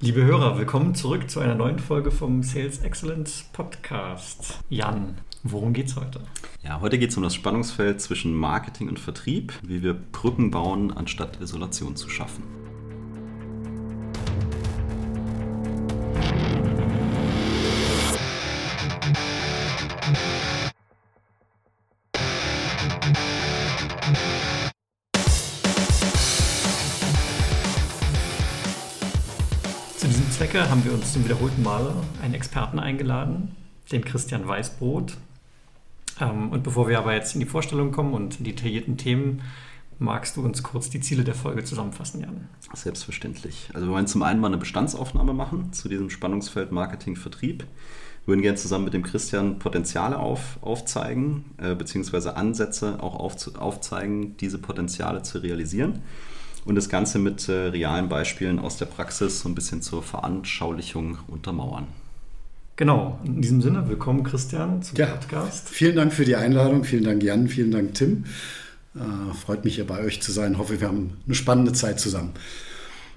Liebe 0.00 0.22
Hörer, 0.22 0.56
willkommen 0.56 0.94
zurück 0.94 1.28
zu 1.28 1.40
einer 1.40 1.56
neuen 1.56 1.80
Folge 1.80 2.12
vom 2.12 2.44
Sales 2.44 2.78
Excellence 2.78 3.46
Podcast. 3.52 4.60
Jan, 4.68 5.16
worum 5.42 5.72
geht's 5.72 5.96
heute? 5.96 6.20
Ja, 6.62 6.80
heute 6.80 7.00
geht 7.00 7.10
es 7.10 7.16
um 7.16 7.24
das 7.24 7.34
Spannungsfeld 7.34 8.00
zwischen 8.00 8.32
Marketing 8.32 8.88
und 8.88 9.00
Vertrieb, 9.00 9.52
wie 9.60 9.82
wir 9.82 9.94
Brücken 9.94 10.52
bauen, 10.52 10.92
anstatt 10.92 11.40
Isolation 11.40 11.96
zu 11.96 12.08
schaffen. 12.08 12.44
Uns 30.98 31.12
zum 31.12 31.24
wiederholten 31.24 31.62
Male 31.62 31.94
einen 32.22 32.34
Experten 32.34 32.80
eingeladen, 32.80 33.54
den 33.92 34.04
Christian 34.04 34.48
Weißbrot. 34.48 35.16
Ähm, 36.20 36.50
und 36.50 36.64
bevor 36.64 36.88
wir 36.88 36.98
aber 36.98 37.14
jetzt 37.14 37.34
in 37.34 37.40
die 37.40 37.46
Vorstellung 37.46 37.92
kommen 37.92 38.14
und 38.14 38.38
in 38.40 38.44
die 38.44 38.52
detaillierten 38.52 38.96
Themen, 38.96 39.42
magst 40.00 40.36
du 40.36 40.42
uns 40.42 40.64
kurz 40.64 40.90
die 40.90 40.98
Ziele 40.98 41.22
der 41.22 41.36
Folge 41.36 41.62
zusammenfassen, 41.62 42.22
Jan? 42.22 42.48
Selbstverständlich. 42.74 43.70
Also 43.74 43.86
wir 43.86 43.92
wollen 43.92 44.08
zum 44.08 44.24
einen 44.24 44.40
mal 44.40 44.48
eine 44.48 44.56
Bestandsaufnahme 44.56 45.34
machen 45.34 45.72
zu 45.72 45.88
diesem 45.88 46.10
Spannungsfeld 46.10 46.72
Marketing-Vertrieb. 46.72 47.60
Wir 47.60 48.26
würden 48.26 48.42
gerne 48.42 48.58
zusammen 48.58 48.84
mit 48.84 48.94
dem 48.94 49.04
Christian 49.04 49.60
Potenziale 49.60 50.18
auf, 50.18 50.58
aufzeigen, 50.62 51.44
äh, 51.58 51.76
beziehungsweise 51.76 52.36
Ansätze 52.36 53.00
auch 53.00 53.14
auf, 53.14 53.36
aufzeigen, 53.56 54.36
diese 54.38 54.58
Potenziale 54.58 55.22
zu 55.22 55.38
realisieren 55.38 56.02
und 56.64 56.74
das 56.74 56.88
Ganze 56.88 57.18
mit 57.18 57.48
äh, 57.48 57.52
realen 57.52 58.08
Beispielen 58.08 58.58
aus 58.58 58.76
der 58.76 58.86
Praxis 58.86 59.40
so 59.40 59.48
ein 59.48 59.54
bisschen 59.54 59.82
zur 59.82 60.02
Veranschaulichung 60.02 61.18
untermauern. 61.28 61.86
Genau, 62.76 63.18
in 63.24 63.42
diesem 63.42 63.60
Sinne, 63.60 63.88
willkommen 63.88 64.22
Christian 64.22 64.82
zum 64.82 64.96
ja, 64.96 65.06
Podcast. 65.06 65.68
Vielen 65.68 65.96
Dank 65.96 66.12
für 66.12 66.24
die 66.24 66.36
Einladung, 66.36 66.84
vielen 66.84 67.04
Dank 67.04 67.22
Jan, 67.22 67.48
vielen 67.48 67.72
Dank 67.72 67.94
Tim. 67.94 68.24
Äh, 68.94 69.34
freut 69.34 69.64
mich 69.64 69.74
hier 69.74 69.86
bei 69.86 70.00
euch 70.00 70.22
zu 70.22 70.30
sein. 70.30 70.58
Hoffe, 70.58 70.80
wir 70.80 70.88
haben 70.88 71.16
eine 71.26 71.34
spannende 71.34 71.72
Zeit 71.72 71.98
zusammen. 71.98 72.32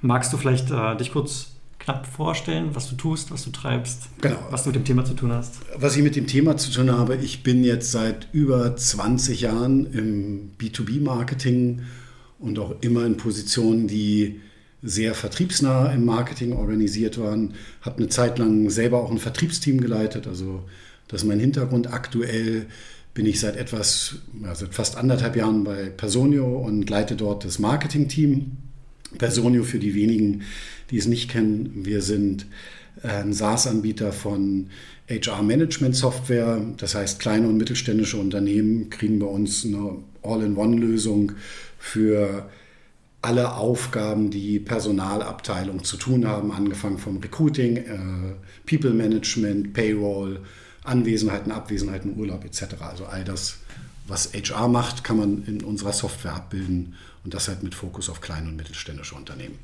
Magst 0.01 0.33
du 0.33 0.37
vielleicht 0.37 0.71
äh, 0.71 0.97
dich 0.97 1.11
kurz 1.11 1.51
knapp 1.77 2.05
vorstellen, 2.05 2.69
was 2.73 2.89
du 2.89 2.95
tust, 2.95 3.31
was 3.31 3.43
du 3.43 3.51
treibst, 3.51 4.09
genau. 4.21 4.37
was 4.49 4.63
du 4.63 4.69
mit 4.69 4.75
dem 4.77 4.85
Thema 4.85 5.05
zu 5.05 5.13
tun 5.13 5.31
hast? 5.31 5.55
Was 5.77 5.95
ich 5.95 6.03
mit 6.03 6.15
dem 6.15 6.27
Thema 6.27 6.57
zu 6.57 6.71
tun 6.71 6.91
habe, 6.91 7.15
ich 7.15 7.43
bin 7.43 7.63
jetzt 7.63 7.91
seit 7.91 8.27
über 8.33 8.75
20 8.75 9.41
Jahren 9.41 9.85
im 9.91 10.51
B2B-Marketing 10.59 11.81
und 12.41 12.59
auch 12.59 12.75
immer 12.81 13.05
in 13.05 13.17
Positionen, 13.17 13.87
die 13.87 14.41
sehr 14.83 15.13
vertriebsnah 15.13 15.91
im 15.93 16.05
Marketing 16.05 16.53
organisiert 16.53 17.19
waren. 17.19 17.53
Habe 17.81 17.99
eine 17.99 18.09
Zeit 18.09 18.39
lang 18.39 18.69
selber 18.69 19.01
auch 19.01 19.11
ein 19.11 19.19
Vertriebsteam 19.19 19.79
geleitet, 19.79 20.27
also 20.27 20.63
das 21.07 21.21
ist 21.21 21.27
mein 21.27 21.39
Hintergrund. 21.39 21.93
Aktuell 21.93 22.65
bin 23.13 23.25
ich 23.25 23.39
seit 23.39 23.57
etwas, 23.57 24.15
seit 24.53 24.73
fast 24.73 24.97
anderthalb 24.97 25.35
Jahren 25.35 25.63
bei 25.63 25.89
Personio 25.89 26.57
und 26.57 26.89
leite 26.89 27.15
dort 27.15 27.45
das 27.45 27.59
Marketing-Team. 27.59 28.57
Personio 29.17 29.63
für 29.63 29.79
die 29.79 29.93
wenigen, 29.93 30.43
die 30.89 30.97
es 30.97 31.05
nicht 31.05 31.29
kennen, 31.29 31.71
wir 31.83 32.01
sind 32.01 32.45
ein 33.03 33.33
SaaS-Anbieter 33.33 34.13
von 34.13 34.67
HR-Management-Software. 35.09 36.61
Das 36.77 36.95
heißt, 36.95 37.19
kleine 37.19 37.47
und 37.47 37.57
mittelständische 37.57 38.17
Unternehmen 38.17 38.89
kriegen 38.89 39.19
bei 39.19 39.25
uns 39.25 39.65
eine 39.65 39.97
All-in-One-Lösung 40.23 41.33
für 41.81 42.47
alle 43.23 43.55
Aufgaben, 43.55 44.29
die 44.29 44.59
Personalabteilung 44.59 45.83
zu 45.83 45.97
tun 45.97 46.27
haben, 46.27 46.51
angefangen 46.51 46.99
vom 46.99 47.17
Recruiting, 47.17 47.77
äh, 47.77 48.35
People 48.69 48.91
Management, 48.91 49.73
Payroll, 49.73 50.39
Anwesenheiten, 50.83 51.51
Abwesenheiten, 51.51 52.17
Urlaub 52.17 52.45
etc. 52.45 52.81
Also 52.81 53.05
all 53.05 53.23
das, 53.23 53.57
was 54.07 54.31
HR 54.33 54.67
macht, 54.67 55.03
kann 55.03 55.17
man 55.17 55.43
in 55.45 55.63
unserer 55.63 55.91
Software 55.91 56.35
abbilden 56.35 56.95
und 57.23 57.33
das 57.33 57.47
halt 57.47 57.63
mit 57.63 57.75
Fokus 57.75 58.09
auf 58.09 58.21
kleine 58.21 58.47
und 58.47 58.55
mittelständische 58.55 59.15
Unternehmen. 59.15 59.57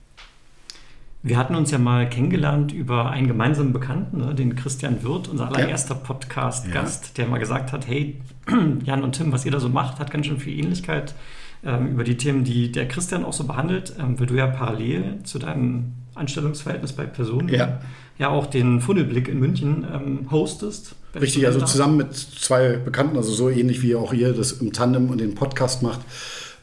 Wir 1.24 1.38
hatten 1.38 1.56
uns 1.56 1.72
ja 1.72 1.78
mal 1.78 2.10
kennengelernt 2.10 2.72
über 2.72 3.10
einen 3.12 3.28
gemeinsamen 3.28 3.74
Bekannten, 3.74 4.18
ne, 4.18 4.36
den 4.36 4.56
Christian 4.56 5.04
Wirth, 5.04 5.28
unser 5.28 5.48
allererster 5.48 5.96
ja. 5.96 6.02
Podcast-Gast, 6.02 7.06
ja. 7.06 7.12
der 7.18 7.28
mal 7.28 7.40
gesagt 7.40 7.72
hat, 7.72 7.88
hey, 7.88 8.22
Jan 8.84 9.04
und 9.04 9.14
Tim, 9.14 9.32
was 9.32 9.46
ihr 9.46 9.52
da 9.52 9.60
so 9.60 9.70
macht, 9.70 10.00
hat 10.00 10.12
ganz 10.12 10.26
schön 10.26 10.40
viel 10.40 10.58
Ähnlichkeit 10.58 11.16
ähm, 11.64 11.92
über 11.92 12.04
die 12.04 12.18
Themen, 12.18 12.44
die 12.44 12.72
der 12.72 12.88
Christian 12.88 13.26
auch 13.26 13.34
so 13.34 13.46
behandelt, 13.46 13.94
ähm, 14.00 14.20
weil 14.20 14.28
du 14.28 14.36
ja 14.36 14.48
parallel 14.48 15.20
zu 15.24 15.40
deinem 15.40 15.94
Anstellungsverhältnis 16.16 16.94
bei 16.94 17.06
Personen 17.06 17.50
ja, 17.50 17.80
ja 18.18 18.30
auch 18.30 18.48
den 18.48 18.82
Funnelblick 18.82 19.28
in 19.28 19.40
München 19.40 19.86
ähm, 19.92 20.32
hostest. 20.32 20.96
Richtig, 21.20 21.46
also 21.48 21.62
zusammen 21.62 21.98
mit 21.98 22.14
zwei 22.16 22.78
Bekannten, 22.78 23.18
also 23.18 23.32
so 23.32 23.50
ähnlich 23.50 23.82
wie 23.82 23.96
auch 23.96 24.14
ihr 24.14 24.34
das 24.34 24.54
im 24.54 24.74
Tandem 24.74 25.10
und 25.10 25.20
den 25.20 25.36
Podcast 25.36 25.82
macht, 25.82 26.02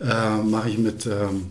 äh, 0.01 0.43
mache 0.43 0.69
ich 0.69 0.79
mit 0.79 1.07
ähm, 1.07 1.47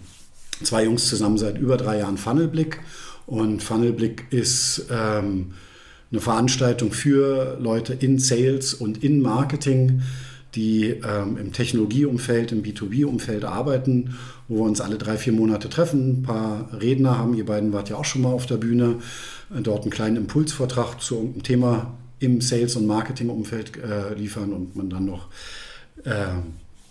zwei 0.63 0.85
Jungs 0.85 1.07
zusammen 1.07 1.37
seit 1.37 1.57
über 1.57 1.77
drei 1.77 1.99
Jahren 1.99 2.17
Funnelblick. 2.17 2.79
Und 3.25 3.63
Funnelblick 3.63 4.25
ist 4.31 4.87
ähm, 4.89 5.53
eine 6.11 6.21
Veranstaltung 6.21 6.91
für 6.91 7.57
Leute 7.59 7.93
in 7.93 8.19
Sales 8.19 8.73
und 8.73 9.03
in 9.03 9.21
Marketing, 9.21 10.01
die 10.55 10.85
ähm, 10.89 11.37
im 11.37 11.51
Technologieumfeld, 11.51 12.51
im 12.51 12.63
B2B-Umfeld 12.63 13.45
arbeiten, 13.45 14.15
wo 14.47 14.57
wir 14.57 14.63
uns 14.63 14.81
alle 14.81 14.97
drei, 14.97 15.17
vier 15.17 15.33
Monate 15.33 15.69
treffen, 15.69 16.19
ein 16.19 16.23
paar 16.23 16.69
Redner 16.73 17.17
haben. 17.17 17.33
Ihr 17.33 17.45
beiden 17.45 17.73
wart 17.73 17.89
ja 17.89 17.95
auch 17.95 18.05
schon 18.05 18.21
mal 18.21 18.31
auf 18.31 18.45
der 18.45 18.57
Bühne, 18.57 18.97
äh, 19.55 19.61
dort 19.61 19.83
einen 19.83 19.91
kleinen 19.91 20.17
Impulsvortrag 20.17 21.01
zu 21.01 21.15
irgendeinem 21.15 21.43
Thema 21.43 21.93
im 22.19 22.41
Sales- 22.41 22.75
und 22.75 22.87
Marketing-Umfeld 22.87 23.77
äh, 23.77 24.13
liefern 24.13 24.53
und 24.53 24.75
man 24.75 24.89
dann 24.89 25.05
noch 25.05 25.27
äh, 26.03 26.11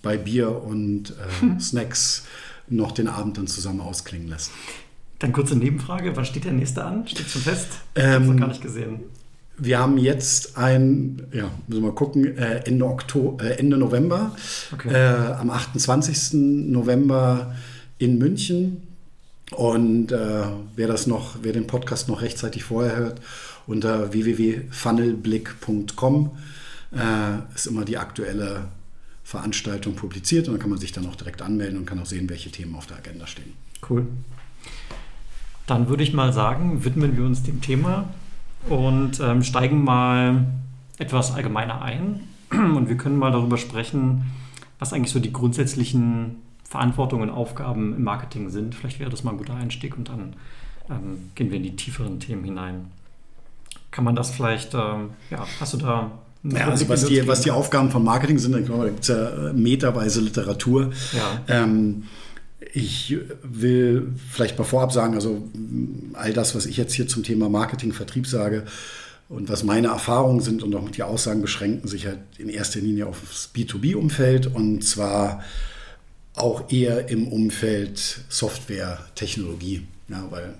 bei 0.02 0.16
Bier 0.16 0.62
und 0.62 1.10
äh, 1.10 1.58
Snacks 1.60 2.24
noch 2.68 2.92
den 2.92 3.08
Abend 3.08 3.38
dann 3.38 3.46
zusammen 3.46 3.80
ausklingen 3.80 4.28
lässt. 4.28 4.50
Dann 5.18 5.32
kurze 5.32 5.56
Nebenfrage, 5.56 6.16
wann 6.16 6.24
steht 6.24 6.44
der 6.44 6.52
nächste 6.52 6.84
an? 6.84 7.06
Steht 7.06 7.28
schon 7.28 7.42
fest? 7.42 7.68
Ich 7.94 8.02
ähm, 8.02 8.12
habe 8.12 8.24
noch 8.24 8.36
gar 8.36 8.48
nicht 8.48 8.62
gesehen. 8.62 9.00
Wir 9.58 9.78
haben 9.78 9.98
jetzt 9.98 10.56
ein, 10.56 11.26
ja, 11.32 11.50
müssen 11.66 11.82
wir 11.82 11.90
mal 11.90 11.94
gucken, 11.94 12.36
äh, 12.36 12.62
Ende, 12.64 12.86
Oktober, 12.86 13.44
äh, 13.44 13.58
Ende 13.58 13.76
November, 13.76 14.34
okay. 14.72 14.92
äh, 14.92 15.34
am 15.34 15.50
28. 15.50 16.32
November 16.70 17.54
in 17.98 18.16
München. 18.18 18.88
Und 19.52 20.12
äh, 20.12 20.44
wer 20.74 20.88
das 20.88 21.06
noch, 21.06 21.36
wer 21.42 21.52
den 21.52 21.66
Podcast 21.66 22.08
noch 22.08 22.22
rechtzeitig 22.22 22.64
vorher 22.64 22.96
hört, 22.96 23.20
unter 23.66 24.10
www.funnelblick.com 24.12 26.30
äh, 26.92 27.54
ist 27.54 27.66
immer 27.66 27.84
die 27.84 27.98
aktuelle 27.98 28.68
Veranstaltung 29.24 29.94
publiziert 29.94 30.48
und 30.48 30.54
dann 30.54 30.60
kann 30.60 30.70
man 30.70 30.78
sich 30.78 30.92
dann 30.92 31.06
auch 31.06 31.16
direkt 31.16 31.42
anmelden 31.42 31.78
und 31.78 31.86
kann 31.86 31.98
auch 31.98 32.06
sehen, 32.06 32.30
welche 32.30 32.50
Themen 32.50 32.74
auf 32.74 32.86
der 32.86 32.96
Agenda 32.98 33.26
stehen. 33.26 33.52
Cool. 33.88 34.06
Dann 35.66 35.88
würde 35.88 36.02
ich 36.02 36.12
mal 36.12 36.32
sagen, 36.32 36.84
widmen 36.84 37.16
wir 37.16 37.24
uns 37.24 37.42
dem 37.42 37.60
Thema 37.60 38.12
und 38.68 39.20
ähm, 39.20 39.42
steigen 39.42 39.84
mal 39.84 40.46
etwas 40.98 41.34
allgemeiner 41.34 41.82
ein. 41.82 42.20
Und 42.50 42.88
wir 42.88 42.96
können 42.96 43.18
mal 43.18 43.32
darüber 43.32 43.56
sprechen, 43.56 44.26
was 44.78 44.92
eigentlich 44.92 45.10
so 45.10 45.20
die 45.20 45.32
grundsätzlichen 45.32 46.36
Verantwortungen 46.68 47.30
und 47.30 47.34
Aufgaben 47.34 47.94
im 47.96 48.04
Marketing 48.04 48.50
sind. 48.50 48.74
Vielleicht 48.74 48.98
wäre 48.98 49.10
das 49.10 49.24
mal 49.24 49.32
ein 49.32 49.38
guter 49.38 49.54
Einstieg 49.54 49.96
und 49.96 50.08
dann 50.08 50.34
ähm, 50.90 51.30
gehen 51.34 51.50
wir 51.50 51.58
in 51.58 51.62
die 51.62 51.76
tieferen 51.76 52.18
Themen 52.18 52.44
hinein. 52.44 52.86
Kann 53.90 54.04
man 54.04 54.16
das 54.16 54.30
vielleicht, 54.30 54.74
ähm, 54.74 55.10
ja, 55.30 55.46
hast 55.60 55.74
du 55.74 55.78
da 55.78 56.10
ja, 56.44 56.68
also 56.68 56.88
was 56.88 57.04
die, 57.04 57.26
was 57.28 57.42
die 57.42 57.52
Aufgaben 57.52 57.90
von 57.90 58.02
Marketing 58.02 58.38
sind, 58.38 58.52
dann 58.52 58.66
da 58.66 58.84
gibt 58.84 59.00
es 59.00 59.08
ja 59.08 59.28
äh, 59.28 59.52
meterweise 59.52 60.20
Literatur. 60.20 60.90
Ja. 61.12 61.62
Ähm, 61.62 62.04
ich 62.72 63.16
will 63.42 64.12
vielleicht 64.30 64.58
mal 64.58 64.64
vorab 64.64 64.92
sagen, 64.92 65.14
also 65.14 65.42
all 66.14 66.32
das, 66.32 66.54
was 66.54 66.66
ich 66.66 66.76
jetzt 66.76 66.94
hier 66.94 67.06
zum 67.06 67.22
Thema 67.22 67.48
Marketing, 67.48 67.92
Vertrieb 67.92 68.26
sage 68.26 68.64
und 69.28 69.48
was 69.48 69.64
meine 69.64 69.88
Erfahrungen 69.88 70.40
sind 70.40 70.62
und 70.62 70.74
auch 70.74 70.88
die 70.90 71.02
Aussagen 71.02 71.42
beschränken 71.42 71.88
sich 71.88 72.06
halt 72.06 72.18
in 72.38 72.48
erster 72.48 72.80
Linie 72.80 73.06
auf 73.06 73.20
das 73.20 73.50
B2B-Umfeld 73.54 74.46
und 74.46 74.84
zwar 74.84 75.42
auch 76.34 76.70
eher 76.70 77.08
im 77.08 77.28
Umfeld 77.28 78.20
Software, 78.28 78.98
Technologie. 79.14 79.86
Ja, 80.08 80.26
weil 80.30 80.54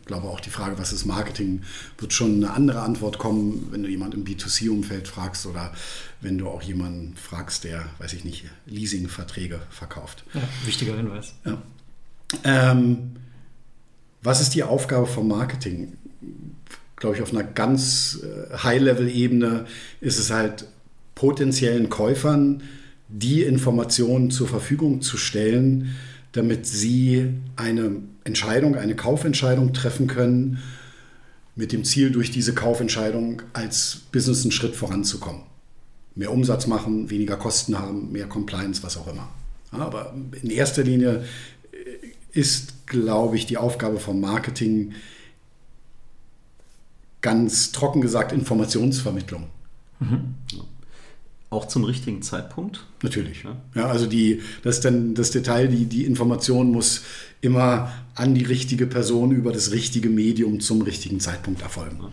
ich 0.00 0.06
glaube 0.06 0.28
auch 0.28 0.40
die 0.40 0.50
Frage, 0.50 0.78
was 0.78 0.92
ist 0.92 1.04
Marketing, 1.04 1.62
wird 1.98 2.12
schon 2.12 2.36
eine 2.36 2.52
andere 2.52 2.80
Antwort 2.80 3.18
kommen, 3.18 3.68
wenn 3.70 3.82
du 3.82 3.88
jemanden 3.88 4.18
im 4.18 4.24
B2C-Umfeld 4.24 5.08
fragst 5.08 5.46
oder 5.46 5.72
wenn 6.20 6.38
du 6.38 6.48
auch 6.48 6.62
jemanden 6.62 7.14
fragst, 7.16 7.64
der, 7.64 7.86
weiß 7.98 8.12
ich 8.12 8.24
nicht, 8.24 8.44
Leasingverträge 8.66 9.60
verkauft. 9.70 10.24
Ja, 10.34 10.42
wichtiger 10.64 10.96
Hinweis. 10.96 11.34
Ja. 11.44 11.62
Ähm, 12.44 13.16
was 14.22 14.40
ist 14.40 14.54
die 14.54 14.62
Aufgabe 14.62 15.06
vom 15.06 15.28
Marketing? 15.28 15.96
Glaube 16.96 17.16
ich, 17.16 17.22
auf 17.22 17.32
einer 17.32 17.44
ganz 17.44 18.20
äh, 18.22 18.56
High-Level-Ebene 18.56 19.66
ist 20.00 20.18
es 20.18 20.30
halt 20.30 20.66
potenziellen 21.14 21.88
Käufern 21.88 22.62
die 23.08 23.42
Informationen 23.42 24.30
zur 24.30 24.48
Verfügung 24.48 25.00
zu 25.00 25.16
stellen, 25.16 25.96
damit 26.32 26.66
sie 26.66 27.34
eine 27.56 28.02
Entscheidung, 28.28 28.76
eine 28.76 28.94
Kaufentscheidung 28.94 29.72
treffen 29.72 30.06
können 30.06 30.62
mit 31.56 31.72
dem 31.72 31.82
Ziel, 31.82 32.12
durch 32.12 32.30
diese 32.30 32.54
Kaufentscheidung 32.54 33.42
als 33.52 34.02
Business 34.12 34.42
einen 34.42 34.52
Schritt 34.52 34.76
voranzukommen. 34.76 35.42
Mehr 36.14 36.32
Umsatz 36.32 36.68
machen, 36.68 37.10
weniger 37.10 37.36
Kosten 37.36 37.78
haben, 37.78 38.12
mehr 38.12 38.26
Compliance, 38.26 38.82
was 38.84 38.96
auch 38.96 39.08
immer. 39.08 39.28
Aber 39.72 40.14
in 40.40 40.50
erster 40.50 40.84
Linie 40.84 41.24
ist, 42.32 42.86
glaube 42.86 43.36
ich, 43.36 43.46
die 43.46 43.56
Aufgabe 43.56 43.98
vom 43.98 44.20
Marketing 44.20 44.92
ganz 47.20 47.72
trocken 47.72 48.00
gesagt 48.00 48.32
Informationsvermittlung. 48.32 49.46
Mhm. 50.00 50.34
Auch 51.50 51.66
zum 51.66 51.84
richtigen 51.84 52.22
Zeitpunkt? 52.22 52.84
Natürlich. 53.02 53.44
Ja, 53.44 53.56
ja 53.74 53.86
also 53.86 54.06
die, 54.06 54.42
das 54.62 54.80
dann 54.80 55.14
das 55.14 55.30
Detail, 55.30 55.68
die, 55.68 55.86
die 55.86 56.04
Information 56.04 56.70
muss 56.70 57.02
immer 57.40 57.90
an 58.14 58.34
die 58.34 58.44
richtige 58.44 58.86
Person 58.86 59.30
über 59.30 59.52
das 59.52 59.72
richtige 59.72 60.10
Medium 60.10 60.60
zum 60.60 60.82
richtigen 60.82 61.20
Zeitpunkt 61.20 61.62
erfolgen. 61.62 61.98
Ja. 62.00 62.06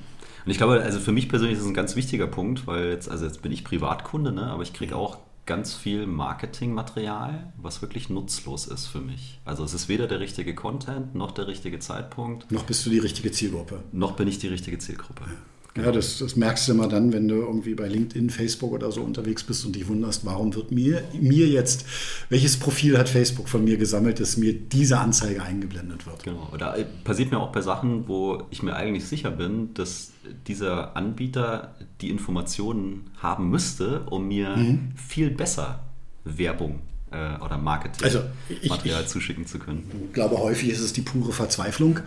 Und 0.45 0.51
ich 0.51 0.57
glaube, 0.57 0.81
also 0.81 0.99
für 0.99 1.11
mich 1.11 1.27
persönlich 1.27 1.57
ist 1.57 1.63
es 1.63 1.67
ein 1.67 1.73
ganz 1.73 1.95
wichtiger 1.95 2.27
Punkt, 2.27 2.67
weil 2.67 2.91
jetzt, 2.91 3.09
also 3.09 3.25
jetzt 3.25 3.41
bin 3.41 3.51
ich 3.51 3.63
Privatkunde, 3.63 4.31
ne, 4.31 4.43
aber 4.43 4.63
ich 4.63 4.73
kriege 4.73 4.95
auch 4.95 5.17
ganz 5.45 5.73
viel 5.73 6.07
Marketingmaterial, 6.07 7.51
was 7.57 7.81
wirklich 7.81 8.09
nutzlos 8.09 8.67
ist 8.67 8.87
für 8.87 9.01
mich. 9.01 9.39
Also 9.45 9.63
es 9.63 9.73
ist 9.73 9.89
weder 9.89 10.07
der 10.07 10.19
richtige 10.19 10.55
Content 10.55 11.15
noch 11.15 11.31
der 11.31 11.47
richtige 11.47 11.79
Zeitpunkt. 11.79 12.51
Noch 12.51 12.63
bist 12.63 12.85
du 12.85 12.89
die 12.89 12.99
richtige 12.99 13.31
Zielgruppe. 13.31 13.83
Noch 13.91 14.13
bin 14.13 14.27
ich 14.27 14.39
die 14.39 14.47
richtige 14.47 14.79
Zielgruppe. 14.79 15.23
Ja. 15.25 15.33
Ja, 15.77 15.91
das, 15.91 16.19
das, 16.19 16.37
merkst 16.37 16.67
du 16.67 16.71
immer 16.71 16.87
dann, 16.87 17.11
wenn 17.11 17.27
du 17.27 17.35
irgendwie 17.35 17.75
bei 17.75 17.87
LinkedIn, 17.89 18.29
Facebook 18.29 18.71
oder 18.71 18.93
so 18.93 19.01
unterwegs 19.01 19.43
bist 19.43 19.65
und 19.65 19.75
dich 19.75 19.87
wunderst, 19.89 20.25
warum 20.25 20.55
wird 20.55 20.71
mir, 20.71 21.03
mir 21.19 21.47
jetzt, 21.47 21.85
welches 22.29 22.57
Profil 22.57 22.97
hat 22.97 23.09
Facebook 23.09 23.49
von 23.49 23.63
mir 23.65 23.75
gesammelt, 23.75 24.21
dass 24.21 24.37
mir 24.37 24.53
diese 24.53 24.99
Anzeige 24.99 25.43
eingeblendet 25.43 26.05
wird. 26.05 26.23
Genau, 26.23 26.49
da 26.57 26.77
passiert 27.03 27.31
mir 27.31 27.39
auch 27.39 27.51
bei 27.51 27.59
Sachen, 27.59 28.07
wo 28.07 28.43
ich 28.51 28.63
mir 28.63 28.75
eigentlich 28.75 29.05
sicher 29.05 29.31
bin, 29.31 29.73
dass 29.73 30.11
dieser 30.47 30.95
Anbieter 30.95 31.75
die 31.99 32.09
Informationen 32.09 33.09
haben 33.17 33.49
müsste, 33.49 34.01
um 34.03 34.29
mir 34.29 34.55
mhm. 34.55 34.93
viel 34.95 35.29
besser 35.29 35.83
Werbung 36.23 36.79
äh, 37.11 37.37
oder 37.43 37.57
Marketing 37.57 38.03
also 38.03 38.21
Material 38.67 39.05
zuschicken 39.07 39.45
zu 39.45 39.59
können. 39.59 39.89
Ich 40.07 40.13
glaube, 40.13 40.37
häufig 40.37 40.69
ist 40.69 40.79
es 40.79 40.93
die 40.93 41.01
pure 41.01 41.33
Verzweiflung 41.33 41.99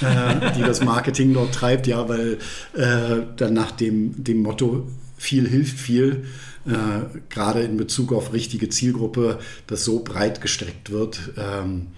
äh, 0.00 0.52
die 0.56 0.62
das 0.62 0.82
Marketing 0.82 1.34
dort 1.34 1.54
treibt, 1.54 1.86
ja, 1.86 2.08
weil 2.08 2.38
äh, 2.74 3.22
dann 3.36 3.54
nach 3.54 3.72
dem, 3.72 4.24
dem 4.24 4.42
Motto 4.42 4.88
viel 5.16 5.48
hilft 5.48 5.78
viel, 5.78 6.24
äh, 6.66 7.18
gerade 7.28 7.62
in 7.62 7.76
Bezug 7.76 8.12
auf 8.12 8.32
richtige 8.32 8.68
Zielgruppe, 8.68 9.38
das 9.66 9.84
so 9.84 10.02
breit 10.02 10.40
gestreckt 10.40 10.90
wird, 10.90 11.32
ähm, 11.36 11.88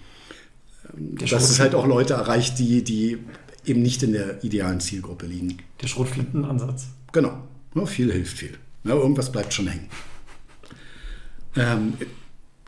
dass 0.96 1.50
es 1.50 1.60
halt 1.60 1.74
auch 1.74 1.86
Leute 1.86 2.14
erreicht, 2.14 2.58
die, 2.58 2.82
die 2.82 3.18
eben 3.64 3.82
nicht 3.82 4.02
in 4.02 4.12
der 4.12 4.44
idealen 4.44 4.80
Zielgruppe 4.80 5.26
liegen. 5.26 5.58
Der 5.80 5.86
Schrotflintenansatz. 5.86 6.86
Genau. 7.12 7.38
Ja, 7.74 7.86
viel 7.86 8.12
hilft 8.12 8.38
viel. 8.38 8.54
Ja, 8.84 8.94
irgendwas 8.94 9.32
bleibt 9.32 9.54
schon 9.54 9.66
hängen. 9.66 9.88
Ähm, 11.56 11.94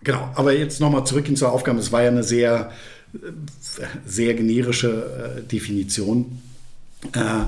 genau, 0.02 0.30
aber 0.34 0.56
jetzt 0.56 0.80
nochmal 0.80 1.04
zurück 1.06 1.26
hin 1.26 1.36
zur 1.36 1.52
Aufgabe. 1.52 1.78
Es 1.78 1.92
war 1.92 2.02
ja 2.02 2.08
eine 2.08 2.22
sehr 2.22 2.72
sehr 4.06 4.34
generische 4.34 5.38
äh, 5.38 5.42
Definition. 5.42 6.42
Äh, 7.12 7.44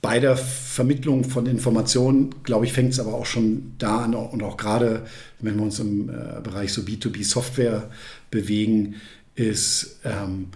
bei 0.00 0.18
der 0.18 0.36
Vermittlung 0.36 1.22
von 1.24 1.46
Informationen, 1.46 2.34
glaube 2.42 2.66
ich, 2.66 2.72
fängt 2.72 2.92
es 2.92 2.98
aber 2.98 3.14
auch 3.14 3.26
schon 3.26 3.74
da 3.78 4.00
an 4.00 4.14
und 4.14 4.42
auch 4.42 4.56
gerade, 4.56 5.06
wenn 5.38 5.56
wir 5.56 5.62
uns 5.62 5.78
im 5.78 6.08
äh, 6.08 6.40
Bereich 6.42 6.72
so 6.72 6.82
B2B-Software 6.82 7.88
bewegen, 8.30 8.96
ist, 9.36 10.00
ähm, 10.04 10.48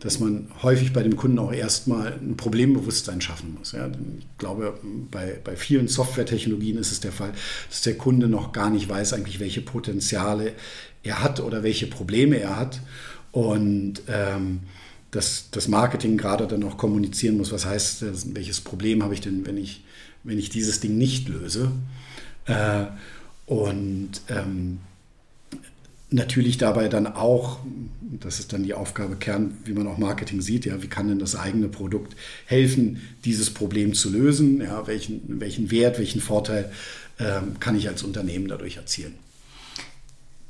dass 0.00 0.20
man 0.20 0.48
häufig 0.62 0.94
bei 0.94 1.02
dem 1.02 1.16
Kunden 1.16 1.38
auch 1.38 1.52
erstmal 1.52 2.14
ein 2.14 2.36
Problembewusstsein 2.36 3.20
schaffen 3.20 3.56
muss. 3.58 3.74
Ich 3.74 4.38
glaube, 4.38 4.78
bei, 5.10 5.38
bei 5.42 5.56
vielen 5.56 5.88
Softwaretechnologien 5.88 6.78
ist 6.78 6.92
es 6.92 7.00
der 7.00 7.12
Fall, 7.12 7.32
dass 7.68 7.82
der 7.82 7.96
Kunde 7.96 8.28
noch 8.28 8.52
gar 8.52 8.70
nicht 8.70 8.88
weiß 8.88 9.12
eigentlich, 9.12 9.38
welche 9.38 9.60
Potenziale 9.60 10.52
er 11.02 11.22
hat 11.22 11.40
oder 11.40 11.62
welche 11.62 11.86
Probleme 11.86 12.38
er 12.38 12.56
hat 12.56 12.80
und 13.34 13.94
ähm, 14.06 14.60
dass 15.10 15.48
das 15.50 15.66
Marketing 15.66 16.16
gerade 16.16 16.46
dann 16.46 16.62
auch 16.62 16.76
kommunizieren 16.76 17.36
muss, 17.36 17.50
was 17.50 17.66
heißt 17.66 18.04
welches 18.34 18.60
Problem 18.60 19.02
habe 19.02 19.12
ich 19.12 19.20
denn, 19.20 19.44
wenn 19.44 19.58
ich, 19.58 19.82
wenn 20.22 20.38
ich 20.38 20.50
dieses 20.50 20.78
Ding 20.78 20.96
nicht 20.96 21.28
löse. 21.28 21.72
Äh, 22.46 22.86
und 23.46 24.10
ähm, 24.28 24.78
natürlich 26.10 26.58
dabei 26.58 26.88
dann 26.88 27.08
auch, 27.08 27.58
das 28.20 28.38
ist 28.38 28.52
dann 28.52 28.62
die 28.62 28.74
Aufgabe 28.74 29.16
Kern, 29.16 29.58
wie 29.64 29.72
man 29.72 29.88
auch 29.88 29.98
Marketing 29.98 30.40
sieht, 30.40 30.64
ja, 30.64 30.80
wie 30.80 30.88
kann 30.88 31.08
denn 31.08 31.18
das 31.18 31.34
eigene 31.34 31.66
Produkt 31.66 32.14
helfen, 32.46 33.00
dieses 33.24 33.52
Problem 33.52 33.94
zu 33.94 34.10
lösen, 34.10 34.60
ja, 34.60 34.86
welchen, 34.86 35.40
welchen 35.40 35.72
Wert, 35.72 35.98
welchen 35.98 36.20
Vorteil 36.20 36.70
ähm, 37.18 37.58
kann 37.58 37.74
ich 37.76 37.88
als 37.88 38.04
Unternehmen 38.04 38.46
dadurch 38.46 38.76
erzielen. 38.76 39.14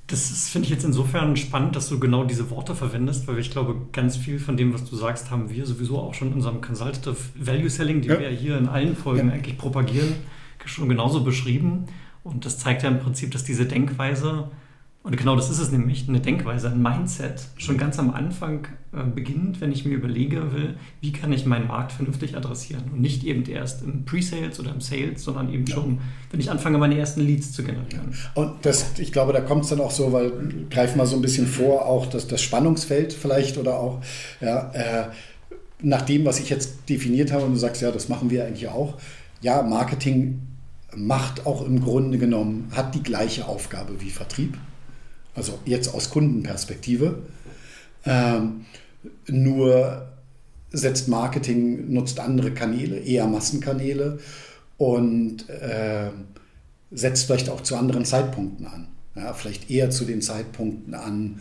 Das 0.07 0.49
finde 0.51 0.67
ich 0.67 0.71
jetzt 0.71 0.85
insofern 0.85 1.35
spannend, 1.37 1.77
dass 1.77 1.89
du 1.89 1.99
genau 1.99 2.25
diese 2.25 2.51
Worte 2.51 2.75
verwendest, 2.75 3.27
weil 3.27 3.39
ich 3.39 3.51
glaube, 3.51 3.77
ganz 3.93 4.17
viel 4.19 4.39
von 4.39 4.57
dem, 4.57 4.75
was 4.75 4.85
du 4.85 4.97
sagst, 4.97 5.31
haben 5.31 5.49
wir 5.49 5.65
sowieso 5.65 5.99
auch 5.99 6.13
schon 6.13 6.29
in 6.29 6.35
unserem 6.35 6.61
Consultative 6.61 7.17
Value 7.37 7.71
Selling, 7.71 8.03
den 8.03 8.11
ja. 8.11 8.21
wir 8.21 8.29
hier 8.29 8.59
in 8.59 8.69
allen 8.69 8.97
Folgen 8.97 9.29
ja. 9.29 9.35
eigentlich 9.35 9.57
propagieren, 9.57 10.15
schon 10.67 10.89
genauso 10.91 11.25
beschrieben. 11.25 11.87
Und 12.23 12.45
das 12.45 12.59
zeigt 12.59 12.83
ja 12.83 12.91
im 12.91 13.01
Prinzip, 13.01 13.31
dass 13.31 13.45
diese 13.45 13.65
Denkweise 13.65 14.51
und 15.05 15.15
genau 15.19 15.37
das 15.37 15.51
ist 15.51 15.59
es 15.59 15.71
nämlich, 15.71 16.09
eine 16.09 16.21
Denkweise, 16.21 16.71
ein 16.71 16.81
Mindset, 16.81 17.43
schon 17.59 17.77
ganz 17.77 17.99
am 17.99 18.15
Anfang 18.15 18.69
äh, 18.91 19.03
beginnt, 19.05 19.61
wenn 19.61 19.71
ich 19.71 19.85
mir 19.85 19.93
überlege 19.93 20.55
will, 20.55 20.77
wie 21.03 21.13
kann 21.13 21.31
ich 21.31 21.45
meinen 21.45 21.67
Markt 21.67 21.93
vernünftig 21.93 22.39
adressieren 22.39 22.85
und 22.91 23.03
nicht 23.03 23.23
eben 23.23 23.45
erst 23.45 23.83
im 23.83 24.07
Pre-Sales 24.07 24.59
oder 24.61 24.71
im 24.71 24.81
Sales, 24.81 25.23
sondern 25.23 25.53
eben 25.53 25.67
ja. 25.67 25.75
schon, 25.75 26.01
wenn 26.31 26.41
ich 26.41 26.51
anfange, 26.51 26.79
meine 26.79 26.99
ersten 26.99 27.21
Leads 27.21 27.53
zu 27.53 27.63
generieren. 27.63 28.15
Und 28.33 28.65
das, 28.65 28.99
ich 28.99 29.13
glaube, 29.13 29.35
da 29.35 29.43
kommt 29.43 29.65
es 29.65 29.71
dann 29.71 29.81
auch 29.81 29.91
so, 29.91 30.11
weil 30.11 30.33
greifen 30.71 30.97
wir 30.97 31.05
so 31.05 31.17
ein 31.17 31.23
bisschen 31.23 31.47
vor, 31.47 31.85
auch 31.85 32.07
das, 32.07 32.27
das 32.27 32.41
Spannungsfeld 32.41 33.13
vielleicht 33.13 33.59
oder 33.59 33.79
auch, 33.79 34.01
ja, 34.41 34.71
äh, 34.73 35.05
nach 35.83 36.01
dem, 36.01 36.25
was 36.25 36.41
ich 36.41 36.49
jetzt 36.49 36.89
definiert 36.89 37.31
habe 37.31 37.45
und 37.45 37.53
du 37.53 37.59
sagst, 37.59 37.83
ja, 37.83 37.91
das 37.91 38.09
machen 38.09 38.31
wir 38.31 38.47
eigentlich 38.47 38.69
auch. 38.69 38.97
Ja, 39.43 39.61
Marketing 39.61 40.41
macht 40.97 41.45
auch 41.45 41.61
im 41.67 41.83
Grunde 41.83 42.17
genommen, 42.17 42.71
hat 42.75 42.95
die 42.95 43.03
gleiche 43.03 43.47
Aufgabe 43.47 44.01
wie 44.01 44.09
Vertrieb 44.09 44.57
also 45.35 45.59
jetzt 45.65 45.93
aus 45.95 46.11
Kundenperspektive. 46.11 47.23
Ähm, 48.07 48.67
nur 49.29 50.09
setzt 50.71 51.09
Marketing, 51.09 51.93
nutzt 51.93 52.21
andere 52.21 52.53
Kanäle, 52.53 52.99
eher 52.99 53.27
Massenkanäle 53.27 54.19
und 54.77 55.49
äh, 55.49 56.11
setzt 56.91 57.27
vielleicht 57.27 57.49
auch 57.49 57.63
zu 57.63 57.77
anderen 57.77 58.05
Zeitpunkten 58.05 58.67
an. 58.67 58.89
Ja, 59.15 59.33
vielleicht 59.33 59.71
eher 59.71 59.91
zu 59.91 60.05
den 60.05 60.21
Zeitpunkten 60.21 60.95
an, 60.95 61.41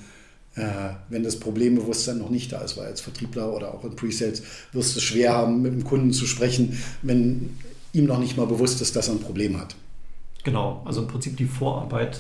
äh, 0.55 0.62
wenn 1.09 1.23
das 1.23 1.39
Problembewusstsein 1.39 2.19
noch 2.19 2.29
nicht 2.29 2.51
da 2.51 2.62
ist, 2.62 2.77
weil 2.77 2.85
als 2.85 3.01
Vertriebler 3.01 3.51
oder 3.51 3.73
auch 3.73 3.83
in 3.83 3.95
Presales 3.95 4.43
wirst 4.71 4.95
du 4.95 5.00
es 5.00 5.03
schwer 5.03 5.33
haben, 5.33 5.63
mit 5.63 5.73
dem 5.73 5.83
Kunden 5.83 6.12
zu 6.12 6.27
sprechen, 6.27 6.77
wenn 7.01 7.57
ihm 7.93 8.05
noch 8.05 8.19
nicht 8.19 8.38
mal 8.38 8.45
bewusst 8.45 8.81
ist, 8.81 8.95
dass 8.95 9.07
er 9.07 9.15
ein 9.15 9.19
Problem 9.19 9.59
hat. 9.59 9.75
Genau, 10.43 10.83
also 10.85 11.01
im 11.01 11.07
Prinzip 11.07 11.38
die 11.38 11.45
Vorarbeit 11.45 12.19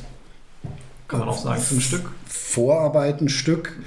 kann 1.07 1.19
man 1.19 1.29
auch 1.29 1.37
sagen, 1.37 1.61
für 1.61 1.75
ein 1.75 1.81
Stück. 1.81 2.11
Vorarbeit 2.25 3.21
ein 3.21 3.29
Stück, 3.29 3.77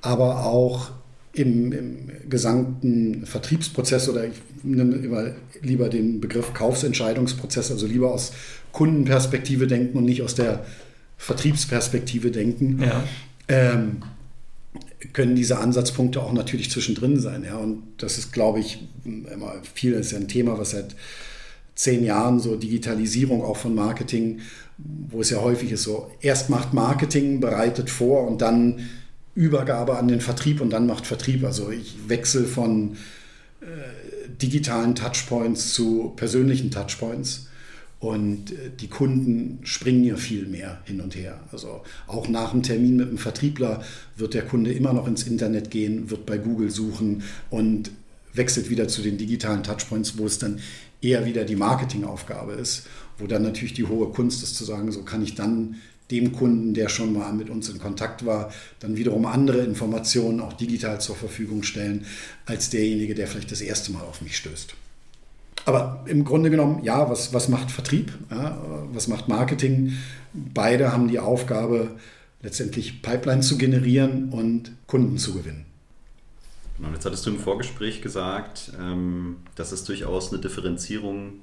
aber 0.00 0.46
auch 0.46 0.90
im, 1.32 1.72
im 1.72 2.10
gesamten 2.28 3.26
Vertriebsprozess 3.26 4.08
oder 4.08 4.24
ich 4.26 4.34
nehme 4.62 4.96
immer 4.96 5.30
lieber 5.62 5.88
den 5.88 6.20
Begriff 6.20 6.52
Kaufsentscheidungsprozess, 6.54 7.70
also 7.70 7.86
lieber 7.86 8.12
aus 8.12 8.32
Kundenperspektive 8.72 9.66
denken 9.66 9.98
und 9.98 10.04
nicht 10.04 10.22
aus 10.22 10.34
der 10.34 10.64
Vertriebsperspektive 11.16 12.30
denken. 12.30 12.82
Ja. 12.82 13.04
Ähm, 13.48 14.02
können 15.12 15.36
diese 15.36 15.58
Ansatzpunkte 15.58 16.20
auch 16.20 16.32
natürlich 16.32 16.70
zwischendrin 16.70 17.20
sein. 17.20 17.44
Ja? 17.44 17.56
Und 17.56 17.82
das 17.98 18.18
ist, 18.18 18.32
glaube 18.32 18.60
ich, 18.60 18.88
immer 19.04 19.54
viel, 19.74 19.92
das 19.92 20.06
ist 20.06 20.12
ja 20.12 20.18
ein 20.18 20.28
Thema, 20.28 20.58
was 20.58 20.70
seit 20.70 20.94
zehn 21.74 22.04
Jahren 22.04 22.40
so 22.40 22.56
Digitalisierung 22.56 23.44
auch 23.44 23.56
von 23.56 23.74
Marketing 23.74 24.40
wo 24.78 25.20
es 25.20 25.30
ja 25.30 25.40
häufig 25.40 25.72
ist, 25.72 25.82
so 25.82 26.10
erst 26.20 26.50
macht 26.50 26.72
Marketing, 26.72 27.40
bereitet 27.40 27.90
vor 27.90 28.26
und 28.28 28.40
dann 28.40 28.88
Übergabe 29.34 29.98
an 29.98 30.08
den 30.08 30.20
Vertrieb 30.20 30.60
und 30.60 30.70
dann 30.70 30.86
macht 30.86 31.06
Vertrieb. 31.06 31.44
Also 31.44 31.70
ich 31.70 31.96
wechsle 32.08 32.44
von 32.44 32.96
äh, 33.60 34.28
digitalen 34.40 34.94
Touchpoints 34.94 35.74
zu 35.74 36.12
persönlichen 36.16 36.70
Touchpoints. 36.70 37.46
Und 38.00 38.52
äh, 38.52 38.70
die 38.80 38.88
Kunden 38.88 39.58
springen 39.64 40.04
ja 40.04 40.16
viel 40.16 40.46
mehr 40.46 40.80
hin 40.84 41.00
und 41.00 41.16
her. 41.16 41.40
Also 41.50 41.82
auch 42.06 42.28
nach 42.28 42.52
dem 42.52 42.62
Termin 42.62 42.96
mit 42.96 43.10
dem 43.10 43.18
Vertriebler 43.18 43.82
wird 44.16 44.34
der 44.34 44.42
Kunde 44.42 44.72
immer 44.72 44.92
noch 44.92 45.08
ins 45.08 45.24
Internet 45.24 45.70
gehen, 45.70 46.10
wird 46.10 46.26
bei 46.26 46.38
Google 46.38 46.70
suchen 46.70 47.22
und 47.50 47.90
wechselt 48.32 48.70
wieder 48.70 48.86
zu 48.86 49.02
den 49.02 49.18
digitalen 49.18 49.64
Touchpoints, 49.64 50.18
wo 50.18 50.26
es 50.26 50.38
dann 50.38 50.60
eher 51.00 51.24
wieder 51.24 51.44
die 51.44 51.56
Marketingaufgabe 51.56 52.52
ist 52.52 52.86
wo 53.18 53.26
dann 53.26 53.42
natürlich 53.42 53.74
die 53.74 53.84
hohe 53.84 54.08
Kunst 54.08 54.42
ist 54.42 54.56
zu 54.56 54.64
sagen, 54.64 54.90
so 54.92 55.02
kann 55.02 55.22
ich 55.22 55.34
dann 55.34 55.76
dem 56.10 56.32
Kunden, 56.32 56.72
der 56.72 56.88
schon 56.88 57.12
mal 57.12 57.32
mit 57.32 57.50
uns 57.50 57.68
in 57.68 57.78
Kontakt 57.78 58.24
war, 58.24 58.50
dann 58.80 58.96
wiederum 58.96 59.26
andere 59.26 59.58
Informationen 59.58 60.40
auch 60.40 60.54
digital 60.54 61.00
zur 61.00 61.16
Verfügung 61.16 61.62
stellen, 61.62 62.06
als 62.46 62.70
derjenige, 62.70 63.14
der 63.14 63.26
vielleicht 63.26 63.52
das 63.52 63.60
erste 63.60 63.92
Mal 63.92 64.02
auf 64.02 64.22
mich 64.22 64.36
stößt. 64.36 64.74
Aber 65.66 66.04
im 66.06 66.24
Grunde 66.24 66.48
genommen, 66.48 66.82
ja, 66.82 67.10
was, 67.10 67.34
was 67.34 67.48
macht 67.50 67.70
Vertrieb? 67.70 68.12
Ja, 68.30 68.58
was 68.92 69.06
macht 69.06 69.28
Marketing? 69.28 69.98
Beide 70.32 70.92
haben 70.92 71.08
die 71.08 71.18
Aufgabe, 71.18 71.90
letztendlich 72.40 73.02
Pipeline 73.02 73.42
zu 73.42 73.58
generieren 73.58 74.30
und 74.30 74.72
Kunden 74.86 75.18
zu 75.18 75.34
gewinnen. 75.34 75.66
Genau, 76.78 76.90
jetzt 76.92 77.04
hattest 77.04 77.26
du 77.26 77.30
im 77.30 77.38
Vorgespräch 77.38 78.00
gesagt, 78.00 78.72
ähm, 78.80 79.38
dass 79.56 79.72
es 79.72 79.84
durchaus 79.84 80.32
eine 80.32 80.40
Differenzierung 80.40 81.40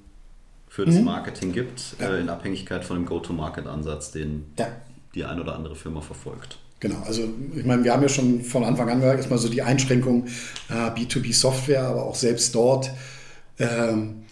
für 0.75 0.85
das 0.85 0.95
mhm. 0.95 1.05
Marketing 1.05 1.53
gibt, 1.53 1.95
ja. 1.99 2.09
äh, 2.09 2.19
in 2.19 2.29
Abhängigkeit 2.29 2.83
von 2.83 2.97
dem 2.97 3.05
Go-to-Market-Ansatz, 3.05 4.11
den 4.11 4.45
ja. 4.59 4.67
die 5.13 5.23
eine 5.23 5.41
oder 5.41 5.55
andere 5.55 5.75
Firma 5.75 6.01
verfolgt. 6.01 6.57
Genau, 6.81 6.97
also 7.05 7.23
ich 7.55 7.63
meine, 7.63 7.83
wir 7.83 7.93
haben 7.93 8.01
ja 8.01 8.09
schon 8.09 8.41
von 8.41 8.63
Anfang 8.65 8.89
an 8.89 9.01
erstmal 9.01 9.39
so 9.39 9.47
die 9.47 9.61
Einschränkung 9.61 10.25
äh, 10.69 10.73
B2B-Software, 10.73 11.83
aber 11.83 12.03
auch 12.03 12.15
selbst 12.15 12.53
dort 12.53 12.91
ähm, 13.57 14.25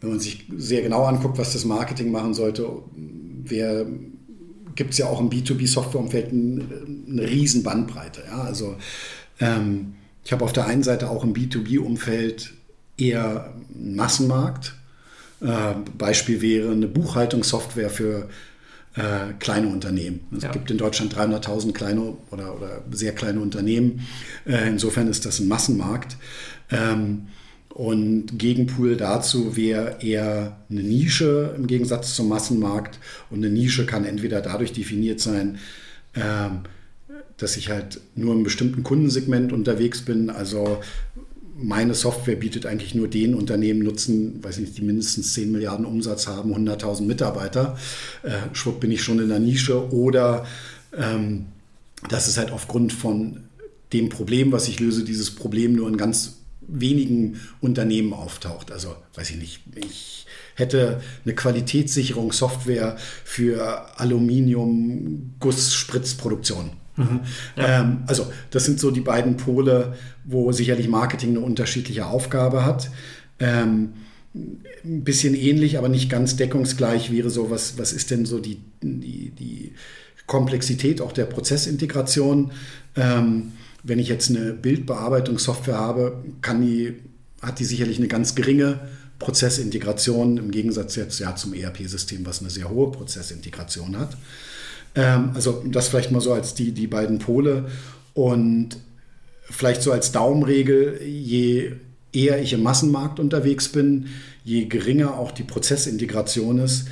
wenn 0.00 0.10
man 0.10 0.20
sich 0.20 0.46
sehr 0.56 0.82
genau 0.82 1.04
anguckt, 1.04 1.38
was 1.38 1.52
das 1.52 1.64
Marketing 1.64 2.10
machen 2.10 2.34
sollte, 2.34 2.68
gibt 4.74 4.90
es 4.90 4.98
ja 4.98 5.06
auch 5.06 5.20
im 5.20 5.30
B2B-Softwareumfeld 5.30 6.32
eine, 6.32 6.64
eine 7.08 7.22
riesen 7.22 7.62
Bandbreite. 7.62 8.22
Ja? 8.26 8.42
Also 8.42 8.76
ähm, 9.40 9.94
ich 10.24 10.32
habe 10.32 10.44
auf 10.44 10.52
der 10.52 10.66
einen 10.66 10.82
Seite 10.82 11.10
auch 11.10 11.22
im 11.22 11.34
B2B-Umfeld 11.34 12.54
eher 12.96 13.54
einen 13.74 13.96
Massenmarkt. 13.96 14.74
Äh, 15.40 15.74
Beispiel 15.96 16.40
wäre 16.40 16.70
eine 16.70 16.86
Buchhaltungssoftware 16.86 17.90
für 17.90 18.28
äh, 18.96 19.32
kleine 19.38 19.68
Unternehmen. 19.68 20.20
Es 20.36 20.42
ja. 20.42 20.50
gibt 20.50 20.70
in 20.70 20.78
Deutschland 20.78 21.14
300.000 21.14 21.72
kleine 21.72 22.16
oder, 22.30 22.56
oder 22.56 22.82
sehr 22.90 23.12
kleine 23.12 23.40
Unternehmen. 23.40 24.06
Äh, 24.46 24.68
insofern 24.68 25.08
ist 25.08 25.24
das 25.26 25.40
ein 25.40 25.48
Massenmarkt. 25.48 26.16
Ähm, 26.70 27.28
und 27.72 28.36
Gegenpool 28.38 28.96
dazu 28.96 29.56
wäre 29.56 29.98
eher 30.02 30.56
eine 30.68 30.82
Nische 30.82 31.54
im 31.56 31.66
Gegensatz 31.66 32.16
zum 32.16 32.28
Massenmarkt. 32.28 32.98
Und 33.30 33.38
eine 33.38 33.50
Nische 33.50 33.86
kann 33.86 34.04
entweder 34.04 34.40
dadurch 34.40 34.72
definiert 34.72 35.20
sein, 35.20 35.58
ähm, 36.14 36.62
dass 37.36 37.56
ich 37.56 37.70
halt 37.70 38.00
nur 38.16 38.34
im 38.34 38.42
bestimmten 38.42 38.82
Kundensegment 38.82 39.52
unterwegs 39.52 40.04
bin. 40.04 40.30
Also 40.30 40.80
meine 41.62 41.94
Software 41.94 42.36
bietet 42.36 42.66
eigentlich 42.66 42.94
nur 42.94 43.08
den 43.08 43.34
Unternehmen 43.34 43.82
Nutzen, 43.82 44.42
weiß 44.42 44.58
nicht, 44.58 44.78
die 44.78 44.82
mindestens 44.82 45.34
10 45.34 45.52
Milliarden 45.52 45.84
Umsatz 45.84 46.26
haben, 46.26 46.54
100.000 46.54 47.02
Mitarbeiter. 47.02 47.76
Äh, 48.22 48.54
schwupp 48.54 48.80
bin 48.80 48.90
ich 48.90 49.02
schon 49.02 49.18
in 49.18 49.28
der 49.28 49.38
Nische. 49.38 49.92
Oder 49.92 50.46
ähm, 50.96 51.46
das 52.08 52.28
ist 52.28 52.38
halt 52.38 52.50
aufgrund 52.50 52.92
von 52.92 53.44
dem 53.92 54.08
Problem, 54.08 54.52
was 54.52 54.68
ich 54.68 54.80
löse, 54.80 55.04
dieses 55.04 55.34
Problem 55.34 55.74
nur 55.74 55.88
in 55.88 55.96
ganz 55.96 56.38
wenigen 56.60 57.40
Unternehmen 57.60 58.12
auftaucht. 58.12 58.72
Also 58.72 58.94
weiß 59.14 59.30
ich 59.30 59.36
nicht, 59.36 59.60
ich 59.74 60.26
hätte 60.54 61.00
eine 61.24 61.34
Qualitätssicherungssoftware 61.34 62.96
für 63.24 63.98
Aluminium, 63.98 65.34
Guss, 65.40 65.74
Spritzproduktion. 65.74 66.70
Mhm, 67.00 67.20
ja. 67.56 67.80
ähm, 67.80 67.98
also 68.06 68.30
das 68.50 68.64
sind 68.64 68.80
so 68.80 68.90
die 68.90 69.00
beiden 69.00 69.36
Pole, 69.36 69.94
wo 70.24 70.52
sicherlich 70.52 70.88
Marketing 70.88 71.30
eine 71.30 71.40
unterschiedliche 71.40 72.06
Aufgabe 72.06 72.64
hat. 72.64 72.90
Ähm, 73.38 73.94
ein 74.34 75.04
bisschen 75.04 75.34
ähnlich, 75.34 75.78
aber 75.78 75.88
nicht 75.88 76.08
ganz 76.08 76.36
deckungsgleich 76.36 77.10
wäre 77.10 77.30
so, 77.30 77.50
was, 77.50 77.78
was 77.78 77.92
ist 77.92 78.10
denn 78.10 78.26
so 78.26 78.38
die, 78.38 78.60
die, 78.82 79.30
die 79.30 79.72
Komplexität 80.26 81.00
auch 81.00 81.12
der 81.12 81.24
Prozessintegration? 81.24 82.52
Ähm, 82.96 83.52
wenn 83.82 83.98
ich 83.98 84.08
jetzt 84.08 84.30
eine 84.30 84.52
Bildbearbeitungssoftware 84.52 85.78
habe, 85.78 86.22
kann 86.42 86.60
die, 86.60 86.96
hat 87.42 87.58
die 87.58 87.64
sicherlich 87.64 87.98
eine 87.98 88.08
ganz 88.08 88.34
geringe 88.34 88.78
Prozessintegration 89.18 90.38
im 90.38 90.50
Gegensatz 90.50 90.96
jetzt 90.96 91.18
ja 91.18 91.34
zum 91.34 91.54
ERP-System, 91.54 92.24
was 92.24 92.40
eine 92.40 92.50
sehr 92.50 92.70
hohe 92.70 92.90
Prozessintegration 92.90 93.98
hat. 93.98 94.16
Ähm, 94.94 95.30
also 95.34 95.62
das 95.66 95.88
vielleicht 95.88 96.10
mal 96.10 96.20
so 96.20 96.32
als 96.32 96.54
die, 96.54 96.72
die 96.72 96.86
beiden 96.86 97.18
Pole. 97.18 97.66
Und 98.14 98.76
vielleicht 99.42 99.82
so 99.82 99.92
als 99.92 100.12
Daumenregel, 100.12 101.00
je 101.02 101.72
eher 102.12 102.42
ich 102.42 102.52
im 102.52 102.62
Massenmarkt 102.62 103.20
unterwegs 103.20 103.68
bin, 103.68 104.06
je 104.44 104.64
geringer 104.64 105.18
auch 105.18 105.30
die 105.30 105.42
Prozessintegration 105.42 106.58
ist, 106.58 106.88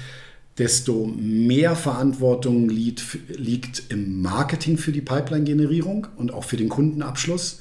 desto 0.59 1.07
mehr 1.07 1.76
Verantwortung 1.76 2.69
liegt, 2.69 3.19
liegt 3.28 3.85
im 3.90 4.21
Marketing 4.21 4.76
für 4.76 4.93
die 4.93 5.00
Pipeline-Generierung 5.00 6.09
und 6.17 6.33
auch 6.33 6.45
für 6.45 6.57
den 6.57 6.69
Kundenabschluss. 6.69 7.61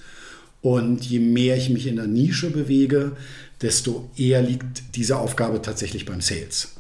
Und 0.62 1.06
je 1.06 1.20
mehr 1.20 1.56
ich 1.56 1.70
mich 1.70 1.86
in 1.86 1.96
der 1.96 2.08
Nische 2.08 2.50
bewege, 2.50 3.16
desto 3.62 4.10
eher 4.18 4.42
liegt 4.42 4.96
diese 4.96 5.18
Aufgabe 5.18 5.62
tatsächlich 5.62 6.06
beim 6.06 6.22
Sales. 6.22 6.77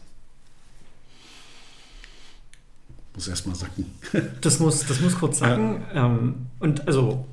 Muss 3.18 3.28
erst 3.28 3.48
mal 3.48 3.56
sacken. 3.56 3.86
Das 4.42 4.60
muss, 4.60 4.86
das 4.86 5.02
muss 5.02 5.18
kurz 5.18 5.40
sacken. 5.40 5.82
Ja. 5.94 6.06
Ähm, 6.06 6.36
und 6.60 6.88
also, 6.88 7.26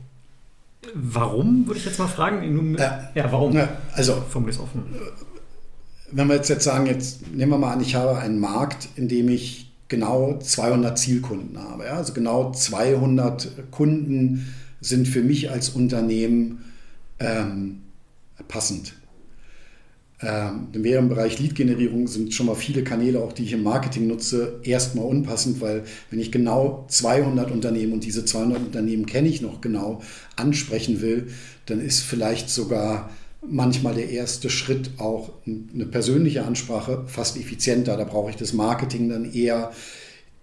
warum, 0.94 1.66
würde 1.66 1.78
ich 1.78 1.84
jetzt 1.84 1.98
mal 1.98 2.08
fragen? 2.08 2.76
Ja, 2.76 3.10
ja 3.14 3.30
warum? 3.30 3.52
Ja, 3.52 3.68
also, 3.92 4.24
Formulier 4.28 4.60
offen 4.60 4.82
wenn 6.14 6.28
wir 6.28 6.36
jetzt, 6.36 6.48
jetzt 6.48 6.64
sagen, 6.64 6.86
jetzt 6.86 7.32
nehmen 7.32 7.52
wir 7.52 7.58
mal 7.58 7.72
an, 7.72 7.80
ich 7.80 7.96
habe 7.96 8.18
einen 8.18 8.38
Markt, 8.38 8.88
in 8.94 9.08
dem 9.08 9.28
ich 9.28 9.72
genau 9.88 10.38
200 10.38 10.96
Zielkunden 10.96 11.58
habe. 11.58 11.86
Ja? 11.86 11.94
Also 11.94 12.12
genau 12.12 12.52
200 12.52 13.70
Kunden 13.72 14.54
sind 14.80 15.08
für 15.08 15.22
mich 15.22 15.50
als 15.50 15.70
Unternehmen 15.70 16.64
ähm, 17.18 17.82
passend. 18.46 18.94
Ähm, 20.22 20.68
im 20.72 21.08
Bereich 21.08 21.38
Lead-Generierung 21.38 22.06
sind 22.06 22.32
schon 22.32 22.46
mal 22.46 22.54
viele 22.54 22.84
Kanäle, 22.84 23.20
auch 23.20 23.32
die 23.32 23.44
ich 23.44 23.52
im 23.52 23.62
Marketing 23.62 24.06
nutze, 24.06 24.60
erstmal 24.62 25.06
unpassend, 25.06 25.60
weil 25.60 25.84
wenn 26.10 26.20
ich 26.20 26.30
genau 26.30 26.86
200 26.88 27.50
Unternehmen 27.50 27.92
und 27.92 28.04
diese 28.04 28.24
200 28.24 28.58
Unternehmen 28.58 29.06
kenne 29.06 29.28
ich 29.28 29.42
noch 29.42 29.60
genau 29.60 30.02
ansprechen 30.36 31.00
will, 31.00 31.28
dann 31.66 31.80
ist 31.80 32.02
vielleicht 32.02 32.48
sogar 32.48 33.10
manchmal 33.46 33.94
der 33.94 34.10
erste 34.10 34.50
Schritt 34.50 34.92
auch 34.98 35.32
eine 35.46 35.86
persönliche 35.86 36.44
Ansprache 36.44 37.04
fast 37.06 37.36
effizienter. 37.36 37.96
Da 37.96 38.04
brauche 38.04 38.30
ich 38.30 38.36
das 38.36 38.52
Marketing 38.52 39.08
dann 39.08 39.32
eher 39.32 39.72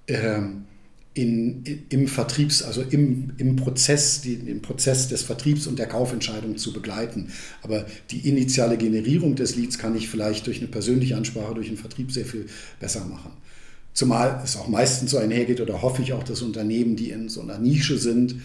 ähm, 0.08 0.66
in, 1.14 1.64
im 1.90 2.08
Vertriebs, 2.08 2.64
also 2.64 2.82
im, 2.82 3.34
im 3.38 3.58
Prozess, 3.58 4.24
im 4.26 4.62
Prozess 4.62 5.10
des 5.10 5.24
Vertriebs 5.24 5.68
und 5.68 5.78
der 5.78 5.88
Kaufentscheidung 5.88 6.58
zu 6.58 6.72
begleiten. 6.72 7.30
Aber 7.64 7.86
die 8.12 8.30
initiale 8.30 8.78
Generierung 8.78 9.36
des 9.36 9.56
Leads 9.56 9.78
kann 9.78 9.96
ich 9.96 10.08
vielleicht 10.08 10.48
durch 10.48 10.60
eine 10.60 10.68
persönliche 10.68 11.18
Ansprache, 11.18 11.54
durch 11.54 11.68
den 11.68 11.78
Vertrieb 11.78 12.12
sehr 12.12 12.26
viel 12.26 12.46
besser 12.80 13.06
machen. 13.06 13.32
Zumal 13.94 14.40
es 14.42 14.56
auch 14.56 14.70
meistens 14.70 15.12
so 15.12 15.18
einhergeht 15.18 15.60
oder 15.60 15.82
hoffe 15.82 16.02
ich 16.02 16.14
auch, 16.14 16.24
dass 16.24 16.42
Unternehmen, 16.42 16.96
die 16.96 17.10
in 17.10 17.28
so 17.28 17.42
einer 17.42 17.60
Nische 17.60 17.98
sind, 17.98 18.36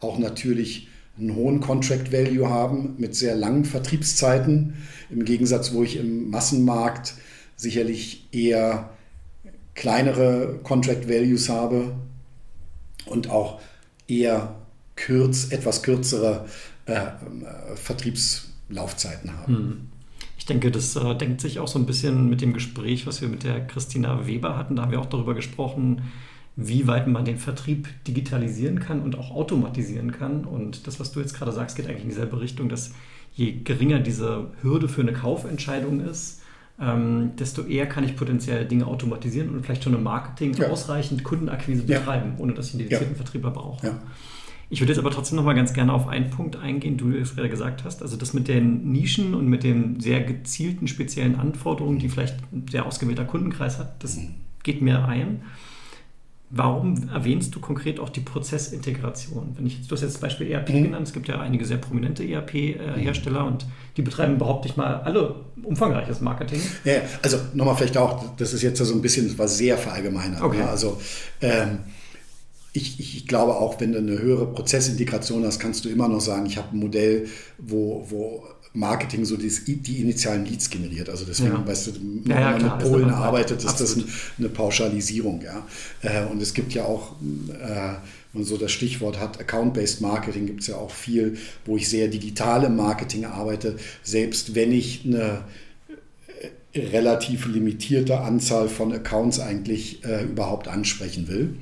auch 0.00 0.18
natürlich 0.18 0.88
einen 1.18 1.36
hohen 1.36 1.60
Contract 1.60 2.10
Value 2.10 2.48
haben 2.48 2.94
mit 2.96 3.14
sehr 3.14 3.36
langen 3.36 3.66
Vertriebszeiten. 3.66 4.74
Im 5.10 5.26
Gegensatz, 5.26 5.74
wo 5.74 5.82
ich 5.82 5.96
im 5.96 6.30
Massenmarkt 6.30 7.14
sicherlich 7.54 8.26
eher 8.32 8.90
kleinere 9.74 10.58
Contract 10.62 11.06
Values 11.06 11.50
habe 11.50 11.94
und 13.06 13.30
auch 13.30 13.60
eher 14.06 14.56
kürz, 14.96 15.50
etwas 15.50 15.82
kürzere 15.82 16.46
äh, 16.86 16.92
äh, 16.94 17.76
Vertriebslaufzeiten 17.76 19.32
habe. 19.32 19.52
Hm. 19.52 19.88
Ich 20.38 20.46
denke, 20.46 20.70
das 20.70 20.94
äh, 20.96 21.14
denkt 21.14 21.40
sich 21.40 21.58
auch 21.58 21.68
so 21.68 21.78
ein 21.78 21.86
bisschen 21.86 22.28
mit 22.28 22.40
dem 22.40 22.52
Gespräch, 22.52 23.06
was 23.06 23.20
wir 23.20 23.28
mit 23.28 23.44
der 23.44 23.66
Christina 23.66 24.26
Weber 24.26 24.56
hatten. 24.58 24.76
Da 24.76 24.82
haben 24.82 24.92
wir 24.92 25.00
auch 25.00 25.06
darüber 25.06 25.34
gesprochen, 25.34 26.02
wie 26.56 26.86
weit 26.86 27.08
man 27.08 27.24
den 27.24 27.38
Vertrieb 27.38 27.88
digitalisieren 28.06 28.78
kann 28.78 29.00
und 29.00 29.18
auch 29.18 29.30
automatisieren 29.30 30.12
kann. 30.12 30.44
Und 30.44 30.86
das, 30.86 31.00
was 31.00 31.12
du 31.12 31.20
jetzt 31.20 31.34
gerade 31.34 31.52
sagst, 31.52 31.76
geht 31.76 31.86
eigentlich 31.86 32.02
in 32.02 32.10
dieselbe 32.10 32.40
Richtung, 32.40 32.68
dass 32.68 32.92
je 33.34 33.52
geringer 33.52 33.98
diese 33.98 34.50
Hürde 34.62 34.88
für 34.88 35.00
eine 35.00 35.12
Kaufentscheidung 35.12 36.00
ist, 36.00 36.42
ähm, 36.80 37.32
desto 37.38 37.62
eher 37.62 37.86
kann 37.86 38.04
ich 38.04 38.16
potenziell 38.16 38.66
Dinge 38.66 38.86
automatisieren 38.86 39.50
und 39.50 39.64
vielleicht 39.64 39.84
schon 39.84 39.94
im 39.94 40.02
Marketing 40.02 40.54
ja. 40.54 40.68
ausreichend 40.68 41.22
Kundenakquise 41.22 41.84
betreiben, 41.84 42.32
ja. 42.36 42.42
ohne 42.42 42.54
dass 42.54 42.68
ich 42.68 42.74
einen 42.74 42.80
dedizierten 42.80 43.14
ja. 43.14 43.16
Vertrieber 43.16 43.50
brauche. 43.50 43.94
Ich 44.70 44.80
würde 44.80 44.92
jetzt 44.92 44.98
aber 44.98 45.10
trotzdem 45.10 45.36
noch 45.36 45.44
mal 45.44 45.54
ganz 45.54 45.72
gerne 45.72 45.92
auf 45.92 46.08
einen 46.08 46.30
Punkt 46.30 46.56
eingehen, 46.56 46.96
du 46.96 47.12
es 47.12 47.36
gerade 47.36 47.48
gesagt 47.48 47.84
hast. 47.84 48.02
Also 48.02 48.16
das 48.16 48.32
mit 48.32 48.48
den 48.48 48.90
Nischen 48.90 49.34
und 49.34 49.46
mit 49.46 49.62
den 49.62 50.00
sehr 50.00 50.20
gezielten 50.22 50.88
speziellen 50.88 51.36
Anforderungen, 51.36 51.98
die 51.98 52.08
vielleicht 52.08 52.36
ein 52.52 52.66
sehr 52.68 52.86
ausgewählter 52.86 53.24
Kundenkreis 53.24 53.78
hat, 53.78 54.02
das 54.02 54.16
mhm. 54.16 54.34
geht 54.62 54.82
mir 54.82 55.04
ein 55.04 55.42
Warum 56.56 57.08
erwähnst 57.08 57.52
du 57.54 57.60
konkret 57.60 57.98
auch 57.98 58.08
die 58.08 58.20
Prozessintegration? 58.20 59.54
Wenn 59.56 59.66
ich, 59.66 59.88
du 59.88 59.94
hast 59.94 60.02
jetzt 60.02 60.14
das 60.14 60.20
Beispiel 60.20 60.50
ERP 60.50 60.70
mhm. 60.70 60.84
genannt, 60.84 61.08
es 61.08 61.12
gibt 61.12 61.26
ja 61.26 61.40
einige 61.40 61.64
sehr 61.64 61.78
prominente 61.78 62.22
ERP-Hersteller 62.22 63.40
mhm. 63.40 63.46
und 63.48 63.66
die 63.96 64.02
betreiben 64.02 64.36
überhaupt 64.36 64.64
nicht 64.64 64.76
mal 64.76 65.00
alle 65.00 65.34
umfangreiches 65.64 66.20
Marketing. 66.20 66.60
Ja, 66.84 67.00
also 67.22 67.38
nochmal 67.54 67.74
vielleicht 67.74 67.96
auch, 67.96 68.36
das 68.36 68.52
ist 68.52 68.62
jetzt 68.62 68.78
so 68.78 68.94
ein 68.94 69.02
bisschen, 69.02 69.36
was 69.36 69.58
sehr 69.58 69.76
verallgemeinert. 69.76 70.42
Okay. 70.42 70.58
Ne? 70.58 70.68
Also 70.68 71.00
ähm, 71.40 71.80
ich, 72.72 73.00
ich, 73.00 73.26
glaube 73.26 73.54
auch, 73.54 73.80
wenn 73.80 73.92
du 73.92 73.98
eine 73.98 74.18
höhere 74.20 74.46
Prozessintegration 74.46 75.44
hast, 75.44 75.58
kannst 75.58 75.84
du 75.84 75.88
immer 75.88 76.08
noch 76.08 76.20
sagen, 76.20 76.46
ich 76.46 76.56
habe 76.56 76.76
ein 76.76 76.78
Modell, 76.78 77.26
wo, 77.58 78.06
wo 78.08 78.44
Marketing 78.76 79.24
so 79.24 79.36
die, 79.36 79.48
die 79.76 80.00
initialen 80.00 80.44
Leads 80.44 80.68
generiert. 80.68 81.08
Also 81.08 81.24
deswegen, 81.24 81.52
ja. 81.52 81.66
weißt 81.66 81.86
du, 81.86 81.92
wenn 81.94 82.30
ja, 82.30 82.40
ja, 82.40 82.50
man 82.50 82.58
klar, 82.58 82.76
mit 82.76 82.86
Polen 82.86 83.10
arbeitet, 83.10 83.58
ist 83.60 83.68
Absolut. 83.68 84.08
das 84.08 84.14
eine 84.36 84.48
Pauschalisierung. 84.48 85.42
Ja? 85.42 85.64
Äh, 86.02 86.26
und 86.26 86.42
es 86.42 86.54
gibt 86.54 86.74
ja 86.74 86.84
auch, 86.84 87.12
äh, 87.12 87.54
wenn 87.62 87.96
man 88.32 88.44
so 88.44 88.56
das 88.56 88.72
Stichwort 88.72 89.20
hat, 89.20 89.38
Account-Based 89.38 90.00
Marketing, 90.00 90.46
gibt 90.46 90.62
es 90.62 90.66
ja 90.66 90.76
auch 90.76 90.90
viel, 90.90 91.36
wo 91.64 91.76
ich 91.76 91.88
sehr 91.88 92.08
digital 92.08 92.64
im 92.64 92.74
Marketing 92.74 93.26
arbeite, 93.26 93.76
selbst 94.02 94.56
wenn 94.56 94.72
ich 94.72 95.04
eine 95.04 95.44
äh, 96.72 96.80
relativ 96.80 97.46
limitierte 97.46 98.18
Anzahl 98.18 98.68
von 98.68 98.92
Accounts 98.92 99.38
eigentlich 99.38 100.04
äh, 100.04 100.24
überhaupt 100.24 100.66
ansprechen 100.66 101.28
will. 101.28 101.54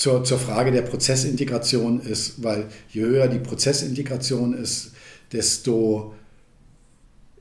Zur, 0.00 0.24
zur 0.24 0.38
Frage 0.38 0.72
der 0.72 0.80
Prozessintegration 0.80 2.00
ist, 2.00 2.42
weil 2.42 2.68
je 2.88 3.02
höher 3.02 3.28
die 3.28 3.38
Prozessintegration 3.38 4.54
ist, 4.54 4.92
desto 5.30 6.14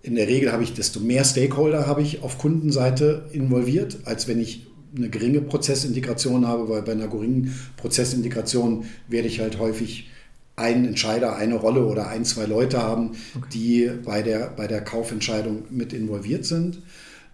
in 0.01 0.15
der 0.15 0.27
Regel 0.27 0.51
habe 0.51 0.63
ich, 0.63 0.73
desto 0.73 0.99
mehr 0.99 1.23
Stakeholder 1.23 1.87
habe 1.87 2.01
ich 2.01 2.21
auf 2.21 2.37
Kundenseite 2.37 3.29
involviert, 3.31 3.99
als 4.03 4.27
wenn 4.27 4.41
ich 4.41 4.67
eine 4.93 5.09
geringe 5.09 5.39
Prozessintegration 5.39 6.45
habe, 6.45 6.67
weil 6.67 6.81
bei 6.81 6.91
einer 6.91 7.07
geringen 7.07 7.57
Prozessintegration 7.77 8.83
werde 9.07 9.29
ich 9.29 9.39
halt 9.39 9.57
häufig 9.57 10.09
einen 10.57 10.83
Entscheider, 10.83 11.37
eine 11.37 11.55
Rolle 11.55 11.85
oder 11.85 12.09
ein, 12.09 12.25
zwei 12.25 12.43
Leute 12.43 12.83
haben, 12.83 13.11
okay. 13.37 13.47
die 13.53 13.91
bei 14.03 14.21
der, 14.21 14.49
bei 14.49 14.67
der 14.67 14.81
Kaufentscheidung 14.81 15.63
mit 15.69 15.93
involviert 15.93 16.43
sind. 16.43 16.81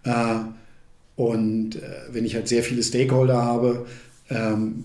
Äh, 0.04 0.36
und 1.16 1.74
äh, 1.74 1.80
wenn 2.12 2.24
ich 2.24 2.36
halt 2.36 2.46
sehr 2.46 2.62
viele 2.62 2.84
Stakeholder 2.84 3.42
habe, 3.42 3.86
ähm, 4.30 4.84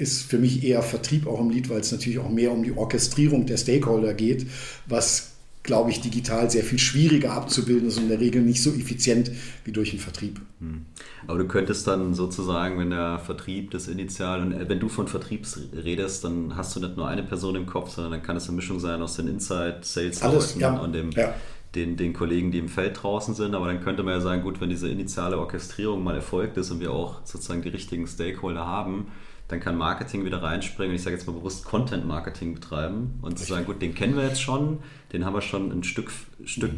ist 0.00 0.22
für 0.22 0.38
mich 0.38 0.64
eher 0.64 0.82
Vertrieb 0.82 1.26
auch 1.26 1.40
im 1.40 1.50
Lied, 1.50 1.68
weil 1.68 1.80
es 1.80 1.92
natürlich 1.92 2.18
auch 2.18 2.30
mehr 2.30 2.52
um 2.52 2.62
die 2.62 2.72
Orchestrierung 2.72 3.46
der 3.46 3.56
Stakeholder 3.56 4.14
geht, 4.14 4.46
was 4.86 5.30
glaube 5.62 5.90
ich, 5.90 6.00
digital 6.00 6.50
sehr 6.50 6.64
viel 6.64 6.78
schwieriger 6.78 7.32
abzubilden 7.32 7.88
ist 7.88 7.98
und 7.98 8.04
in 8.04 8.08
der 8.08 8.20
Regel 8.20 8.42
nicht 8.42 8.62
so 8.62 8.70
effizient 8.70 9.30
wie 9.64 9.72
durch 9.72 9.90
den 9.90 9.98
Vertrieb. 9.98 10.40
Hm. 10.58 10.86
Aber 11.26 11.38
du 11.38 11.46
könntest 11.46 11.86
dann 11.86 12.14
sozusagen, 12.14 12.78
wenn 12.78 12.90
der 12.90 13.18
Vertrieb 13.18 13.70
das 13.70 13.86
Initial 13.86 14.40
und 14.40 14.52
äh, 14.52 14.68
wenn 14.68 14.80
du 14.80 14.88
von 14.88 15.06
Vertriebs 15.06 15.60
redest, 15.72 16.24
dann 16.24 16.56
hast 16.56 16.74
du 16.74 16.80
nicht 16.80 16.96
nur 16.96 17.06
eine 17.06 17.22
Person 17.22 17.56
im 17.56 17.66
Kopf, 17.66 17.90
sondern 17.90 18.12
dann 18.12 18.22
kann 18.22 18.36
es 18.36 18.48
eine 18.48 18.56
Mischung 18.56 18.80
sein 18.80 19.02
aus 19.02 19.16
den 19.16 19.28
Inside 19.28 19.80
Sales 19.82 20.22
Alles, 20.22 20.56
ja. 20.58 20.78
und 20.78 20.94
dem, 20.94 21.10
ja. 21.10 21.34
den, 21.74 21.98
den 21.98 22.14
Kollegen, 22.14 22.50
die 22.50 22.58
im 22.58 22.68
Feld 22.68 23.02
draußen 23.02 23.34
sind. 23.34 23.54
Aber 23.54 23.66
dann 23.66 23.82
könnte 23.82 24.02
man 24.02 24.14
ja 24.14 24.20
sagen, 24.20 24.42
gut, 24.42 24.62
wenn 24.62 24.70
diese 24.70 24.88
initiale 24.88 25.38
Orchestrierung 25.38 26.02
mal 26.02 26.16
erfolgt 26.16 26.56
ist 26.56 26.70
und 26.70 26.80
wir 26.80 26.90
auch 26.90 27.20
sozusagen 27.24 27.60
die 27.60 27.68
richtigen 27.68 28.06
Stakeholder 28.06 28.66
haben, 28.66 29.08
dann 29.50 29.60
kann 29.60 29.76
Marketing 29.76 30.24
wieder 30.24 30.42
reinspringen 30.42 30.90
und 30.90 30.96
ich 30.96 31.02
sage 31.02 31.16
jetzt 31.16 31.26
mal 31.26 31.32
bewusst 31.32 31.64
Content 31.64 32.06
Marketing 32.06 32.54
betreiben 32.54 33.18
und 33.22 33.38
zu 33.38 33.44
sagen, 33.44 33.66
gut, 33.66 33.82
den 33.82 33.94
kennen 33.94 34.16
wir 34.16 34.24
jetzt 34.24 34.40
schon, 34.40 34.78
den 35.12 35.24
haben 35.24 35.34
wir 35.34 35.42
schon 35.42 35.70
ein 35.72 35.82
Stück, 35.82 36.10
Stück 36.44 36.72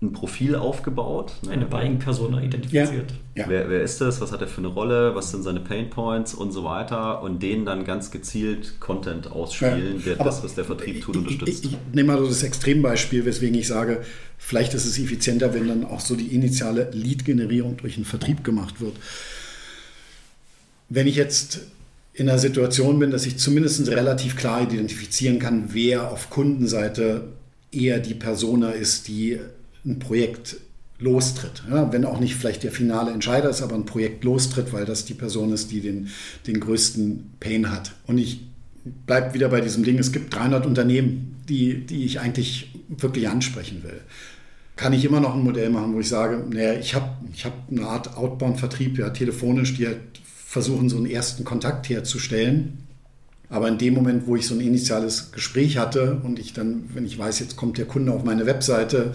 ein 0.00 0.12
Profil 0.12 0.54
aufgebaut. 0.54 1.32
Ne? 1.42 1.50
Eine 1.50 1.66
Buying-Persona 1.66 2.40
identifiziert. 2.40 3.10
Ja. 3.34 3.42
Ja. 3.42 3.48
Wer, 3.48 3.68
wer, 3.68 3.82
ist 3.82 4.00
das? 4.00 4.20
Was 4.20 4.30
hat 4.30 4.40
er 4.40 4.46
für 4.46 4.58
eine 4.58 4.68
Rolle? 4.68 5.16
Was 5.16 5.32
sind 5.32 5.42
seine 5.42 5.58
Pain 5.58 5.90
Points 5.90 6.34
und 6.34 6.52
so 6.52 6.62
weiter? 6.62 7.20
Und 7.22 7.42
denen 7.42 7.64
dann 7.64 7.84
ganz 7.84 8.12
gezielt 8.12 8.78
Content 8.78 9.30
ausspielen, 9.32 9.98
ja. 9.98 10.14
der 10.14 10.24
das, 10.24 10.44
was 10.44 10.54
der 10.54 10.64
Vertrieb 10.64 11.02
tut, 11.02 11.16
unterstützt. 11.16 11.64
Ich, 11.64 11.72
ich, 11.72 11.72
ich 11.72 11.94
nehme 11.94 12.12
mal 12.12 12.18
so 12.18 12.28
das 12.28 12.44
Extrembeispiel, 12.44 13.24
weswegen 13.24 13.58
ich 13.58 13.66
sage, 13.66 14.02
vielleicht 14.36 14.72
ist 14.74 14.84
es 14.84 15.00
effizienter, 15.00 15.52
wenn 15.52 15.66
dann 15.66 15.84
auch 15.84 16.00
so 16.00 16.14
die 16.14 16.28
initiale 16.28 16.90
Lead-Generierung 16.92 17.76
durch 17.78 17.96
den 17.96 18.04
Vertrieb 18.04 18.44
gemacht 18.44 18.80
wird. 18.80 18.94
Wenn 20.88 21.08
ich 21.08 21.16
jetzt 21.16 21.62
in 22.18 22.28
einer 22.28 22.38
Situation 22.38 22.98
bin, 22.98 23.12
dass 23.12 23.26
ich 23.26 23.38
zumindest 23.38 23.88
relativ 23.88 24.34
klar 24.34 24.60
identifizieren 24.62 25.38
kann, 25.38 25.68
wer 25.68 26.10
auf 26.10 26.30
Kundenseite 26.30 27.28
eher 27.70 28.00
die 28.00 28.14
Persona 28.14 28.70
ist, 28.70 29.06
die 29.06 29.38
ein 29.86 30.00
Projekt 30.00 30.56
lostritt. 30.98 31.62
Ja, 31.70 31.92
wenn 31.92 32.04
auch 32.04 32.18
nicht 32.18 32.34
vielleicht 32.34 32.64
der 32.64 32.72
finale 32.72 33.12
Entscheider 33.12 33.50
ist, 33.50 33.62
aber 33.62 33.76
ein 33.76 33.86
Projekt 33.86 34.24
lostritt, 34.24 34.72
weil 34.72 34.84
das 34.84 35.04
die 35.04 35.14
Person 35.14 35.52
ist, 35.52 35.70
die 35.70 35.80
den, 35.80 36.08
den 36.48 36.58
größten 36.58 37.34
Pain 37.38 37.70
hat. 37.70 37.94
Und 38.08 38.18
ich 38.18 38.40
bleibe 39.06 39.34
wieder 39.34 39.48
bei 39.48 39.60
diesem 39.60 39.84
Ding, 39.84 39.96
es 40.00 40.10
gibt 40.10 40.34
300 40.34 40.66
Unternehmen, 40.66 41.36
die, 41.48 41.86
die 41.86 42.04
ich 42.04 42.18
eigentlich 42.18 42.74
wirklich 42.88 43.28
ansprechen 43.28 43.84
will. 43.84 44.00
Kann 44.74 44.92
ich 44.92 45.04
immer 45.04 45.20
noch 45.20 45.34
ein 45.34 45.44
Modell 45.44 45.70
machen, 45.70 45.94
wo 45.94 46.00
ich 46.00 46.08
sage, 46.08 46.44
naja, 46.50 46.74
ich 46.74 46.96
habe 46.96 47.10
ich 47.32 47.44
hab 47.44 47.52
eine 47.70 47.86
Art 47.86 48.16
Outbound-Vertrieb, 48.16 48.98
ja, 48.98 49.10
telefonisch, 49.10 49.76
die 49.76 49.86
halt 49.86 50.00
versuchen, 50.48 50.88
so 50.88 50.96
einen 50.96 51.04
ersten 51.04 51.44
Kontakt 51.44 51.90
herzustellen. 51.90 52.78
Aber 53.50 53.68
in 53.68 53.76
dem 53.76 53.92
Moment, 53.92 54.26
wo 54.26 54.34
ich 54.34 54.46
so 54.46 54.54
ein 54.54 54.62
initiales 54.62 55.30
Gespräch 55.30 55.76
hatte 55.76 56.22
und 56.22 56.38
ich 56.38 56.54
dann, 56.54 56.88
wenn 56.94 57.04
ich 57.04 57.18
weiß, 57.18 57.40
jetzt 57.40 57.56
kommt 57.56 57.76
der 57.76 57.84
Kunde 57.84 58.12
auf 58.12 58.24
meine 58.24 58.46
Webseite, 58.46 59.12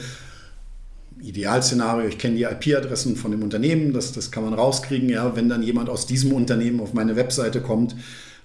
Idealszenario, 1.20 2.08
ich 2.08 2.20
kenne 2.20 2.36
die 2.36 2.44
IP-Adressen 2.44 3.16
von 3.16 3.32
dem 3.32 3.42
Unternehmen, 3.42 3.94
das, 3.94 4.12
das 4.12 4.30
kann 4.30 4.44
man 4.44 4.54
rauskriegen. 4.54 5.10
Ja, 5.10 5.36
wenn 5.36 5.50
dann 5.50 5.64
jemand 5.64 5.90
aus 5.90 6.06
diesem 6.06 6.34
Unternehmen 6.34 6.80
auf 6.80 6.94
meine 6.94 7.16
Webseite 7.16 7.62
kommt, 7.62 7.96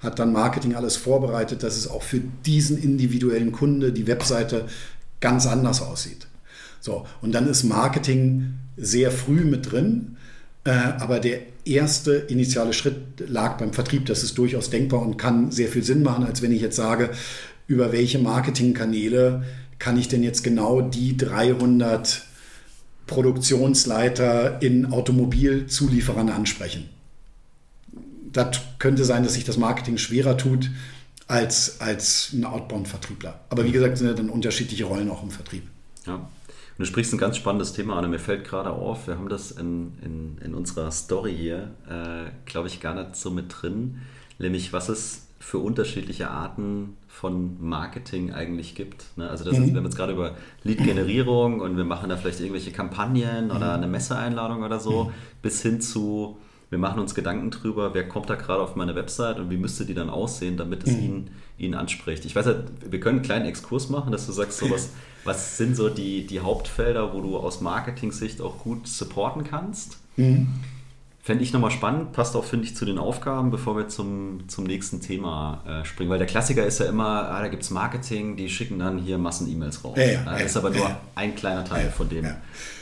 hat 0.01 0.19
dann 0.19 0.33
Marketing 0.33 0.75
alles 0.75 0.97
vorbereitet, 0.97 1.63
dass 1.63 1.77
es 1.77 1.89
auch 1.89 2.03
für 2.03 2.23
diesen 2.47 2.79
individuellen 2.83 3.53
Kunde 3.53 3.93
die 3.93 4.07
Webseite 4.07 4.65
ganz 5.21 5.47
anders 5.47 5.83
aussieht. 5.83 6.27
So, 6.81 7.05
und 7.21 7.33
dann 7.33 7.49
ist 7.49 7.65
Marketing 7.65 8.55
sehr 8.79 9.11
früh 9.11 9.45
mit 9.45 9.73
drin. 9.73 10.17
Äh, 10.69 11.01
aber 11.01 11.19
der 11.19 11.41
erste 11.65 12.13
initiale 12.13 12.75
Schritt 12.75 12.97
lag 13.27 13.57
beim 13.57 13.73
Vertrieb. 13.73 14.05
Das 14.05 14.23
ist 14.23 14.37
durchaus 14.37 14.69
denkbar 14.69 15.01
und 15.01 15.17
kann 15.17 15.51
sehr 15.51 15.69
viel 15.69 15.83
Sinn 15.83 16.03
machen, 16.03 16.25
als 16.25 16.43
wenn 16.43 16.53
ich 16.53 16.61
jetzt 16.61 16.77
sage, 16.77 17.11
über 17.67 17.91
welche 17.91 18.19
Marketingkanäle 18.19 19.45
kann 19.79 19.99
ich 19.99 20.09
denn 20.09 20.23
jetzt 20.23 20.45
genau 20.45 20.83
die 20.83 21.17
300 21.17 22.23
Produktionsleiter 23.07 24.61
in 24.61 24.93
Automobilzulieferern 24.93 26.29
ansprechen. 26.29 26.91
Das 28.31 28.61
könnte 28.79 29.07
sein, 29.07 29.23
dass 29.23 29.33
sich 29.33 29.45
das 29.45 29.57
Marketing 29.57 29.97
schwerer 29.97 30.37
tut 30.37 30.71
als, 31.29 31.81
als 31.81 32.31
ein 32.35 32.45
Outbound-Vertriebler. 32.45 33.41
Aber 33.49 33.65
wie 33.65 33.73
gesagt, 33.73 33.97
sind 33.97 34.09
ja 34.09 34.13
dann 34.13 34.29
unterschiedliche 34.29 34.85
Rollen 34.85 35.09
auch 35.09 35.23
im 35.23 35.31
Vertrieb. 35.31 35.63
Ja. 36.07 36.29
Und 36.79 36.87
du 36.87 36.91
sprichst 36.93 37.13
ein 37.13 37.19
ganz 37.19 37.37
spannendes 37.37 37.73
Thema 37.73 37.99
an. 37.99 38.09
Mir 38.09 38.21
fällt 38.21 38.45
gerade 38.45 38.71
auf, 38.71 39.09
wir 39.09 39.17
haben 39.17 39.29
das 39.29 39.51
in, 39.51 39.99
in, 40.01 40.39
in 40.39 40.55
unserer 40.55 40.93
Story 40.93 41.35
hier, 41.37 41.73
äh, 41.89 42.31
glaube 42.47 42.69
ich, 42.69 42.81
gar 42.81 42.95
nicht 42.95 43.17
so 43.17 43.33
mit 43.33 43.47
drin. 43.51 43.99
Nämlich, 44.39 44.73
was 44.73 44.89
es 44.89 45.27
für 45.41 45.59
unterschiedliche 45.59 46.31
Arten 46.31 46.97
von 47.09 47.61
Marketing 47.61 48.33
eigentlich 48.33 48.77
gibt. 48.77 49.07
Ne? 49.17 49.29
Also 49.29 49.45
das 49.45 49.57
mhm. 49.57 49.65
ist, 49.65 49.71
wir 49.71 49.79
haben 49.79 49.85
jetzt 49.87 49.97
gerade 49.97 50.13
über 50.13 50.37
Lead-Generierung 50.63 51.61
und 51.61 51.77
wir 51.77 51.85
machen 51.85 52.11
da 52.11 52.17
vielleicht 52.17 52.39
irgendwelche 52.39 52.71
Kampagnen 52.71 53.47
mhm. 53.47 53.57
oder 53.57 53.75
eine 53.75 53.89
Messeeinladung 53.89 54.63
oder 54.63 54.79
so, 54.79 55.05
mhm. 55.05 55.11
bis 55.43 55.63
hin 55.63 55.81
zu, 55.81 56.39
wir 56.71 56.79
machen 56.79 57.01
uns 57.01 57.15
Gedanken 57.15 57.51
drüber, 57.51 57.95
wer 57.95 58.07
kommt 58.07 58.29
da 58.29 58.35
gerade 58.35 58.63
auf 58.63 58.77
meine 58.77 58.95
Website 58.95 59.39
und 59.39 59.51
wie 59.51 59.57
müsste 59.57 59.87
die 59.87 59.95
dann 59.95 60.11
aussehen, 60.11 60.57
damit 60.57 60.87
es 60.87 60.93
mhm. 60.93 61.03
ihn, 61.03 61.31
ihn 61.57 61.75
anspricht. 61.75 62.25
Ich 62.27 62.37
weiß 62.37 62.47
halt, 62.47 62.65
wir 62.91 63.01
können 63.01 63.19
einen 63.19 63.25
kleinen 63.25 63.47
Exkurs 63.47 63.89
machen, 63.89 64.13
dass 64.13 64.27
du 64.27 64.33
sagst, 64.33 64.59
so 64.59 64.71
was, 64.71 64.91
was 65.25 65.57
sind 65.57 65.77
so 65.77 65.89
die, 65.89 66.27
die 66.27 66.41
Hauptfelder, 66.41 67.15
wo 67.15 67.23
du 67.23 67.39
aus 67.39 67.61
Marketing-Sicht 67.63 68.43
auch 68.43 68.59
gut 68.59 68.87
supporten 68.87 69.45
kannst? 69.45 69.99
Mhm. 70.17 70.49
Fände 71.23 71.45
ich 71.45 71.53
nochmal 71.53 71.71
spannend, 71.71 72.13
passt 72.13 72.37
auch, 72.37 72.45
finde 72.45 72.65
ich, 72.67 72.75
zu 72.75 72.87
den 72.87 72.97
Aufgaben, 72.97 73.51
bevor 73.51 73.77
wir 73.77 73.89
zum, 73.89 74.49
zum 74.49 74.65
nächsten 74.65 75.03
Thema 75.03 75.63
äh, 75.67 75.85
springen. 75.85 76.11
Weil 76.11 76.19
der 76.19 76.27
Klassiker 76.27 76.65
ist 76.65 76.81
ja 76.81 76.87
immer, 76.87 77.31
ah, 77.31 77.43
da 77.43 77.49
gibt 77.49 77.63
es 77.63 77.71
Marketing, 77.71 78.37
die 78.37 78.49
schicken 78.49 78.79
dann 78.79 78.99
hier 78.99 79.19
Massen-E-Mails 79.19 79.85
raus. 79.85 79.99
Ja, 79.99 80.05
ja, 80.05 80.25
das 80.25 80.43
ist 80.43 80.57
aber 80.57 80.71
nur 80.71 80.91
ein 81.15 81.35
kleiner 81.35 81.65
Teil 81.65 81.91
von 81.91 82.09
dem, 82.09 82.27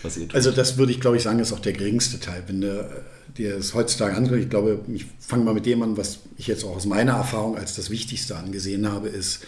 was 0.03 0.17
ihr 0.17 0.29
tut. 0.29 0.37
Also 0.37 0.53
das 0.53 0.77
würde 0.77 0.93
ich, 0.93 1.01
glaube 1.01 1.17
ich, 1.17 1.25
sagen, 1.25 1.41
ist 1.41 1.53
auch 1.53 1.59
der 1.59 1.73
geringste 1.73 2.21
Teil. 2.21 2.45
Wenn 2.47 2.61
du 2.61 2.89
dir 3.39 3.57
es 3.57 3.75
heutzutage 3.75 4.17
anschaust, 4.17 4.41
ich 4.41 4.51
glaube, 4.51 4.81
ich 4.93 5.07
fange 5.19 5.45
mal 5.45 5.55
mit 5.55 5.67
dem 5.67 5.83
an, 5.83 5.97
was 5.97 6.21
ich 6.37 6.47
jetzt 6.47 6.65
auch 6.65 6.77
aus 6.77 6.87
meiner 6.87 7.13
Erfahrung 7.13 7.57
als 7.57 7.75
das 7.75 7.91
Wichtigste 7.91 8.37
angesehen 8.37 8.91
habe, 8.91 9.09
ist, 9.09 9.45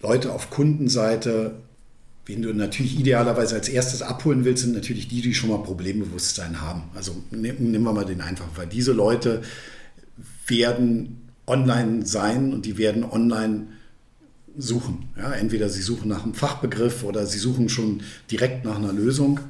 Leute 0.00 0.32
auf 0.32 0.50
Kundenseite 0.50 1.54
Wen 2.24 2.42
du 2.42 2.54
natürlich 2.54 2.98
idealerweise 3.00 3.56
als 3.56 3.68
erstes 3.68 4.00
abholen 4.00 4.44
willst, 4.44 4.62
sind 4.62 4.74
natürlich 4.74 5.08
die, 5.08 5.22
die 5.22 5.34
schon 5.34 5.50
mal 5.50 5.58
Problembewusstsein 5.58 6.60
haben. 6.60 6.84
Also 6.94 7.16
nehmen 7.32 7.82
wir 7.82 7.92
mal 7.92 8.04
den 8.04 8.20
einfach, 8.20 8.46
weil 8.54 8.68
diese 8.68 8.92
Leute 8.92 9.42
werden 10.46 11.30
online 11.48 12.06
sein 12.06 12.52
und 12.52 12.64
die 12.64 12.78
werden 12.78 13.02
online 13.02 13.66
suchen. 14.56 15.08
Ja, 15.16 15.32
entweder 15.32 15.68
sie 15.68 15.82
suchen 15.82 16.08
nach 16.08 16.22
einem 16.22 16.34
Fachbegriff 16.34 17.02
oder 17.02 17.26
sie 17.26 17.38
suchen 17.38 17.68
schon 17.68 18.02
direkt 18.30 18.64
nach 18.64 18.76
einer 18.76 18.92
Lösung. 18.92 19.40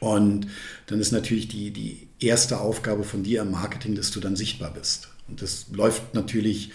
Und 0.00 0.48
dann 0.86 0.98
ist 0.98 1.12
natürlich 1.12 1.46
die, 1.46 1.70
die 1.70 2.05
erste 2.20 2.60
Aufgabe 2.60 3.04
von 3.04 3.22
dir 3.22 3.42
im 3.42 3.50
Marketing, 3.50 3.94
dass 3.94 4.10
du 4.10 4.20
dann 4.20 4.36
sichtbar 4.36 4.72
bist. 4.72 5.08
Und 5.28 5.42
das 5.42 5.66
läuft 5.72 6.14
natürlich 6.14 6.70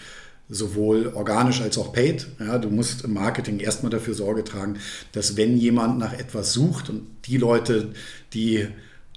sowohl 0.48 1.12
organisch 1.14 1.62
als 1.62 1.78
auch 1.78 1.92
paid. 1.92 2.26
Ja, 2.38 2.58
du 2.58 2.68
musst 2.68 3.04
im 3.04 3.14
Marketing 3.14 3.58
erstmal 3.58 3.90
dafür 3.90 4.14
Sorge 4.14 4.44
tragen, 4.44 4.78
dass 5.12 5.36
wenn 5.36 5.56
jemand 5.56 5.98
nach 5.98 6.12
etwas 6.12 6.52
sucht 6.52 6.90
und 6.90 7.06
die 7.24 7.38
Leute, 7.38 7.92
die 8.34 8.68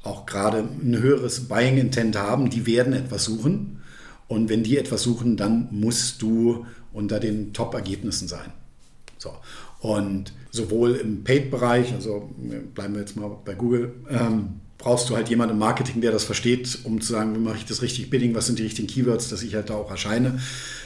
auch 0.03 0.25
gerade 0.25 0.59
ein 0.59 0.97
höheres 0.97 1.47
Buying 1.47 1.77
Intent 1.77 2.15
haben, 2.17 2.49
die 2.49 2.65
werden 2.65 2.93
etwas 2.93 3.25
suchen. 3.25 3.81
Und 4.27 4.49
wenn 4.49 4.63
die 4.63 4.77
etwas 4.77 5.03
suchen, 5.03 5.35
dann 5.35 5.67
musst 5.71 6.21
du 6.21 6.65
unter 6.93 7.19
den 7.19 7.53
Top-Ergebnissen 7.53 8.27
sein. 8.27 8.53
So. 9.17 9.33
Und 9.81 10.33
sowohl 10.51 10.95
im 10.95 11.23
Paid-Bereich, 11.23 11.93
also 11.93 12.33
bleiben 12.73 12.93
wir 12.93 13.01
jetzt 13.01 13.17
mal 13.17 13.37
bei 13.43 13.53
Google, 13.55 13.93
ähm, 14.09 14.61
brauchst 14.77 15.09
du 15.09 15.15
halt 15.15 15.29
jemanden 15.29 15.53
im 15.53 15.59
Marketing, 15.59 16.01
der 16.01 16.11
das 16.11 16.25
versteht, 16.25 16.79
um 16.83 17.01
zu 17.01 17.13
sagen, 17.13 17.35
wie 17.35 17.39
mache 17.39 17.57
ich 17.57 17.65
das 17.65 17.81
richtig 17.81 18.09
Bidding, 18.09 18.35
was 18.35 18.47
sind 18.47 18.59
die 18.59 18.63
richtigen 18.63 18.87
Keywords, 18.87 19.29
dass 19.29 19.41
ich 19.41 19.55
halt 19.55 19.69
da 19.69 19.75
auch 19.75 19.89
erscheine. 19.89 20.39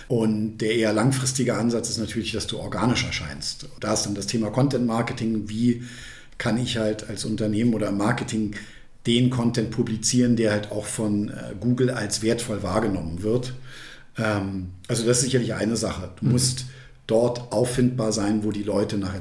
Und 0.08 0.60
der 0.60 0.76
eher 0.76 0.94
langfristige 0.94 1.56
Ansatz 1.56 1.90
ist 1.90 1.98
natürlich, 1.98 2.32
dass 2.32 2.48
du 2.48 2.60
organisch 2.60 3.04
erscheinst. 3.04 3.68
Da 3.80 3.94
ist 3.94 4.04
dann 4.04 4.16
das 4.16 4.28
Thema 4.28 4.50
Content 4.50 4.86
Marketing, 4.86 5.50
wie 5.50 5.84
kann 6.38 6.58
ich 6.58 6.78
halt 6.78 7.10
als 7.10 7.26
Unternehmen 7.26 7.74
oder 7.74 7.92
Marketing 7.92 8.56
den 9.06 9.30
Content 9.30 9.72
publizieren, 9.72 10.36
der 10.36 10.52
halt 10.52 10.72
auch 10.72 10.86
von 10.86 11.30
äh, 11.30 11.54
Google 11.60 11.90
als 11.90 12.22
wertvoll 12.22 12.64
wahrgenommen 12.64 13.24
wird. 13.24 13.54
Ähm, 14.18 14.70
also 14.88 15.06
das 15.06 15.18
ist 15.18 15.24
sicherlich 15.24 15.54
eine 15.54 15.78
Sache. 15.78 16.12
Du 16.20 16.26
mhm. 16.26 16.34
musst 16.34 16.66
dort 17.08 17.52
auffindbar 17.52 18.12
sein, 18.12 18.44
wo 18.44 18.52
die 18.52 18.64
Leute 18.64 18.98
nach, 18.98 19.14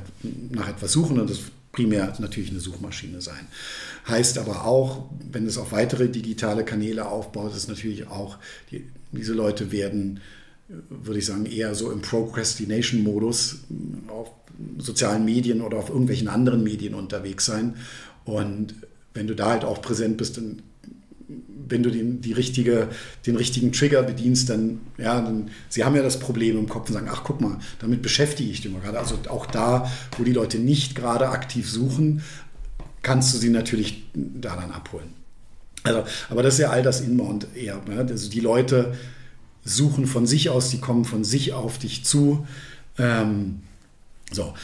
nach 0.50 0.68
etwas 0.68 0.92
suchen 0.92 1.18
und 1.20 1.30
das 1.30 1.40
primär 1.72 2.14
natürlich 2.18 2.50
eine 2.50 2.60
Suchmaschine 2.60 3.20
sein. 3.20 3.46
Heißt 4.06 4.38
aber 4.38 4.64
auch, 4.64 5.10
wenn 5.30 5.46
es 5.46 5.58
auf 5.58 5.72
weitere 5.72 6.08
digitale 6.08 6.64
Kanäle 6.64 7.08
aufbaut, 7.08 7.54
ist 7.54 7.68
natürlich 7.68 8.08
auch, 8.08 8.38
die, 8.70 8.84
diese 9.12 9.34
Leute 9.34 9.70
werden, 9.70 10.20
würde 10.68 11.18
ich 11.18 11.26
sagen, 11.26 11.46
eher 11.46 11.74
so 11.74 11.90
im 11.90 12.02
Procrastination-Modus 12.02 13.58
auf 14.08 14.30
sozialen 14.78 15.24
Medien 15.24 15.60
oder 15.60 15.78
auf 15.78 15.88
irgendwelchen 15.88 16.28
anderen 16.28 16.62
Medien 16.62 16.94
unterwegs 16.94 17.46
sein. 17.46 17.76
Und 18.24 18.74
wenn 19.14 19.26
du 19.26 19.34
da 19.34 19.50
halt 19.50 19.64
auch 19.64 19.80
präsent 19.80 20.16
bist, 20.16 20.36
dann 20.36 20.62
wenn 21.68 21.82
du 21.82 21.90
den, 21.90 22.20
die 22.20 22.32
richtige, 22.32 22.88
den 23.26 23.36
richtigen 23.36 23.72
Trigger 23.72 24.02
bedienst, 24.02 24.50
dann, 24.50 24.80
ja, 24.96 25.20
dann, 25.20 25.50
sie 25.68 25.84
haben 25.84 25.96
ja 25.96 26.02
das 26.02 26.18
Problem 26.18 26.58
im 26.58 26.68
Kopf 26.68 26.88
und 26.88 26.94
sagen, 26.94 27.08
ach 27.10 27.22
guck 27.24 27.40
mal, 27.40 27.58
damit 27.80 28.02
beschäftige 28.02 28.50
ich 28.50 28.60
dich 28.60 28.72
mal 28.72 28.80
gerade. 28.80 28.98
Also 28.98 29.18
auch 29.28 29.46
da, 29.46 29.90
wo 30.16 30.24
die 30.24 30.32
Leute 30.32 30.58
nicht 30.58 30.94
gerade 30.94 31.28
aktiv 31.28 31.70
suchen, 31.70 32.22
kannst 33.02 33.32
du 33.34 33.38
sie 33.38 33.50
natürlich 33.50 34.04
da 34.14 34.56
dann 34.56 34.72
abholen. 34.72 35.08
Also, 35.84 36.04
aber 36.28 36.42
das 36.42 36.54
ist 36.54 36.60
ja 36.60 36.70
all 36.70 36.82
das 36.82 37.00
Inbound 37.00 37.46
eher. 37.54 37.80
Ne? 37.86 37.98
Also 37.98 38.28
die 38.28 38.40
Leute 38.40 38.94
suchen 39.64 40.06
von 40.06 40.26
sich 40.26 40.50
aus, 40.50 40.70
die 40.70 40.78
kommen 40.78 41.04
von 41.04 41.24
sich 41.24 41.52
auf 41.52 41.78
dich 41.78 42.04
zu. 42.04 42.46
Ähm, 42.98 43.60
so. 44.30 44.54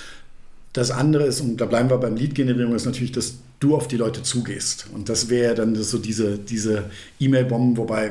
Das 0.74 0.90
andere 0.90 1.24
ist, 1.24 1.40
und 1.40 1.56
da 1.60 1.66
bleiben 1.66 1.88
wir 1.88 1.98
beim 1.98 2.16
Lead-Generierung, 2.16 2.74
ist 2.74 2.84
natürlich, 2.84 3.12
dass 3.12 3.36
du 3.60 3.76
auf 3.76 3.86
die 3.86 3.96
Leute 3.96 4.24
zugehst. 4.24 4.86
Und 4.92 5.08
das 5.08 5.28
wäre 5.28 5.54
dann 5.54 5.76
so 5.76 5.98
diese, 5.98 6.36
diese 6.36 6.90
E-Mail-Bomben, 7.20 7.76
wobei 7.76 8.10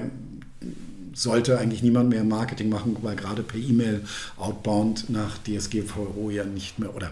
sollte 1.13 1.59
eigentlich 1.59 1.83
niemand 1.83 2.09
mehr 2.09 2.23
Marketing 2.23 2.69
machen, 2.69 2.95
weil 3.01 3.17
gerade 3.17 3.43
per 3.43 3.59
E-Mail 3.59 4.01
outbound 4.37 5.09
nach 5.09 5.37
DSGVO 5.39 6.29
ja 6.29 6.45
nicht 6.45 6.79
mehr, 6.79 6.95
oder 6.95 7.11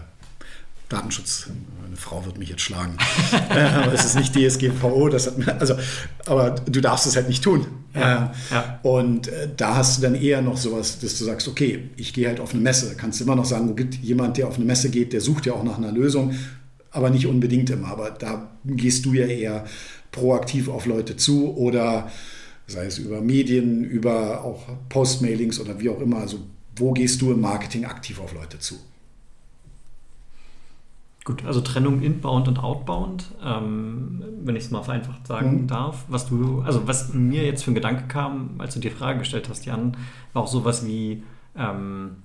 Datenschutz, 0.88 1.48
eine 1.92 2.00
Frau 2.00 2.24
wird 2.24 2.38
mich 2.38 2.48
jetzt 2.48 2.62
schlagen. 2.62 2.96
Äh, 3.50 3.60
aber 3.60 3.92
es 3.92 4.04
ist 4.04 4.16
nicht 4.16 4.34
DSGVO, 4.34 5.08
das 5.08 5.26
hat, 5.26 5.60
also, 5.60 5.74
aber 6.26 6.50
du 6.50 6.80
darfst 6.80 7.06
es 7.06 7.16
halt 7.16 7.28
nicht 7.28 7.42
tun. 7.42 7.66
Ja, 7.94 8.32
äh, 8.50 8.54
ja. 8.54 8.80
Und 8.82 9.28
äh, 9.28 9.48
da 9.56 9.76
hast 9.76 9.98
du 9.98 10.02
dann 10.02 10.14
eher 10.14 10.40
noch 10.40 10.56
sowas, 10.56 11.00
dass 11.00 11.18
du 11.18 11.24
sagst, 11.24 11.48
okay, 11.48 11.90
ich 11.96 12.12
gehe 12.14 12.28
halt 12.28 12.40
auf 12.40 12.52
eine 12.52 12.62
Messe. 12.62 12.94
Kannst 12.96 13.20
immer 13.20 13.36
noch 13.36 13.44
sagen, 13.44 13.68
wo 13.68 13.74
gibt 13.74 13.96
jemand, 13.96 14.38
der 14.38 14.48
auf 14.48 14.56
eine 14.56 14.64
Messe 14.64 14.90
geht, 14.90 15.12
der 15.12 15.20
sucht 15.20 15.46
ja 15.46 15.52
auch 15.52 15.64
nach 15.64 15.76
einer 15.76 15.92
Lösung, 15.92 16.34
aber 16.90 17.10
nicht 17.10 17.26
unbedingt 17.26 17.68
immer. 17.70 17.88
Aber 17.88 18.10
da 18.10 18.50
gehst 18.64 19.04
du 19.04 19.12
ja 19.12 19.26
eher 19.26 19.64
proaktiv 20.12 20.68
auf 20.68 20.86
Leute 20.86 21.16
zu 21.16 21.54
oder 21.54 22.10
sei 22.66 22.86
es 22.86 22.98
über 22.98 23.20
Medien, 23.20 23.84
über 23.84 24.44
auch 24.44 24.66
Postmailings 24.88 25.60
oder 25.60 25.80
wie 25.80 25.90
auch 25.90 26.00
immer. 26.00 26.18
Also 26.18 26.38
wo 26.76 26.92
gehst 26.92 27.20
du 27.20 27.32
im 27.32 27.40
Marketing 27.40 27.84
aktiv 27.84 28.20
auf 28.20 28.32
Leute 28.32 28.58
zu? 28.58 28.78
Gut, 31.24 31.44
also 31.44 31.60
Trennung 31.60 32.02
Inbound 32.02 32.48
und 32.48 32.58
Outbound, 32.58 33.26
ähm, 33.44 34.24
wenn 34.42 34.56
ich 34.56 34.64
es 34.64 34.70
mal 34.72 34.82
vereinfacht 34.82 35.26
sagen 35.26 35.62
mhm. 35.62 35.66
darf. 35.68 36.04
Was 36.08 36.28
du, 36.28 36.62
also 36.62 36.88
was 36.88 37.14
mir 37.14 37.44
jetzt 37.44 37.62
für 37.62 37.70
ein 37.70 37.74
Gedanke 37.74 38.04
kam, 38.08 38.56
als 38.58 38.74
du 38.74 38.80
die 38.80 38.90
Frage 38.90 39.20
gestellt 39.20 39.48
hast, 39.48 39.64
Jan, 39.64 39.96
war 40.32 40.42
auch 40.42 40.48
sowas 40.48 40.84
wie 40.84 41.22
ähm, 41.56 42.16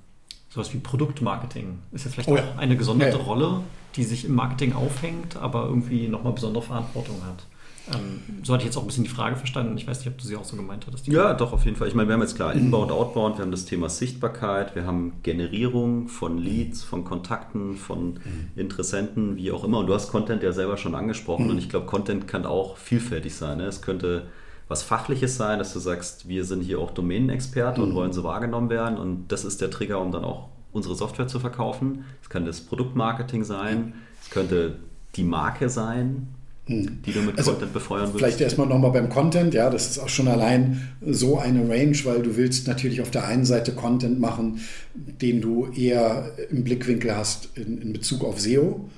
sowas 0.50 0.74
wie 0.74 0.80
Produktmarketing. 0.80 1.80
Ist 1.92 2.06
ja 2.06 2.12
vielleicht 2.12 2.30
oh 2.30 2.38
ja. 2.38 2.44
auch 2.44 2.58
eine 2.58 2.76
gesonderte 2.76 3.18
ja, 3.18 3.20
ja. 3.20 3.26
Rolle, 3.26 3.60
die 3.96 4.04
sich 4.04 4.26
im 4.26 4.36
Marketing 4.36 4.74
aufhängt, 4.74 5.38
aber 5.38 5.66
irgendwie 5.66 6.08
nochmal 6.08 6.34
besondere 6.34 6.64
Verantwortung 6.64 7.22
hat. 7.26 7.46
Ähm, 7.94 8.22
so 8.44 8.54
hatte 8.54 8.62
ich 8.62 8.68
jetzt 8.68 8.78
auch 8.78 8.82
ein 8.82 8.88
bisschen 8.88 9.04
die 9.04 9.10
Frage 9.10 9.36
verstanden. 9.36 9.78
Ich 9.78 9.88
weiß 9.88 10.00
nicht, 10.00 10.08
ob 10.10 10.18
du 10.18 10.26
sie 10.26 10.36
auch 10.36 10.44
so 10.44 10.56
gemeint 10.56 10.86
hattest. 10.88 11.08
Ja, 11.08 11.34
doch, 11.34 11.54
auf 11.54 11.66
jeden 11.66 11.78
Fall. 11.78 11.88
Ich 11.88 11.96
meine, 11.96 12.10
wir 12.10 12.14
haben 12.14 12.22
jetzt 12.22 12.36
klar 12.36 12.54
Inbound, 12.54 12.92
Outbound, 12.92 13.38
wir 13.38 13.44
haben 13.44 13.52
das 13.52 13.66
Thema 13.66 13.90
Sichtbarkeit, 13.90 14.76
wir 14.76 14.86
haben 14.86 15.14
Generierung 15.24 16.08
von 16.08 16.38
Leads, 16.38 16.84
von 16.84 17.04
Kontakten, 17.04 17.76
von 17.76 18.16
mhm. 18.16 18.50
Interessenten, 18.56 19.38
wie 19.38 19.52
auch 19.52 19.64
immer. 19.64 19.80
Und 19.80 19.88
du 19.88 19.94
hast 19.94 20.10
Content 20.10 20.44
ja 20.44 20.52
selber 20.52 20.78
schon 20.78 20.96
angesprochen. 20.96 21.46
Mhm. 21.46 21.52
Und 21.52 21.58
ich 21.60 21.70
glaube, 21.70 21.86
Content 21.86 22.28
kann 22.28 22.46
auch 22.46 22.78
vielfältig 22.78 23.36
sein. 23.36 23.60
Ne? 23.60 23.66
Es 23.66 23.82
könnte 23.82 24.28
was 24.68 24.84
Fachliches 24.84 25.38
sein, 25.38 25.60
dass 25.60 25.72
du 25.72 25.80
sagst, 25.80 26.28
wir 26.28 26.44
sind 26.44 26.62
hier 26.62 26.80
auch 26.80 26.92
Domänenexperte 26.92 27.80
mhm. 27.80 27.88
und 27.88 27.96
wollen 27.96 28.14
so 28.14 28.24
wahrgenommen 28.24 28.70
werden. 28.70 28.98
Und 28.98 29.30
das 29.30 29.46
ist 29.46 29.62
der 29.62 29.72
Trigger, 29.72 30.02
um 30.02 30.12
dann 30.12 30.26
auch 30.26 30.50
unsere 30.74 30.96
Software 30.96 31.28
zu 31.28 31.40
verkaufen. 31.40 32.06
Es 32.22 32.30
kann 32.30 32.46
das 32.46 32.62
Produktmarketing 32.62 33.44
sein, 33.44 33.94
es 34.22 34.30
könnte 34.30 34.78
die 35.16 35.24
Marke 35.24 35.70
sein, 35.70 36.28
hm. 36.68 37.00
die 37.06 37.12
du 37.12 37.22
mit 37.22 37.38
also 37.38 37.52
Content 37.52 37.74
befeuern 37.74 38.04
willst? 38.04 38.18
Vielleicht 38.18 38.42
erstmal 38.42 38.68
nochmal 38.68 38.92
beim 38.92 39.10
Content, 39.10 39.54
ja, 39.54 39.70
das 39.70 39.90
ist 39.90 40.00
auch 40.00 40.10
schon 40.10 40.28
allein 40.28 40.82
so 41.02 41.38
eine 41.40 41.68
Range, 41.68 41.98
weil 42.04 42.22
du 42.22 42.36
willst 42.36 42.68
natürlich 42.68 43.02
auf 43.02 43.10
der 43.10 43.26
einen 43.26 43.46
Seite 43.46 43.74
Content 43.74 44.20
machen, 44.20 44.60
den 44.94 45.42
du 45.42 45.68
eher 45.72 46.32
im 46.52 46.64
Blickwinkel 46.64 47.16
hast 47.16 47.50
in, 47.56 47.82
in 47.82 47.94
Bezug 47.94 48.24
auf 48.24 48.40
SEO, 48.40 48.90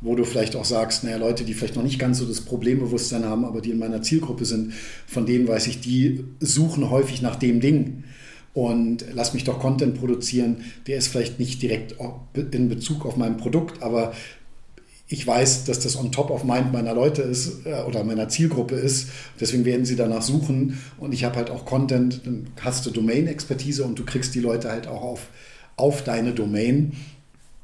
wo 0.00 0.14
du 0.14 0.24
vielleicht 0.24 0.56
auch 0.56 0.64
sagst, 0.64 1.04
naja, 1.04 1.18
Leute, 1.18 1.44
die 1.44 1.54
vielleicht 1.54 1.76
noch 1.76 1.82
nicht 1.82 1.98
ganz 1.98 2.18
so 2.18 2.26
das 2.26 2.40
Problembewusstsein 2.40 3.24
haben, 3.24 3.44
aber 3.44 3.60
die 3.60 3.70
in 3.70 3.78
meiner 3.78 4.02
Zielgruppe 4.02 4.44
sind, 4.44 4.72
von 5.06 5.26
denen 5.26 5.46
weiß 5.46 5.66
ich, 5.66 5.80
die 5.80 6.24
suchen 6.40 6.90
häufig 6.90 7.20
nach 7.20 7.36
dem 7.36 7.60
Ding 7.60 8.04
und 8.54 9.04
lass 9.12 9.34
mich 9.34 9.44
doch 9.44 9.60
Content 9.60 9.98
produzieren, 9.98 10.64
der 10.86 10.98
ist 10.98 11.08
vielleicht 11.08 11.38
nicht 11.38 11.62
direkt 11.62 11.94
in 12.34 12.68
Bezug 12.68 13.04
auf 13.04 13.16
mein 13.16 13.36
Produkt, 13.36 13.82
aber 13.82 14.14
ich 15.10 15.26
weiß, 15.26 15.64
dass 15.64 15.80
das 15.80 15.96
on 15.96 16.12
top 16.12 16.30
of 16.30 16.44
mind 16.44 16.72
meiner 16.72 16.94
Leute 16.94 17.22
ist 17.22 17.66
äh, 17.66 17.82
oder 17.82 18.04
meiner 18.04 18.28
Zielgruppe 18.28 18.74
ist. 18.74 19.08
Deswegen 19.40 19.64
werden 19.64 19.86
sie 19.86 19.96
danach 19.96 20.22
suchen. 20.22 20.78
Und 20.98 21.14
ich 21.14 21.24
habe 21.24 21.36
halt 21.36 21.50
auch 21.50 21.64
Content, 21.64 22.26
dann 22.26 22.48
hast 22.60 22.84
du 22.84 22.90
Domain-Expertise 22.90 23.84
und 23.84 23.98
du 23.98 24.04
kriegst 24.04 24.34
die 24.34 24.40
Leute 24.40 24.70
halt 24.70 24.86
auch 24.86 25.02
auf, 25.02 25.28
auf 25.76 26.04
deine 26.04 26.32
Domain. 26.32 26.92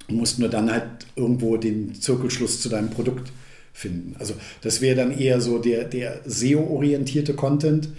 Du 0.09 0.15
musst 0.15 0.39
nur 0.39 0.49
dann 0.49 0.73
halt 0.73 1.07
irgendwo 1.17 1.59
den 1.59 1.95
Zirkelschluss 1.95 2.63
zu 2.63 2.71
deinem 2.71 2.89
Produkt 2.89 3.31
finden. 3.75 4.17
Also 4.19 4.35
das 4.63 4.81
wäre 4.81 4.97
dann 4.97 5.17
eher 5.17 5.43
so 5.43 5.59
der, 5.59 5.85
der 5.85 6.23
SEO-orientierte 6.25 7.35
Content. 7.35 7.91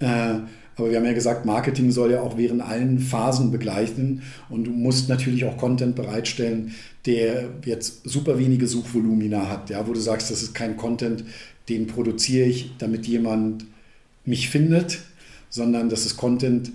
Äh, 0.00 0.38
aber 0.80 0.90
wir 0.90 0.96
haben 0.96 1.04
ja 1.04 1.12
gesagt, 1.12 1.44
Marketing 1.44 1.90
soll 1.90 2.10
ja 2.12 2.22
auch 2.22 2.38
während 2.38 2.62
allen 2.62 2.98
Phasen 2.98 3.50
begleiten 3.50 4.22
und 4.48 4.64
du 4.64 4.70
musst 4.70 5.10
natürlich 5.10 5.44
auch 5.44 5.58
Content 5.58 5.94
bereitstellen, 5.94 6.74
der 7.06 7.50
jetzt 7.64 8.08
super 8.08 8.38
wenige 8.38 8.66
Suchvolumina 8.66 9.48
hat, 9.48 9.70
ja, 9.70 9.86
wo 9.86 9.92
du 9.92 10.00
sagst, 10.00 10.30
das 10.30 10.42
ist 10.42 10.54
kein 10.54 10.76
Content, 10.76 11.24
den 11.68 11.86
produziere 11.86 12.46
ich, 12.46 12.72
damit 12.78 13.06
jemand 13.06 13.64
mich 14.24 14.50
findet, 14.50 15.00
sondern 15.48 15.88
das 15.88 16.04
ist 16.04 16.16
Content, 16.16 16.70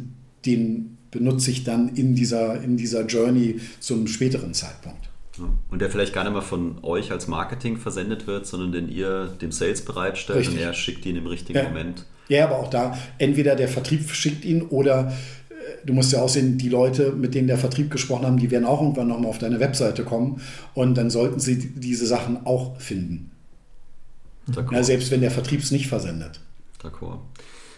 den 0.45 0.97
benutze 1.11 1.51
ich 1.51 1.63
dann 1.63 1.95
in 1.95 2.15
dieser, 2.15 2.61
in 2.61 2.77
dieser 2.77 3.05
Journey 3.05 3.59
zum 3.79 4.07
späteren 4.07 4.53
Zeitpunkt. 4.53 5.09
Und 5.69 5.81
der 5.81 5.89
vielleicht 5.89 6.13
gar 6.13 6.23
nicht 6.23 6.33
mal 6.33 6.41
von 6.41 6.77
euch 6.81 7.11
als 7.11 7.27
Marketing 7.27 7.77
versendet 7.77 8.25
wird, 8.25 8.47
sondern 8.47 8.71
den 8.71 8.89
ihr 8.89 9.27
dem 9.41 9.51
Sales 9.51 9.83
bereitstellt 9.83 10.39
Richtig. 10.39 10.55
und 10.55 10.61
er 10.61 10.73
schickt 10.73 11.05
ihn 11.05 11.17
im 11.17 11.27
richtigen 11.27 11.59
ja. 11.59 11.67
Moment. 11.67 12.05
Ja, 12.27 12.45
aber 12.45 12.57
auch 12.57 12.69
da, 12.69 12.97
entweder 13.17 13.55
der 13.55 13.67
Vertrieb 13.67 14.09
schickt 14.09 14.45
ihn 14.45 14.63
oder 14.63 15.13
du 15.85 15.93
musst 15.93 16.11
ja 16.11 16.21
auch 16.21 16.29
sehen, 16.29 16.57
die 16.57 16.69
Leute, 16.69 17.11
mit 17.11 17.35
denen 17.35 17.47
der 17.47 17.57
Vertrieb 17.57 17.91
gesprochen 17.91 18.25
haben, 18.25 18.37
die 18.37 18.51
werden 18.51 18.65
auch 18.65 18.81
irgendwann 18.81 19.07
nochmal 19.07 19.29
auf 19.29 19.37
deine 19.37 19.59
Webseite 19.59 20.03
kommen 20.03 20.41
und 20.73 20.95
dann 20.95 21.09
sollten 21.09 21.39
sie 21.39 21.57
diese 21.75 22.05
Sachen 22.05 22.45
auch 22.45 22.79
finden. 22.79 23.31
Ja, 24.71 24.83
selbst 24.83 25.09
wenn 25.11 25.21
der 25.21 25.31
Vertrieb 25.31 25.61
es 25.61 25.71
nicht 25.71 25.87
versendet. 25.87 26.39
D'accord. 26.81 27.19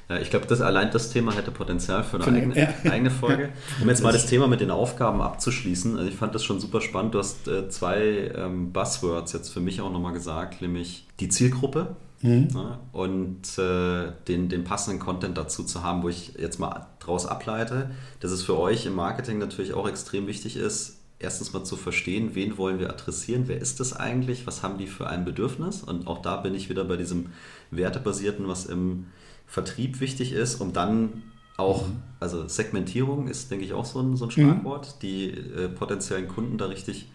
Ja, 0.09 0.19
ich 0.19 0.29
glaube, 0.29 0.45
das 0.47 0.61
allein 0.61 0.89
das 0.91 1.11
Thema 1.11 1.35
hätte 1.35 1.51
Potenzial 1.51 2.03
für 2.03 2.15
eine, 2.15 2.23
für 2.23 2.31
eigene, 2.31 2.57
ja. 2.83 2.91
eigene, 2.91 3.11
Folge. 3.11 3.49
Um 3.81 3.89
jetzt 3.89 4.01
mal 4.01 4.13
das 4.13 4.25
Thema 4.25 4.47
mit 4.47 4.61
den 4.61 4.71
Aufgaben 4.71 5.21
abzuschließen. 5.21 5.97
Also 5.97 6.09
ich 6.09 6.15
fand 6.15 6.33
das 6.33 6.45
schon 6.45 6.61
super 6.61 6.79
spannend. 6.79 7.13
Du 7.13 7.19
hast 7.19 7.47
äh, 7.47 7.67
zwei 7.69 8.31
ähm, 8.35 8.71
Buzzwords 8.71 9.33
jetzt 9.33 9.49
für 9.49 9.59
mich 9.59 9.81
auch 9.81 9.91
nochmal 9.91 10.13
gesagt, 10.13 10.61
nämlich 10.61 11.05
die 11.19 11.27
Zielgruppe 11.27 11.95
mhm. 12.21 12.47
ja, 12.53 12.79
und 12.91 13.57
äh, 13.57 14.11
den, 14.27 14.49
den 14.49 14.63
passenden 14.63 14.99
Content 14.99 15.37
dazu 15.37 15.63
zu 15.63 15.83
haben, 15.83 16.03
wo 16.03 16.09
ich 16.09 16.33
jetzt 16.37 16.59
mal 16.59 16.87
daraus 16.99 17.25
ableite, 17.25 17.91
dass 18.19 18.31
es 18.31 18.43
für 18.43 18.57
euch 18.57 18.85
im 18.85 18.95
Marketing 18.95 19.37
natürlich 19.37 19.73
auch 19.73 19.87
extrem 19.87 20.27
wichtig 20.27 20.57
ist, 20.57 20.97
erstens 21.19 21.53
mal 21.53 21.63
zu 21.63 21.75
verstehen, 21.75 22.35
wen 22.35 22.57
wollen 22.57 22.79
wir 22.79 22.89
adressieren, 22.89 23.43
wer 23.47 23.59
ist 23.59 23.79
das 23.79 23.93
eigentlich, 23.93 24.45
was 24.45 24.63
haben 24.63 24.77
die 24.77 24.87
für 24.87 25.07
ein 25.07 25.25
Bedürfnis 25.25 25.83
und 25.83 26.07
auch 26.07 26.21
da 26.21 26.37
bin 26.37 26.53
ich 26.53 26.69
wieder 26.69 26.83
bei 26.83 26.97
diesem 26.97 27.27
wertebasierten, 27.71 28.47
was 28.47 28.65
im 28.65 29.07
Vertrieb 29.47 29.99
wichtig 29.99 30.33
ist, 30.33 30.61
um 30.61 30.73
dann 30.73 31.23
auch, 31.57 31.87
mhm. 31.87 32.03
also 32.19 32.47
Segmentierung 32.47 33.27
ist, 33.27 33.49
denke 33.49 33.65
ich, 33.65 33.73
auch 33.73 33.85
so 33.85 33.99
ein, 33.99 34.15
so 34.15 34.25
ein 34.25 34.31
Schlagwort, 34.31 34.87
mhm. 34.87 34.99
die 35.01 35.29
äh, 35.31 35.69
potenziellen 35.69 36.27
Kunden 36.27 36.57
da 36.57 36.65
richtig 36.65 37.09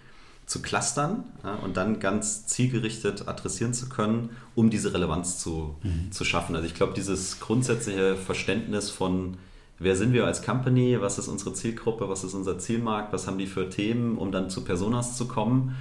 zu 0.46 0.60
clustern 0.60 1.24
ja, 1.44 1.54
und 1.54 1.76
dann 1.76 2.00
ganz 2.00 2.46
zielgerichtet 2.46 3.28
adressieren 3.28 3.74
zu 3.74 3.88
können, 3.88 4.30
um 4.54 4.70
diese 4.70 4.92
Relevanz 4.92 5.38
zu, 5.38 5.76
mhm. 5.82 6.12
zu 6.12 6.24
schaffen. 6.24 6.54
Also 6.54 6.66
ich 6.66 6.74
glaube, 6.74 6.92
dieses 6.94 7.40
grundsätzliche 7.40 8.16
Verständnis 8.16 8.90
von, 8.90 9.38
wer 9.78 9.96
sind 9.96 10.12
wir 10.12 10.26
als 10.26 10.42
Company, 10.42 11.00
was 11.00 11.18
ist 11.18 11.28
unsere 11.28 11.54
Zielgruppe, 11.54 12.08
was 12.08 12.24
ist 12.24 12.34
unser 12.34 12.58
Zielmarkt, 12.58 13.12
was 13.12 13.26
haben 13.26 13.38
die 13.38 13.46
für 13.46 13.70
Themen, 13.70 14.18
um 14.18 14.32
dann 14.32 14.50
zu 14.50 14.64
Personas 14.64 15.16
zu 15.16 15.26
kommen, 15.26 15.76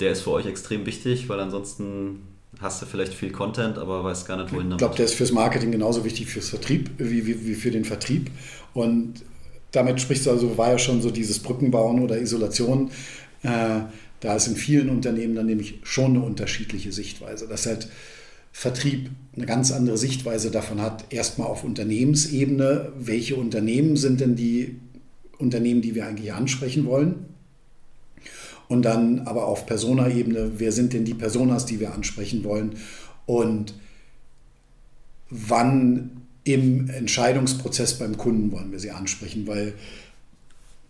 der 0.00 0.12
ist 0.12 0.22
für 0.22 0.32
euch 0.32 0.46
extrem 0.46 0.84
wichtig, 0.84 1.28
weil 1.28 1.40
ansonsten 1.40 2.22
hast 2.60 2.82
du 2.82 2.86
vielleicht 2.86 3.14
viel 3.14 3.32
Content, 3.32 3.78
aber 3.78 4.04
weißt 4.04 4.26
gar 4.26 4.36
nicht, 4.36 4.52
wohin 4.52 4.70
damit. 4.70 4.74
Ich 4.74 4.78
glaube, 4.78 4.96
der 4.96 5.06
ist 5.06 5.14
fürs 5.14 5.32
Marketing 5.32 5.72
genauso 5.72 6.04
wichtig 6.04 6.26
fürs 6.26 6.50
Vertrieb 6.50 6.90
wie, 6.98 7.26
wie, 7.26 7.46
wie 7.46 7.54
für 7.54 7.70
den 7.70 7.84
Vertrieb. 7.84 8.30
Und 8.74 9.22
damit 9.72 10.00
sprichst 10.00 10.26
du 10.26 10.30
also, 10.30 10.58
war 10.58 10.70
ja 10.70 10.78
schon 10.78 11.00
so 11.00 11.10
dieses 11.10 11.38
Brückenbauen 11.38 12.02
oder 12.02 12.20
Isolation. 12.20 12.90
Äh, 13.42 13.80
da 14.20 14.36
ist 14.36 14.46
in 14.46 14.56
vielen 14.56 14.88
Unternehmen 14.88 15.34
dann 15.34 15.46
nämlich 15.46 15.80
schon 15.82 16.16
eine 16.16 16.24
unterschiedliche 16.24 16.92
Sichtweise. 16.92 17.48
Dass 17.48 17.66
halt 17.66 17.88
Vertrieb 18.52 19.10
eine 19.34 19.46
ganz 19.46 19.72
andere 19.72 19.96
Sichtweise 19.96 20.50
davon 20.50 20.80
hat, 20.80 21.12
erstmal 21.12 21.48
auf 21.48 21.64
Unternehmensebene, 21.64 22.92
welche 22.98 23.36
Unternehmen 23.36 23.96
sind 23.96 24.20
denn 24.20 24.36
die 24.36 24.76
Unternehmen, 25.38 25.82
die 25.82 25.94
wir 25.94 26.06
eigentlich 26.06 26.32
ansprechen 26.32 26.84
wollen? 26.84 27.26
Und 28.68 28.82
dann 28.82 29.20
aber 29.20 29.46
auf 29.46 29.66
Persona-Ebene, 29.66 30.52
wer 30.58 30.70
sind 30.70 30.92
denn 30.92 31.04
die 31.04 31.14
Personas, 31.14 31.66
die 31.66 31.80
wir 31.80 31.92
ansprechen 31.92 32.44
wollen? 32.44 32.76
Und 33.26 33.74
wann 35.30 36.22
im 36.44 36.88
Entscheidungsprozess 36.90 37.98
beim 37.98 38.16
Kunden 38.16 38.52
wollen 38.52 38.70
wir 38.70 38.78
sie 38.78 38.90
ansprechen? 38.90 39.46
Weil 39.46 39.74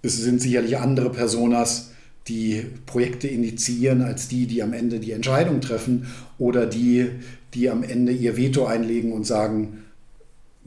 es 0.03 0.17
sind 0.17 0.41
sicherlich 0.41 0.79
andere 0.79 1.11
Personas, 1.11 1.93
die 2.29 2.65
Projekte 2.87 3.29
initiieren, 3.29 4.03
als 4.03 4.29
die, 4.29 4.47
die 4.47 4.63
am 4.63 4.73
Ende 4.73 5.01
die 5.01 5.13
Entscheidung 5.13 5.61
treffen 5.61 6.07
oder 6.39 6.67
die, 6.67 7.11
die 7.55 7.69
am 7.69 7.83
Ende 7.83 8.13
ihr 8.13 8.37
Veto 8.37 8.67
einlegen 8.67 9.13
und 9.13 9.27
sagen, 9.27 9.85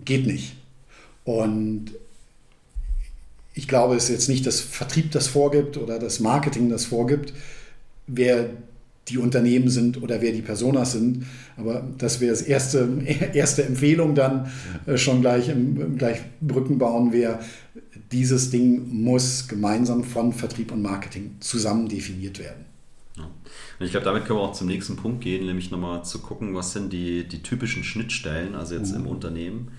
geht 0.03 0.27
nicht. 0.27 0.57
Und 1.23 1.91
ich 3.53 3.67
glaube, 3.67 3.95
es 3.95 4.05
ist 4.05 4.09
jetzt 4.09 4.29
nicht 4.29 4.45
das 4.45 4.59
Vertrieb 4.59 5.11
das 5.11 5.27
vorgibt 5.27 5.77
oder 5.77 5.97
das 5.97 6.19
Marketing 6.19 6.69
das 6.69 6.85
vorgibt, 6.85 7.33
wer 8.05 8.49
die 9.07 9.17
Unternehmen 9.17 9.69
sind 9.69 10.01
oder 10.01 10.21
wer 10.21 10.31
die 10.31 10.41
Personas 10.41 10.91
sind. 10.91 11.25
Aber 11.57 11.87
das 11.97 12.19
wäre 12.19 12.31
das 12.31 12.41
erste, 12.41 12.87
erste 13.33 13.63
Empfehlung 13.63 14.15
dann 14.15 14.51
äh, 14.85 14.97
schon 14.97 15.21
gleich 15.21 15.49
im, 15.49 15.97
gleich 15.97 16.19
Brücken 16.41 16.77
bauen 16.77 17.13
wäre, 17.13 17.39
dieses 18.11 18.49
Ding 18.49 19.03
muss 19.03 19.47
gemeinsam 19.47 20.03
von 20.03 20.33
Vertrieb 20.33 20.71
und 20.71 20.81
Marketing 20.81 21.35
zusammen 21.39 21.87
definiert 21.87 22.39
werden. 22.39 22.65
Ja. 23.17 23.23
Und 23.23 23.85
ich 23.85 23.91
glaube, 23.91 24.05
damit 24.05 24.25
können 24.25 24.39
wir 24.39 24.43
auch 24.43 24.53
zum 24.53 24.67
nächsten 24.67 24.95
Punkt 24.95 25.21
gehen, 25.21 25.45
nämlich 25.45 25.71
nochmal 25.71 26.03
zu 26.03 26.19
gucken, 26.19 26.53
was 26.53 26.73
sind 26.73 26.91
die, 26.91 27.27
die 27.27 27.41
typischen 27.41 27.83
Schnittstellen, 27.83 28.55
also 28.55 28.75
jetzt 28.75 28.91
mhm. 28.91 29.01
im 29.01 29.07
Unternehmen 29.07 29.71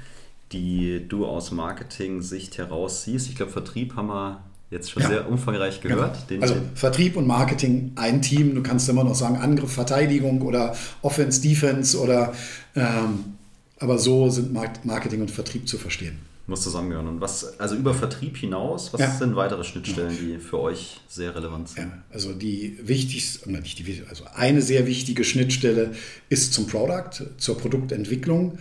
die 0.53 1.03
du 1.09 1.27
aus 1.27 1.51
Marketing-Sicht 1.51 2.59
heraus 2.59 3.05
siehst? 3.05 3.29
Ich 3.29 3.37
glaube, 3.37 3.53
Vertrieb 3.53 3.97
haben 3.97 4.09
wir 4.09 4.45
jetzt 4.71 4.91
schon 4.91 5.03
ja. 5.03 5.09
sehr 5.09 5.29
umfangreich 5.29 5.81
gehört. 5.81 6.29
Genau. 6.29 6.43
also 6.43 6.57
Vertrieb 6.75 7.17
und 7.17 7.27
Marketing 7.27 7.93
ein 7.97 8.23
Team. 8.23 8.55
Du 8.55 8.63
kannst 8.63 8.89
immer 8.89 9.05
noch 9.05 9.15
sagen 9.15 9.37
Angriff, 9.37 9.73
Verteidigung 9.73 10.43
oder 10.43 10.75
Offense, 11.03 11.41
Defense 11.41 11.99
oder 11.99 12.33
ähm, 12.75 13.37
aber 13.79 13.99
so 13.99 14.31
sind 14.31 14.53
Marketing 14.53 15.21
und 15.21 15.31
Vertrieb 15.31 15.69
zu 15.69 15.79
verstehen. 15.79 16.19
Muss 16.49 16.63
zusammengehören. 16.63 17.09
Und 17.09 17.21
was, 17.21 17.59
also 17.59 17.75
über 17.75 17.93
Vertrieb 17.93 18.37
hinaus, 18.37 18.93
was 18.93 19.01
ja. 19.01 19.11
sind 19.11 19.35
weitere 19.35 19.65
Schnittstellen, 19.65 20.17
die 20.17 20.39
für 20.39 20.61
euch 20.61 21.01
sehr 21.09 21.35
relevant 21.35 21.69
sind? 21.71 21.89
Ja, 21.89 22.03
also 22.13 22.33
die 22.33 22.79
wichtigste, 22.83 23.51
nicht 23.51 23.79
die, 23.81 24.03
also 24.09 24.25
eine 24.33 24.63
sehr 24.63 24.87
wichtige 24.87 25.25
Schnittstelle 25.25 25.93
ist 26.29 26.53
zum 26.53 26.69
Product, 26.69 27.27
zur 27.37 27.59
Produktentwicklung. 27.59 28.59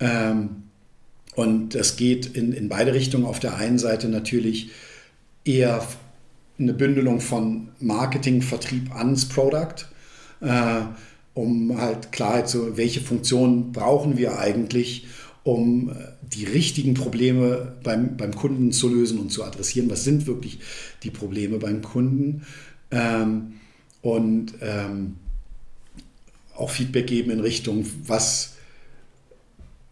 Ähm, 0.00 0.64
und 1.36 1.76
das 1.76 1.94
geht 1.96 2.26
in, 2.26 2.52
in 2.52 2.68
beide 2.68 2.92
Richtungen. 2.92 3.24
Auf 3.24 3.38
der 3.38 3.54
einen 3.56 3.78
Seite 3.78 4.08
natürlich 4.08 4.72
eher 5.44 5.86
eine 6.58 6.74
Bündelung 6.74 7.20
von 7.20 7.68
Marketing, 7.78 8.42
Vertrieb 8.42 8.92
ans 8.92 9.28
Product, 9.28 9.86
äh, 10.40 10.80
um 11.34 11.80
halt 11.80 12.10
Klarheit 12.10 12.48
zu, 12.48 12.76
welche 12.76 13.00
Funktionen 13.00 13.70
brauchen 13.70 14.18
wir 14.18 14.40
eigentlich, 14.40 15.06
um 15.48 15.88
äh, 15.88 15.94
die 16.20 16.44
richtigen 16.44 16.92
Probleme 16.92 17.72
beim, 17.82 18.18
beim 18.18 18.34
Kunden 18.34 18.70
zu 18.70 18.86
lösen 18.90 19.18
und 19.18 19.32
zu 19.32 19.44
adressieren. 19.44 19.88
Was 19.88 20.04
sind 20.04 20.26
wirklich 20.26 20.58
die 21.02 21.10
Probleme 21.10 21.56
beim 21.56 21.80
Kunden? 21.80 22.42
Ähm, 22.90 23.54
und 24.02 24.52
ähm, 24.60 25.16
auch 26.54 26.68
Feedback 26.68 27.06
geben 27.06 27.30
in 27.30 27.40
Richtung, 27.40 27.86
was 28.06 28.56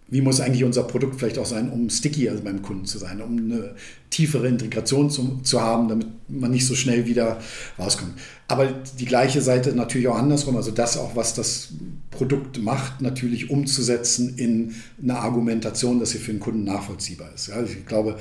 wie 0.08 0.20
muss 0.20 0.40
eigentlich 0.40 0.62
unser 0.62 0.84
Produkt 0.84 1.18
vielleicht 1.18 1.38
auch 1.38 1.46
sein, 1.46 1.68
um 1.70 1.90
sticky 1.90 2.28
also 2.28 2.42
beim 2.42 2.62
Kunden 2.62 2.84
zu 2.84 2.98
sein, 2.98 3.20
um 3.20 3.36
eine 3.36 3.74
tiefere 4.10 4.46
Integration 4.46 5.10
zu, 5.10 5.40
zu 5.42 5.60
haben, 5.60 5.88
damit 5.88 6.06
man 6.28 6.52
nicht 6.52 6.64
so 6.64 6.76
schnell 6.76 7.06
wieder 7.06 7.40
rauskommt. 7.76 8.12
Aber 8.46 8.66
die 8.66 9.04
gleiche 9.04 9.42
Seite 9.42 9.74
natürlich 9.74 10.06
auch 10.06 10.16
andersrum, 10.16 10.56
also 10.56 10.70
das 10.70 10.96
auch, 10.96 11.16
was 11.16 11.34
das 11.34 11.70
Produkt 12.12 12.62
macht, 12.62 13.00
natürlich 13.00 13.50
umzusetzen 13.50 14.34
in 14.36 14.76
eine 15.02 15.18
Argumentation, 15.18 15.98
dass 15.98 16.10
sie 16.10 16.18
für 16.18 16.30
den 16.30 16.40
Kunden 16.40 16.62
nachvollziehbar 16.62 17.30
ist. 17.34 17.50
Also 17.50 17.72
ich 17.72 17.84
glaube, 17.84 18.16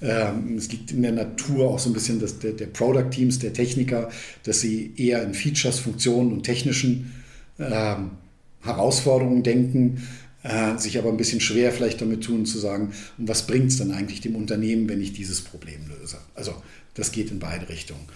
ähm, 0.00 0.56
es 0.56 0.72
liegt 0.72 0.90
in 0.90 1.02
der 1.02 1.12
Natur 1.12 1.68
auch 1.68 1.78
so 1.78 1.90
ein 1.90 1.92
bisschen 1.92 2.18
des, 2.18 2.38
der, 2.38 2.52
der 2.52 2.66
Product-Teams, 2.66 3.38
der 3.40 3.52
Techniker, 3.52 4.08
dass 4.44 4.60
sie 4.60 4.94
eher 4.96 5.22
in 5.22 5.34
Features, 5.34 5.78
Funktionen 5.80 6.32
und 6.32 6.44
technischen 6.44 7.12
ähm, 7.58 8.12
Herausforderungen 8.62 9.42
denken, 9.42 10.02
äh, 10.42 10.78
sich 10.78 10.98
aber 10.98 11.08
ein 11.10 11.16
bisschen 11.16 11.40
schwer 11.40 11.72
vielleicht 11.72 12.00
damit 12.00 12.24
tun 12.24 12.46
zu 12.46 12.58
sagen, 12.58 12.92
und 13.18 13.28
was 13.28 13.46
bringt 13.46 13.68
es 13.68 13.78
dann 13.78 13.90
eigentlich 13.90 14.20
dem 14.20 14.36
Unternehmen, 14.36 14.88
wenn 14.88 15.00
ich 15.00 15.12
dieses 15.12 15.40
Problem 15.40 15.80
löse? 15.88 16.18
Also 16.34 16.54
das 16.94 17.12
geht 17.12 17.30
in 17.30 17.38
beide 17.38 17.68
Richtungen. 17.68 18.06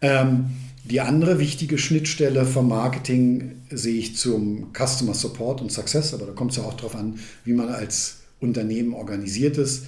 Ähm, 0.00 0.46
die 0.84 1.00
andere 1.00 1.38
wichtige 1.38 1.78
Schnittstelle 1.78 2.44
vom 2.44 2.68
Marketing 2.68 3.62
sehe 3.70 3.98
ich 3.98 4.16
zum 4.16 4.72
Customer 4.74 5.14
Support 5.14 5.62
und 5.62 5.72
Success, 5.72 6.12
aber 6.12 6.26
da 6.26 6.32
kommt 6.32 6.50
es 6.50 6.58
ja 6.58 6.64
auch 6.64 6.74
darauf 6.74 6.94
an, 6.94 7.18
wie 7.44 7.54
man 7.54 7.68
als 7.68 8.18
Unternehmen 8.40 8.92
organisiert 8.92 9.56
ist. 9.56 9.84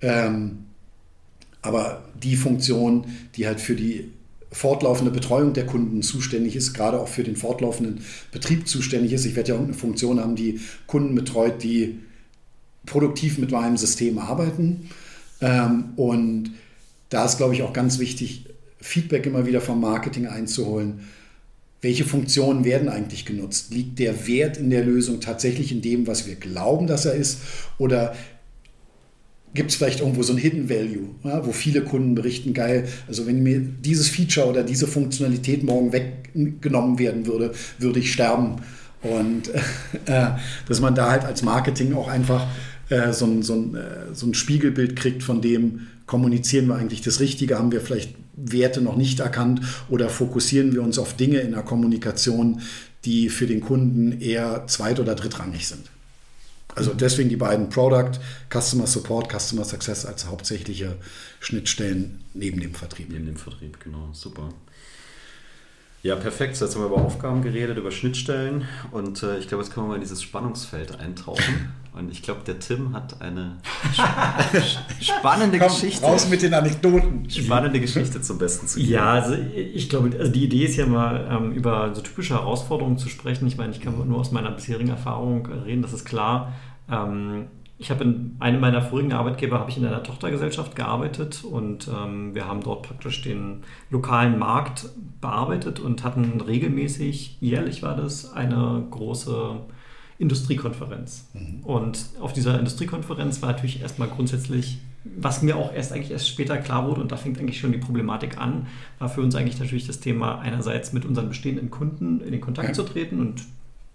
Ähm, 0.00 0.64
aber 1.60 2.04
die 2.22 2.36
Funktion, 2.36 3.06
die 3.36 3.46
halt 3.46 3.60
für 3.60 3.74
die 3.74 4.10
fortlaufende 4.50 5.10
Betreuung 5.10 5.52
der 5.52 5.66
Kunden 5.66 6.02
zuständig 6.02 6.56
ist, 6.56 6.72
gerade 6.72 6.98
auch 6.98 7.08
für 7.08 7.22
den 7.22 7.36
fortlaufenden 7.36 8.00
Betrieb 8.32 8.66
zuständig 8.66 9.12
ist. 9.12 9.26
Ich 9.26 9.36
werde 9.36 9.50
ja 9.50 9.54
irgendeine 9.54 9.78
Funktion 9.78 10.20
haben, 10.20 10.36
die 10.36 10.60
Kunden 10.86 11.14
betreut, 11.14 11.62
die 11.62 11.98
produktiv 12.86 13.38
mit 13.38 13.50
meinem 13.50 13.76
System 13.76 14.18
arbeiten. 14.18 14.88
Ähm, 15.40 15.90
und 15.96 16.52
da 17.10 17.24
ist, 17.24 17.36
glaube 17.36 17.54
ich, 17.54 17.62
auch 17.62 17.72
ganz 17.72 17.98
wichtig, 17.98 18.46
Feedback 18.80 19.26
immer 19.26 19.46
wieder 19.46 19.60
vom 19.60 19.80
Marketing 19.80 20.26
einzuholen. 20.26 21.00
Welche 21.80 22.04
Funktionen 22.04 22.64
werden 22.64 22.88
eigentlich 22.88 23.24
genutzt? 23.24 23.72
Liegt 23.72 23.98
der 23.98 24.26
Wert 24.26 24.56
in 24.56 24.70
der 24.70 24.84
Lösung 24.84 25.20
tatsächlich 25.20 25.70
in 25.70 25.82
dem, 25.82 26.06
was 26.06 26.26
wir 26.26 26.34
glauben, 26.34 26.86
dass 26.86 27.04
er 27.04 27.14
ist? 27.14 27.40
Oder 27.78 28.16
gibt 29.54 29.70
es 29.70 29.76
vielleicht 29.76 30.00
irgendwo 30.00 30.22
so 30.22 30.32
ein 30.32 30.38
Hidden 30.38 30.68
Value, 30.68 31.08
ja, 31.24 31.44
wo 31.46 31.52
viele 31.52 31.82
Kunden 31.82 32.14
berichten, 32.14 32.54
geil, 32.54 32.86
also 33.06 33.26
wenn 33.26 33.42
mir 33.42 33.60
dieses 33.60 34.08
Feature 34.08 34.46
oder 34.48 34.62
diese 34.62 34.86
Funktionalität 34.86 35.62
morgen 35.62 35.92
weggenommen 35.92 36.98
werden 36.98 37.26
würde, 37.26 37.52
würde 37.78 38.00
ich 38.00 38.12
sterben. 38.12 38.56
Und 39.02 39.48
äh, 40.06 40.30
dass 40.68 40.80
man 40.80 40.94
da 40.94 41.10
halt 41.10 41.24
als 41.24 41.42
Marketing 41.42 41.94
auch 41.94 42.08
einfach 42.08 42.46
äh, 42.88 43.12
so, 43.12 43.26
ein, 43.26 43.42
so, 43.42 43.54
ein, 43.54 43.74
äh, 43.74 44.14
so 44.14 44.26
ein 44.26 44.34
Spiegelbild 44.34 44.96
kriegt 44.96 45.22
von 45.22 45.40
dem, 45.40 45.88
kommunizieren 46.06 46.66
wir 46.66 46.76
eigentlich 46.76 47.02
das 47.02 47.20
Richtige, 47.20 47.58
haben 47.58 47.72
wir 47.72 47.80
vielleicht 47.80 48.14
Werte 48.34 48.80
noch 48.80 48.96
nicht 48.96 49.20
erkannt 49.20 49.60
oder 49.88 50.08
fokussieren 50.08 50.72
wir 50.72 50.82
uns 50.82 50.98
auf 50.98 51.14
Dinge 51.14 51.40
in 51.40 51.52
der 51.52 51.62
Kommunikation, 51.62 52.60
die 53.04 53.28
für 53.28 53.46
den 53.46 53.60
Kunden 53.60 54.20
eher 54.20 54.64
zweit- 54.66 55.00
oder 55.00 55.14
drittrangig 55.14 55.66
sind. 55.66 55.90
Also 56.78 56.94
deswegen 56.94 57.28
die 57.28 57.36
beiden 57.36 57.68
Product, 57.68 58.12
Customer 58.50 58.86
Support, 58.86 59.30
Customer 59.30 59.64
Success 59.64 60.06
als 60.06 60.26
hauptsächliche 60.26 60.96
Schnittstellen 61.40 62.24
neben 62.34 62.60
dem 62.60 62.74
Vertrieb. 62.74 63.10
Neben 63.10 63.26
dem 63.26 63.36
Vertrieb, 63.36 63.80
genau, 63.80 64.08
super. 64.12 64.48
Ja, 66.02 66.14
perfekt. 66.14 66.54
So, 66.56 66.64
jetzt 66.64 66.76
haben 66.76 66.82
wir 66.82 66.86
über 66.86 67.04
Aufgaben 67.04 67.42
geredet, 67.42 67.76
über 67.76 67.90
Schnittstellen 67.90 68.66
und 68.92 69.22
äh, 69.24 69.38
ich 69.38 69.48
glaube, 69.48 69.64
jetzt 69.64 69.74
können 69.74 69.86
wir 69.86 69.90
mal 69.90 69.94
in 69.96 70.00
dieses 70.00 70.22
Spannungsfeld 70.22 70.98
eintauchen. 70.98 71.72
Und 71.98 72.12
ich 72.12 72.22
glaube, 72.22 72.42
der 72.46 72.60
Tim 72.60 72.94
hat 72.94 73.20
eine 73.20 73.56
spannende 75.00 75.58
Komm, 75.58 75.68
Geschichte. 75.68 76.04
Raus 76.04 76.28
mit 76.28 76.42
den 76.42 76.54
Anekdoten. 76.54 77.28
Spannende 77.28 77.80
Geschichte 77.80 78.22
zum 78.22 78.38
Besten 78.38 78.68
zu 78.68 78.78
geben. 78.78 78.92
Ja, 78.92 79.14
also 79.14 79.34
ich 79.34 79.88
glaube, 79.88 80.16
also 80.16 80.30
die 80.30 80.44
Idee 80.44 80.66
ist 80.66 80.76
ja 80.76 80.86
mal 80.86 81.26
ähm, 81.28 81.50
über 81.50 81.92
so 81.96 82.00
typische 82.00 82.34
Herausforderungen 82.34 82.98
zu 82.98 83.08
sprechen. 83.08 83.48
Ich 83.48 83.56
meine, 83.56 83.72
ich 83.72 83.80
kann 83.80 83.94
nur 84.06 84.18
aus 84.20 84.30
meiner 84.30 84.52
bisherigen 84.52 84.90
Erfahrung 84.90 85.46
reden, 85.46 85.82
das 85.82 85.92
ist 85.92 86.04
klar. 86.04 86.54
Ähm, 86.90 87.46
ich 87.80 87.90
habe 87.90 88.02
in 88.02 88.36
einem 88.40 88.60
meiner 88.60 88.82
vorigen 88.82 89.12
Arbeitgeber 89.12 89.60
habe 89.60 89.70
ich 89.70 89.76
in 89.76 89.86
einer 89.86 90.02
Tochtergesellschaft 90.02 90.74
gearbeitet 90.74 91.44
und 91.44 91.88
ähm, 91.88 92.34
wir 92.34 92.46
haben 92.46 92.60
dort 92.60 92.82
praktisch 92.82 93.22
den 93.22 93.62
lokalen 93.88 94.36
Markt 94.36 94.88
bearbeitet 95.20 95.78
und 95.78 96.02
hatten 96.02 96.40
regelmäßig, 96.40 97.36
jährlich 97.40 97.84
war 97.84 97.96
das, 97.96 98.32
eine 98.32 98.84
große 98.90 99.60
Industriekonferenz. 100.18 101.30
Mhm. 101.34 101.60
Und 101.62 102.06
auf 102.20 102.32
dieser 102.32 102.58
Industriekonferenz 102.58 103.40
war 103.42 103.52
natürlich 103.52 103.80
erstmal 103.80 104.08
grundsätzlich, 104.08 104.78
was 105.04 105.42
mir 105.42 105.56
auch 105.56 105.72
erst 105.72 105.92
eigentlich 105.92 106.10
erst 106.10 106.28
später 106.28 106.56
klar 106.56 106.88
wurde, 106.88 107.00
und 107.00 107.12
da 107.12 107.16
fängt 107.16 107.38
eigentlich 107.38 107.60
schon 107.60 107.70
die 107.70 107.78
Problematik 107.78 108.38
an, 108.38 108.66
war 108.98 109.08
für 109.08 109.20
uns 109.20 109.36
eigentlich 109.36 109.60
natürlich 109.60 109.86
das 109.86 110.00
Thema 110.00 110.40
einerseits 110.40 110.92
mit 110.92 111.04
unseren 111.04 111.28
bestehenden 111.28 111.70
Kunden 111.70 112.20
in 112.20 112.32
den 112.32 112.40
Kontakt 112.40 112.74
zu 112.74 112.82
treten 112.82 113.20
und 113.20 113.42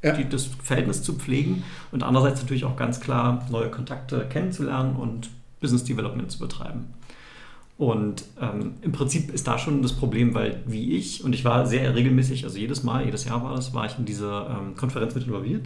ja. 0.04 0.14
die, 0.14 0.28
das 0.28 0.50
Verhältnis 0.62 1.02
zu 1.02 1.14
pflegen 1.14 1.64
und 1.92 2.04
andererseits 2.04 2.42
natürlich 2.42 2.66
auch 2.66 2.76
ganz 2.76 3.00
klar 3.00 3.46
neue 3.50 3.70
Kontakte 3.70 4.26
kennenzulernen 4.30 4.96
und 4.96 5.30
Business 5.60 5.84
Development 5.84 6.30
zu 6.30 6.40
betreiben. 6.40 6.94
Und 7.78 8.26
ähm, 8.40 8.74
im 8.82 8.92
Prinzip 8.92 9.34
ist 9.34 9.48
da 9.48 9.58
schon 9.58 9.82
das 9.82 9.94
Problem, 9.94 10.36
weil 10.36 10.62
wie 10.68 10.96
ich, 10.96 11.24
und 11.24 11.34
ich 11.34 11.44
war 11.44 11.66
sehr 11.66 11.96
regelmäßig, 11.96 12.44
also 12.44 12.58
jedes 12.58 12.84
Mal, 12.84 13.06
jedes 13.06 13.26
Jahr 13.26 13.44
war 13.44 13.56
das, 13.56 13.74
war 13.74 13.86
ich 13.86 13.98
in 13.98 14.06
diese 14.06 14.46
ähm, 14.50 14.76
Konferenz 14.76 15.16
mit 15.16 15.26
involviert 15.26 15.66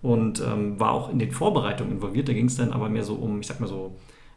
und 0.00 0.40
ähm, 0.40 0.78
war 0.78 0.92
auch 0.92 1.10
in 1.10 1.18
den 1.18 1.32
Vorbereitungen 1.32 1.94
involviert. 1.94 2.28
Da 2.28 2.32
ging 2.32 2.46
es 2.46 2.56
dann 2.56 2.72
aber 2.72 2.88
mehr 2.88 3.02
so 3.02 3.14
um, 3.14 3.40
ich 3.40 3.48
sag 3.48 3.58
mal 3.58 3.66
so, 3.66 3.96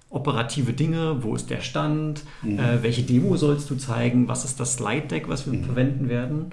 operative 0.09 0.73
Dinge, 0.73 1.23
wo 1.23 1.35
ist 1.35 1.49
der 1.49 1.61
Stand, 1.61 2.23
mhm. 2.41 2.59
äh, 2.59 2.83
welche 2.83 3.03
Demo 3.03 3.37
sollst 3.37 3.69
du 3.69 3.75
zeigen, 3.75 4.27
was 4.27 4.43
ist 4.43 4.59
das 4.59 4.73
Slide 4.73 5.07
Deck, 5.07 5.29
was 5.29 5.49
wir 5.49 5.57
mhm. 5.57 5.63
verwenden 5.63 6.09
werden. 6.09 6.51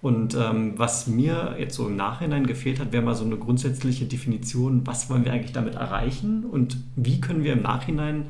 Und 0.00 0.34
ähm, 0.34 0.74
was 0.76 1.08
mir 1.08 1.56
jetzt 1.58 1.74
so 1.74 1.88
im 1.88 1.96
Nachhinein 1.96 2.46
gefehlt 2.46 2.78
hat, 2.78 2.92
wäre 2.92 3.02
mal 3.02 3.16
so 3.16 3.24
eine 3.24 3.36
grundsätzliche 3.36 4.04
Definition, 4.04 4.86
was 4.86 5.10
wollen 5.10 5.24
wir 5.24 5.32
eigentlich 5.32 5.52
damit 5.52 5.74
erreichen 5.74 6.44
und 6.44 6.76
wie 6.94 7.20
können 7.20 7.42
wir 7.42 7.52
im 7.52 7.62
Nachhinein 7.62 8.26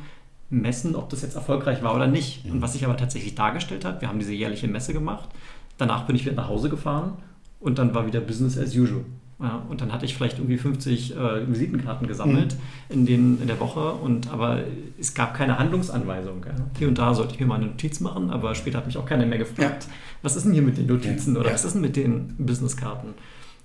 messen, 0.50 0.94
ob 0.94 1.10
das 1.10 1.20
jetzt 1.20 1.34
erfolgreich 1.34 1.82
war 1.82 1.94
oder 1.94 2.06
nicht. 2.06 2.46
Mhm. 2.46 2.52
Und 2.52 2.62
was 2.62 2.72
sich 2.72 2.86
aber 2.86 2.96
tatsächlich 2.96 3.34
dargestellt 3.34 3.84
hat, 3.84 4.00
wir 4.00 4.08
haben 4.08 4.18
diese 4.18 4.32
jährliche 4.32 4.66
Messe 4.66 4.94
gemacht, 4.94 5.28
danach 5.76 6.06
bin 6.06 6.16
ich 6.16 6.24
wieder 6.24 6.34
nach 6.34 6.48
Hause 6.48 6.70
gefahren 6.70 7.18
und 7.60 7.78
dann 7.78 7.94
war 7.94 8.06
wieder 8.06 8.20
Business 8.20 8.56
as 8.56 8.74
usual. 8.74 9.04
Ja, 9.40 9.64
und 9.68 9.80
dann 9.80 9.92
hatte 9.92 10.04
ich 10.04 10.16
vielleicht 10.16 10.38
irgendwie 10.38 10.58
50 10.58 11.14
äh, 11.14 11.48
Visitenkarten 11.48 12.08
gesammelt 12.08 12.54
mhm. 12.54 12.94
in, 12.94 13.06
den, 13.06 13.40
in 13.40 13.46
der 13.46 13.60
Woche, 13.60 13.92
und, 13.92 14.30
aber 14.32 14.64
es 14.98 15.14
gab 15.14 15.34
keine 15.34 15.58
Handlungsanweisung. 15.58 16.44
Ja. 16.44 16.54
Hier 16.76 16.88
und 16.88 16.98
da 16.98 17.14
sollte 17.14 17.34
ich 17.34 17.40
mir 17.40 17.46
mal 17.46 17.54
eine 17.54 17.66
Notiz 17.66 18.00
machen, 18.00 18.30
aber 18.30 18.56
später 18.56 18.78
hat 18.78 18.86
mich 18.86 18.96
auch 18.96 19.06
keiner 19.06 19.26
mehr 19.26 19.38
gefragt, 19.38 19.84
ja. 19.84 19.90
was 20.22 20.34
ist 20.34 20.44
denn 20.44 20.54
hier 20.54 20.62
mit 20.62 20.76
den 20.76 20.86
Notizen 20.86 21.36
oder 21.36 21.52
was 21.52 21.64
ist 21.64 21.74
denn 21.74 21.82
mit 21.82 21.94
den 21.94 22.34
Businesskarten? 22.38 23.14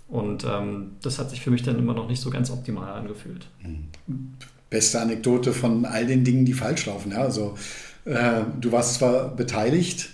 Und 0.09 0.45
ähm, 0.47 0.91
das 1.01 1.17
hat 1.17 1.31
sich 1.31 1.41
für 1.41 1.49
mich 1.49 1.63
dann 1.63 1.79
immer 1.79 1.95
noch 1.95 2.07
nicht 2.07 2.21
so 2.21 2.29
ganz 2.29 2.51
optimal 2.51 2.93
angefühlt. 2.93 3.47
Mhm. 3.63 4.33
Beste 4.69 5.01
Anekdote 5.01 5.53
von 5.53 5.85
all 5.85 6.05
den 6.05 6.23
Dingen, 6.23 6.45
die 6.45 6.53
falsch 6.53 6.85
laufen. 6.85 7.13
Ja, 7.13 7.19
also, 7.23 7.55
äh, 8.05 8.41
du 8.61 8.71
warst 8.71 8.95
zwar 8.95 9.35
beteiligt, 9.35 10.09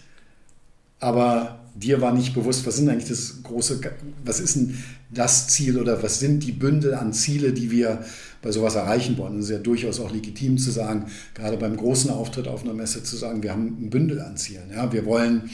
aber 1.02 1.60
dir 1.76 2.00
war 2.00 2.14
nicht 2.14 2.34
bewusst, 2.34 2.66
was 2.66 2.78
sind 2.78 2.88
eigentlich 2.88 3.10
das 3.10 3.44
große, 3.44 3.82
was 4.24 4.40
ist 4.40 4.56
denn 4.56 4.84
das 5.12 5.48
Ziel 5.48 5.80
oder 5.80 6.02
was 6.04 6.20
sind 6.20 6.44
die 6.44 6.52
Bündel 6.52 6.94
an 6.94 7.14
Ziele, 7.14 7.52
die 7.52 7.72
wir 7.72 8.04
bei 8.42 8.52
sowas 8.52 8.76
erreichen 8.76 9.18
wollen. 9.18 9.40
Es 9.40 9.46
ist 9.46 9.52
ja 9.52 9.58
durchaus 9.58 10.00
auch 10.00 10.12
legitim 10.12 10.58
zu 10.58 10.72
sagen, 10.72 11.06
gerade 11.34 11.58
beim 11.58 11.76
großen 11.76 12.12
Auftritt 12.12 12.48
auf 12.48 12.64
einer 12.64 12.74
Messe 12.74 13.04
zu 13.04 13.18
sagen, 13.18 13.44
wir 13.44 13.52
haben 13.52 13.78
ein 13.82 13.90
Bündel 13.90 14.22
an 14.22 14.38
Zielen. 14.38 14.72
Ja? 14.72 14.92
Wir 14.94 15.06
wollen 15.06 15.50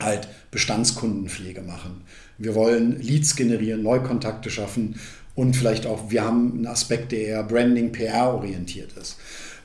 halt 0.00 0.28
Bestandskundenpflege 0.50 1.62
machen. 1.62 2.02
Wir 2.38 2.54
wollen 2.54 3.00
Leads 3.00 3.34
generieren, 3.34 3.82
Neukontakte 3.82 4.48
schaffen 4.48 4.94
und 5.34 5.56
vielleicht 5.56 5.86
auch, 5.86 6.10
wir 6.10 6.24
haben 6.24 6.52
einen 6.52 6.66
Aspekt, 6.66 7.12
der 7.12 7.20
eher 7.20 7.42
Branding, 7.42 7.92
PR 7.92 8.34
orientiert 8.34 8.92
ist. 8.96 9.16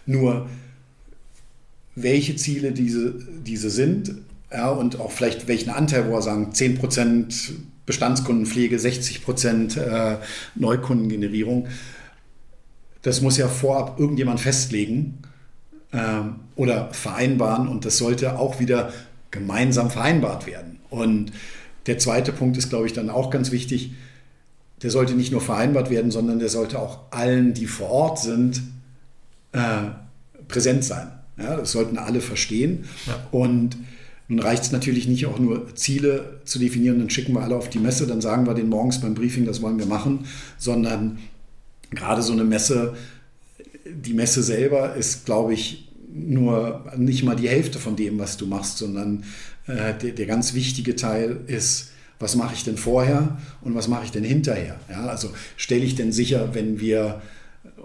Nur 0.06 0.50
welche 1.96 2.36
Ziele 2.36 2.72
diese, 2.72 3.16
diese 3.46 3.70
sind, 3.70 4.16
ja, 4.52 4.70
und 4.70 5.00
auch 5.00 5.12
vielleicht 5.12 5.48
welchen 5.48 5.70
Anteil, 5.70 6.08
wo 6.08 6.14
wir 6.14 6.22
sagen, 6.22 6.52
10% 6.52 7.54
Bestandskundenpflege, 7.86 8.78
60% 8.78 9.80
äh, 9.80 10.18
Neukundengenerierung. 10.56 11.68
Das 13.02 13.22
muss 13.22 13.38
ja 13.38 13.48
vorab 13.48 14.00
irgendjemand 14.00 14.40
festlegen 14.40 15.20
äh, 15.92 16.22
oder 16.56 16.94
vereinbaren 16.94 17.68
und 17.68 17.86
das 17.86 17.98
sollte 17.98 18.40
auch 18.40 18.60
wieder 18.60 18.94
gemeinsam 19.32 19.90
vereinbart 19.90 20.48
werden. 20.48 20.80
Und 20.90 21.32
der 21.88 21.98
zweite 21.98 22.32
Punkt 22.32 22.56
ist, 22.58 22.70
glaube 22.70 22.86
ich, 22.86 22.94
dann 22.94 23.10
auch 23.10 23.30
ganz 23.30 23.52
wichtig. 23.52 23.94
Der 24.82 24.90
sollte 24.90 25.16
nicht 25.16 25.32
nur 25.32 25.42
vereinbart 25.42 25.90
werden, 25.90 26.12
sondern 26.12 26.40
der 26.40 26.50
sollte 26.50 26.80
auch 26.80 27.00
allen, 27.12 27.54
die 27.54 27.68
vor 27.68 27.90
Ort 27.90 28.20
sind, 28.20 28.62
äh, 29.52 29.90
präsent 30.48 30.84
sein. 30.86 31.12
Ja, 31.38 31.58
das 31.58 31.72
sollten 31.72 31.98
alle 31.98 32.22
verstehen. 32.22 32.86
Ja. 33.08 33.28
Und 33.32 33.78
nun 34.34 34.44
reicht 34.44 34.64
es 34.64 34.72
natürlich 34.72 35.08
nicht 35.08 35.28
auch 35.28 35.38
nur 35.38 35.76
Ziele 35.76 36.40
zu 36.44 36.58
definieren, 36.58 36.98
dann 36.98 37.10
schicken 37.12 37.34
wir 37.34 37.42
alle 37.42 37.56
auf 37.56 37.70
die 37.70 37.78
Messe, 37.78 38.08
dann 38.08 38.20
sagen 38.20 38.48
wir 38.48 38.56
den 38.56 38.68
morgens 38.68 39.00
beim 39.00 39.14
Briefing, 39.14 39.46
das 39.46 39.62
wollen 39.62 39.78
wir 39.78 39.86
machen, 39.86 40.26
sondern 40.58 41.20
gerade 41.92 42.24
so 42.24 42.34
eine 42.34 42.44
Messe, 42.44 42.96
die 43.86 44.14
Messe 44.14 44.42
selber 44.42 44.96
ist, 44.96 45.26
glaube 45.26 45.54
ich, 45.54 45.92
nur 46.12 46.92
nicht 46.98 47.24
mal 47.24 47.36
die 47.36 47.48
Hälfte 47.48 47.78
von 47.78 47.96
dem, 47.96 48.18
was 48.18 48.38
du 48.38 48.48
machst, 48.48 48.80
sondern 48.80 49.24
äh, 49.68 49.94
der, 50.02 50.12
der, 50.12 50.26
ganz 50.26 50.56
wichtige 50.56 50.96
Teil 50.96 51.42
ist, 51.46 51.92
was 52.20 52.36
mache 52.36 52.56
ich 52.56 52.64
denn 52.64 52.78
vorher 52.78 53.38
und 53.62 53.76
was 53.76 53.88
mache 53.88 54.06
ich 54.06 54.12
denn 54.12 54.24
hinterher? 54.24 54.80
Ja, 54.90 55.06
also 55.08 55.30
stelle 55.58 55.84
ich 55.84 55.96
denn 55.96 56.12
sicher, 56.12 56.54
wenn 56.54 56.80
wir 56.80 57.22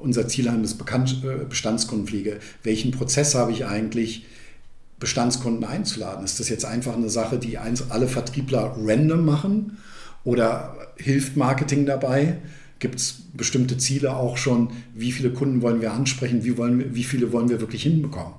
unser 0.01 0.29
Ziel 0.29 0.51
haben, 0.51 0.65
ist 0.65 0.81
äh, 0.81 1.45
Bestandskundenpflege, 1.47 2.39
welchen 2.63 2.91
Prozess 2.91 3.35
habe 3.35 3.53
ich 3.53 3.67
eigentlich? 3.67 4.25
Bestandskunden 5.01 5.65
einzuladen? 5.65 6.25
Ist 6.25 6.41
das 6.41 6.49
jetzt 6.49 6.65
einfach 6.65 6.97
eine 6.97 7.11
Sache, 7.11 7.39
die 7.39 7.59
alle 7.59 8.09
Vertriebler 8.09 8.75
random 8.79 9.25
machen 9.25 9.79
oder 10.25 10.77
hilft 10.97 11.37
Marketing 11.37 11.87
dabei? 11.87 12.39
Gibt 12.79 12.97
es 12.97 13.23
bestimmte 13.33 13.77
Ziele 13.77 14.17
auch 14.17 14.37
schon? 14.37 14.71
Wie 14.95 15.13
viele 15.13 15.31
Kunden 15.31 15.63
wollen 15.63 15.81
wir 15.81 15.93
ansprechen? 15.93 16.45
Wie, 16.45 16.57
wollen 16.57 16.79
wir, 16.79 16.95
wie 16.95 17.05
viele 17.05 17.33
wollen 17.33 17.49
wir 17.49 17.61
wirklich 17.61 17.83
hinbekommen? 17.83 18.35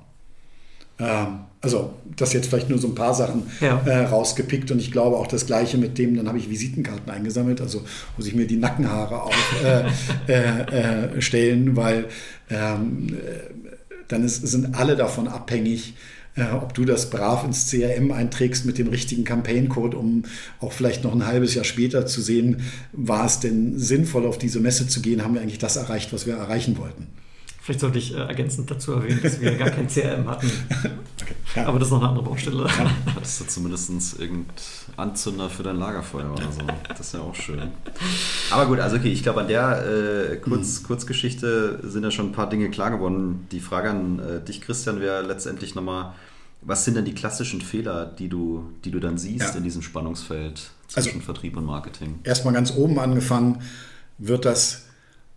Ähm, 1.00 1.40
also, 1.62 1.94
das 2.16 2.32
jetzt 2.32 2.48
vielleicht 2.48 2.70
nur 2.70 2.80
so 2.80 2.88
ein 2.88 2.96
paar 2.96 3.14
Sachen 3.14 3.44
ja. 3.60 3.82
äh, 3.86 4.06
rausgepickt 4.06 4.72
und 4.72 4.80
ich 4.80 4.92
glaube 4.92 5.18
auch 5.18 5.28
das 5.28 5.46
Gleiche 5.46 5.78
mit 5.78 5.98
dem, 5.98 6.16
dann 6.16 6.28
habe 6.30 6.38
ich 6.38 6.50
Visitenkarten 6.50 7.12
eingesammelt, 7.12 7.60
also 7.60 7.82
muss 8.16 8.28
ich 8.28 8.36
mir 8.36 8.48
die 8.48 8.56
Nackenhaare 8.56 9.24
aufstellen, 9.24 9.92
äh, 10.28 11.10
äh, 11.18 11.76
weil 11.76 12.06
ähm, 12.50 13.08
äh, 13.10 13.54
dann 14.08 14.24
ist, 14.24 14.48
sind 14.48 14.76
alle 14.76 14.96
davon 14.96 15.28
abhängig, 15.28 15.96
äh, 16.40 16.52
ob 16.54 16.74
du 16.74 16.86
das 16.86 17.10
brav 17.10 17.44
ins 17.44 17.70
CRM 17.70 18.12
einträgst 18.12 18.66
mit 18.66 18.78
dem 18.78 18.88
richtigen 18.88 19.24
Campaign-Code, 19.24 19.98
um 19.98 20.24
auch 20.60 20.72
vielleicht 20.72 21.04
noch 21.04 21.14
ein 21.14 21.26
halbes 21.26 21.54
Jahr 21.56 21.66
später 21.66 22.06
zu 22.06 22.22
sehen, 22.22 22.62
war 22.92 23.26
es 23.26 23.40
denn 23.40 23.78
sinnvoll, 23.78 24.26
auf 24.26 24.38
diese 24.38 24.60
Messe 24.60 24.88
zu 24.88 25.02
gehen, 25.02 25.24
haben 25.24 25.34
wir 25.34 25.42
eigentlich 25.42 25.60
das 25.60 25.76
erreicht, 25.76 26.14
was 26.14 26.26
wir 26.26 26.36
erreichen 26.36 26.78
wollten. 26.78 27.08
Vielleicht 27.70 27.82
sollte 27.82 28.00
ich 28.00 28.16
äh, 28.16 28.18
ergänzend 28.18 28.72
dazu 28.72 28.94
erwähnen, 28.94 29.20
dass 29.22 29.40
wir 29.40 29.56
gar 29.56 29.70
kein 29.70 29.88
CRM 29.88 30.28
hatten. 30.28 30.50
Okay, 31.22 31.36
ja. 31.54 31.68
Aber 31.68 31.78
das 31.78 31.90
ist 31.90 31.92
noch 31.92 32.00
eine 32.00 32.10
andere 32.10 32.24
Baustelle. 32.24 32.64
Ja. 32.64 32.92
Hattest 33.14 33.42
du 33.42 33.46
zumindest 33.46 34.20
irgendein 34.20 34.46
Anzünder 34.96 35.50
für 35.50 35.64
dein 35.64 35.76
Lagerfeuer 35.76 36.32
oder 36.32 36.50
so. 36.52 36.62
Das 36.88 37.02
ist 37.02 37.14
ja 37.14 37.20
auch 37.20 37.36
schön. 37.36 37.62
Aber 38.50 38.66
gut, 38.68 38.80
also 38.80 38.96
okay, 38.96 39.12
ich 39.12 39.22
glaube, 39.22 39.42
an 39.42 39.48
der 39.48 40.32
äh, 40.32 40.38
Kurz, 40.38 40.80
mhm. 40.80 40.88
Kurzgeschichte 40.88 41.82
sind 41.84 42.04
ja 42.04 42.10
schon 42.10 42.28
ein 42.28 42.32
paar 42.32 42.50
Dinge 42.50 42.72
klar 42.72 42.90
geworden. 42.90 43.48
Die 43.52 43.60
Frage 43.60 43.90
an 43.90 44.20
äh, 44.20 44.44
dich, 44.44 44.62
Christian, 44.62 45.02
wäre 45.02 45.22
letztendlich 45.22 45.76
nochmal, 45.76 46.14
was 46.62 46.86
sind 46.86 46.96
denn 46.96 47.06
die 47.06 47.14
klassischen 47.14 47.62
Fehler, 47.62 48.06
die 48.06 48.28
du, 48.28 48.74
die 48.84 48.92
du 48.92 49.00
dann 49.00 49.18
siehst 49.18 49.42
ja. 49.42 49.52
in 49.52 49.64
diesem 49.64 49.82
Spannungsfeld 49.82 50.72
zwischen 50.88 51.10
also, 51.10 51.20
Vertrieb 51.22 51.56
und 51.56 51.66
Marketing? 51.66 52.20
Erstmal 52.24 52.54
ganz 52.54 52.72
oben 52.76 53.00
angefangen, 53.00 53.62
wird 54.18 54.46
das 54.46 54.84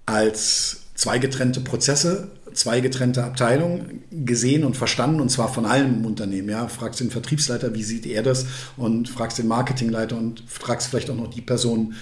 als 0.04 0.82
zwei 0.94 1.18
getrennte 1.18 1.60
Prozesse, 1.60 2.30
zwei 2.52 2.80
getrennte 2.80 3.24
Abteilungen 3.24 4.02
gesehen 4.10 4.64
und 4.64 4.76
verstanden 4.76 5.20
und 5.20 5.30
zwar 5.30 5.52
von 5.52 5.64
allen 5.64 6.00
im 6.00 6.06
Unternehmen. 6.06 6.48
Ja, 6.48 6.68
fragst 6.68 7.00
den 7.00 7.10
Vertriebsleiter, 7.10 7.74
wie 7.74 7.82
sieht 7.82 8.06
er 8.06 8.22
das 8.22 8.46
und 8.76 9.08
fragst 9.08 9.38
den 9.38 9.48
Marketingleiter 9.48 10.16
und 10.16 10.42
fragst 10.46 10.88
vielleicht 10.88 11.08
auch 11.10 11.16
noch 11.16 11.30
die 11.30 11.40
Person, 11.40 11.94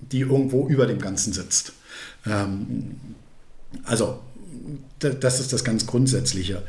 die 0.00 0.20
irgendwo 0.20 0.68
über 0.68 0.86
dem 0.86 1.00
Ganzen 1.00 1.32
sitzt. 1.32 1.72
Ähm, 2.26 2.96
also 3.84 4.20
das 4.98 5.40
ist 5.40 5.52
das 5.52 5.64
ganz 5.64 5.86
Grundsätzliche. 5.86 6.62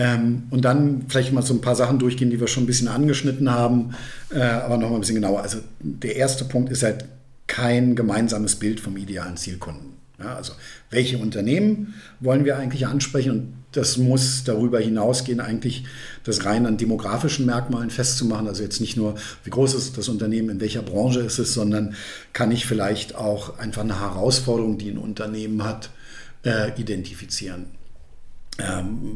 Ähm, 0.00 0.44
und 0.48 0.64
dann 0.64 1.04
vielleicht 1.08 1.34
mal 1.34 1.42
so 1.42 1.52
ein 1.52 1.60
paar 1.60 1.76
Sachen 1.76 1.98
durchgehen, 1.98 2.30
die 2.30 2.40
wir 2.40 2.46
schon 2.46 2.62
ein 2.62 2.66
bisschen 2.66 2.88
angeschnitten 2.88 3.50
haben, 3.50 3.94
äh, 4.30 4.40
aber 4.40 4.78
nochmal 4.78 4.94
ein 4.94 5.00
bisschen 5.00 5.16
genauer. 5.16 5.42
Also 5.42 5.58
der 5.78 6.16
erste 6.16 6.46
Punkt 6.46 6.72
ist 6.72 6.82
halt 6.82 7.04
kein 7.46 7.96
gemeinsames 7.96 8.56
Bild 8.56 8.80
vom 8.80 8.96
idealen 8.96 9.36
Zielkunden. 9.36 9.90
Ja, 10.18 10.36
also 10.36 10.54
welche 10.88 11.18
Unternehmen 11.18 11.92
wollen 12.18 12.46
wir 12.46 12.56
eigentlich 12.56 12.86
ansprechen? 12.86 13.30
Und 13.30 13.52
das 13.72 13.98
muss 13.98 14.42
darüber 14.42 14.80
hinausgehen, 14.80 15.38
eigentlich 15.38 15.84
das 16.24 16.46
rein 16.46 16.64
an 16.64 16.78
demografischen 16.78 17.44
Merkmalen 17.44 17.90
festzumachen. 17.90 18.48
Also 18.48 18.62
jetzt 18.62 18.80
nicht 18.80 18.96
nur, 18.96 19.16
wie 19.44 19.50
groß 19.50 19.74
ist 19.74 19.98
das 19.98 20.08
Unternehmen, 20.08 20.48
in 20.48 20.60
welcher 20.60 20.80
Branche 20.80 21.20
ist 21.20 21.38
es, 21.38 21.52
sondern 21.52 21.94
kann 22.32 22.52
ich 22.52 22.64
vielleicht 22.64 23.16
auch 23.16 23.58
einfach 23.58 23.82
eine 23.82 24.00
Herausforderung, 24.00 24.78
die 24.78 24.92
ein 24.92 24.98
Unternehmen 24.98 25.62
hat, 25.62 25.90
äh, 26.42 26.70
identifizieren 26.80 27.66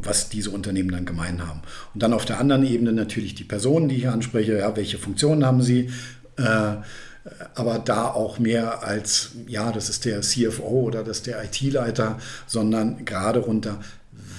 was 0.01 0.29
diese 0.29 0.49
Unternehmen 0.49 0.91
dann 0.91 1.05
gemein 1.05 1.45
haben. 1.45 1.61
Und 1.93 2.01
dann 2.01 2.13
auf 2.13 2.25
der 2.25 2.39
anderen 2.39 2.65
Ebene 2.65 2.93
natürlich 2.93 3.35
die 3.35 3.43
Personen, 3.43 3.89
die 3.89 3.97
ich 3.97 4.07
anspreche, 4.07 4.57
ja, 4.57 4.75
welche 4.75 4.97
Funktionen 4.97 5.45
haben 5.45 5.61
sie, 5.61 5.91
äh, 6.37 6.77
aber 7.55 7.79
da 7.79 8.07
auch 8.07 8.37
mehr 8.39 8.83
als, 8.83 9.31
ja, 9.47 9.71
das 9.71 9.89
ist 9.89 10.05
der 10.05 10.21
CFO 10.21 10.83
oder 10.83 11.03
das 11.03 11.17
ist 11.17 11.27
der 11.27 11.43
IT-Leiter, 11.43 12.19
sondern 12.45 13.03
gerade 13.05 13.39
runter, 13.39 13.79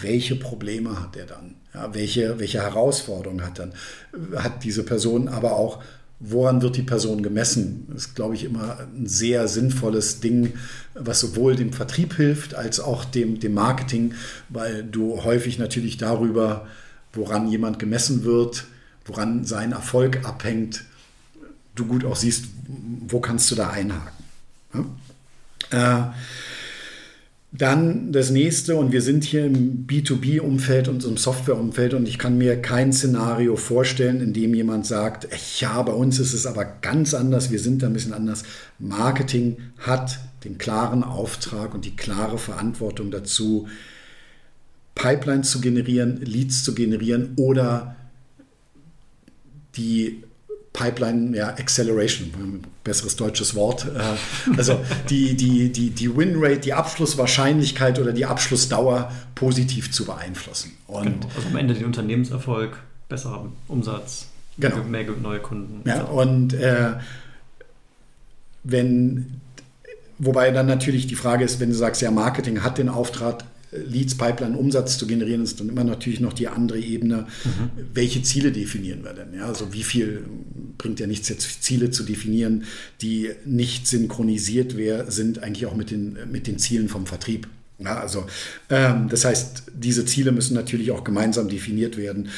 welche 0.01 0.37
Probleme 0.37 1.01
hat 1.01 1.17
er 1.17 1.27
dann? 1.27 1.57
Ja, 1.75 1.93
welche, 1.95 2.39
welche 2.39 2.63
Herausforderungen 2.63 3.45
hat 3.45 3.59
dann? 3.59 3.73
Hat 4.37 4.63
diese 4.65 4.85
Person 4.85 5.29
aber 5.29 5.57
auch, 5.57 5.83
woran 6.19 6.63
wird 6.63 6.77
die 6.77 6.83
Person 6.83 7.23
gemessen? 7.23 7.87
Das 7.89 8.07
ist, 8.07 8.15
glaube 8.15 8.35
ich, 8.35 8.45
immer 8.45 8.79
ein 8.81 9.07
sehr 9.07 9.49
sinnvolles 9.49 10.21
Ding, 10.21 10.55
was 10.95 11.21
sowohl 11.21 11.57
dem 11.57 11.73
Vertrieb 11.73 12.15
hilft 12.15 12.55
als 12.55 12.81
auch 12.81 13.05
dem, 13.05 13.39
dem 13.41 13.55
Marketing, 13.55 14.15
weil 14.49 14.83
du 14.83 15.23
häufig 15.25 15.59
natürlich 15.59 15.99
darüber, 15.99 16.67
woran 17.13 17.49
jemand 17.49 17.79
gemessen 17.79 18.25
wird, 18.25 18.65
woran 19.05 19.45
sein 19.45 19.73
Erfolg 19.73 20.25
abhängt, 20.25 20.85
du 21.75 21.87
gut 21.87 22.05
auch 22.05 22.17
siehst, 22.17 22.47
wo 23.09 23.21
kannst 23.21 23.51
du 23.51 23.55
da 23.55 23.71
einhaken. 23.71 24.25
Ja? 24.75 24.85
Äh, 25.71 26.13
dann 27.59 28.13
das 28.13 28.31
nächste, 28.31 28.77
und 28.77 28.93
wir 28.93 29.03
sind 29.03 29.25
hier 29.25 29.47
im 29.47 29.87
B2B-Umfeld 29.87 30.89
und 30.89 31.05
im 31.05 31.17
Software-Umfeld, 31.17 31.95
und 31.95 32.09
ich 32.09 32.19
kann 32.19 32.39
mir 32.39 32.61
kein 32.61 32.93
Szenario 32.93 33.57
vorstellen, 33.57 34.21
in 34.21 34.33
dem 34.33 34.55
jemand 34.55 34.87
sagt, 34.87 35.29
ja, 35.61 35.81
bei 35.83 35.93
uns 35.93 36.19
ist 36.19 36.33
es 36.33 36.47
aber 36.47 36.65
ganz 36.65 37.15
anders, 37.15 37.51
wir 37.51 37.61
sind 37.61 37.83
da 37.83 37.87
ein 37.87 37.93
bisschen 37.93 38.13
anders. 38.13 38.45
Marketing 38.79 39.57
hat 39.79 40.19
den 40.45 40.59
klaren 40.59 41.03
Auftrag 41.03 41.75
und 41.75 41.85
die 41.85 41.97
klare 41.97 42.39
Verantwortung 42.39 43.11
dazu, 43.11 43.69
Pipelines 44.95 45.51
zu 45.51 45.61
generieren, 45.61 46.21
Leads 46.23 46.65
zu 46.65 46.75
generieren 46.75 47.33
oder 47.37 47.97
die 49.77 50.23
Pipeline 50.77 51.37
ja, 51.37 51.49
Acceleration, 51.49 52.63
besseres 52.85 53.17
deutsches 53.17 53.55
Wort. 53.55 53.87
Äh, 53.87 54.57
also 54.57 54.79
die, 55.11 55.35
die, 55.35 55.73
die, 55.73 55.91
die 55.91 56.17
Winrate, 56.17 56.61
die 56.61 56.75
Abschlusswahrscheinlichkeit 56.75 57.99
oder 57.99 58.13
die 58.13 58.27
Abschlussdauer 58.27 59.11
positiv 59.35 59.91
zu 59.91 60.05
beeinflussen. 60.05 60.73
Und 60.87 61.05
genau. 61.05 61.27
Also 61.35 61.49
am 61.49 61.57
Ende 61.57 61.75
den 61.75 61.87
Unternehmenserfolg, 61.87 62.79
besserer 63.09 63.47
Umsatz, 63.67 64.27
genau. 64.59 64.85
mehr 64.85 65.05
neue 65.21 65.41
Kunden. 65.41 65.89
Ja, 65.89 66.05
und 66.05 66.53
äh, 66.53 66.93
wenn, 68.63 69.41
wobei 70.19 70.51
dann 70.51 70.67
natürlich 70.67 71.07
die 71.07 71.15
Frage 71.15 71.45
ist, 71.45 71.59
wenn 71.59 71.71
du 71.71 71.75
sagst, 71.75 72.03
ja, 72.03 72.11
Marketing 72.11 72.63
hat 72.63 72.79
den 72.79 72.89
Auftrag, 72.89 73.45
Leads, 73.85 74.17
Pipeline, 74.17 74.57
Umsatz 74.57 74.99
zu 74.99 75.07
generieren, 75.07 75.43
ist 75.43 75.61
dann 75.61 75.69
immer 75.69 75.85
natürlich 75.85 76.21
noch 76.21 76.33
die 76.33 76.49
andere 76.49 76.79
Ebene. 76.79 77.27
Mhm. 77.45 77.71
Welche 77.93 78.23
Ziele 78.23 78.53
definieren 78.53 79.05
wir 79.05 79.13
denn? 79.13 79.35
Ja, 79.35 79.47
also 79.47 79.73
wie 79.73 79.83
viel 79.83 80.25
bringt 80.79 81.01
ja 81.01 81.07
nichts, 81.07 81.29
jetzt 81.29 81.63
Ziele 81.63 81.91
zu 81.91 82.05
definieren, 82.05 82.65
die 83.03 83.31
nicht 83.45 83.87
synchronisiert 83.87 84.75
sind, 85.09 85.43
eigentlich 85.43 85.67
auch 85.67 85.75
mit 85.75 85.91
den, 85.91 86.19
mit 86.31 86.47
den 86.47 86.59
Zielen 86.59 86.89
vom 86.89 87.07
Vertrieb. 87.07 87.49
Ja, 87.79 88.01
also 88.01 88.27
ähm, 88.71 89.09
das 89.09 89.25
heißt, 89.25 89.65
diese 89.75 90.07
Ziele 90.07 90.33
müssen 90.33 90.55
natürlich 90.55 90.91
auch 90.93 91.05
gemeinsam 91.05 91.49
definiert 91.49 91.97
werden 91.97 92.31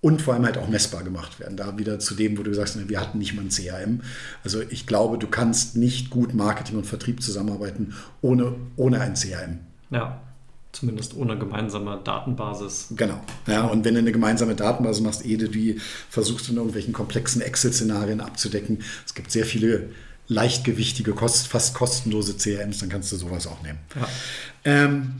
und 0.00 0.20
vor 0.20 0.34
allem 0.34 0.44
halt 0.44 0.58
auch 0.58 0.68
messbar 0.68 1.04
gemacht 1.04 1.38
werden. 1.38 1.56
Da 1.56 1.78
wieder 1.78 2.00
zu 2.00 2.14
dem, 2.14 2.36
wo 2.36 2.42
du 2.42 2.52
sagst, 2.52 2.76
wir 2.88 3.00
hatten 3.00 3.18
nicht 3.18 3.34
mal 3.34 3.42
ein 3.42 3.50
CRM. 3.50 4.00
Also 4.42 4.60
ich 4.68 4.86
glaube, 4.86 5.16
du 5.16 5.28
kannst 5.28 5.76
nicht 5.76 6.10
gut 6.10 6.34
Marketing 6.34 6.76
und 6.76 6.86
Vertrieb 6.86 7.22
zusammenarbeiten 7.22 7.94
ohne, 8.20 8.56
ohne 8.76 9.00
ein 9.00 9.14
CRM. 9.14 9.60
Ja. 9.90 10.20
Zumindest 10.72 11.14
ohne 11.14 11.38
gemeinsame 11.38 12.00
Datenbasis. 12.02 12.88
Genau. 12.96 13.20
Ja, 13.46 13.64
und 13.64 13.84
wenn 13.84 13.92
du 13.92 14.00
eine 14.00 14.12
gemeinsame 14.12 14.54
Datenbasis 14.54 15.02
machst, 15.02 15.24
ehe 15.24 15.36
du 15.36 15.48
die 15.48 15.78
versuchst 16.08 16.48
in 16.48 16.56
irgendwelchen 16.56 16.94
komplexen 16.94 17.42
Excel-Szenarien 17.42 18.22
abzudecken, 18.22 18.82
es 19.04 19.14
gibt 19.14 19.30
sehr 19.30 19.44
viele 19.44 19.90
leichtgewichtige, 20.28 21.12
kost, 21.12 21.48
fast 21.48 21.74
kostenlose 21.74 22.36
CRMs, 22.38 22.78
dann 22.78 22.88
kannst 22.88 23.12
du 23.12 23.16
sowas 23.16 23.46
auch 23.46 23.62
nehmen. 23.62 23.78
Ja. 23.94 24.08
Ähm, 24.64 25.14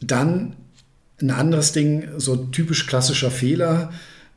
dann 0.00 0.56
ein 1.20 1.30
anderes 1.32 1.72
Ding, 1.72 2.08
so 2.16 2.36
typisch 2.36 2.86
klassischer 2.86 3.30
Fehler, 3.30 3.92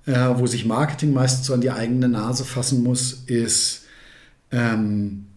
äh, 0.06 0.30
wo 0.36 0.47
sich 0.47 0.66
Marketing 0.66 1.14
meistens 1.14 1.47
so 1.47 1.54
an 1.54 1.62
die 1.62 1.72
eigene 1.72 2.10
Nase 2.10 2.43
fassen 2.43 2.84
muss, 2.84 3.24
ist, 3.28 3.84
ähm, 4.52 5.28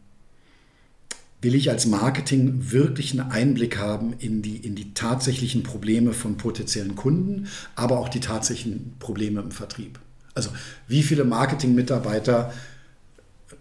will 1.44 1.54
ich 1.54 1.70
als 1.70 1.86
Marketing 1.86 2.72
wirklich 2.72 3.12
einen 3.12 3.30
Einblick 3.30 3.78
haben 3.78 4.14
in 4.18 4.42
die, 4.42 4.56
in 4.56 4.74
die 4.74 4.94
tatsächlichen 4.94 5.62
Probleme 5.62 6.12
von 6.12 6.36
potenziellen 6.36 6.96
Kunden, 6.96 7.46
aber 7.76 7.98
auch 7.98 8.08
die 8.08 8.20
tatsächlichen 8.20 8.94
Probleme 8.98 9.40
im 9.40 9.50
Vertrieb. 9.50 10.00
Also 10.34 10.50
wie 10.88 11.02
viele 11.02 11.24
Marketing-Mitarbeiter 11.24 12.52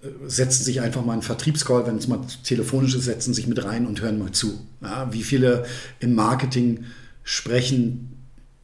äh, 0.02 0.08
setzen 0.28 0.64
sich 0.64 0.82
einfach 0.82 1.06
mal 1.06 1.14
einen 1.14 1.22
Vertriebscall, 1.22 1.86
wenn 1.86 1.98
es 1.98 2.08
mal 2.08 2.22
telefonisch 2.44 2.96
ist, 2.96 3.06
setzen 3.06 3.34
sich 3.34 3.48
mit 3.48 3.64
rein 3.64 3.86
und 3.86 4.02
hören 4.02 4.18
mal 4.18 4.32
zu. 4.32 4.66
Ja, 4.82 5.14
wie 5.14 5.24
viele 5.24 5.66
im 6.00 6.16
Marketing 6.16 6.86
sprechen 7.24 8.10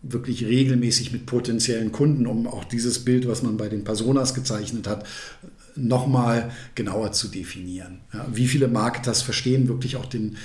wirklich 0.02 0.46
regelmäßig 0.46 1.12
mit 1.12 1.26
potenziellen 1.26 1.92
Kunden, 1.92 2.26
um 2.26 2.48
auch 2.48 2.64
dieses 2.64 3.04
Bild, 3.04 3.28
was 3.28 3.44
man 3.44 3.58
bei 3.58 3.68
den 3.68 3.84
Personas 3.84 4.34
gezeichnet 4.34 4.88
hat, 4.88 5.06
nochmal 5.80 6.52
genauer 6.76 7.12
zu 7.12 7.28
definieren. 7.28 8.02
Ja, 8.14 8.26
wie 8.32 8.48
viele 8.48 8.68
Marketers 8.68 9.22
verstehen 9.22 9.68
wirklich 9.68 9.96
auch 9.96 10.06
den 10.06 10.38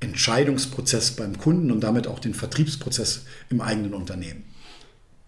Entscheidungsprozess 0.00 1.12
beim 1.12 1.38
Kunden 1.38 1.70
und 1.70 1.80
damit 1.80 2.06
auch 2.06 2.18
den 2.18 2.34
Vertriebsprozess 2.34 3.24
im 3.50 3.60
eigenen 3.60 3.94
Unternehmen? 3.94 4.44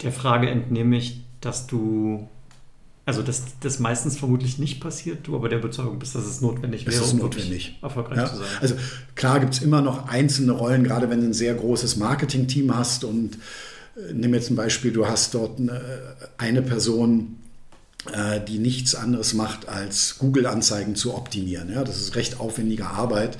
Der 0.02 0.12
Frage 0.12 0.48
entnehme 0.48 0.96
ich, 0.96 1.22
dass 1.40 1.66
du, 1.66 2.28
also 3.04 3.22
dass 3.22 3.58
das 3.60 3.80
meistens 3.80 4.16
vermutlich 4.16 4.58
nicht 4.58 4.80
passiert, 4.80 5.26
du 5.26 5.34
aber 5.34 5.48
der 5.48 5.58
Überzeugung 5.58 5.98
bist, 5.98 6.14
dass 6.14 6.24
es 6.24 6.40
notwendig 6.40 6.86
wäre, 6.86 6.96
es 6.96 7.02
ist 7.02 7.12
um 7.14 7.18
notwendig. 7.18 7.78
erfolgreich 7.82 8.18
ja? 8.18 8.26
zu 8.26 8.36
sein. 8.36 8.46
Also 8.60 8.76
klar 9.14 9.40
gibt 9.40 9.54
es 9.54 9.62
immer 9.62 9.82
noch 9.82 10.08
einzelne 10.08 10.52
Rollen, 10.52 10.84
gerade 10.84 11.10
wenn 11.10 11.20
du 11.20 11.26
ein 11.26 11.34
sehr 11.34 11.54
großes 11.54 11.96
Marketing-Team 11.96 12.74
hast 12.74 13.04
und 13.04 13.34
äh, 13.96 14.12
nimm 14.12 14.32
jetzt 14.34 14.50
ein 14.50 14.56
Beispiel, 14.56 14.92
du 14.92 15.06
hast 15.06 15.34
dort 15.34 15.58
eine, 15.58 15.80
eine 16.38 16.62
Person, 16.62 17.36
äh, 17.36 17.49
die 18.48 18.58
nichts 18.58 18.94
anderes 18.94 19.34
macht, 19.34 19.68
als 19.68 20.16
Google-Anzeigen 20.18 20.94
zu 20.94 21.14
optimieren. 21.14 21.70
Ja, 21.70 21.84
das 21.84 22.00
ist 22.00 22.16
recht 22.16 22.40
aufwendige 22.40 22.86
Arbeit. 22.86 23.36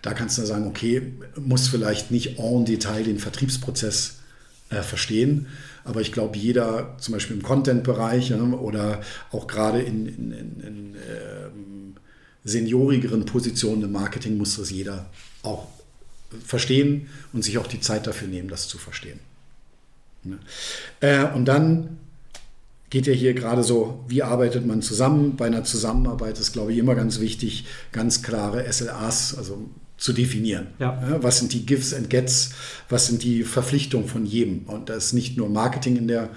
Da 0.00 0.14
kannst 0.14 0.38
du 0.38 0.46
sagen, 0.46 0.66
okay, 0.66 1.12
muss 1.36 1.68
vielleicht 1.68 2.10
nicht 2.10 2.38
en 2.38 2.64
Detail 2.64 3.02
den 3.02 3.18
Vertriebsprozess 3.18 4.16
äh, 4.70 4.82
verstehen, 4.82 5.46
aber 5.84 6.00
ich 6.00 6.12
glaube, 6.12 6.36
jeder, 6.36 6.96
zum 6.98 7.14
Beispiel 7.14 7.36
im 7.36 7.42
Content-Bereich 7.42 8.30
ja, 8.30 8.38
oder 8.38 9.00
auch 9.32 9.46
gerade 9.46 9.80
in, 9.80 10.06
in, 10.06 10.32
in, 10.32 10.60
in 10.60 10.94
äh, 10.94 11.48
seniorigeren 12.44 13.24
Positionen 13.24 13.82
im 13.82 13.92
Marketing 13.92 14.36
muss 14.36 14.56
das 14.56 14.70
jeder 14.70 15.08
auch 15.42 15.66
verstehen 16.44 17.08
und 17.32 17.42
sich 17.42 17.58
auch 17.58 17.66
die 17.66 17.80
Zeit 17.80 18.06
dafür 18.06 18.28
nehmen, 18.28 18.48
das 18.48 18.68
zu 18.68 18.78
verstehen. 18.78 19.20
Ja. 20.24 20.38
Äh, 21.00 21.34
und 21.34 21.46
dann 21.46 21.98
geht 22.90 23.06
ja 23.06 23.12
hier 23.12 23.34
gerade 23.34 23.62
so, 23.62 24.04
wie 24.08 24.22
arbeitet 24.22 24.66
man 24.66 24.82
zusammen? 24.82 25.36
Bei 25.36 25.46
einer 25.46 25.64
Zusammenarbeit 25.64 26.38
ist, 26.38 26.52
glaube 26.52 26.72
ich, 26.72 26.78
immer 26.78 26.94
ganz 26.94 27.20
wichtig, 27.20 27.66
ganz 27.92 28.22
klare 28.22 28.70
SLAs, 28.72 29.36
also 29.36 29.68
zu 29.98 30.12
definieren. 30.12 30.68
Ja. 30.78 31.18
Was 31.20 31.38
sind 31.38 31.52
die 31.52 31.66
Gives 31.66 31.92
and 31.92 32.08
Gets? 32.08 32.50
Was 32.88 33.08
sind 33.08 33.24
die 33.24 33.42
Verpflichtungen 33.42 34.06
von 34.06 34.24
jedem? 34.24 34.60
Und 34.66 34.88
da 34.88 34.94
ist 34.94 35.12
nicht 35.12 35.36
nur 35.36 35.48
Marketing 35.48 35.96
in 35.96 36.08
der 36.08 36.30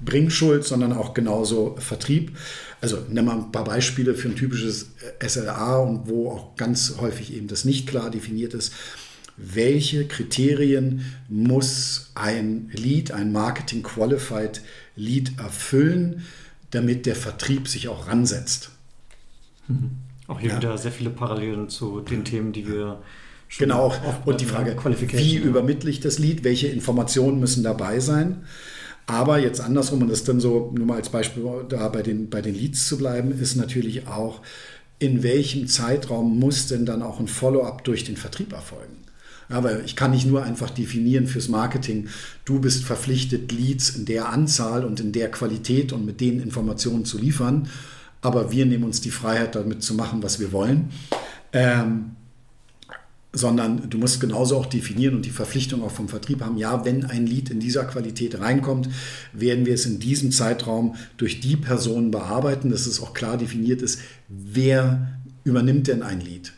Bringschuld, 0.00 0.64
sondern 0.64 0.92
auch 0.92 1.14
genauso 1.14 1.76
Vertrieb. 1.78 2.36
Also 2.82 2.98
nehmen 3.08 3.28
wir 3.28 3.32
ein 3.32 3.52
paar 3.52 3.64
Beispiele 3.64 4.14
für 4.14 4.28
ein 4.28 4.36
typisches 4.36 4.90
SLA 5.26 5.78
und 5.78 6.08
wo 6.08 6.30
auch 6.30 6.56
ganz 6.56 6.96
häufig 7.00 7.34
eben 7.34 7.48
das 7.48 7.64
nicht 7.64 7.86
klar 7.86 8.10
definiert 8.10 8.52
ist. 8.52 8.72
Welche 9.38 10.06
Kriterien 10.06 11.04
muss 11.28 12.10
ein 12.14 12.70
Lead, 12.74 13.12
ein 13.12 13.32
Marketing 13.32 13.82
Qualified 13.82 14.60
Lead 14.96 15.38
erfüllen, 15.38 16.24
damit 16.70 17.06
der 17.06 17.14
Vertrieb 17.14 17.68
sich 17.68 17.88
auch 17.88 18.08
ransetzt. 18.08 18.70
Mhm. 19.68 19.92
Auch 20.26 20.40
hier 20.40 20.50
ja. 20.50 20.56
wieder 20.56 20.78
sehr 20.78 20.92
viele 20.92 21.10
Parallelen 21.10 21.68
zu 21.68 22.00
den 22.00 22.24
Themen, 22.24 22.52
die 22.52 22.66
wir 22.66 23.00
Genau, 23.58 23.94
und 24.24 24.40
die 24.40 24.44
Frage, 24.44 24.76
wie 25.12 25.36
übermittle 25.36 25.88
ich 25.88 26.00
das 26.00 26.18
Lied, 26.18 26.42
welche 26.44 26.66
Informationen 26.66 27.38
müssen 27.38 27.62
dabei 27.62 28.00
sein. 28.00 28.44
Aber 29.06 29.38
jetzt 29.38 29.60
andersrum, 29.60 30.02
und 30.02 30.10
das 30.10 30.24
dann 30.24 30.40
so, 30.40 30.72
nur 30.76 30.84
mal 30.84 30.96
als 30.96 31.10
Beispiel 31.10 31.44
da 31.68 31.88
bei 31.88 32.02
den, 32.02 32.28
bei 32.28 32.42
den 32.42 32.56
Leads 32.56 32.88
zu 32.88 32.98
bleiben, 32.98 33.30
ist 33.38 33.54
natürlich 33.54 34.08
auch, 34.08 34.42
in 34.98 35.22
welchem 35.22 35.68
Zeitraum 35.68 36.38
muss 36.40 36.66
denn 36.66 36.86
dann 36.86 37.02
auch 37.02 37.20
ein 37.20 37.28
Follow-up 37.28 37.84
durch 37.84 38.02
den 38.02 38.16
Vertrieb 38.16 38.52
erfolgen? 38.52 38.96
Weil 39.48 39.82
ich 39.84 39.94
kann 39.94 40.10
nicht 40.10 40.26
nur 40.26 40.42
einfach 40.42 40.70
definieren 40.70 41.26
fürs 41.26 41.48
Marketing, 41.48 42.08
du 42.44 42.60
bist 42.60 42.84
verpflichtet, 42.84 43.52
Leads 43.52 43.90
in 43.90 44.04
der 44.04 44.28
Anzahl 44.28 44.84
und 44.84 45.00
in 45.00 45.12
der 45.12 45.30
Qualität 45.30 45.92
und 45.92 46.04
mit 46.04 46.20
den 46.20 46.40
Informationen 46.40 47.04
zu 47.04 47.18
liefern, 47.18 47.68
aber 48.22 48.50
wir 48.50 48.66
nehmen 48.66 48.84
uns 48.84 49.00
die 49.00 49.10
Freiheit, 49.10 49.54
damit 49.54 49.82
zu 49.82 49.94
machen, 49.94 50.22
was 50.22 50.40
wir 50.40 50.50
wollen. 50.52 50.90
Ähm, 51.52 52.16
sondern 53.36 53.90
du 53.90 53.98
musst 53.98 54.20
genauso 54.20 54.56
auch 54.56 54.66
definieren 54.66 55.14
und 55.14 55.26
die 55.26 55.30
Verpflichtung 55.30 55.82
auch 55.82 55.90
vom 55.90 56.08
Vertrieb 56.08 56.40
haben, 56.40 56.56
ja, 56.56 56.84
wenn 56.84 57.04
ein 57.04 57.26
Lied 57.26 57.50
in 57.50 57.60
dieser 57.60 57.84
Qualität 57.84 58.40
reinkommt, 58.40 58.88
werden 59.32 59.66
wir 59.66 59.74
es 59.74 59.84
in 59.84 59.98
diesem 59.98 60.32
Zeitraum 60.32 60.94
durch 61.18 61.40
die 61.40 61.56
Personen 61.56 62.10
bearbeiten, 62.10 62.70
dass 62.70 62.86
es 62.86 63.00
auch 63.00 63.12
klar 63.12 63.36
definiert 63.36 63.82
ist, 63.82 64.00
wer 64.28 65.18
übernimmt 65.44 65.86
denn 65.86 66.02
ein 66.02 66.20
Lied 66.20 66.54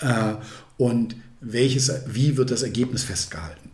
äh, 0.00 0.34
und 0.76 1.16
welches, 1.40 1.92
wie 2.06 2.36
wird 2.36 2.50
das 2.50 2.62
Ergebnis 2.62 3.04
festgehalten. 3.04 3.70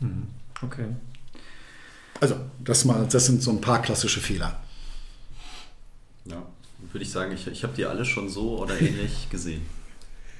Mhm. 0.00 0.26
Okay. 0.62 0.86
Also, 2.20 2.36
das, 2.62 2.84
mal, 2.84 3.06
das 3.10 3.26
sind 3.26 3.42
so 3.42 3.50
ein 3.50 3.60
paar 3.60 3.82
klassische 3.82 4.20
Fehler. 4.20 4.60
Ja, 6.24 6.42
würde 6.92 7.04
ich 7.04 7.10
sagen, 7.10 7.32
ich, 7.32 7.46
ich 7.46 7.64
habe 7.64 7.74
die 7.74 7.84
alle 7.84 8.04
schon 8.04 8.28
so 8.28 8.58
oder 8.58 8.80
ähnlich 8.80 9.28
gesehen. 9.30 9.62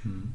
Mhm. 0.04 0.34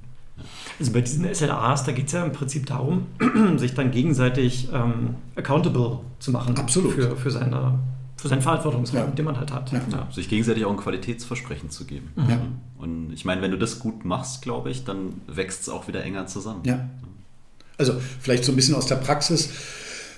Also 0.80 0.94
bei 0.94 1.02
diesen 1.02 1.34
SLAs, 1.34 1.84
da 1.84 1.92
geht 1.92 2.08
es 2.08 2.14
ja 2.14 2.24
im 2.24 2.32
Prinzip 2.32 2.66
darum, 2.66 3.08
sich 3.58 3.74
dann 3.74 3.92
gegenseitig 3.92 4.70
ähm, 4.72 5.16
accountable 5.36 6.00
zu 6.20 6.32
machen 6.32 6.58
Absolut. 6.58 6.94
Für, 6.94 7.18
für, 7.18 7.32
seine, 7.32 7.80
für 8.16 8.30
seinen 8.30 8.42
Verantwortungsraum, 8.42 9.08
ja. 9.08 9.08
den 9.08 9.26
man 9.26 9.38
halt 9.38 9.52
hat. 9.52 9.72
Ja. 9.72 9.82
Ja. 9.92 10.08
Sich 10.12 10.30
gegenseitig 10.30 10.64
auch 10.66 10.72
ein 10.72 10.78
Qualitätsversprechen 10.78 11.70
zu 11.70 11.86
geben. 11.86 12.12
Mhm. 12.16 12.62
Und 12.80 13.12
ich 13.14 13.26
meine, 13.26 13.42
wenn 13.42 13.52
du 13.52 13.58
das 13.58 13.80
gut 13.80 14.06
machst, 14.06 14.42
glaube 14.42 14.72
ich, 14.72 14.86
dann 14.86 15.22
wächst 15.28 15.62
es 15.62 15.70
auch 15.70 15.88
wieder 15.88 16.04
enger 16.04 16.28
zusammen. 16.28 16.62
Ja. 16.66 16.90
Also 17.78 17.94
vielleicht 18.20 18.44
so 18.44 18.52
ein 18.52 18.56
bisschen 18.56 18.76
aus 18.76 18.88
der 18.88 18.96
Praxis 18.96 19.50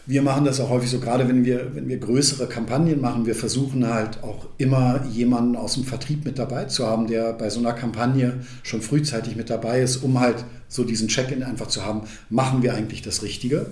wir 0.05 0.21
machen 0.21 0.45
das 0.45 0.59
auch 0.59 0.69
häufig 0.69 0.89
so, 0.89 0.99
gerade 0.99 1.27
wenn 1.27 1.45
wir, 1.45 1.75
wenn 1.75 1.87
wir 1.87 1.97
größere 1.97 2.47
Kampagnen 2.47 3.01
machen, 3.01 3.25
wir 3.25 3.35
versuchen 3.35 3.87
halt 3.87 4.23
auch 4.23 4.47
immer 4.57 5.05
jemanden 5.05 5.55
aus 5.55 5.75
dem 5.75 5.83
Vertrieb 5.83 6.25
mit 6.25 6.39
dabei 6.39 6.65
zu 6.65 6.87
haben, 6.87 7.07
der 7.07 7.33
bei 7.33 7.49
so 7.49 7.59
einer 7.59 7.73
Kampagne 7.73 8.41
schon 8.63 8.81
frühzeitig 8.81 9.35
mit 9.35 9.49
dabei 9.49 9.81
ist, 9.81 9.97
um 9.97 10.19
halt 10.19 10.43
so 10.67 10.83
diesen 10.83 11.07
Check-in 11.07 11.43
einfach 11.43 11.67
zu 11.67 11.85
haben, 11.85 12.01
machen 12.29 12.63
wir 12.63 12.73
eigentlich 12.73 13.01
das 13.01 13.21
Richtige? 13.21 13.67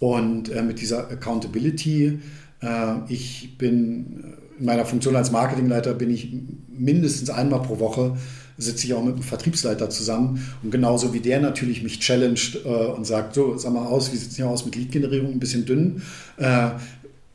Und 0.00 0.50
äh, 0.50 0.62
mit 0.62 0.80
dieser 0.80 1.10
Accountability, 1.10 2.20
äh, 2.60 2.94
ich 3.08 3.56
bin 3.56 4.34
in 4.58 4.64
meiner 4.64 4.84
Funktion 4.84 5.16
als 5.16 5.30
Marketingleiter 5.30 5.94
bin 5.94 6.10
ich 6.10 6.32
mindestens 6.68 7.30
einmal 7.30 7.62
pro 7.62 7.78
Woche 7.78 8.16
sitze 8.56 8.86
ich 8.86 8.94
auch 8.94 9.02
mit 9.02 9.16
dem 9.16 9.22
Vertriebsleiter 9.22 9.90
zusammen 9.90 10.48
und 10.62 10.70
genauso 10.70 11.12
wie 11.12 11.20
der 11.20 11.40
natürlich 11.40 11.82
mich 11.82 12.00
challenged 12.00 12.64
äh, 12.64 12.68
und 12.68 13.04
sagt, 13.04 13.34
so, 13.34 13.56
sag 13.56 13.72
mal 13.72 13.86
aus, 13.86 14.12
wie 14.12 14.16
sieht 14.16 14.30
es 14.30 14.36
hier 14.36 14.48
aus 14.48 14.64
mit 14.64 14.76
Lead-Generierung, 14.76 15.32
ein 15.32 15.40
bisschen 15.40 15.66
dünn, 15.66 16.02
äh, 16.36 16.70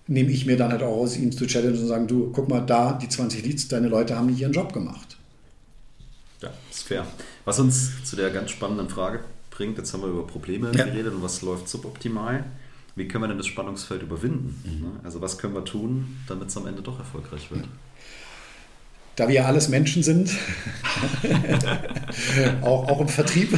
nehme 0.07 0.31
ich 0.31 0.45
mir 0.45 0.57
dann 0.57 0.71
halt 0.71 0.81
auch 0.81 0.95
aus, 0.95 1.17
ihn 1.17 1.31
zu 1.31 1.45
challenge 1.45 1.77
und 1.77 1.87
sagen, 1.87 2.07
du, 2.07 2.31
guck 2.31 2.49
mal 2.49 2.61
da, 2.61 2.93
die 2.93 3.09
20 3.09 3.45
Leads, 3.45 3.67
deine 3.67 3.89
Leute 3.89 4.15
haben 4.15 4.27
nicht 4.27 4.39
ihren 4.39 4.53
Job 4.53 4.73
gemacht. 4.73 5.17
Ja, 6.41 6.51
ist 6.71 6.83
fair. 6.83 7.05
Was 7.45 7.59
uns 7.59 8.03
zu 8.05 8.15
der 8.15 8.29
ganz 8.29 8.51
spannenden 8.51 8.89
Frage 8.89 9.19
bringt, 9.51 9.77
jetzt 9.77 9.93
haben 9.93 10.01
wir 10.01 10.09
über 10.09 10.25
Probleme 10.25 10.71
ja. 10.73 10.85
geredet 10.85 11.13
und 11.13 11.21
was 11.21 11.41
läuft 11.41 11.67
suboptimal. 11.67 12.45
Wie 12.99 13.07
können 13.07 13.23
wir 13.23 13.29
denn 13.29 13.37
das 13.37 13.47
Spannungsfeld 13.47 14.03
überwinden? 14.03 14.61
Mhm. 14.65 14.99
Also 15.05 15.21
was 15.21 15.37
können 15.37 15.53
wir 15.53 15.63
tun, 15.63 16.17
damit 16.27 16.49
es 16.49 16.57
am 16.57 16.67
Ende 16.67 16.81
doch 16.81 16.99
erfolgreich 16.99 17.49
wird? 17.49 17.63
da 19.15 19.27
wir 19.27 19.45
alles 19.45 19.67
Menschen 19.67 20.01
sind, 20.01 20.31
auch, 22.61 22.87
auch 22.87 23.01
im 23.01 23.09
Vertrieb, 23.09 23.49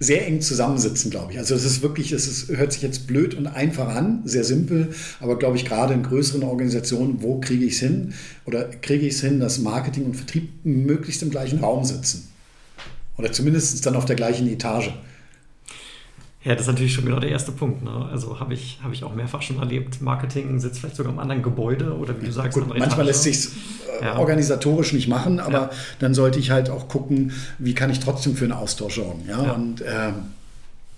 sehr 0.00 0.26
eng 0.26 0.40
zusammensitzen, 0.40 1.10
glaube 1.10 1.32
ich. 1.32 1.38
Also 1.38 1.54
es 1.54 1.66
ist 1.66 1.82
wirklich, 1.82 2.12
es 2.12 2.26
ist, 2.26 2.48
hört 2.48 2.72
sich 2.72 2.80
jetzt 2.80 3.06
blöd 3.06 3.34
und 3.34 3.46
einfach 3.46 3.88
an, 3.88 4.22
sehr 4.24 4.44
simpel, 4.44 4.94
aber 5.20 5.38
glaube 5.38 5.58
ich 5.58 5.66
gerade 5.66 5.92
in 5.92 6.02
größeren 6.02 6.42
Organisationen, 6.42 7.20
wo 7.20 7.38
kriege 7.38 7.66
ich 7.66 7.74
es 7.74 7.80
hin? 7.80 8.14
Oder 8.46 8.64
kriege 8.64 9.06
ich 9.06 9.14
es 9.14 9.20
hin, 9.20 9.40
dass 9.40 9.58
Marketing 9.58 10.06
und 10.06 10.14
Vertrieb 10.14 10.64
möglichst 10.64 11.22
im 11.22 11.28
gleichen 11.28 11.58
Raum 11.58 11.84
sitzen? 11.84 12.30
Oder 13.18 13.30
zumindest 13.32 13.84
dann 13.84 13.94
auf 13.94 14.06
der 14.06 14.16
gleichen 14.16 14.48
Etage. 14.48 14.90
Ja, 16.44 16.52
das 16.52 16.62
ist 16.62 16.66
natürlich 16.68 16.94
schon 16.94 17.04
genau 17.04 17.18
der 17.18 17.30
erste 17.30 17.50
Punkt. 17.50 17.82
Ne? 17.82 18.08
Also 18.12 18.38
habe 18.38 18.54
ich, 18.54 18.78
hab 18.82 18.92
ich 18.92 19.02
auch 19.02 19.14
mehrfach 19.14 19.42
schon 19.42 19.58
erlebt. 19.58 20.00
Marketing 20.00 20.60
sitzt 20.60 20.78
vielleicht 20.78 20.96
sogar 20.96 21.12
im 21.12 21.18
anderen 21.18 21.42
Gebäude 21.42 21.96
oder 21.96 22.20
wie 22.20 22.26
du 22.26 22.32
sagst. 22.32 22.56
Gut, 22.56 22.68
manchmal 22.78 23.06
lässt 23.06 23.24
sich 23.24 23.48
äh, 24.00 24.04
ja. 24.04 24.18
organisatorisch 24.18 24.92
nicht 24.92 25.08
machen, 25.08 25.40
aber 25.40 25.52
ja. 25.52 25.70
dann 25.98 26.14
sollte 26.14 26.38
ich 26.38 26.50
halt 26.50 26.70
auch 26.70 26.86
gucken, 26.86 27.32
wie 27.58 27.74
kann 27.74 27.90
ich 27.90 27.98
trotzdem 27.98 28.36
für 28.36 28.44
einen 28.44 28.52
Austausch 28.52 28.96
sorgen. 28.96 29.24
Ja? 29.28 29.44
ja. 29.44 29.52
Und 29.52 29.82
ähm, 29.82 30.14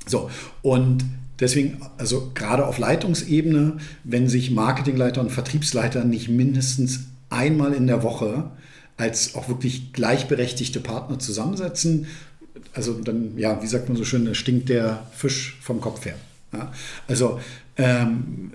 so. 0.07 0.31
Und 0.61 1.05
deswegen, 1.41 1.81
also 1.97 2.33
gerade 2.35 2.67
auf 2.67 2.79
Leitungsebene, 2.79 3.79
wenn 4.05 4.29
sich 4.29 4.51
Marketingleiter 4.51 5.23
und 5.23 5.31
Vertriebsleiter 5.31 6.05
nicht 6.05 6.29
mindestens 6.29 7.07
einmal 7.31 7.73
in 7.73 7.87
der 7.87 8.03
Woche 8.03 8.51
als 8.99 9.35
auch 9.35 9.49
wirklich 9.49 9.95
gleichberechtigte 9.95 10.81
Partner 10.81 11.19
zusammensetzen, 11.19 12.07
also 12.75 12.95
dann, 12.95 13.37
ja, 13.37 13.63
wie 13.63 13.67
sagt 13.67 13.89
man 13.89 13.97
so 13.97 14.05
schön, 14.05 14.35
stinkt 14.35 14.69
der 14.69 15.07
Fisch 15.13 15.59
vom 15.63 15.81
Kopf 15.81 16.05
her. 16.05 16.17
Ja, 16.53 16.73
also 17.07 17.39
ähm, 17.77 18.53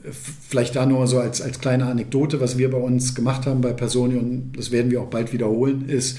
vielleicht 0.47 0.75
da 0.75 0.85
nur 0.85 1.07
so 1.07 1.19
als, 1.19 1.41
als 1.41 1.59
kleine 1.59 1.85
Anekdote, 1.85 2.41
was 2.41 2.57
wir 2.57 2.69
bei 2.69 2.77
uns 2.77 3.15
gemacht 3.15 3.45
haben 3.45 3.61
bei 3.61 3.73
Personi 3.73 4.15
und 4.15 4.53
das 4.53 4.71
werden 4.71 4.91
wir 4.91 5.01
auch 5.01 5.09
bald 5.09 5.31
wiederholen, 5.31 5.87
ist, 5.87 6.17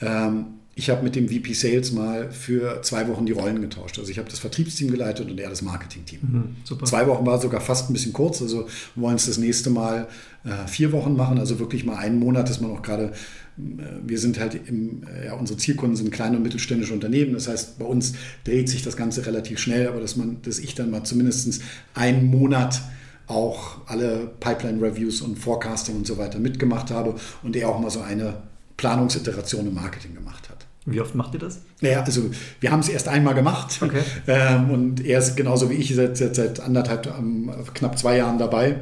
ähm, 0.00 0.46
ich 0.76 0.90
habe 0.90 1.04
mit 1.04 1.14
dem 1.14 1.28
VP 1.28 1.52
Sales 1.52 1.92
mal 1.92 2.32
für 2.32 2.82
zwei 2.82 3.06
Wochen 3.08 3.26
die 3.26 3.32
Rollen 3.32 3.60
getauscht. 3.60 3.98
Also 3.98 4.10
ich 4.10 4.18
habe 4.18 4.28
das 4.28 4.40
Vertriebsteam 4.40 4.90
geleitet 4.90 5.30
und 5.30 5.38
er 5.38 5.48
das 5.48 5.62
Marketingteam. 5.62 6.20
Mhm, 6.20 6.56
zwei 6.84 7.06
Wochen 7.06 7.24
war 7.24 7.40
sogar 7.40 7.60
fast 7.60 7.88
ein 7.88 7.92
bisschen 7.92 8.12
kurz. 8.12 8.42
Also 8.42 8.66
wir 8.94 9.02
wollen 9.02 9.14
es 9.14 9.26
das 9.26 9.38
nächste 9.38 9.70
Mal 9.70 10.08
äh, 10.44 10.66
vier 10.66 10.90
Wochen 10.90 11.14
machen. 11.14 11.38
Also 11.38 11.60
wirklich 11.60 11.84
mal 11.84 11.96
einen 11.96 12.18
Monat, 12.18 12.50
dass 12.50 12.60
man 12.60 12.72
auch 12.72 12.82
gerade 12.82 13.12
wir 13.56 14.18
sind 14.18 14.40
halt 14.40 14.58
im, 14.68 15.02
äh, 15.06 15.26
ja, 15.26 15.34
unsere 15.34 15.58
Zielkunden 15.58 15.96
sind 15.96 16.10
kleine 16.10 16.36
und 16.36 16.42
mittelständische 16.42 16.92
Unternehmen. 16.92 17.34
Das 17.34 17.48
heißt, 17.48 17.78
bei 17.78 17.84
uns 17.84 18.14
dreht 18.44 18.68
sich 18.68 18.82
das 18.82 18.96
Ganze 18.96 19.26
relativ 19.26 19.58
schnell, 19.58 19.88
aber 19.88 20.00
dass 20.00 20.16
man, 20.16 20.42
dass 20.42 20.58
ich 20.58 20.74
dann 20.74 20.90
mal 20.90 21.04
zumindest 21.04 21.62
einen 21.94 22.26
Monat 22.26 22.82
auch 23.26 23.78
alle 23.86 24.30
Pipeline-Reviews 24.40 25.20
und 25.20 25.38
Forecasting 25.38 25.96
und 25.96 26.06
so 26.06 26.18
weiter 26.18 26.38
mitgemacht 26.38 26.90
habe 26.90 27.14
und 27.42 27.56
er 27.56 27.68
auch 27.68 27.78
mal 27.78 27.90
so 27.90 28.00
eine 28.00 28.34
Planungsiteration 28.76 29.66
im 29.66 29.74
Marketing 29.74 30.14
gemacht 30.14 30.50
hat. 30.50 30.66
Wie 30.86 31.00
oft 31.00 31.14
macht 31.14 31.32
ihr 31.32 31.40
das? 31.40 31.60
Naja, 31.80 32.02
also 32.02 32.30
wir 32.60 32.70
haben 32.70 32.80
es 32.80 32.90
erst 32.90 33.08
einmal 33.08 33.34
gemacht 33.34 33.80
okay. 33.80 34.02
ähm, 34.26 34.70
und 34.70 35.04
er 35.04 35.18
ist 35.18 35.34
genauso 35.34 35.70
wie 35.70 35.74
ich 35.74 35.94
seit, 35.94 36.16
seit, 36.18 36.34
seit 36.34 36.60
anderthalb, 36.60 37.06
ähm, 37.18 37.50
knapp 37.72 37.98
zwei 37.98 38.18
Jahren 38.18 38.38
dabei. 38.38 38.76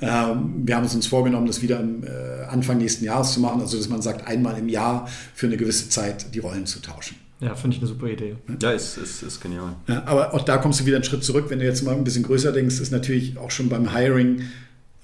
Ähm, 0.00 0.62
wir 0.64 0.76
haben 0.76 0.84
es 0.84 0.94
uns 0.94 1.06
vorgenommen, 1.06 1.46
das 1.46 1.62
wieder 1.62 1.78
am 1.78 2.04
äh, 2.04 2.44
Anfang 2.48 2.78
nächsten 2.78 3.04
Jahres 3.04 3.32
zu 3.32 3.40
machen, 3.40 3.60
also 3.60 3.76
dass 3.76 3.88
man 3.88 4.02
sagt, 4.02 4.26
einmal 4.26 4.58
im 4.58 4.68
Jahr 4.68 5.08
für 5.34 5.46
eine 5.46 5.56
gewisse 5.56 5.88
Zeit 5.88 6.34
die 6.34 6.38
Rollen 6.38 6.66
zu 6.66 6.80
tauschen. 6.80 7.16
Ja, 7.40 7.54
finde 7.54 7.76
ich 7.76 7.82
eine 7.82 7.88
super 7.88 8.08
Idee. 8.08 8.36
Ja, 8.60 8.72
ist, 8.72 8.96
ist, 8.96 9.22
ist 9.22 9.40
genial. 9.40 9.76
Ja, 9.86 10.02
aber 10.06 10.34
auch 10.34 10.42
da 10.42 10.58
kommst 10.58 10.80
du 10.80 10.86
wieder 10.86 10.96
einen 10.96 11.04
Schritt 11.04 11.22
zurück, 11.22 11.46
wenn 11.48 11.60
du 11.60 11.64
jetzt 11.64 11.82
mal 11.82 11.94
ein 11.94 12.04
bisschen 12.04 12.24
größer 12.24 12.52
denkst, 12.52 12.80
ist 12.80 12.90
natürlich 12.90 13.38
auch 13.38 13.50
schon 13.50 13.68
beim 13.68 13.94
Hiring, 13.94 14.42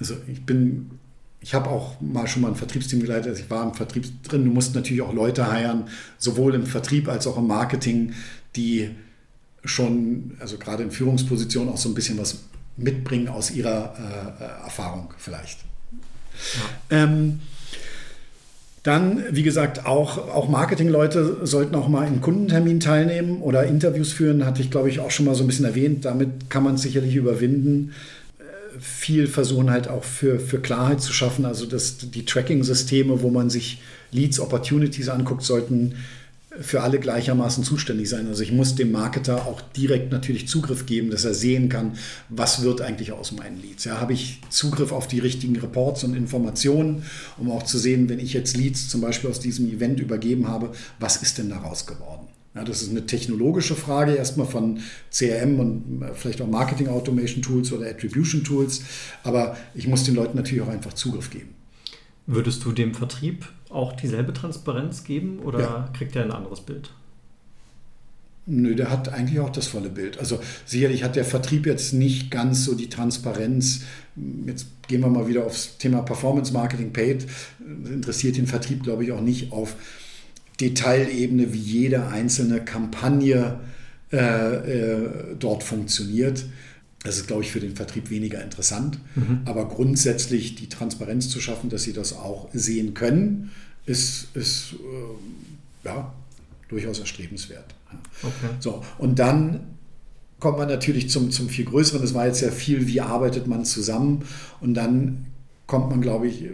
also 0.01 0.15
ich 0.27 0.45
bin, 0.45 0.91
ich 1.41 1.55
habe 1.55 1.71
auch 1.71 2.01
mal 2.01 2.27
schon 2.27 2.43
mal 2.43 2.49
ein 2.49 2.57
Vertriebsteam 2.57 3.01
geleitet, 3.01 3.29
also 3.29 3.43
ich 3.43 3.51
war 3.51 3.63
im 3.63 3.75
Vertrieb 3.75 4.05
drin, 4.25 4.45
du 4.45 4.51
musst 4.51 4.75
natürlich 4.75 5.03
auch 5.03 5.15
Leute 5.15 5.51
heiren, 5.51 5.85
sowohl 6.19 6.55
im 6.55 6.67
Vertrieb 6.67 7.09
als 7.09 7.27
auch 7.29 7.39
im 7.39 7.47
Marketing, 7.47 8.15
die 8.57 8.91
schon, 9.65 10.33
also 10.41 10.59
gerade 10.59 10.83
in 10.83 10.91
Führungspositionen 10.91 11.73
auch 11.73 11.79
so 11.79 11.89
ein 11.89 11.95
bisschen 11.95 12.19
was 12.19 12.41
mitbringen 12.77 13.29
aus 13.29 13.51
ihrer 13.51 13.95
äh, 13.99 14.45
äh, 14.45 14.65
Erfahrung 14.65 15.13
vielleicht. 15.19 15.61
Ja. 16.91 17.05
Ähm, 17.05 17.41
dann, 18.83 19.25
wie 19.31 19.43
gesagt, 19.43 19.87
auch, 19.87 20.19
auch 20.29 20.49
Marketingleute 20.49 21.47
sollten 21.47 21.75
auch 21.75 21.89
mal 21.89 22.07
in 22.07 22.21
Kundentermin 22.21 22.81
teilnehmen 22.81 23.41
oder 23.41 23.65
Interviews 23.65 24.13
führen, 24.13 24.45
hatte 24.45 24.61
ich, 24.61 24.71
glaube 24.71 24.91
ich, 24.91 25.01
auch 25.01 25.11
schon 25.11 25.25
mal 25.25 25.35
so 25.35 25.43
ein 25.43 25.47
bisschen 25.47 25.65
erwähnt. 25.65 26.05
Damit 26.05 26.51
kann 26.51 26.65
man 26.65 26.77
sicherlich 26.77 27.15
überwinden. 27.15 27.93
Äh, 28.39 28.79
viel 28.81 29.27
versuchen 29.27 29.71
halt 29.71 29.89
auch 29.89 30.05
für, 30.05 30.39
für 30.39 30.59
Klarheit 30.59 31.01
zu 31.01 31.13
schaffen. 31.13 31.47
Also 31.47 31.65
dass 31.65 31.97
die 31.99 32.25
Tracking-Systeme, 32.27 33.23
wo 33.23 33.31
man 33.31 33.49
sich 33.49 33.81
Leads, 34.11 34.39
Opportunities 34.39 35.09
anguckt, 35.09 35.43
sollten 35.43 35.95
für 36.61 36.83
alle 36.83 37.01
gleichermaßen 37.01 37.65
zuständig 37.65 38.09
sein. 38.09 38.29
Also 38.29 38.43
ich 38.43 38.53
muss 38.53 38.75
dem 38.75 38.93
Marketer 38.93 39.47
auch 39.47 39.61
direkt 39.61 40.13
natürlich 40.13 40.47
Zugriff 40.49 40.87
geben, 40.87 41.11
dass 41.11 41.25
er 41.25 41.35
sehen 41.35 41.69
kann, 41.69 41.97
was 42.29 42.63
wird 42.63 42.81
eigentlich 42.81 43.13
aus 43.13 43.33
meinen 43.33 43.61
Leads. 43.61 43.85
Ja, 43.85 44.01
habe 44.01 44.13
ich 44.13 44.41
Zugriff 44.51 44.93
auf 44.93 45.09
die 45.09 45.19
richtigen 45.19 45.57
Reports 45.57 46.05
und 46.05 46.15
Informationen, 46.15 47.03
um 47.39 47.51
auch 47.51 47.65
zu 47.65 47.79
sehen, 47.79 48.09
wenn 48.09 48.21
ich 48.21 48.33
jetzt 48.33 48.57
Leads 48.57 48.89
zum 48.89 49.01
Beispiel 49.01 49.31
aus 49.31 49.41
diesem 49.41 49.69
Event 49.69 50.01
übergeben 50.01 50.49
habe, 50.49 50.73
was 51.01 51.17
ist 51.17 51.39
denn 51.39 51.49
daraus 51.49 51.87
geworden? 51.87 52.29
Ja, 52.55 52.63
das 52.63 52.83
ist 52.83 52.91
eine 52.91 53.05
technologische 53.05 53.75
Frage 53.75 54.15
erstmal 54.15 54.47
von 54.47 54.79
CRM 55.11 55.59
und 55.59 56.03
äh, 56.03 56.15
vielleicht 56.15 56.41
auch 56.41 56.47
Marketing 56.47 56.87
Automation 56.87 57.43
Tools 57.43 57.73
oder 57.73 57.87
Attribution 57.87 58.45
Tools. 58.45 58.83
Aber 59.25 59.57
ich 59.75 59.89
muss 59.89 60.05
den 60.05 60.15
Leuten 60.15 60.37
natürlich 60.37 60.63
auch 60.63 60.69
einfach 60.69 60.93
Zugriff 60.93 61.31
geben. 61.31 61.49
Würdest 62.27 62.65
du 62.65 62.71
dem 62.71 62.95
Vertrieb 62.95 63.45
auch 63.75 63.93
dieselbe 63.93 64.33
Transparenz 64.33 65.05
geben 65.05 65.41
oder 65.41 65.61
ja. 65.61 65.91
kriegt 65.97 66.17
er 66.17 66.23
ein 66.23 66.33
anderes 66.33 66.61
Bild? 66.61 66.91
Nö, 68.47 68.75
der 68.75 68.91
hat 68.91 69.09
eigentlich 69.09 69.41
auch 69.41 69.51
das 69.51 69.67
volle 69.67 69.89
Bild. 69.89 70.19
Also 70.19 70.39
sicherlich 70.67 71.03
hat 71.03 71.17
der 71.17 71.25
Vertrieb 71.25 71.65
jetzt 71.65 71.95
nicht 71.95 72.31
ganz 72.31 72.65
so 72.65 72.75
die 72.75 72.91
Transparenz. 72.91 73.83
Jetzt 74.47 74.67
gehen 74.87 75.01
wir 75.01 75.09
mal 75.09 75.27
wieder 75.29 75.47
aufs 75.47 75.79
Thema 75.79 76.03
Performance 76.03 76.53
Marketing 76.53 76.93
Paid. 76.93 77.27
Das 77.59 77.91
interessiert 77.91 78.37
den 78.37 78.47
Vertrieb, 78.47 78.83
glaube 78.83 79.05
ich, 79.05 79.13
auch 79.13 79.23
nicht 79.23 79.51
auf 79.51 79.77
Detailebene, 80.61 81.55
wie 81.55 81.59
jede 81.59 82.07
einzelne 82.09 82.63
Kampagne 82.63 83.61
äh, 84.13 84.19
äh, 84.19 85.37
dort 85.39 85.63
funktioniert. 85.63 86.45
Das 87.03 87.17
ist, 87.17 87.27
glaube 87.27 87.43
ich, 87.43 87.51
für 87.51 87.61
den 87.61 87.75
Vertrieb 87.77 88.11
weniger 88.11 88.43
interessant. 88.43 88.99
Mhm. 89.15 89.41
Aber 89.47 89.69
grundsätzlich 89.69 90.55
die 90.55 90.69
Transparenz 90.69 91.31
zu 91.31 91.41
schaffen, 91.41 91.71
dass 91.71 91.83
sie 91.83 91.95
das 91.95 92.13
auch 92.13 92.49
sehen 92.53 92.93
können, 92.93 93.51
ist, 93.87 94.29
ist 94.35 94.75
äh, 94.75 95.87
ja, 95.87 96.13
durchaus 96.69 96.99
erstrebenswert. 96.99 97.75
Okay. 98.23 98.55
So, 98.61 98.83
und 98.99 99.19
dann 99.19 99.61
kommt 100.41 100.59
man 100.59 100.69
natürlich 100.69 101.09
zum, 101.11 101.31
zum 101.31 101.49
viel 101.49 101.65
Größeren. 101.65 102.03
Das 102.03 102.15
war 102.15 102.27
jetzt 102.27 102.41
sehr 102.41 102.53
viel, 102.53 102.87
wie 102.87 103.01
arbeitet 103.01 103.47
man 103.47 103.65
zusammen. 103.65 104.23
Und 104.61 104.75
dann 104.75 105.27
kommt 105.67 105.91
man, 105.91 106.01
glaube 106.03 106.27
ich, 106.27 106.45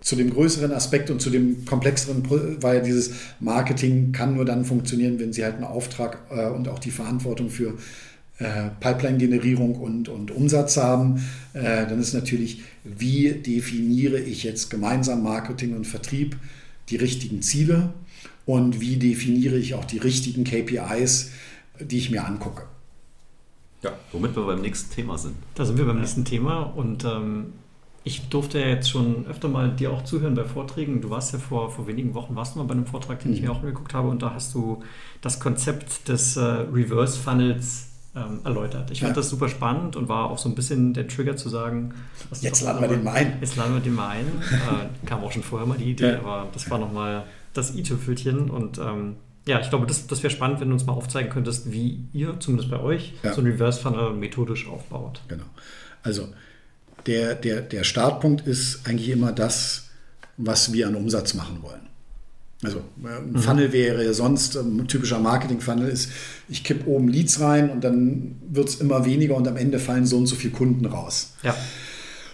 zu 0.00 0.16
dem 0.16 0.30
größeren 0.30 0.72
Aspekt 0.72 1.10
und 1.10 1.20
zu 1.20 1.30
dem 1.30 1.64
komplexeren, 1.64 2.24
weil 2.60 2.82
dieses 2.82 3.12
Marketing 3.38 4.12
kann 4.12 4.34
nur 4.34 4.44
dann 4.44 4.64
funktionieren, 4.64 5.20
wenn 5.20 5.32
sie 5.32 5.44
halt 5.44 5.54
einen 5.54 5.64
Auftrag 5.64 6.18
äh, 6.30 6.46
und 6.46 6.68
auch 6.68 6.78
die 6.78 6.90
Verantwortung 6.90 7.50
für 7.50 7.74
äh, 8.38 8.70
Pipeline-Generierung 8.80 9.76
und, 9.76 10.08
und 10.08 10.30
Umsatz 10.30 10.76
haben. 10.76 11.24
Äh, 11.52 11.86
dann 11.86 12.00
ist 12.00 12.14
natürlich, 12.14 12.62
wie 12.84 13.30
definiere 13.32 14.18
ich 14.18 14.42
jetzt 14.44 14.70
gemeinsam 14.70 15.22
Marketing 15.22 15.76
und 15.76 15.86
Vertrieb 15.86 16.36
die 16.90 16.96
richtigen 16.96 17.42
Ziele 17.42 17.92
und 18.46 18.80
wie 18.80 18.96
definiere 18.96 19.56
ich 19.56 19.74
auch 19.74 19.84
die 19.84 19.98
richtigen 19.98 20.44
KPIs, 20.44 21.32
die 21.80 21.98
ich 21.98 22.10
mir 22.10 22.24
angucke. 22.24 22.62
Ja, 23.82 23.92
womit 24.12 24.34
wir 24.34 24.44
beim 24.44 24.60
nächsten 24.60 24.92
Thema 24.92 25.18
sind. 25.18 25.36
Da 25.54 25.64
sind 25.64 25.78
wir 25.78 25.84
beim 25.84 26.00
nächsten 26.00 26.24
Thema 26.24 26.62
und 26.62 27.04
ähm, 27.04 27.52
ich 28.04 28.28
durfte 28.28 28.58
ja 28.58 28.68
jetzt 28.68 28.90
schon 28.90 29.26
öfter 29.26 29.48
mal 29.48 29.70
dir 29.70 29.92
auch 29.92 30.02
zuhören 30.02 30.34
bei 30.34 30.44
Vorträgen. 30.44 31.00
Du 31.00 31.10
warst 31.10 31.32
ja 31.32 31.38
vor, 31.38 31.70
vor 31.70 31.86
wenigen 31.86 32.14
Wochen, 32.14 32.34
warst 32.34 32.54
du 32.54 32.58
mal 32.58 32.64
bei 32.64 32.72
einem 32.72 32.86
Vortrag, 32.86 33.20
den 33.20 33.30
mhm. 33.30 33.36
ich 33.36 33.42
mir 33.42 33.52
auch 33.52 33.60
angeguckt 33.60 33.94
habe 33.94 34.08
und 34.08 34.22
da 34.22 34.34
hast 34.34 34.54
du 34.54 34.82
das 35.20 35.38
Konzept 35.38 36.08
des 36.08 36.36
äh, 36.36 36.40
Reverse 36.40 37.18
Funnels 37.18 37.87
ähm, 38.18 38.40
erläutert. 38.44 38.90
Ich 38.90 39.00
fand 39.00 39.16
das 39.16 39.30
super 39.30 39.48
spannend 39.48 39.96
und 39.96 40.08
war 40.08 40.30
auch 40.30 40.38
so 40.38 40.48
ein 40.48 40.54
bisschen 40.54 40.94
der 40.94 41.06
Trigger 41.06 41.36
zu 41.36 41.48
sagen, 41.48 41.94
jetzt 42.40 42.62
laden 42.62 42.80
wir 42.80 42.88
den 42.88 43.04
mal 43.04 43.14
ein. 43.14 43.38
Jetzt 43.40 43.56
laden 43.56 43.74
wir 43.74 43.80
den 43.80 43.94
mal 43.94 44.08
ein. 44.08 44.26
äh, 44.50 45.06
kam 45.06 45.22
auch 45.22 45.32
schon 45.32 45.42
vorher 45.42 45.66
mal 45.66 45.78
die 45.78 45.90
Idee, 45.90 46.12
ja. 46.12 46.18
aber 46.18 46.48
das 46.52 46.68
war 46.70 46.78
nochmal 46.78 47.24
das 47.54 47.74
i-Tüpfelchen 47.74 48.50
und 48.50 48.78
ähm, 48.78 49.16
ja, 49.46 49.60
ich 49.60 49.70
glaube, 49.70 49.86
das, 49.86 50.06
das 50.06 50.22
wäre 50.22 50.30
spannend, 50.30 50.60
wenn 50.60 50.68
du 50.68 50.74
uns 50.74 50.84
mal 50.84 50.92
aufzeigen 50.92 51.30
könntest, 51.30 51.72
wie 51.72 52.04
ihr, 52.12 52.38
zumindest 52.38 52.70
bei 52.70 52.80
euch, 52.80 53.14
ja. 53.22 53.32
so 53.32 53.40
ein 53.40 53.46
Reverse 53.46 53.80
Funnel 53.80 54.12
methodisch 54.12 54.68
aufbaut. 54.68 55.22
Genau. 55.28 55.46
Also 56.02 56.28
der, 57.06 57.34
der, 57.34 57.62
der 57.62 57.84
Startpunkt 57.84 58.46
ist 58.46 58.86
eigentlich 58.86 59.08
immer 59.08 59.32
das, 59.32 59.88
was 60.36 60.72
wir 60.72 60.86
an 60.86 60.94
Umsatz 60.94 61.32
machen 61.32 61.62
wollen. 61.62 61.87
Also 62.64 62.82
ein 63.04 63.32
mhm. 63.32 63.38
Funnel 63.38 63.72
wäre 63.72 64.12
sonst, 64.14 64.56
ein 64.56 64.88
typischer 64.88 65.20
Marketing-Funnel 65.20 65.88
ist, 65.88 66.10
ich 66.48 66.64
kippe 66.64 66.88
oben 66.88 67.08
Leads 67.08 67.40
rein 67.40 67.70
und 67.70 67.84
dann 67.84 68.36
wird 68.50 68.68
es 68.68 68.76
immer 68.76 69.04
weniger 69.04 69.36
und 69.36 69.46
am 69.46 69.56
Ende 69.56 69.78
fallen 69.78 70.06
so 70.06 70.18
und 70.18 70.26
so 70.26 70.34
viele 70.34 70.52
Kunden 70.52 70.84
raus. 70.86 71.34
Ja. 71.44 71.54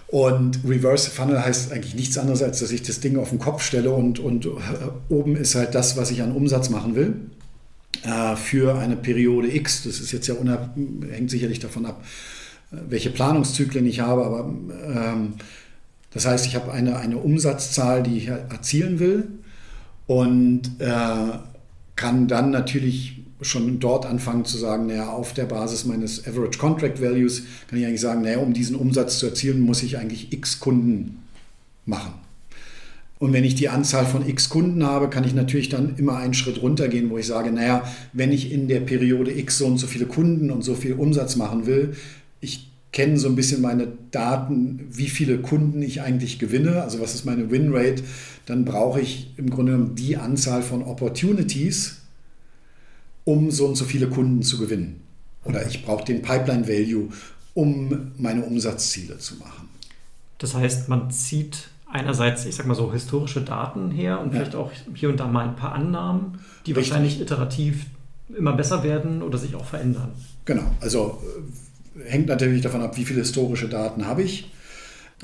Und 0.07 0.61
Reverse 0.67 1.11
Funnel 1.11 1.45
heißt 1.45 1.73
eigentlich 1.73 1.95
nichts 1.95 2.17
anderes, 2.17 2.43
als 2.43 2.61
dass 2.61 2.71
ich 2.71 2.83
das 2.83 3.01
Ding 3.01 3.19
auf 3.19 3.31
den 3.31 3.39
Kopf 3.39 3.63
stelle 3.63 3.91
und, 3.91 4.19
und 4.19 4.47
äh, 4.47 4.51
oben 5.11 5.37
ist 5.37 5.57
halt 5.57 5.75
das, 5.75 5.97
was 5.99 6.11
ich 6.11 6.23
an 6.23 6.33
Umsatz 6.33 6.71
machen 6.71 6.95
will 6.95 7.17
äh, 8.05 8.37
für 8.37 8.79
eine 8.79 8.97
Periode 8.97 9.55
X. 9.55 9.83
Das 9.83 10.01
ist 10.01 10.11
jetzt 10.13 10.27
ja 10.27 10.37
hängt 11.11 11.31
sicherlich 11.31 11.59
davon 11.59 11.85
ab, 11.85 12.03
äh, 12.73 12.77
welche 12.89 13.11
Planungszyklen 13.11 13.85
ich 13.85 14.01
habe, 14.01 14.25
aber 14.25 14.55
ähm, 14.87 15.35
das 16.13 16.25
heißt, 16.25 16.47
ich 16.47 16.55
habe 16.55 16.73
eine, 16.73 16.97
eine 16.97 17.19
Umsatzzahl, 17.19 18.03
die 18.03 18.17
ich 18.17 18.29
erzielen 18.29 19.01
will 19.01 19.29
und 20.07 20.63
äh, 20.79 21.39
kann 21.97 22.29
dann 22.29 22.51
natürlich 22.51 23.23
schon 23.41 23.79
dort 23.81 24.07
anfangen 24.07 24.45
zu 24.45 24.57
sagen, 24.59 24.87
naja, 24.87 25.11
auf 25.11 25.33
der 25.35 25.45
Basis 25.45 25.85
meines 25.85 26.27
Average 26.27 26.59
Contract 26.59 27.01
Values 27.01 27.45
kann 27.69 27.79
ich 27.79 27.87
eigentlich 27.87 28.01
sagen, 28.01 28.23
naja, 28.23 28.39
um 28.39 28.53
diesen 28.53 28.77
Umsatz 28.77 29.19
zu 29.19 29.27
erzielen, 29.27 29.61
muss 29.61 29.83
ich 29.83 29.99
eigentlich 29.99 30.33
x 30.33 30.61
Kunden 30.61 31.23
machen. 31.85 32.15
Und 33.19 33.33
wenn 33.33 33.45
ich 33.45 33.55
die 33.55 33.69
Anzahl 33.69 34.07
von 34.07 34.29
x 34.29 34.49
Kunden 34.49 34.85
habe, 34.85 35.09
kann 35.09 35.25
ich 35.25 35.35
natürlich 35.35 35.69
dann 35.69 35.97
immer 35.97 36.17
einen 36.17 36.35
Schritt 36.35 36.61
runtergehen, 36.61 37.11
wo 37.11 37.19
ich 37.19 37.27
sage, 37.27 37.53
naja, 37.53 37.85
wenn 38.13 38.33
ich 38.33 38.51
in 38.51 38.69
der 38.69 38.81
Periode 38.81 39.37
x 39.37 39.59
so 39.59 39.67
und 39.67 39.79
so 39.79 39.87
viele 39.87 40.07
Kunden 40.07 40.51
und 40.51 40.63
so 40.63 40.75
viel 40.75 40.95
Umsatz 40.95 41.37
machen 41.37 41.67
will, 41.67 41.97
ich 42.41 42.71
kenne 42.95 43.19
so 43.19 43.27
ein 43.29 43.35
bisschen 43.35 43.61
meine 43.61 43.89
Daten, 44.13 44.87
wie 44.89 45.09
viele 45.09 45.39
Kunden 45.39 45.83
ich 45.83 46.01
eigentlich 46.01 46.39
gewinne, 46.39 46.81
also 46.81 47.01
was 47.01 47.17
ist 47.17 47.25
meine 47.25 47.51
Winrate, 47.51 48.05
dann 48.47 48.65
brauche 48.65 49.01
ich 49.01 49.35
im 49.37 49.51
Grunde 49.51 49.73
genommen 49.73 49.95
die 49.97 50.17
Anzahl 50.17 50.63
von 50.63 50.85
Opportunities, 50.85 52.03
um 53.25 53.51
so 53.51 53.67
und 53.67 53.75
so 53.75 53.85
viele 53.85 54.09
Kunden 54.09 54.43
zu 54.43 54.59
gewinnen. 54.59 55.01
Oder 55.45 55.67
ich 55.67 55.85
brauche 55.85 56.05
den 56.05 56.23
Pipeline 56.23 56.69
Value, 56.69 57.09
um 57.53 58.13
meine 58.17 58.45
Umsatzziele 58.45 59.19
zu 59.19 59.37
machen. 59.37 59.69
Das 60.39 60.55
heißt, 60.55 60.89
man 60.89 61.11
zieht 61.11 61.71
einerseits, 61.91 62.45
ich 62.45 62.55
sag 62.55 62.67
mal 62.67 62.77
so, 62.77 62.93
historische 62.93 63.41
Daten 63.41 63.91
her 63.91 64.21
und 64.21 64.29
ja. 64.29 64.39
vielleicht 64.39 64.55
auch 64.55 64.71
hier 64.95 65.09
und 65.09 65.19
da 65.19 65.27
mal 65.27 65.49
ein 65.49 65.57
paar 65.57 65.73
Annahmen, 65.73 66.39
die 66.65 66.71
Richtig. 66.71 66.93
wahrscheinlich 66.93 67.21
iterativ 67.21 67.87
immer 68.39 68.53
besser 68.53 68.85
werden 68.85 69.21
oder 69.21 69.37
sich 69.37 69.57
auch 69.57 69.65
verändern. 69.65 70.13
Genau, 70.45 70.71
also 70.81 71.21
hängt 72.07 72.27
natürlich 72.27 72.63
davon 72.63 72.83
ab, 72.83 72.97
wie 72.97 73.05
viele 73.05 73.21
historische 73.21 73.69
Daten 73.69 74.07
habe 74.07 74.23
ich. 74.23 74.51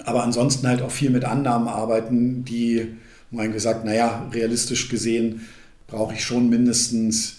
Aber 0.05 0.23
ansonsten 0.23 0.67
halt 0.67 0.83
auch 0.83 0.91
viel 0.91 1.11
mit 1.11 1.25
Annahmen 1.25 1.69
arbeiten, 1.69 2.45
die, 2.45 2.89
man 3.31 3.53
gesagt, 3.53 3.85
naja, 3.85 4.29
realistisch 4.33 4.89
gesehen 4.89 5.43
brauche 5.87 6.15
ich 6.15 6.25
schon 6.25 6.49
mindestens 6.49 7.39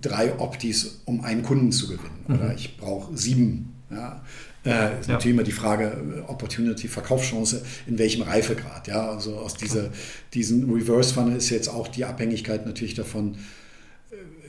drei 0.00 0.38
Optis, 0.38 1.00
um 1.04 1.22
einen 1.22 1.42
Kunden 1.42 1.72
zu 1.72 1.88
gewinnen. 1.88 2.24
Mhm. 2.26 2.34
Oder 2.34 2.54
ich 2.54 2.76
brauche 2.76 3.16
sieben. 3.16 3.74
Ja. 3.90 4.22
Äh, 4.64 5.00
ist 5.00 5.06
ja. 5.06 5.14
natürlich 5.14 5.34
immer 5.34 5.44
die 5.44 5.52
Frage, 5.52 6.24
Opportunity, 6.26 6.88
Verkaufschance, 6.88 7.62
in 7.86 7.98
welchem 7.98 8.22
Reifegrad. 8.22 8.88
Ja? 8.88 9.10
Also 9.10 9.36
aus 9.36 9.54
dieser, 9.54 9.90
diesen 10.34 10.70
Reverse 10.70 11.14
Funnel 11.14 11.36
ist 11.36 11.50
jetzt 11.50 11.68
auch 11.68 11.88
die 11.88 12.04
Abhängigkeit 12.04 12.66
natürlich 12.66 12.94
davon, 12.94 13.34
äh, 13.34 13.36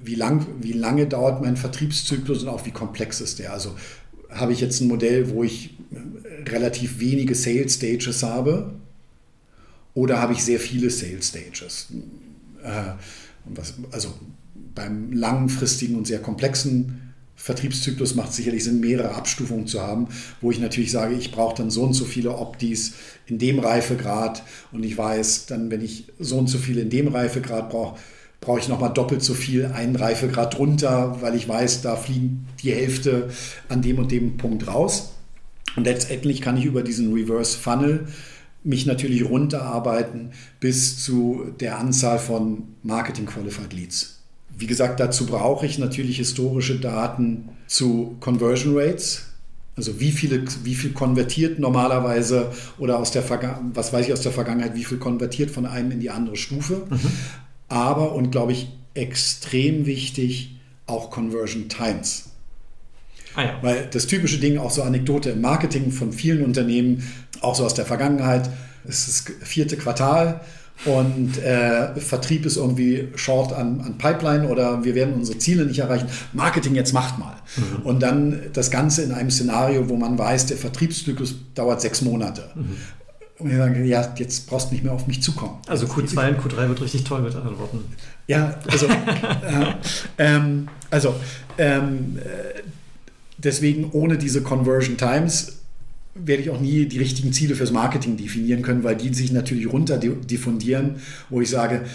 wie, 0.04 0.16
lang, 0.16 0.46
wie 0.62 0.74
lange 0.74 1.08
dauert 1.08 1.42
mein 1.42 1.58
Vertriebszyklus 1.58 2.44
und 2.44 2.50
auch 2.50 2.66
wie 2.66 2.72
komplex 2.72 3.22
ist 3.22 3.40
der. 3.40 3.54
Also 3.54 3.76
habe 4.30 4.54
ich 4.54 4.60
jetzt 4.60 4.82
ein 4.82 4.88
Modell, 4.88 5.30
wo 5.30 5.44
ich 5.44 5.76
äh, 5.92 6.50
relativ 6.50 7.00
wenige 7.00 7.36
Sales 7.36 7.76
Stages 7.76 8.24
habe 8.24 8.74
oder 9.94 10.22
habe 10.22 10.34
ich 10.34 10.44
sehr 10.44 10.60
viele 10.60 10.90
Sales 10.90 11.30
Stages? 11.30 11.88
Äh, 12.64 12.94
also 13.92 14.14
beim 14.76 15.12
langfristigen 15.12 15.96
und 15.96 16.06
sehr 16.06 16.20
komplexen 16.20 17.08
Vertriebszyklus 17.36 18.16
macht 18.16 18.32
es 18.32 18.36
sicherlich 18.36 18.64
Sinn, 18.64 18.80
mehrere 18.80 19.14
Abstufungen 19.14 19.68
zu 19.68 19.82
haben, 19.82 20.08
wo 20.42 20.52
ich 20.52 20.60
natürlich 20.60 20.92
sage, 20.92 21.16
ich 21.16 21.32
brauche 21.32 21.56
dann 21.56 21.70
so 21.70 21.84
und 21.84 21.94
so 21.94 22.04
viele 22.04 22.36
Optis 22.36 22.94
in 23.28 23.38
dem 23.38 23.60
Reifegrad 23.60 24.44
und 24.72 24.84
ich 24.84 24.98
weiß 24.98 25.46
dann, 25.46 25.70
wenn 25.70 25.82
ich 25.82 26.08
so 26.20 26.40
und 26.40 26.48
so 26.48 26.58
viele 26.58 26.82
in 26.82 26.90
dem 26.90 27.08
Reifegrad 27.08 27.70
brauche, 27.70 28.00
brauche 28.42 28.60
ich 28.60 28.68
nochmal 28.68 28.94
doppelt 28.94 29.24
so 29.24 29.34
viel 29.34 29.66
einen 29.66 29.96
Reifegrad 29.96 30.58
drunter, 30.58 31.18
weil 31.22 31.36
ich 31.36 31.48
weiß, 31.48 31.82
da 31.82 31.96
fliegen 31.96 32.48
die 32.62 32.72
Hälfte 32.72 33.30
an 33.70 33.82
dem 33.82 34.00
und 34.00 34.12
dem 34.12 34.38
Punkt 34.38 34.68
raus. 34.68 35.14
Und 35.76 35.86
letztendlich 35.86 36.42
kann 36.42 36.58
ich 36.58 36.66
über 36.66 36.82
diesen 36.82 37.14
Reverse 37.14 37.58
Funnel 37.58 38.08
mich 38.64 38.86
natürlich 38.86 39.24
runterarbeiten 39.24 40.32
bis 40.60 41.04
zu 41.04 41.46
der 41.60 41.80
Anzahl 41.80 42.20
von 42.20 42.64
Marketing 42.84 43.26
Qualified 43.26 43.74
Leads. 43.74 44.20
Wie 44.58 44.68
gesagt, 44.68 45.00
dazu 45.00 45.26
brauche 45.26 45.66
ich 45.66 45.78
natürlich 45.78 46.18
historische 46.18 46.80
Daten 46.80 47.50
zu 47.68 48.18
Conversion 48.20 48.78
Rates. 48.78 49.26
Also 49.76 50.00
wie, 50.00 50.12
viele, 50.12 50.44
wie 50.64 50.74
viel 50.74 50.92
konvertiert 50.94 51.60
normalerweise 51.60 52.52
oder 52.80 52.98
aus 52.98 53.12
der 53.12 53.24
was 53.74 53.94
weiß 53.94 54.08
ich 54.08 54.14
aus 54.14 54.22
der 54.22 54.32
Vergangenheit, 54.32 54.74
wie 54.74 54.84
viel 54.84 54.98
konvertiert 54.98 55.52
von 55.52 55.68
einem 55.68 55.92
in 55.92 56.00
die 56.00 56.10
andere 56.10 56.36
Stufe. 56.36 56.88
Mhm. 56.90 57.00
Aber, 57.70 58.14
und 58.14 58.32
glaube 58.32 58.54
ich, 58.54 58.70
extrem 58.94 59.86
wichtig, 59.86 60.58
auch 60.86 61.12
Conversion 61.12 61.70
Times. 61.70 62.30
Ah 63.36 63.44
ja. 63.44 63.60
Weil 63.62 63.88
das 63.92 64.08
typische 64.08 64.40
Ding, 64.40 64.58
auch 64.58 64.72
so 64.72 64.82
Anekdote 64.82 65.32
im 65.32 65.42
Marketing 65.42 65.92
von 65.92 66.12
vielen 66.12 66.44
Unternehmen, 66.44 67.04
auch 67.42 67.56
so 67.56 67.66
aus 67.66 67.74
der 67.74 67.86
Vergangenheit, 67.86 68.50
es 68.88 69.08
ist 69.08 69.30
das 69.30 69.48
vierte 69.48 69.78
Quartal 69.78 70.42
und 70.86 71.38
äh, 71.40 71.96
Vertrieb 72.00 72.46
ist 72.46 72.56
irgendwie 72.56 73.10
short 73.16 73.52
an, 73.52 73.82
an, 73.82 73.98
Pipeline 73.98 74.48
oder 74.48 74.84
wir 74.84 74.96
werden 74.96 75.16
unsere 75.16 75.38
Ziele 75.40 75.66
nicht 75.66 75.80
erreichen. 75.80 76.08
Marketing 76.34 76.76
jetzt 76.76 76.94
macht 76.94 77.18
mal. 77.18 77.36
Mhm. 77.56 77.86
Und 77.86 78.00
dann 78.02 78.42
das 78.54 78.70
Ganze 78.70 79.02
in 79.02 79.12
einem 79.12 79.32
Szenario, 79.32 79.90
wo 79.90 79.96
man 79.96 80.18
weiß, 80.18 80.46
der 80.46 80.58
Vertriebszyklus 80.58 81.36
dauert 81.56 81.82
sechs 81.82 82.02
Monate. 82.02 82.50
Mhm. 82.56 82.78
Und 83.40 83.52
wir 83.52 83.58
sagen, 83.58 83.86
ja, 83.86 84.14
jetzt 84.18 84.48
brauchst 84.48 84.70
du 84.70 84.74
nicht 84.74 84.84
mehr 84.84 84.94
auf 84.94 85.06
mich 85.06 85.22
zukommen. 85.22 85.60
Also 85.68 85.86
Q2 85.86 86.30
und 86.30 86.40
Q3 86.40 86.70
wird 86.70 86.82
richtig 86.82 87.04
toll 87.04 87.22
mit 87.22 87.36
anderen 87.36 87.60
Worten. 87.60 87.84
Ja, 88.26 88.60
also, 88.70 88.88
äh, 88.88 89.74
ähm, 90.18 90.68
also 90.90 91.16
ähm, 91.58 92.18
äh, 92.18 92.62
deswegen 93.38 93.92
ohne 93.92 94.18
diese 94.18 94.42
Conversion 94.42 94.98
Times 94.98 95.60
werde 96.16 96.42
ich 96.42 96.50
auch 96.50 96.60
nie 96.60 96.86
die 96.86 96.98
richtigen 96.98 97.32
Ziele 97.32 97.54
fürs 97.56 97.72
Marketing 97.72 98.18
definieren 98.18 98.64
können, 98.64 98.84
weil 98.84 98.96
die 98.96 99.14
sich 99.14 99.32
natürlich 99.32 99.72
runter 99.72 100.00
diffundieren, 100.00 100.96
wo 101.30 101.42
ich 101.42 101.50
sage, 101.50 101.86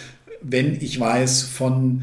wenn 0.43 0.80
ich 0.80 0.99
weiß 0.99 1.43
von 1.43 2.03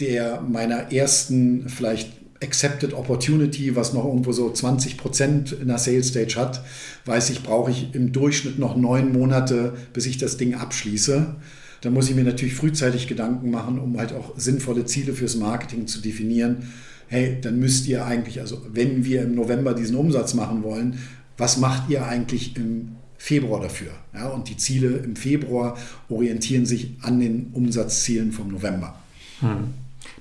der 0.00 0.40
meiner 0.40 0.92
ersten 0.92 1.68
vielleicht 1.68 2.10
Accepted 2.42 2.94
Opportunity, 2.94 3.74
was 3.76 3.92
noch 3.92 4.04
irgendwo 4.04 4.32
so 4.32 4.50
20 4.50 4.96
Prozent 4.96 5.52
in 5.52 5.68
der 5.68 5.78
Sales 5.78 6.08
Stage 6.08 6.36
hat, 6.36 6.64
weiß 7.04 7.30
ich, 7.30 7.42
brauche 7.42 7.70
ich 7.70 7.94
im 7.94 8.12
Durchschnitt 8.12 8.58
noch 8.58 8.76
neun 8.76 9.12
Monate, 9.12 9.74
bis 9.92 10.06
ich 10.06 10.18
das 10.18 10.36
Ding 10.36 10.54
abschließe. 10.54 11.36
Da 11.82 11.90
muss 11.90 12.08
ich 12.08 12.14
mir 12.14 12.24
natürlich 12.24 12.54
frühzeitig 12.54 13.08
Gedanken 13.08 13.50
machen, 13.50 13.78
um 13.78 13.98
halt 13.98 14.12
auch 14.12 14.38
sinnvolle 14.38 14.84
Ziele 14.84 15.14
fürs 15.14 15.36
Marketing 15.36 15.86
zu 15.86 16.00
definieren. 16.00 16.68
Hey, 17.08 17.38
dann 17.40 17.58
müsst 17.58 17.86
ihr 17.88 18.06
eigentlich, 18.06 18.40
also 18.40 18.62
wenn 18.72 19.04
wir 19.04 19.22
im 19.22 19.34
November 19.34 19.74
diesen 19.74 19.96
Umsatz 19.96 20.34
machen 20.34 20.62
wollen, 20.62 20.98
was 21.36 21.56
macht 21.56 21.90
ihr 21.90 22.06
eigentlich 22.06 22.56
im 22.56 22.92
Februar 23.18 23.60
dafür? 23.60 23.90
Ja, 24.14 24.28
und 24.28 24.48
die 24.48 24.56
Ziele 24.56 24.98
im 24.98 25.16
Februar 25.16 25.76
orientieren 26.08 26.66
sich 26.66 26.96
an 27.02 27.20
den 27.20 27.50
Umsatzzielen 27.52 28.32
vom 28.32 28.48
November. 28.48 28.96
Hm. 29.40 29.74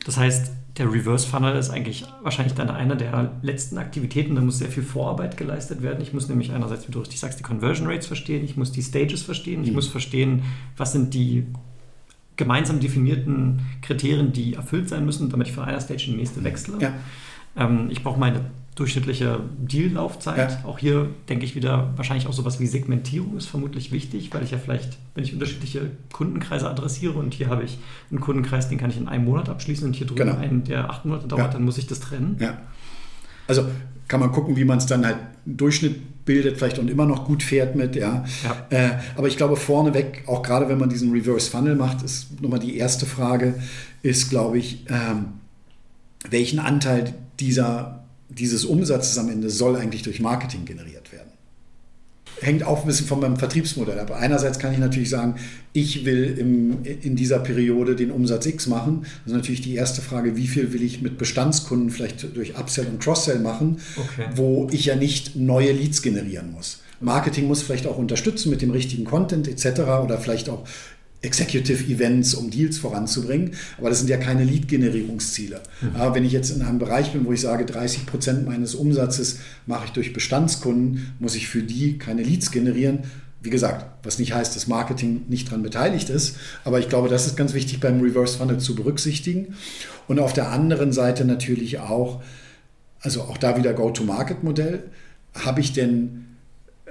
Das 0.05 0.17
heißt, 0.17 0.51
der 0.82 0.91
Reverse 0.91 1.27
Funnel 1.27 1.55
ist 1.57 1.69
eigentlich 1.69 2.05
wahrscheinlich 2.23 2.55
dann 2.55 2.71
eine 2.71 2.97
der 2.97 3.34
letzten 3.43 3.77
Aktivitäten. 3.77 4.34
Da 4.34 4.41
muss 4.41 4.57
sehr 4.57 4.69
viel 4.69 4.82
Vorarbeit 4.82 5.38
geleistet 5.38 5.84
werden. 5.84 6.01
Ich 6.01 6.11
muss 6.11 6.27
nämlich 6.27 6.53
einerseits, 6.53 6.88
wie 6.88 6.91
du 6.91 6.99
richtig 6.99 7.19
sagst, 7.19 7.38
die 7.38 7.43
Conversion 7.43 7.88
Rates 7.88 8.07
verstehen, 8.07 8.43
ich 8.43 8.57
muss 8.57 8.71
die 8.71 8.82
Stages 8.82 9.21
verstehen, 9.21 9.61
ich 9.61 9.69
mhm. 9.69 9.75
muss 9.75 9.88
verstehen, 9.88 10.41
was 10.77 10.91
sind 10.91 11.13
die 11.13 11.45
gemeinsam 12.36 12.79
definierten 12.79 13.59
Kriterien, 13.84 14.34
die 14.34 14.55
erfüllt 14.55 14.89
sein 14.89 15.05
müssen, 15.05 15.29
damit 15.29 15.49
ich 15.49 15.53
von 15.53 15.65
einer 15.65 15.79
Stage 15.79 16.05
in 16.07 16.13
die 16.13 16.17
nächste 16.17 16.43
wechsle. 16.43 16.77
Ja. 16.79 16.93
Ähm, 17.55 17.89
ich 17.91 18.01
brauche 18.01 18.19
meine 18.19 18.45
durchschnittliche 18.76 19.41
Deal-Laufzeit. 19.59 20.51
Ja. 20.51 20.65
Auch 20.65 20.80
hier 20.80 21.09
denke 21.28 21.45
ich 21.45 21.55
wieder, 21.55 21.93
wahrscheinlich 21.97 22.28
auch 22.28 22.34
sowas 22.34 22.59
wie 22.59 22.67
Segmentierung 22.67 23.36
ist 23.36 23.47
vermutlich 23.47 23.91
wichtig, 23.91 24.34
weil 24.34 24.43
ich 24.43 24.51
ja 24.51 24.57
vielleicht, 24.57 24.97
wenn 25.13 25.24
ich 25.24 25.34
unterschiedliche 25.34 25.91
Kundenkreise 26.11 26.69
adressiere 26.69 27.13
und 27.13 27.34
hier 27.34 27.49
habe 27.49 27.63
ich 27.63 27.80
einen 28.09 28.22
Kundenkreis, 28.22 28.69
den 28.69 28.78
kann 28.78 28.89
ich 28.89 28.97
in 28.97 29.07
einem 29.07 29.26
Monat 29.26 29.49
abschließen 29.49 29.86
und 29.86 29.95
hier 29.95 30.07
drüben 30.07 30.26
genau. 30.26 30.38
einen, 30.38 30.63
der 30.63 30.89
acht 30.89 31.05
Monate 31.05 31.28
dauert, 31.28 31.41
ja. 31.41 31.47
dann 31.49 31.63
muss 31.63 31.78
ich 31.78 31.88
das 31.88 31.99
trennen. 31.99 32.38
Ja. 32.39 32.61
Also 33.47 33.65
kann 34.07 34.22
man 34.22 34.32
gucken, 34.32 34.55
wie 34.55 34.65
man 34.65 34.78
es 34.78 34.86
dann 34.86 35.05
halt 35.05 35.17
Durchschnitt 35.45 36.26
bildet, 36.26 36.57
vielleicht 36.57 36.80
und 36.80 36.89
immer 36.89 37.05
noch 37.05 37.26
gut 37.26 37.43
fährt 37.43 37.76
mit, 37.76 37.95
ja. 37.95 38.24
ja. 38.43 38.67
Äh, 38.69 38.99
aber 39.17 39.28
ich 39.28 39.36
glaube, 39.38 39.57
vorneweg, 39.57 40.24
auch 40.28 40.43
gerade 40.43 40.69
wenn 40.69 40.78
man 40.78 40.89
diesen 40.89 41.11
Reverse 41.11 41.49
Funnel 41.49 41.76
macht, 41.76 42.03
ist 42.03 42.41
nochmal 42.41 42.59
die 42.59 42.78
erste 42.78 43.05
Frage, 43.05 43.55
ist, 44.01 44.30
glaube 44.30 44.59
ich, 44.59 44.86
ähm, 44.89 45.34
welchen 46.30 46.59
Anteil 46.59 47.13
dieser 47.39 48.01
dieses 48.38 48.65
Umsatzes 48.65 49.17
am 49.17 49.29
Ende 49.29 49.49
soll 49.49 49.75
eigentlich 49.75 50.03
durch 50.03 50.19
Marketing 50.19 50.65
generiert 50.65 51.11
werden. 51.11 51.29
Hängt 52.39 52.63
auch 52.63 52.82
ein 52.82 52.88
bisschen 52.88 53.05
von 53.05 53.19
meinem 53.19 53.38
Vertriebsmodell 53.38 53.99
ab. 53.99 54.11
Einerseits 54.11 54.57
kann 54.57 54.73
ich 54.73 54.79
natürlich 54.79 55.09
sagen, 55.09 55.36
ich 55.73 56.05
will 56.05 56.38
im, 56.39 56.84
in 56.84 57.15
dieser 57.15 57.39
Periode 57.39 57.95
den 57.95 58.09
Umsatz 58.09 58.45
X 58.45 58.67
machen. 58.67 59.01
Das 59.01 59.34
ist 59.34 59.38
natürlich 59.38 59.61
die 59.61 59.75
erste 59.75 60.01
Frage, 60.01 60.38
wie 60.38 60.47
viel 60.47 60.73
will 60.73 60.82
ich 60.82 61.01
mit 61.01 61.17
Bestandskunden 61.17 61.91
vielleicht 61.91 62.36
durch 62.36 62.57
Upsell 62.57 62.88
und 62.88 62.99
Cross-Sell 62.99 63.39
machen, 63.39 63.77
okay. 63.95 64.29
wo 64.34 64.67
ich 64.71 64.86
ja 64.86 64.95
nicht 64.95 65.36
neue 65.36 65.71
Leads 65.71 66.01
generieren 66.01 66.51
muss. 66.51 66.82
Marketing 66.99 67.47
muss 67.47 67.61
vielleicht 67.61 67.86
auch 67.86 67.97
unterstützen 67.97 68.49
mit 68.49 68.61
dem 68.61 68.71
richtigen 68.71 69.05
Content 69.05 69.47
etc. 69.47 69.82
oder 70.03 70.17
vielleicht 70.17 70.49
auch 70.49 70.67
Executive 71.24 71.84
Events, 71.84 72.34
um 72.34 72.49
Deals 72.49 72.80
voranzubringen. 72.80 73.51
Aber 73.78 73.89
das 73.89 73.99
sind 73.99 74.09
ja 74.09 74.17
keine 74.17 74.43
Lead-Generierungsziele. 74.43 75.61
Mhm. 75.82 76.13
Wenn 76.13 76.26
ich 76.26 76.32
jetzt 76.32 76.49
in 76.49 76.61
einem 76.61 76.80
Bereich 76.80 77.11
bin, 77.11 77.26
wo 77.26 77.32
ich 77.32 77.41
sage, 77.41 77.65
30 77.65 78.05
Prozent 78.07 78.45
meines 78.45 78.74
Umsatzes 78.74 79.39
mache 79.67 79.86
ich 79.86 79.91
durch 79.91 80.13
Bestandskunden, 80.13 81.13
muss 81.19 81.36
ich 81.36 81.47
für 81.47 81.61
die 81.61 81.97
keine 81.97 82.24
Leads 82.24 82.51
generieren. 82.51 82.99
Wie 83.43 83.49
gesagt, 83.49 83.86
was 84.03 84.19
nicht 84.19 84.34
heißt, 84.34 84.55
dass 84.55 84.67
Marketing 84.67 85.24
nicht 85.28 85.47
daran 85.47 85.63
beteiligt 85.63 86.09
ist. 86.09 86.38
Aber 86.63 86.80
ich 86.80 86.89
glaube, 86.89 87.09
das 87.09 87.26
ist 87.26 87.38
ganz 87.38 87.53
wichtig 87.53 87.80
beim 87.80 87.99
Reverse 88.01 88.38
Funnel 88.38 88.59
zu 88.59 88.76
berücksichtigen. 88.76 89.55
Und 90.07 90.19
auf 90.19 90.34
der 90.34 90.49
anderen 90.51 90.91
Seite 90.91 91.26
natürlich 91.26 91.80
auch, 91.80 92.22
also 92.99 93.22
auch 93.24 93.38
da 93.38 93.57
wieder 93.57 93.74
Go-to-Market-Modell. 93.74 94.84
Habe 95.34 95.61
ich 95.61 95.74
denn 95.74 96.26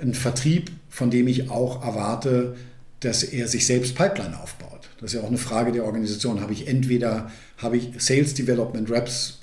einen 0.01 0.15
Vertrieb, 0.15 0.71
von 0.89 1.11
dem 1.11 1.29
ich 1.29 1.51
auch 1.51 1.85
erwarte, 1.85 2.57
dass 3.01 3.23
er 3.23 3.49
sich 3.49 3.67
selbst 3.67 3.95
Pipeline 3.95 4.39
aufbaut. 4.41 4.89
Das 5.01 5.13
ist 5.13 5.19
ja 5.19 5.25
auch 5.25 5.29
eine 5.29 5.39
Frage 5.39 5.73
der 5.73 5.85
Organisation. 5.85 6.41
Habe 6.41 6.53
ich 6.53 6.69
entweder 6.69 7.31
habe 7.57 7.77
ich 7.77 7.91
Sales 7.99 8.35
Development 8.35 8.91
Reps, 8.91 9.41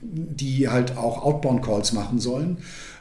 die 0.00 0.68
halt 0.68 0.96
auch 0.96 1.22
Outbound 1.22 1.62
Calls 1.64 1.92
machen 1.92 2.18
sollen. 2.20 2.58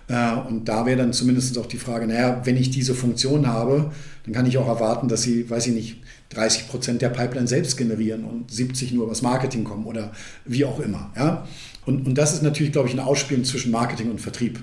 Äh, 0.08 0.36
und 0.48 0.68
da 0.68 0.86
wäre 0.86 0.98
dann 0.98 1.14
zumindest 1.14 1.58
auch 1.58 1.66
die 1.66 1.78
Frage, 1.78 2.08
naja, 2.08 2.42
wenn 2.44 2.58
ich 2.58 2.72
diese 2.72 2.94
Funktion 2.94 3.48
habe, 3.48 3.92
dann 4.26 4.34
kann 4.34 4.46
ich 4.46 4.58
auch 4.58 4.68
erwarten, 4.68 5.08
dass 5.08 5.22
sie, 5.22 5.50
weiß 5.50 5.68
ich 5.68 5.74
nicht, 5.74 5.98
30 6.30 6.68
Prozent 6.68 7.02
der 7.02 7.10
Pipeline 7.10 7.48
selbst 7.48 7.78
generieren 7.78 8.26
und 8.26 8.52
70 8.52 8.92
nur 8.94 9.06
übers 9.06 9.22
Marketing 9.22 9.64
kommen 9.64 9.86
oder 9.86 10.12
wie 10.46 10.66
auch 10.66 10.80
immer. 10.80 11.12
Ja? 11.16 11.48
Und, 11.86 12.08
und 12.08 12.18
das 12.18 12.34
ist 12.34 12.42
natürlich, 12.42 12.72
glaube 12.72 12.88
ich, 12.88 12.96
ein 12.96 13.00
Ausspielen 13.00 13.46
zwischen 13.46 13.72
Marketing 13.72 14.10
und 14.10 14.20
Vertrieb. 14.20 14.60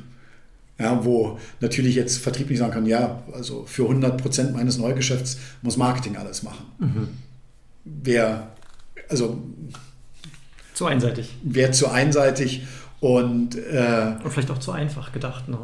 Ja, 0.81 1.05
wo 1.05 1.39
natürlich 1.61 1.95
jetzt 1.95 2.19
Vertrieb 2.19 2.49
nicht 2.49 2.59
sagen 2.59 2.73
kann, 2.73 2.87
ja, 2.87 3.23
also 3.35 3.65
für 3.67 3.83
100 3.83 4.21
Prozent 4.21 4.55
meines 4.55 4.79
Neugeschäfts 4.79 5.39
muss 5.61 5.77
Marketing 5.77 6.17
alles 6.17 6.43
machen. 6.43 6.65
Mhm. 6.79 7.09
Wäre, 7.85 8.49
also. 9.09 9.43
Zu 10.73 10.87
einseitig. 10.87 11.37
Wäre 11.43 11.73
zu 11.73 11.89
einseitig 11.89 12.63
und. 13.01 13.57
Äh, 13.57 14.15
und 14.25 14.31
vielleicht 14.31 14.51
auch 14.51 14.59
zu 14.59 14.73
einfach 14.73 15.13
gedacht, 15.13 15.49
ne? 15.49 15.59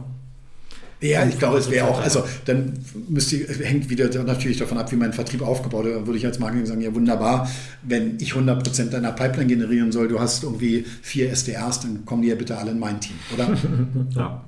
Ja, 1.00 1.26
ich 1.26 1.38
glaube, 1.38 1.58
es 1.58 1.70
wäre 1.70 1.86
auch, 1.88 2.00
also 2.00 2.24
dann 2.46 2.72
müsste, 3.08 3.36
hängt 3.36 3.90
wieder 3.90 4.08
natürlich 4.24 4.56
davon 4.56 4.78
ab, 4.78 4.90
wie 4.90 4.96
mein 4.96 5.12
Vertrieb 5.12 5.42
aufgebaut 5.42 5.84
ist. 5.84 5.94
Da 5.94 6.06
würde 6.06 6.18
ich 6.18 6.24
als 6.24 6.38
Marketing 6.38 6.64
sagen, 6.64 6.80
ja 6.80 6.94
wunderbar, 6.94 7.50
wenn 7.82 8.18
ich 8.18 8.32
100% 8.32 8.88
deiner 8.88 9.12
Pipeline 9.12 9.46
generieren 9.46 9.92
soll, 9.92 10.08
du 10.08 10.18
hast 10.18 10.42
irgendwie 10.42 10.86
vier 11.02 11.30
SDRs, 11.30 11.80
dann 11.80 12.06
kommen 12.06 12.22
die 12.22 12.28
ja 12.28 12.34
bitte 12.34 12.56
alle 12.56 12.70
in 12.70 12.78
mein 12.78 12.98
Team, 13.00 13.16
oder? 13.34 13.48
ja. 14.16 14.44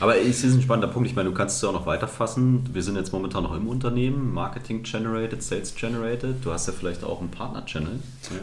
Aber 0.00 0.18
es 0.18 0.44
ist 0.44 0.54
ein 0.54 0.60
spannender 0.62 0.88
Punkt. 0.88 1.08
Ich 1.08 1.16
meine, 1.16 1.30
du 1.30 1.34
kannst 1.34 1.56
es 1.56 1.62
ja 1.62 1.70
auch 1.70 1.72
noch 1.72 1.86
weiterfassen. 1.86 2.68
Wir 2.72 2.82
sind 2.82 2.96
jetzt 2.96 3.12
momentan 3.12 3.44
noch 3.44 3.56
im 3.56 3.66
Unternehmen, 3.66 4.34
Marketing 4.34 4.82
generated, 4.82 5.42
Sales 5.42 5.74
generated. 5.74 6.36
Du 6.44 6.52
hast 6.52 6.66
ja 6.66 6.74
vielleicht 6.78 7.04
auch 7.04 7.20
einen 7.20 7.30
Partner-Channel. 7.30 8.00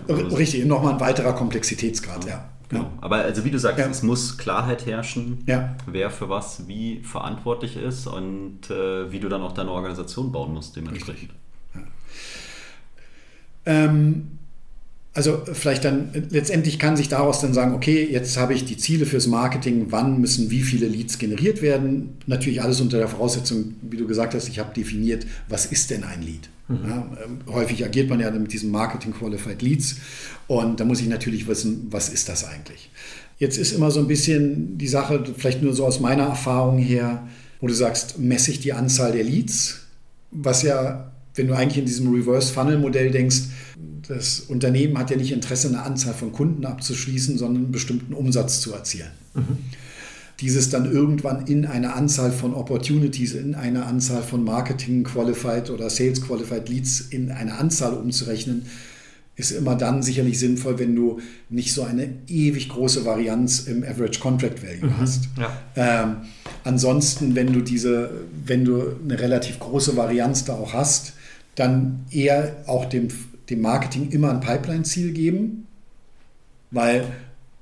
Ja, 0.08 0.16
Richtig, 0.16 0.66
nochmal 0.66 0.94
ein 0.94 1.00
weiterer 1.00 1.34
Komplexitätsgrad, 1.34 2.26
ja. 2.26 2.32
ja. 2.32 2.50
Genau. 2.70 2.92
Aber 3.00 3.18
also 3.18 3.46
wie 3.46 3.52
du 3.52 3.60
sagst, 3.60 3.80
ja. 3.80 3.88
es 3.88 4.04
muss 4.04 4.38
Klarheit 4.38 4.86
herrschen, 4.86 5.44
ja. 5.46 5.76
wer 5.86 6.10
für 6.10 6.28
was 6.28 6.68
wie 6.68 7.00
verantwortlich 7.00 7.78
ist 7.78 8.08
und 8.08 8.70
äh, 8.70 9.12
wie 9.12 9.20
du 9.20 9.30
dann 9.30 9.42
auch 9.42 9.54
deine 9.54 9.72
Organisation 9.72 10.32
bauen 10.32 10.54
musst 10.54 10.76
dementsprechend. 10.76 11.32
Ähm, 13.66 14.38
also 15.14 15.42
vielleicht 15.52 15.84
dann, 15.84 16.10
letztendlich 16.30 16.78
kann 16.78 16.96
sich 16.96 17.10
daraus 17.10 17.42
dann 17.42 17.54
sagen, 17.54 17.74
okay, 17.74 18.08
jetzt 18.10 18.38
habe 18.38 18.54
ich 18.54 18.66
die 18.66 18.78
Ziele 18.78 19.06
fürs 19.06 19.28
Marketing, 19.28 19.88
wann 19.90 20.22
müssen 20.22 20.52
wie 20.52 20.62
viele 20.62 20.88
Leads 20.88 21.18
generiert 21.18 21.62
werden. 21.62 22.18
Natürlich 22.28 22.62
alles 22.62 22.82
unter 22.82 22.98
der 22.98 23.08
Voraussetzung, 23.08 23.76
wie 23.82 23.98
du 23.98 24.08
gesagt 24.08 24.36
hast, 24.36 24.48
ich 24.48 24.60
habe 24.60 24.74
definiert, 24.74 25.26
was 25.50 25.66
ist 25.66 25.90
denn 25.90 26.04
ein 26.04 26.22
Lead. 26.22 26.50
Mhm. 26.68 26.90
Ja, 26.90 27.08
ähm, 27.24 27.40
häufig 27.48 27.84
agiert 27.86 28.10
man 28.10 28.20
ja 28.20 28.30
mit 28.32 28.52
diesen 28.52 28.72
Marketing 28.72 29.14
Qualified 29.14 29.62
Leads 29.62 29.98
und 30.48 30.80
da 30.80 30.86
muss 30.86 31.02
ich 31.02 31.08
natürlich 31.08 31.48
wissen, 31.48 31.88
was 31.90 32.10
ist 32.10 32.30
das 32.30 32.46
eigentlich. 32.46 32.90
Jetzt 33.40 33.58
ist 33.58 33.72
immer 33.72 33.92
so 33.92 34.00
ein 34.00 34.08
bisschen 34.08 34.78
die 34.78 34.88
Sache, 34.88 35.24
vielleicht 35.38 35.62
nur 35.62 35.74
so 35.74 35.86
aus 35.86 36.00
meiner 36.00 36.24
Erfahrung 36.24 36.80
her, 36.80 37.28
wo 37.62 37.68
du 37.68 37.74
sagst, 37.74 38.20
messe 38.20 38.52
ich 38.52 38.60
die 38.60 38.74
Anzahl 38.74 39.12
der 39.12 39.24
Leads, 39.24 39.82
was 40.32 40.64
ja, 40.64 41.12
wenn 41.36 41.48
du 41.48 41.54
eigentlich 41.56 41.78
in 41.78 41.86
diesem 41.86 42.14
Reverse 42.14 42.52
Funnel 42.52 42.80
Modell 42.80 43.12
denkst, 43.12 43.44
das 44.08 44.40
Unternehmen 44.40 44.98
hat 44.98 45.12
ja 45.12 45.18
nicht 45.18 45.32
Interesse, 45.32 45.68
eine 45.68 45.84
Anzahl 45.84 46.14
von 46.14 46.32
Kunden 46.32 46.66
abzuschließen, 46.66 47.38
sondern 47.38 47.64
einen 47.66 47.72
bestimmten 47.72 48.14
Umsatz 48.14 48.62
zu 48.62 48.74
erzielen. 48.74 49.12
Mhm. 49.34 49.58
Dieses 50.40 50.70
dann 50.70 50.92
irgendwann 50.92 51.48
in 51.48 51.66
eine 51.66 51.94
Anzahl 51.94 52.32
von 52.32 52.54
Opportunities, 52.54 53.34
in 53.34 53.56
eine 53.56 53.86
Anzahl 53.86 54.22
von 54.22 54.44
Marketing 54.44 55.04
Qualified 55.04 55.70
oder 55.72 55.90
Sales 55.90 56.22
Qualified 56.22 56.70
Leads 56.70 57.02
in 57.02 57.32
eine 57.32 57.58
Anzahl 57.58 57.94
umzurechnen, 57.94 58.68
ist 59.38 59.52
immer 59.52 59.76
dann 59.76 60.02
sicherlich 60.02 60.40
sinnvoll, 60.40 60.80
wenn 60.80 60.96
du 60.96 61.20
nicht 61.50 61.72
so 61.72 61.84
eine 61.84 62.10
ewig 62.28 62.70
große 62.70 63.06
Varianz 63.06 63.62
im 63.62 63.84
Average 63.84 64.20
Contract 64.20 64.64
Value 64.64 64.92
mhm, 64.92 64.98
hast. 64.98 65.30
Ja. 65.38 65.58
Ähm, 65.76 66.18
ansonsten, 66.64 67.36
wenn 67.36 67.54
du 67.54 67.62
diese, 67.62 68.10
wenn 68.46 68.66
du 68.66 68.96
eine 69.04 69.20
relativ 69.20 69.60
große 69.60 69.96
Varianz 69.96 70.46
da 70.46 70.54
auch 70.54 70.74
hast, 70.74 71.14
dann 71.54 72.06
eher 72.10 72.56
auch 72.66 72.86
dem, 72.86 73.10
dem 73.50 73.62
Marketing 73.62 74.10
immer 74.10 74.32
ein 74.32 74.40
Pipeline-Ziel 74.40 75.12
geben, 75.12 75.68
weil 76.72 77.06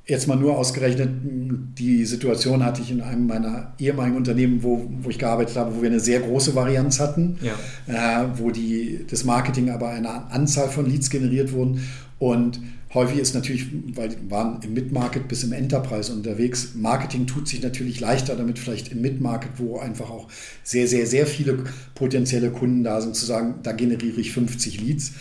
jetzt 0.05 0.27
mal 0.27 0.35
nur 0.35 0.57
ausgerechnet, 0.57 1.09
die 1.23 2.05
Situation 2.05 2.63
hatte 2.63 2.81
ich 2.81 2.91
in 2.91 3.01
einem 3.01 3.25
meiner 3.27 3.73
ehemaligen 3.79 4.17
Unternehmen, 4.17 4.61
wo, 4.61 4.89
wo 5.01 5.09
ich 5.09 5.17
gearbeitet 5.17 5.55
habe, 5.55 5.75
wo 5.75 5.81
wir 5.81 5.89
eine 5.89 5.99
sehr 5.99 6.19
große 6.19 6.53
Varianz 6.53 6.99
hatten, 6.99 7.39
ja. 7.41 8.23
äh, 8.23 8.27
wo 8.37 8.51
die, 8.51 9.05
das 9.09 9.23
Marketing 9.23 9.69
aber 9.69 9.89
eine 9.89 10.31
Anzahl 10.31 10.69
von 10.69 10.85
Leads 10.85 11.09
generiert 11.09 11.51
wurden 11.51 11.87
und 12.19 12.59
Häufig 12.95 13.19
ist 13.19 13.35
natürlich, 13.35 13.65
weil 13.93 14.07
die 14.07 14.31
waren 14.31 14.61
im 14.61 14.73
Mid-Market 14.73 15.27
bis 15.27 15.43
im 15.43 15.51
Enterprise 15.51 16.13
unterwegs. 16.13 16.75
Marketing 16.75 17.27
tut 17.27 17.45
sich 17.45 17.61
natürlich 17.61 17.99
leichter 17.99 18.37
damit, 18.37 18.57
vielleicht 18.57 18.93
im 18.93 19.01
Mid-Market, 19.01 19.51
wo 19.57 19.79
einfach 19.79 20.09
auch 20.09 20.29
sehr, 20.63 20.87
sehr, 20.87 21.05
sehr 21.05 21.27
viele 21.27 21.65
potenzielle 21.93 22.51
Kunden 22.51 22.85
da 22.85 23.01
sind, 23.01 23.17
zu 23.17 23.25
sagen, 23.25 23.55
da 23.63 23.73
generiere 23.73 24.21
ich 24.21 24.31
50 24.31 24.79
Leads, 24.79 25.11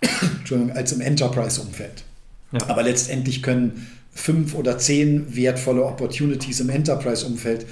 Entschuldigung, 0.40 0.72
als 0.74 0.90
im 0.90 1.00
Enterprise-Umfeld. 1.00 2.02
Ja. 2.50 2.68
Aber 2.68 2.82
letztendlich 2.82 3.40
können 3.40 3.86
fünf 4.12 4.54
oder 4.54 4.78
zehn 4.78 5.34
wertvolle 5.34 5.84
Opportunities 5.84 6.60
im 6.60 6.68
Enterprise-Umfeld 6.68 7.66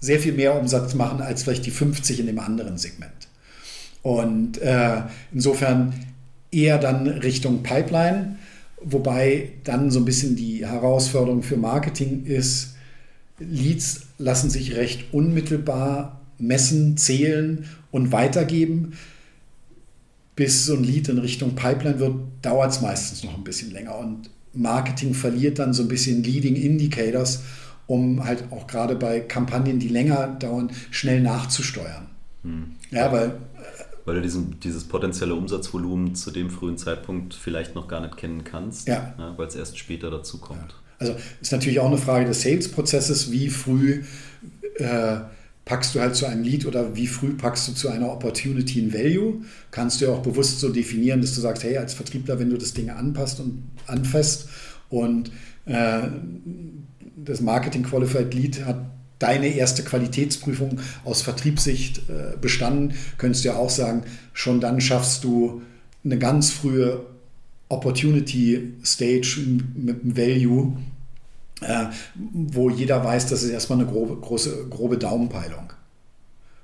sehr 0.00 0.20
viel 0.20 0.34
mehr 0.34 0.58
Umsatz 0.58 0.94
machen 0.94 1.20
als 1.20 1.42
vielleicht 1.42 1.66
die 1.66 1.70
50 1.70 2.20
in 2.20 2.26
dem 2.26 2.38
anderen 2.38 2.78
Segment. 2.78 3.12
Und 4.02 4.58
äh, 4.58 5.02
insofern 5.32 5.94
eher 6.50 6.78
dann 6.78 7.06
Richtung 7.08 7.62
Pipeline 7.62 8.36
Wobei 8.88 9.52
dann 9.64 9.90
so 9.90 9.98
ein 9.98 10.04
bisschen 10.04 10.36
die 10.36 10.66
Herausforderung 10.66 11.42
für 11.42 11.56
Marketing 11.56 12.24
ist, 12.24 12.74
Leads 13.38 14.02
lassen 14.18 14.50
sich 14.50 14.76
recht 14.76 15.12
unmittelbar 15.12 16.20
messen, 16.38 16.96
zählen 16.96 17.64
und 17.90 18.12
weitergeben. 18.12 18.92
Bis 20.36 20.66
so 20.66 20.74
ein 20.74 20.84
Lead 20.84 21.08
in 21.08 21.18
Richtung 21.18 21.54
Pipeline 21.54 21.98
wird, 21.98 22.14
dauert 22.42 22.70
es 22.70 22.80
meistens 22.82 23.24
noch 23.24 23.36
ein 23.36 23.44
bisschen 23.44 23.72
länger. 23.72 23.98
Und 23.98 24.30
Marketing 24.56 25.14
verliert 25.14 25.58
dann 25.58 25.72
so 25.72 25.82
ein 25.82 25.88
bisschen 25.88 26.22
Leading 26.22 26.56
Indicators, 26.56 27.42
um 27.86 28.24
halt 28.24 28.44
auch 28.50 28.66
gerade 28.66 28.96
bei 28.96 29.20
Kampagnen, 29.20 29.78
die 29.78 29.88
länger 29.88 30.28
dauern, 30.38 30.70
schnell 30.90 31.20
nachzusteuern. 31.20 32.06
Hm. 32.42 32.72
Ja, 32.90 33.12
weil 33.12 33.38
weil 34.06 34.14
du 34.14 34.22
diesen, 34.22 34.60
dieses 34.60 34.84
potenzielle 34.84 35.34
Umsatzvolumen 35.34 36.14
zu 36.14 36.30
dem 36.30 36.48
frühen 36.48 36.78
Zeitpunkt 36.78 37.34
vielleicht 37.34 37.74
noch 37.74 37.88
gar 37.88 38.00
nicht 38.00 38.16
kennen 38.16 38.44
kannst, 38.44 38.86
ja. 38.86 39.14
Ja, 39.18 39.34
weil 39.36 39.48
es 39.48 39.56
erst 39.56 39.78
später 39.78 40.10
dazu 40.10 40.38
kommt. 40.38 40.60
Ja. 40.60 40.76
Also 40.98 41.16
ist 41.40 41.52
natürlich 41.52 41.80
auch 41.80 41.88
eine 41.88 41.98
Frage 41.98 42.24
des 42.24 42.40
Sales-Prozesses, 42.42 43.32
wie 43.32 43.50
früh 43.50 44.04
äh, 44.76 45.18
packst 45.66 45.94
du 45.94 46.00
halt 46.00 46.14
zu 46.14 46.26
einem 46.26 46.44
Lead 46.44 46.64
oder 46.64 46.94
wie 46.96 47.08
früh 47.08 47.34
packst 47.34 47.68
du 47.68 47.72
zu 47.72 47.90
einer 47.90 48.10
Opportunity 48.10 48.78
in 48.78 48.94
Value. 48.94 49.42
Kannst 49.72 50.00
du 50.00 50.06
ja 50.06 50.12
auch 50.12 50.22
bewusst 50.22 50.60
so 50.60 50.70
definieren, 50.70 51.20
dass 51.20 51.34
du 51.34 51.40
sagst, 51.40 51.64
hey, 51.64 51.76
als 51.76 51.92
Vertriebler, 51.92 52.38
wenn 52.38 52.50
du 52.50 52.56
das 52.56 52.72
Ding 52.72 52.88
anpasst 52.88 53.40
und 53.40 53.64
anfasst 53.86 54.48
und 54.88 55.32
äh, 55.66 56.02
das 57.16 57.40
Marketing 57.40 57.82
Qualified 57.82 58.32
Lead 58.32 58.64
hat 58.64 58.86
deine 59.18 59.48
erste 59.48 59.82
Qualitätsprüfung 59.82 60.78
aus 61.04 61.22
Vertriebssicht 61.22 62.02
äh, 62.08 62.36
bestanden, 62.40 62.94
könntest 63.18 63.44
du 63.44 63.48
ja 63.48 63.56
auch 63.56 63.70
sagen, 63.70 64.04
schon 64.34 64.60
dann 64.60 64.80
schaffst 64.80 65.24
du 65.24 65.62
eine 66.04 66.18
ganz 66.18 66.52
frühe 66.52 67.04
Opportunity 67.68 68.74
Stage 68.84 69.40
mit 69.74 70.02
einem 70.02 70.16
Value, 70.16 70.76
äh, 71.60 71.86
wo 72.14 72.70
jeder 72.70 73.02
weiß, 73.02 73.28
das 73.28 73.42
ist 73.42 73.50
erstmal 73.50 73.80
eine 73.80 73.88
grobe, 73.88 74.16
große, 74.16 74.68
grobe 74.68 74.98
Daumenpeilung. 74.98 75.72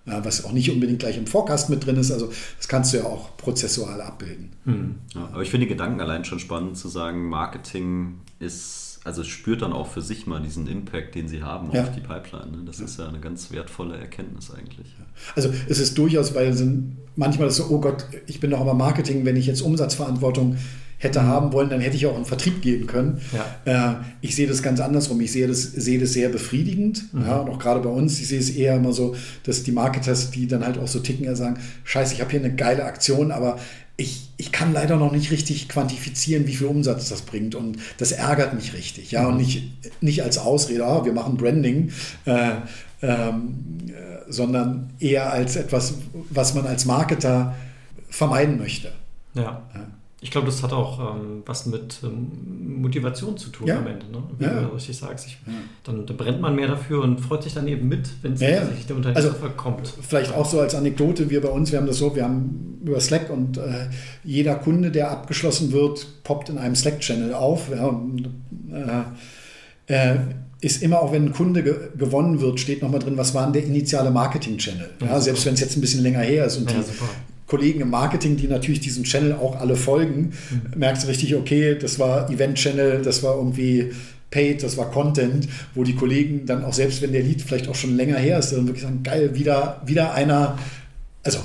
Ja, 0.04 0.24
was 0.24 0.44
auch 0.44 0.52
nicht 0.52 0.70
unbedingt 0.70 0.98
gleich 0.98 1.16
im 1.16 1.28
Forecast 1.28 1.70
mit 1.70 1.86
drin 1.86 1.96
ist, 1.96 2.10
also 2.10 2.32
das 2.56 2.66
kannst 2.66 2.92
du 2.92 2.98
ja 2.98 3.04
auch 3.04 3.36
prozessual 3.36 4.00
abbilden. 4.00 4.50
Hm. 4.64 4.96
Ja, 5.14 5.28
aber 5.32 5.42
ich 5.42 5.50
finde 5.50 5.66
den 5.66 5.76
Gedanken 5.76 6.00
allein 6.00 6.24
schon 6.24 6.40
spannend 6.40 6.76
zu 6.76 6.88
sagen, 6.88 7.28
Marketing 7.28 8.18
ist 8.40 8.92
also 9.04 9.24
spürt 9.24 9.62
dann 9.62 9.72
auch 9.72 9.88
für 9.88 10.00
sich 10.00 10.26
mal 10.26 10.40
diesen 10.40 10.68
Impact, 10.68 11.14
den 11.14 11.26
sie 11.26 11.42
haben 11.42 11.70
ja. 11.72 11.82
auf 11.82 11.92
die 11.92 12.00
Pipeline. 12.00 12.52
Ne? 12.52 12.62
Das 12.64 12.78
ja. 12.78 12.84
ist 12.84 12.98
ja 12.98 13.08
eine 13.08 13.18
ganz 13.18 13.50
wertvolle 13.50 13.96
Erkenntnis 13.96 14.50
eigentlich. 14.50 14.94
Also 15.34 15.52
es 15.68 15.80
ist 15.80 15.98
durchaus, 15.98 16.34
weil 16.34 16.52
sind 16.52 16.96
manchmal 17.16 17.48
ist 17.48 17.56
so, 17.56 17.66
oh 17.68 17.80
Gott, 17.80 18.06
ich 18.26 18.38
bin 18.38 18.50
doch 18.50 18.60
aber 18.60 18.74
Marketing, 18.74 19.24
wenn 19.24 19.36
ich 19.36 19.46
jetzt 19.46 19.60
Umsatzverantwortung 19.60 20.56
hätte 21.02 21.20
mhm. 21.20 21.26
haben 21.26 21.52
wollen, 21.52 21.68
dann 21.68 21.80
hätte 21.80 21.96
ich 21.96 22.06
auch 22.06 22.16
in 22.16 22.24
Vertrieb 22.24 22.62
gehen 22.62 22.86
können. 22.86 23.20
Ja. 23.66 23.92
Äh, 23.92 23.94
ich 24.20 24.36
sehe 24.36 24.46
das 24.46 24.62
ganz 24.62 24.78
andersrum. 24.80 25.20
Ich 25.20 25.32
sehe 25.32 25.48
das, 25.48 25.62
sehe 25.62 25.98
das 25.98 26.12
sehr 26.12 26.28
befriedigend. 26.28 27.12
Mhm. 27.12 27.26
Ja, 27.26 27.38
und 27.38 27.50
auch 27.50 27.58
gerade 27.58 27.80
bei 27.80 27.90
uns, 27.90 28.20
ich 28.20 28.28
sehe 28.28 28.38
es 28.38 28.50
eher 28.50 28.76
immer 28.76 28.92
so, 28.92 29.16
dass 29.42 29.64
die 29.64 29.72
Marketers, 29.72 30.30
die 30.30 30.46
dann 30.46 30.64
halt 30.64 30.78
auch 30.78 30.86
so 30.86 31.00
ticken, 31.00 31.34
sagen, 31.34 31.58
scheiße, 31.82 32.14
ich 32.14 32.20
habe 32.20 32.30
hier 32.30 32.40
eine 32.40 32.54
geile 32.54 32.84
Aktion, 32.84 33.32
aber 33.32 33.58
ich, 33.96 34.30
ich 34.36 34.52
kann 34.52 34.72
leider 34.72 34.96
noch 34.96 35.10
nicht 35.10 35.32
richtig 35.32 35.68
quantifizieren, 35.68 36.46
wie 36.46 36.54
viel 36.54 36.68
Umsatz 36.68 37.08
das 37.08 37.22
bringt. 37.22 37.56
Und 37.56 37.78
das 37.98 38.12
ärgert 38.12 38.54
mich 38.54 38.72
richtig. 38.72 39.10
Ja, 39.10 39.26
und 39.26 39.34
mhm. 39.34 39.40
nicht, 39.40 39.62
nicht 40.02 40.22
als 40.22 40.38
Ausrede, 40.38 40.84
oh, 40.86 41.04
wir 41.04 41.12
machen 41.12 41.36
Branding, 41.36 41.90
äh, 42.26 42.52
ähm, 43.02 43.78
äh, 43.88 44.30
sondern 44.30 44.90
eher 45.00 45.32
als 45.32 45.56
etwas, 45.56 45.94
was 46.30 46.54
man 46.54 46.64
als 46.64 46.84
Marketer 46.84 47.56
vermeiden 48.08 48.58
möchte. 48.58 48.92
Ja. 49.34 49.62
ja. 49.74 49.86
Ich 50.24 50.30
glaube, 50.30 50.46
das 50.46 50.62
hat 50.62 50.72
auch 50.72 51.16
ähm, 51.16 51.42
was 51.44 51.66
mit 51.66 51.96
ähm, 52.04 52.80
Motivation 52.80 53.36
zu 53.36 53.50
tun 53.50 53.66
ja. 53.66 53.78
am 53.78 53.88
Ende. 53.88 54.06
Ne? 54.06 54.22
Wie 54.38 54.44
ja. 54.44 54.60
du 54.62 54.68
richtig 54.68 54.96
sagst. 54.96 55.26
Ich, 55.26 55.32
ja. 55.44 55.52
dann, 55.82 56.06
dann, 56.06 56.16
brennt 56.16 56.40
man 56.40 56.54
mehr 56.54 56.68
dafür 56.68 57.02
und 57.02 57.20
freut 57.20 57.42
sich 57.42 57.54
dann 57.54 57.66
eben 57.66 57.88
mit, 57.88 58.08
wenn 58.22 58.34
es 58.34 58.40
ja, 58.40 58.60
tatsächlich 58.60 58.86
der 58.86 58.96
Unternehmer 58.96 59.26
also, 59.26 59.34
kommt. 59.56 59.92
Vielleicht 60.00 60.32
auch 60.32 60.46
so 60.46 60.60
als 60.60 60.76
Anekdote, 60.76 61.28
wir 61.28 61.40
bei 61.40 61.48
uns, 61.48 61.72
wir 61.72 61.80
haben 61.80 61.88
das 61.88 61.98
so, 61.98 62.14
wir 62.14 62.22
haben 62.22 62.78
über 62.84 63.00
Slack 63.00 63.30
und 63.30 63.58
äh, 63.58 63.88
jeder 64.22 64.54
Kunde, 64.54 64.92
der 64.92 65.10
abgeschlossen 65.10 65.72
wird, 65.72 66.06
poppt 66.22 66.50
in 66.50 66.58
einem 66.58 66.76
Slack-Channel 66.76 67.34
auf. 67.34 67.70
Äh, 67.72 67.82
äh, 69.92 70.18
ist 70.60 70.84
immer, 70.84 71.02
auch 71.02 71.10
wenn 71.10 71.26
ein 71.26 71.32
Kunde 71.32 71.64
ge 71.64 71.74
gewonnen 71.98 72.40
wird, 72.40 72.60
steht 72.60 72.80
nochmal 72.80 73.00
drin, 73.00 73.16
was 73.16 73.34
war 73.34 73.42
denn 73.42 73.54
der 73.54 73.64
initiale 73.64 74.12
Marketing-Channel. 74.12 74.90
Ja, 75.00 75.20
selbst 75.20 75.44
wenn 75.46 75.54
es 75.54 75.60
jetzt 75.60 75.76
ein 75.76 75.80
bisschen 75.80 76.04
länger 76.04 76.20
her 76.20 76.46
ist. 76.46 76.58
Und 76.58 76.70
die, 76.70 76.76
Kollegen 77.52 77.82
im 77.82 77.90
Marketing, 77.90 78.38
die 78.38 78.48
natürlich 78.48 78.80
diesem 78.80 79.04
Channel 79.04 79.34
auch 79.34 79.60
alle 79.60 79.76
folgen, 79.76 80.32
mhm. 80.50 80.78
merkst 80.78 81.04
du 81.04 81.08
richtig, 81.08 81.36
okay, 81.36 81.76
das 81.78 81.98
war 81.98 82.30
Event-Channel, 82.30 83.02
das 83.02 83.22
war 83.22 83.36
irgendwie 83.36 83.92
Paid, 84.30 84.62
das 84.62 84.78
war 84.78 84.90
Content, 84.90 85.46
wo 85.74 85.84
die 85.84 85.94
Kollegen 85.94 86.46
dann 86.46 86.64
auch 86.64 86.72
selbst, 86.72 87.02
wenn 87.02 87.12
der 87.12 87.22
Lied 87.22 87.42
vielleicht 87.42 87.68
auch 87.68 87.74
schon 87.74 87.94
länger 87.94 88.16
her 88.16 88.38
ist, 88.38 88.52
dann 88.52 88.66
wirklich 88.66 88.84
sagen, 88.84 89.02
geil, 89.02 89.34
wieder, 89.34 89.82
wieder 89.84 90.14
einer, 90.14 90.58
also 91.22 91.40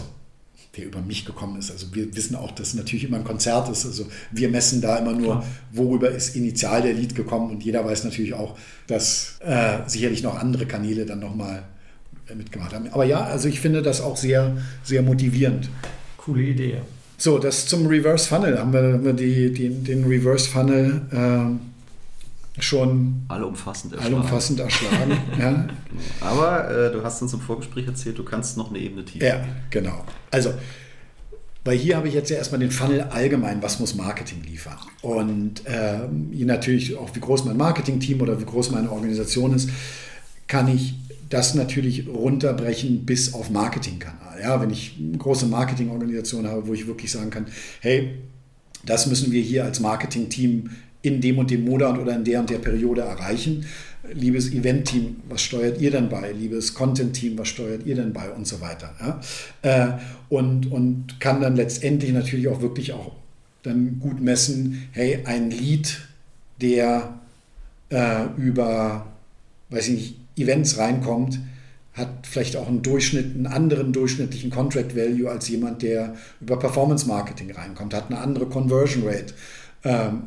der 0.77 0.85
über 0.85 1.01
mich 1.01 1.25
gekommen 1.25 1.59
ist. 1.59 1.71
Also 1.71 1.93
wir 1.93 2.15
wissen 2.15 2.37
auch, 2.37 2.51
dass 2.51 2.73
natürlich 2.73 3.03
immer 3.03 3.17
ein 3.17 3.25
Konzert 3.25 3.67
ist. 3.69 3.85
Also 3.85 4.05
wir 4.31 4.47
messen 4.47 4.79
da 4.79 4.97
immer 4.97 5.11
nur, 5.11 5.43
worüber 5.73 6.09
ist 6.09 6.37
initial 6.37 6.83
der 6.83 6.93
Lied 6.93 7.15
gekommen 7.15 7.49
und 7.49 7.65
jeder 7.65 7.83
weiß 7.83 8.05
natürlich 8.05 8.33
auch, 8.33 8.57
dass 8.85 9.39
äh, 9.45 9.79
sicherlich 9.87 10.23
noch 10.23 10.39
andere 10.39 10.65
Kanäle 10.65 11.05
dann 11.05 11.19
nochmal 11.19 11.63
äh, 12.29 12.35
mitgemacht 12.35 12.73
haben. 12.73 12.87
Aber 12.91 13.05
ja, 13.05 13.23
also 13.23 13.47
ich 13.47 13.59
finde 13.59 13.81
das 13.81 14.01
auch 14.01 14.17
sehr, 14.17 14.57
sehr 14.83 15.01
motivierend. 15.01 15.69
Coole 16.27 16.43
Idee. 16.43 16.81
So, 17.17 17.39
das 17.39 17.67
zum 17.67 17.87
Reverse 17.87 18.27
Funnel. 18.27 18.59
Haben 18.59 18.73
wir, 18.73 19.13
die, 19.13 19.53
die, 19.53 19.69
den 19.69 20.03
Reverse 20.03 20.49
Funnel 20.49 21.01
äh, 21.09 22.61
schon 22.61 23.23
allumfassend 23.29 23.93
erschlagen. 23.93 24.15
Allumfassend 24.15 24.59
erschlagen 24.59 25.17
ja. 25.39 25.67
Aber 26.19 26.69
äh, 26.69 26.91
du 26.91 27.01
hast 27.01 27.21
uns 27.21 27.33
im 27.33 27.39
Vorgespräch 27.39 27.87
erzählt, 27.87 28.17
du 28.17 28.23
kannst 28.23 28.57
noch 28.57 28.69
eine 28.69 28.79
Ebene 28.79 29.05
tiefer. 29.05 29.25
Ja, 29.25 29.45
genau. 29.69 30.03
Also, 30.29 30.53
weil 31.63 31.77
hier 31.77 31.95
habe 31.95 32.09
ich 32.09 32.13
jetzt 32.13 32.29
ja 32.29 32.35
erstmal 32.35 32.59
den 32.59 32.71
Funnel 32.71 33.03
allgemein, 33.03 33.63
was 33.63 33.79
muss 33.79 33.95
Marketing 33.95 34.43
liefern. 34.43 34.77
Und 35.01 35.65
äh, 35.65 35.99
je 36.31 36.43
natürlich 36.43 36.97
auch, 36.97 37.15
wie 37.15 37.21
groß 37.21 37.45
mein 37.45 37.55
Marketing-Team 37.55 38.19
oder 38.19 38.37
wie 38.37 38.45
groß 38.45 38.71
meine 38.71 38.91
Organisation 38.91 39.53
ist, 39.53 39.69
kann 40.47 40.67
ich 40.67 40.95
das 41.29 41.55
natürlich 41.55 42.07
runterbrechen 42.07 43.05
bis 43.05 43.33
auf 43.33 43.49
Marketingkanal. 43.49 44.39
Ja, 44.41 44.61
wenn 44.61 44.69
ich 44.69 44.95
eine 44.99 45.17
große 45.17 45.47
Marketingorganisation 45.47 46.47
habe, 46.47 46.67
wo 46.67 46.73
ich 46.73 46.87
wirklich 46.87 47.11
sagen 47.11 47.29
kann, 47.29 47.47
hey, 47.81 48.15
das 48.85 49.07
müssen 49.07 49.31
wir 49.31 49.41
hier 49.41 49.65
als 49.65 49.79
Marketingteam 49.79 50.69
in 51.01 51.21
dem 51.21 51.37
und 51.37 51.51
dem 51.51 51.65
Monat 51.65 51.97
oder 51.97 52.15
in 52.15 52.23
der 52.23 52.39
und 52.39 52.49
der 52.49 52.59
Periode 52.59 53.01
erreichen. 53.01 53.65
Liebes 54.13 54.51
Event-Team, 54.53 55.17
was 55.27 55.41
steuert 55.41 55.81
ihr 55.81 55.91
denn 55.91 56.09
bei? 56.09 56.31
Liebes 56.31 56.73
Content-Team, 56.73 57.37
was 57.37 57.49
steuert 57.49 57.85
ihr 57.85 57.95
denn 57.95 58.13
bei? 58.13 58.29
Und 58.29 58.47
so 58.47 58.61
weiter. 58.61 58.93
Ja? 58.99 59.21
Äh, 59.61 59.99
und, 60.29 60.71
und 60.71 61.19
kann 61.19 61.41
dann 61.41 61.55
letztendlich 61.55 62.11
natürlich 62.11 62.47
auch 62.47 62.61
wirklich 62.61 62.93
auch 62.93 63.13
dann 63.63 63.99
gut 63.99 64.21
messen, 64.21 64.87
hey, 64.91 65.19
ein 65.25 65.51
Lead, 65.51 65.99
der 66.61 67.19
äh, 67.89 68.25
über, 68.37 69.07
weiß 69.69 69.89
ich 69.89 69.93
nicht, 69.93 70.15
Events 70.37 70.77
reinkommt, 70.77 71.39
hat 71.93 72.27
vielleicht 72.27 72.55
auch 72.55 72.67
einen 72.67 72.83
Durchschnitt, 72.83 73.35
einen 73.35 73.47
anderen 73.47 73.91
durchschnittlichen 73.91 74.51
Contract 74.51 74.95
Value 74.95 75.29
als 75.29 75.49
jemand, 75.49 75.81
der 75.81 76.15
über 76.39 76.59
Performance 76.59 77.07
Marketing 77.07 77.51
reinkommt, 77.51 77.93
hat 77.93 78.09
eine 78.09 78.19
andere 78.19 78.45
Conversion 78.45 79.03
Rate. 79.05 79.33
Ähm, 79.83 80.23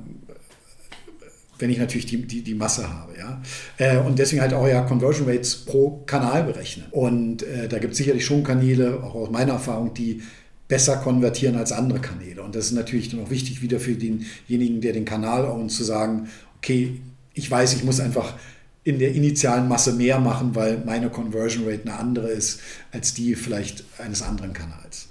wenn 1.61 1.71
ich 1.71 1.79
natürlich 1.79 2.07
die, 2.07 2.27
die, 2.27 2.43
die 2.43 2.55
Masse 2.55 2.89
habe. 2.89 3.13
Ja? 3.19 3.43
Äh, 3.77 3.99
und 3.99 4.19
deswegen 4.19 4.41
halt 4.41 4.55
auch 4.55 4.67
ja 4.67 4.81
Conversion 4.83 5.29
Rates 5.29 5.57
pro 5.57 6.03
Kanal 6.07 6.45
berechnen. 6.45 6.87
Und 6.91 7.43
äh, 7.43 7.69
da 7.69 7.79
gibt 7.79 7.93
es 7.93 7.99
sicherlich 7.99 8.25
schon 8.25 8.43
Kanäle, 8.43 9.03
auch 9.03 9.15
aus 9.15 9.31
meiner 9.31 9.53
Erfahrung, 9.53 9.95
die 9.95 10.23
besser 10.69 10.97
konvertieren 10.97 11.57
als 11.57 11.73
andere 11.73 12.01
Kanäle. 12.01 12.43
Und 12.43 12.55
das 12.55 12.67
ist 12.67 12.73
natürlich 12.73 13.11
dann 13.11 13.23
auch 13.23 13.31
wichtig 13.31 13.61
wieder 13.61 13.81
für 13.81 13.95
denjenigen, 13.95 14.81
der 14.81 14.93
den 14.93 15.05
Kanal 15.05 15.45
ownt, 15.45 15.73
zu 15.73 15.85
sagen, 15.85 16.29
okay, 16.59 17.01
ich 17.35 17.51
weiß, 17.51 17.75
ich 17.75 17.85
muss 17.85 18.01
einfach 18.01 18.35
in 18.83 18.99
der 18.99 19.13
initialen 19.13 19.69
Masse 19.69 19.93
mehr 19.93 20.19
machen, 20.19 20.55
weil 20.55 20.83
meine 20.85 21.11
Conversion 21.11 21.65
Rate 21.65 21.83
eine 21.83 21.99
andere 21.99 22.29
ist 22.29 22.61
als 22.93 23.15
die 23.15 23.35
vielleicht 23.35 23.85
eines 23.99 24.23
anderen 24.23 24.53
Kanals. 24.53 25.09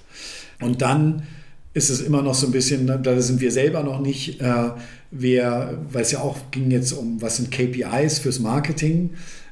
Und 0.59 0.81
dann 0.81 1.23
ist 1.73 1.89
es 1.89 2.01
immer 2.01 2.21
noch 2.21 2.33
so 2.33 2.47
ein 2.47 2.51
bisschen, 2.51 2.87
da 2.87 3.21
sind 3.21 3.41
wir 3.41 3.51
selber 3.51 3.83
noch 3.83 4.01
nicht, 4.01 4.41
äh, 4.41 4.71
wer, 5.11 5.77
weil 5.91 6.01
es 6.01 6.11
ja 6.11 6.19
auch 6.19 6.51
ging 6.51 6.71
jetzt 6.71 6.91
um, 6.93 7.21
was 7.21 7.37
sind 7.37 7.51
KPIs 7.51 8.19
fürs 8.19 8.39
Marketing. 8.39 9.11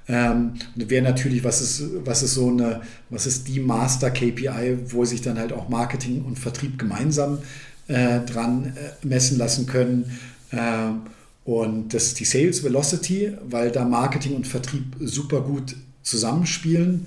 Ähm, 0.09 0.53
wäre 0.75 1.03
natürlich, 1.03 1.43
was 1.43 1.61
ist, 1.61 1.83
was 2.05 2.23
ist 2.23 2.33
so 2.33 2.49
eine, 2.49 2.81
was 3.09 3.27
ist 3.27 3.47
die 3.47 3.59
Master 3.59 4.09
KPI, 4.09 4.77
wo 4.87 5.05
sich 5.05 5.21
dann 5.21 5.37
halt 5.37 5.53
auch 5.53 5.69
Marketing 5.69 6.23
und 6.23 6.39
Vertrieb 6.39 6.79
gemeinsam 6.79 7.39
äh, 7.87 8.21
dran 8.21 8.73
äh, 8.75 9.05
messen 9.05 9.37
lassen 9.37 9.67
können. 9.67 10.17
Ähm, 10.51 11.01
und 11.47 11.93
das 11.93 12.07
ist 12.07 12.19
die 12.19 12.25
Sales 12.25 12.61
Velocity, 12.61 13.31
weil 13.49 13.71
da 13.71 13.85
Marketing 13.85 14.35
und 14.35 14.45
Vertrieb 14.45 14.97
super 14.99 15.39
gut 15.39 15.77
zusammenspielen, 16.03 17.05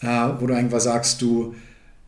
äh, 0.00 0.06
wo 0.40 0.48
du 0.48 0.56
einfach 0.56 0.80
sagst, 0.80 1.22
du 1.22 1.54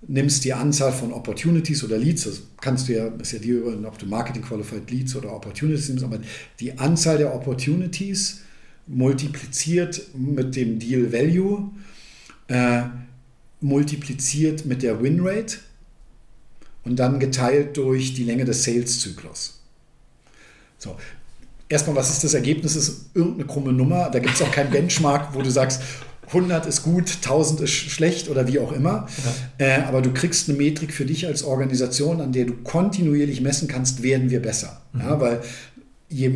nimmst 0.02 0.44
die 0.44 0.52
Anzahl 0.52 0.90
von 0.90 1.12
Opportunities 1.12 1.84
oder 1.84 1.96
Leads, 1.96 2.24
das 2.24 2.42
kannst 2.60 2.88
du 2.88 2.94
ja, 2.94 3.06
ist 3.06 3.30
ja 3.30 3.38
dir, 3.38 3.64
ob 3.86 3.96
du 3.96 4.06
Marketing 4.06 4.42
Qualified 4.42 4.90
Leads 4.90 5.14
oder 5.14 5.32
Opportunities 5.32 5.88
nimmst, 5.88 6.02
aber 6.02 6.18
die 6.58 6.76
Anzahl 6.76 7.16
der 7.16 7.32
Opportunities 7.32 8.40
multipliziert 8.88 10.02
mit 10.16 10.56
dem 10.56 10.80
Deal 10.80 11.12
Value, 11.12 11.70
äh, 12.48 12.82
multipliziert 13.60 14.66
mit 14.66 14.82
der 14.82 15.00
Win 15.00 15.20
Rate 15.20 15.58
und 16.82 16.96
dann 16.96 17.20
geteilt 17.20 17.76
durch 17.76 18.14
die 18.14 18.24
Länge 18.24 18.44
des 18.44 18.64
Sales-Zyklus. 18.64 19.60
So, 20.76 20.96
erstmal, 21.68 21.96
was 21.96 22.10
ist 22.10 22.24
das 22.24 22.34
Ergebnis? 22.34 22.74
Das 22.74 22.88
ist 22.88 23.06
irgendeine 23.14 23.46
krumme 23.46 23.72
Nummer. 23.72 24.10
Da 24.10 24.18
gibt 24.18 24.34
es 24.34 24.42
auch 24.42 24.50
keinen 24.50 24.70
Benchmark, 24.70 25.34
wo 25.34 25.42
du 25.42 25.50
sagst, 25.50 25.82
100 26.28 26.66
ist 26.66 26.82
gut, 26.82 27.10
1000 27.22 27.62
ist 27.62 27.70
schlecht 27.70 28.28
oder 28.28 28.46
wie 28.46 28.58
auch 28.58 28.72
immer. 28.72 29.08
Ja. 29.58 29.66
Äh, 29.66 29.82
aber 29.84 30.02
du 30.02 30.12
kriegst 30.12 30.48
eine 30.48 30.58
Metrik 30.58 30.92
für 30.92 31.06
dich 31.06 31.26
als 31.26 31.42
Organisation, 31.42 32.20
an 32.20 32.32
der 32.32 32.44
du 32.44 32.54
kontinuierlich 32.54 33.40
messen 33.40 33.66
kannst, 33.66 34.02
werden 34.02 34.30
wir 34.30 34.42
besser. 34.42 34.82
Mhm. 34.92 35.00
Ja, 35.00 35.20
weil 35.20 35.40
je, 36.08 36.32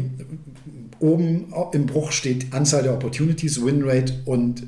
oben 0.99 1.53
im 1.73 1.87
Bruch 1.87 2.13
steht 2.13 2.53
Anzahl 2.55 2.83
der 2.85 2.95
Opportunities, 2.95 3.63
Winrate 3.63 4.15
und 4.25 4.63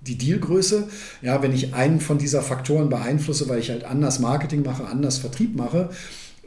die 0.00 0.18
Dealgröße. 0.18 0.88
Ja, 1.22 1.42
wenn 1.42 1.52
ich 1.52 1.74
einen 1.74 2.00
von 2.00 2.18
dieser 2.18 2.42
Faktoren 2.42 2.88
beeinflusse, 2.88 3.48
weil 3.48 3.60
ich 3.60 3.70
halt 3.70 3.84
anders 3.84 4.18
Marketing 4.18 4.62
mache, 4.62 4.84
anders 4.84 5.18
Vertrieb 5.18 5.56
mache, 5.56 5.90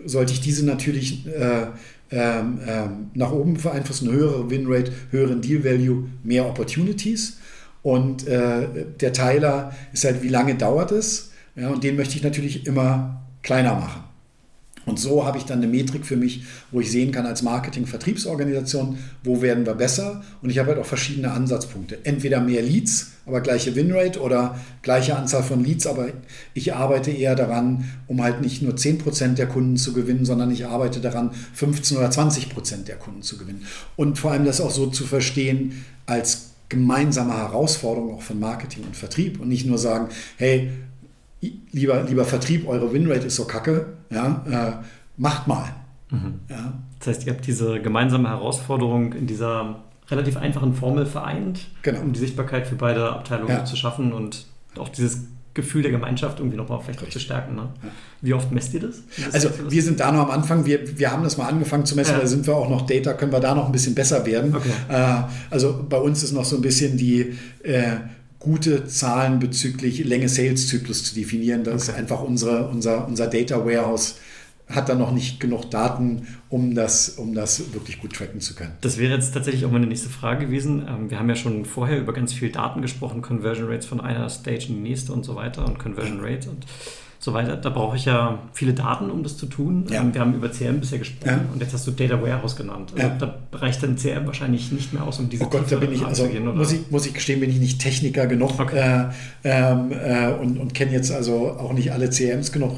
sollte 0.06 0.34
ich 0.34 0.42
diese 0.42 0.66
natürlich 0.66 1.26
äh, 1.28 1.68
ähm, 2.12 2.60
ähm, 2.68 3.12
nach 3.14 3.32
oben 3.32 3.56
beeinflussen, 3.56 4.12
höhere 4.12 4.50
Winrate, 4.50 4.92
höheren 5.12 5.42
Deal 5.42 5.64
Value, 5.64 6.06
mehr 6.24 6.46
Opportunities. 6.46 7.38
Und 7.84 8.28
äh, 8.28 8.68
der 9.00 9.14
Teiler 9.14 9.74
ist 9.94 10.04
halt, 10.06 10.24
wie 10.24 10.30
lange 10.30 10.56
dauert 10.56 10.92
es? 10.92 11.32
Ja, 11.56 11.70
und 11.70 11.84
den 11.84 11.96
möchte 11.96 12.16
ich 12.16 12.24
natürlich 12.24 12.68
immer 12.68 13.22
kleiner 13.42 13.76
machen. 13.76 14.04
Und 14.88 14.98
so 15.00 15.26
habe 15.26 15.38
ich 15.38 15.44
dann 15.44 15.60
eine 15.60 15.68
Metrik 15.68 16.06
für 16.06 16.16
mich, 16.16 16.46
wo 16.72 16.80
ich 16.80 16.90
sehen 16.90 17.12
kann 17.12 17.26
als 17.26 17.42
Marketing-Vertriebsorganisation, 17.44 18.98
wo 19.22 19.42
werden 19.42 19.66
wir 19.66 19.76
besser. 19.76 20.24
Und 20.42 20.50
ich 20.50 20.60
habe 20.60 20.70
halt 20.70 20.80
auch 20.80 20.86
verschiedene 20.86 21.32
Ansatzpunkte. 21.32 22.06
Entweder 22.06 22.40
mehr 22.40 22.62
Leads, 22.62 23.12
aber 23.26 23.42
gleiche 23.42 23.76
Winrate 23.76 24.22
oder 24.22 24.58
gleiche 24.82 25.18
Anzahl 25.18 25.44
von 25.44 25.62
Leads, 25.62 25.88
aber 25.88 26.08
ich 26.54 26.74
arbeite 26.74 27.12
eher 27.12 27.36
daran, 27.36 27.84
um 28.08 28.24
halt 28.24 28.42
nicht 28.42 28.62
nur 28.62 28.76
10% 28.76 29.34
der 29.34 29.48
Kunden 29.48 29.76
zu 29.76 29.92
gewinnen, 29.92 30.24
sondern 30.24 30.52
ich 30.52 30.66
arbeite 30.66 31.02
daran, 31.02 31.32
15 31.54 31.98
oder 31.98 32.08
20% 32.08 32.86
der 32.86 32.96
Kunden 32.96 33.22
zu 33.22 33.38
gewinnen. 33.38 33.66
Und 33.98 34.18
vor 34.18 34.32
allem 34.32 34.46
das 34.46 34.62
auch 34.62 34.72
so 34.72 34.88
zu 34.88 35.04
verstehen 35.04 35.84
als 36.06 36.52
gemeinsame 36.70 37.36
Herausforderung 37.36 38.16
auch 38.16 38.22
von 38.22 38.40
Marketing 38.40 38.84
und 38.86 38.96
Vertrieb 38.96 39.42
und 39.42 39.50
nicht 39.50 39.66
nur 39.66 39.78
sagen, 39.78 40.08
hey, 40.38 40.72
lieber, 41.72 42.04
lieber 42.04 42.26
Vertrieb, 42.26 42.68
eure 42.68 42.92
Winrate 42.94 43.28
ist 43.28 43.36
so 43.36 43.46
kacke, 43.46 43.98
ja, 44.10 44.44
äh, 44.50 44.86
macht 45.18 45.48
mal. 45.48 45.70
Mhm. 46.10 46.40
Ja. 46.50 46.74
Das 47.00 47.08
heißt, 47.08 47.28
ihr 47.28 47.34
habt 47.34 47.46
diese 47.46 47.80
gemeinsame 47.82 48.30
Herausforderung 48.30 49.14
in 49.14 49.28
dieser 49.28 49.84
relativ 50.10 50.38
einfachen 50.38 50.74
Formel 50.74 51.06
vereint, 51.06 51.68
genau. 51.82 52.02
um 52.02 52.14
die 52.14 52.20
Sichtbarkeit 52.20 52.68
für 52.68 52.76
beide 52.76 53.12
Abteilungen 53.12 53.52
ja. 53.52 53.66
zu 53.66 53.76
schaffen 53.76 54.14
und 54.14 54.46
auch 54.78 54.90
dieses 54.90 55.28
Gefühl 55.54 55.82
der 55.82 55.92
Gemeinschaft 55.92 56.40
irgendwie 56.40 56.56
nochmal 56.56 56.80
vielleicht 56.82 57.04
auch 57.04 57.10
zu 57.10 57.20
stärken. 57.20 57.56
Ne? 57.56 57.70
Ja. 57.84 57.90
Wie 58.22 58.34
oft 58.34 58.52
messt 58.52 58.74
ihr 58.76 58.80
das? 58.80 59.02
das 59.18 59.34
also 59.34 59.50
wir 59.72 59.82
sind 59.82 60.00
da 60.00 60.12
noch 60.12 60.22
am 60.22 60.32
Anfang, 60.32 60.66
wir, 60.66 60.98
wir 60.98 61.12
haben 61.12 61.24
das 61.24 61.38
mal 61.38 61.48
angefangen 61.48 61.86
zu 61.86 61.96
messen, 61.96 62.14
ja. 62.14 62.20
da 62.20 62.28
sind 62.28 62.46
wir 62.46 62.56
auch 62.56 62.70
noch 62.70 62.86
Data, 62.86 63.14
können 63.14 63.32
wir 63.32 63.40
da 63.40 63.56
noch 63.56 63.66
ein 63.66 63.72
bisschen 63.72 63.96
besser 63.96 64.26
werden. 64.26 64.56
Okay. 64.56 64.70
Äh, 64.88 65.24
also 65.50 65.84
bei 65.90 65.98
uns 65.98 66.24
ist 66.24 66.32
noch 66.32 66.46
so 66.46 66.56
ein 66.56 66.62
bisschen 66.62 66.96
die 66.96 67.34
äh, 67.64 67.98
gute 68.40 68.88
Zahlen 68.88 69.40
bezüglich 69.40 70.04
Länge 70.04 70.30
Sales-Zyklus 70.30 71.04
zu 71.04 71.16
definieren. 71.16 71.64
Das 71.64 71.84
okay. 71.84 71.92
ist 71.92 71.98
einfach 71.98 72.22
unsere, 72.22 72.68
unser, 72.70 73.08
unser 73.08 73.28
Data 73.28 73.66
Warehouse 73.66 74.16
hat 74.70 74.90
da 74.90 74.96
noch 74.96 75.12
nicht 75.12 75.40
genug 75.40 75.72
Daten, 75.72 76.28
um 76.50 76.76
das, 76.76 77.10
um 77.10 77.34
das 77.34 77.74
wirklich 77.74 78.02
gut 78.02 78.14
tracken 78.14 78.42
zu 78.42 78.54
können. 78.54 78.74
Das 78.82 78.98
wäre 78.98 79.14
jetzt 79.14 79.34
tatsächlich 79.34 79.66
auch 79.66 79.72
meine 79.72 79.88
nächste 79.88 80.10
Frage 80.10 80.48
gewesen. 80.48 80.86
Ähm, 80.88 81.10
wir 81.10 81.20
haben 81.20 81.30
ja 81.30 81.36
schon 81.36 81.64
vorher 81.64 82.00
über 82.00 82.14
ganz 82.14 82.34
viel 82.34 82.52
Daten 82.52 82.82
gesprochen, 82.82 83.22
Conversion 83.22 83.70
Rates 83.70 83.86
von 83.86 84.02
einer 84.02 84.30
Stage 84.30 84.66
in 84.68 84.76
die 84.76 84.90
nächste 84.90 85.14
und 85.14 85.24
so 85.24 85.36
weiter 85.36 85.66
und 85.66 85.80
Conversion 85.80 86.20
Rates 86.20 86.48
und 86.48 86.66
so 87.28 87.34
weiter. 87.34 87.58
Da 87.58 87.70
brauche 87.70 87.98
ich 87.98 88.06
ja 88.06 88.40
viele 88.54 88.74
Daten, 88.74 89.12
um 89.12 89.22
das 89.22 89.38
zu 89.38 89.46
tun. 89.46 89.86
Ja. 89.90 90.02
Ähm, 90.02 90.14
wir 90.14 90.22
haben 90.22 90.34
über 90.34 90.50
CRM 90.50 90.80
bisher 90.80 90.98
gesprochen 90.98 91.42
ja. 91.46 91.54
und 91.54 91.62
jetzt 91.62 91.74
hast 91.74 91.86
du 91.86 91.92
Data 91.92 92.22
Warehouse 92.22 92.56
genannt. 92.56 92.94
Also 92.96 93.08
ja. 93.08 93.16
Da 93.20 93.36
reicht 93.52 93.84
dann 93.84 93.98
CRM 93.98 94.26
wahrscheinlich 94.26 94.72
nicht 94.72 94.94
mehr 94.94 95.04
aus, 95.04 95.20
um 95.20 95.30
diese 95.30 95.44
Oh 95.44 95.50
Gott, 95.50 95.70
da 95.70 95.76
bin 95.76 95.92
ich, 95.92 96.04
also 96.04 96.26
muss 96.26 96.72
ich, 96.72 96.90
muss 96.90 97.06
ich 97.06 97.14
gestehen, 97.14 97.42
bin 97.42 97.50
ich 97.50 97.60
nicht 97.60 97.82
Techniker 97.82 98.28
genug 98.28 98.60
okay. 98.60 99.10
äh, 99.44 99.52
ähm, 99.72 99.92
äh, 99.92 100.32
und, 100.42 100.58
und 100.58 100.74
kenne 100.74 100.94
jetzt 100.94 101.12
also 101.12 101.52
auch 101.52 101.74
nicht 101.74 101.92
alle 101.92 102.10
CRMs 102.10 102.52
genug. 102.52 102.78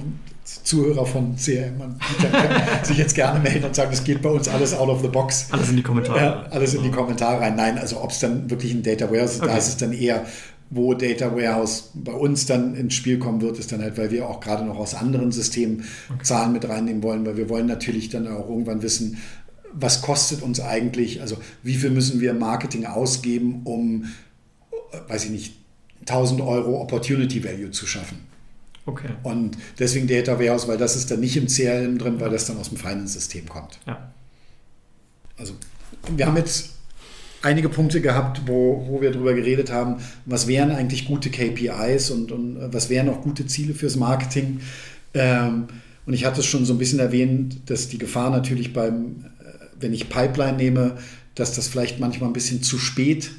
Zuhörer 0.64 1.06
von 1.06 1.36
CRM 1.36 2.00
sich 2.84 2.98
jetzt 2.98 3.14
gerne 3.14 3.40
melden 3.40 3.66
und 3.66 3.76
sagen, 3.76 3.92
das 3.92 4.04
geht 4.04 4.24
bei 4.24 4.30
uns 4.30 4.48
alles 4.48 4.74
out 4.74 4.90
of 4.90 5.02
the 5.02 5.08
box. 5.08 5.48
Alles 5.52 5.70
in 5.70 5.76
die 5.76 5.84
Kommentare. 5.84 6.20
Ja, 6.20 6.46
alles 6.50 6.74
in 6.74 6.82
die 6.82 6.90
Kommentare 6.90 7.40
rein. 7.40 7.56
Nein, 7.56 7.78
also 7.78 8.02
ob 8.02 8.10
es 8.10 8.18
dann 8.18 8.50
wirklich 8.50 8.74
ein 8.74 8.82
Data 8.82 9.12
Warehouse 9.12 9.34
ist, 9.34 9.42
okay. 9.44 9.52
da 9.52 9.58
ist 9.58 9.68
es 9.68 9.78
dann 9.78 9.94
eher, 9.94 10.26
wo 10.70 10.94
Data 10.94 11.36
Warehouse 11.36 11.92
bei 11.96 12.12
uns 12.12 12.46
dann 12.46 12.76
ins 12.76 12.94
Spiel 12.94 13.18
kommen 13.18 13.42
wird, 13.42 13.58
ist 13.58 13.72
dann 13.72 13.82
halt, 13.82 13.98
weil 13.98 14.12
wir 14.12 14.28
auch 14.28 14.40
gerade 14.40 14.64
noch 14.64 14.78
aus 14.78 14.94
anderen 14.94 15.32
Systemen 15.32 15.86
okay. 16.10 16.24
Zahlen 16.24 16.54
mit 16.54 16.68
reinnehmen 16.68 17.02
wollen, 17.02 17.26
weil 17.26 17.38
wir 17.38 17.50
wollen 17.50 17.66
natürlich 17.66 18.10
dann 18.10 18.28
auch 18.28 18.48
irgendwann 18.50 18.82
wissen, 18.82 19.18
was 19.74 20.02
kostet 20.02 20.42
uns 20.42 20.60
eigentlich, 20.60 21.22
also 21.22 21.38
wie 21.64 21.76
viel 21.76 21.90
müssen 21.90 22.22
wir 22.22 22.34
Marketing 22.34 22.86
ausgeben, 22.86 23.62
um, 23.64 24.06
weiß 25.08 25.26
ich 25.26 25.32
nicht, 25.32 25.56
1000 26.02 26.42
Euro 26.42 26.82
Opportunity 26.82 27.44
Value 27.44 27.72
zu 27.72 27.86
schaffen. 27.86 28.20
Okay. 28.86 29.10
Und 29.24 29.58
deswegen 29.78 30.08
Data 30.08 30.40
Warehouse, 30.40 30.68
weil 30.68 30.78
das 30.78 30.96
ist 30.96 31.12
dann 31.12 31.20
nicht 31.20 31.38
im 31.38 31.48
CRM 31.48 31.98
drin, 31.98 32.20
weil 32.20 32.30
das 32.30 32.46
dann 32.46 32.58
aus 32.58 32.70
dem 32.70 32.78
Finance-System 32.78 33.48
kommt. 33.48 33.80
Ja. 33.86 34.12
Also 35.38 35.54
wir 36.16 36.26
haben 36.26 36.38
jetzt 36.38 36.79
einige 37.42 37.70
Punkte 37.70 38.02
gehabt, 38.02 38.42
wo, 38.46 38.86
wo 38.88 39.02
wir 39.02 39.12
darüber 39.12 39.34
geredet 39.34 39.72
haben, 39.72 39.98
was 40.26 40.48
wären 40.48 40.72
eigentlich 40.72 41.06
gute 41.06 41.30
KPIs 41.30 42.12
und, 42.12 42.32
und 42.32 42.58
was 42.74 42.90
wären 42.90 43.10
auch 43.10 43.22
gute 43.22 43.46
Ziele 43.46 43.74
fürs 43.74 43.96
Marketing. 43.96 44.60
Ähm, 45.14 45.68
und 46.06 46.14
ich 46.14 46.26
hatte 46.26 46.42
es 46.42 46.46
schon 46.46 46.66
so 46.66 46.74
ein 46.74 46.80
bisschen 46.80 47.00
erwähnt, 47.00 47.70
dass 47.70 47.88
die 47.88 47.98
Gefahr 47.98 48.30
natürlich 48.30 48.74
beim, 48.74 49.26
äh, 49.40 49.66
wenn 49.80 49.94
ich 49.94 50.10
Pipeline 50.10 50.58
nehme, 50.58 50.98
dass 51.36 51.54
das 51.54 51.68
vielleicht 51.68 52.00
manchmal 52.00 52.30
ein 52.30 52.34
bisschen 52.34 52.62
zu 52.62 52.78
spät 52.78 53.32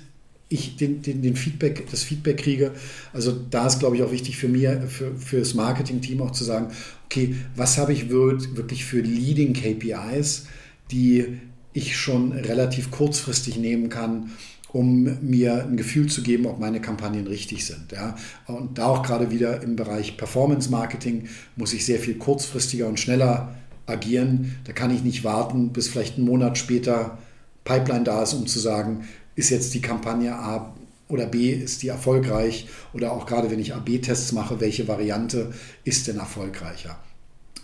ich 0.53 0.77
den, 0.77 1.01
den, 1.01 1.23
den, 1.23 1.37
Feedback, 1.37 1.89
das 1.93 2.03
Feedback 2.03 2.39
kriege. 2.39 2.73
Also 3.13 3.33
da 3.51 3.69
ist, 3.69 3.79
glaube 3.79 3.95
ich, 3.95 4.03
auch 4.03 4.11
wichtig 4.11 4.37
für 4.37 4.49
mir, 4.49 4.83
für, 4.89 5.15
für 5.15 5.39
das 5.39 5.55
Marketing-Team 5.55 6.21
auch 6.21 6.33
zu 6.33 6.43
sagen, 6.43 6.73
okay, 7.07 7.37
was 7.55 7.79
habe 7.79 7.93
ich 7.93 8.11
wirklich 8.11 8.85
für 8.85 9.01
Leading 9.01 9.53
KPIs, 9.53 10.47
die 10.91 11.39
ich 11.73 11.97
schon 11.97 12.33
relativ 12.33 12.91
kurzfristig 12.91 13.57
nehmen 13.57 13.89
kann, 13.89 14.33
um 14.73 15.19
mir 15.21 15.65
ein 15.65 15.77
Gefühl 15.77 16.09
zu 16.09 16.23
geben, 16.23 16.47
ob 16.47 16.61
meine 16.61 16.81
Kampagnen 16.81 17.27
richtig 17.27 17.67
sind. 17.67 17.93
Ja. 17.93 18.17
Und 18.47 18.79
da 18.79 18.87
auch 18.87 19.03
gerade 19.03 19.31
wieder 19.31 19.63
im 19.63 19.77
Bereich 19.77 20.17
Performance 20.17 20.71
Marketing 20.71 21.29
muss 21.57 21.73
ich 21.73 21.85
sehr 21.85 21.99
viel 21.99 22.15
kurzfristiger 22.15 22.87
und 22.87 23.01
schneller 23.01 23.55
agieren. 23.87 24.57
Da 24.65 24.73
kann 24.73 24.95
ich 24.95 25.03
nicht 25.03 25.25
warten, 25.25 25.73
bis 25.73 25.89
vielleicht 25.89 26.17
einen 26.17 26.27
Monat 26.27 26.59
später 26.59 27.19
Pipeline 27.65 28.05
da 28.05 28.23
ist, 28.23 28.35
um 28.35 28.47
zu 28.47 28.59
sagen, 28.59 29.05
ist 29.35 29.51
jetzt 29.51 29.75
die 29.75 29.81
Kampagne 29.81 30.35
A 30.35 30.75
oder 31.09 31.27
B, 31.27 31.51
ist 31.51 31.83
die 31.83 31.89
erfolgreich? 31.89 32.69
Oder 32.93 33.13
auch 33.13 33.27
gerade 33.27 33.51
wenn 33.51 33.59
ich 33.59 33.75
AB-Tests 33.75 34.33
mache, 34.33 34.61
welche 34.61 34.87
Variante 34.87 35.53
ist 35.85 36.07
denn 36.07 36.19
erfolgreicher? 36.19 36.99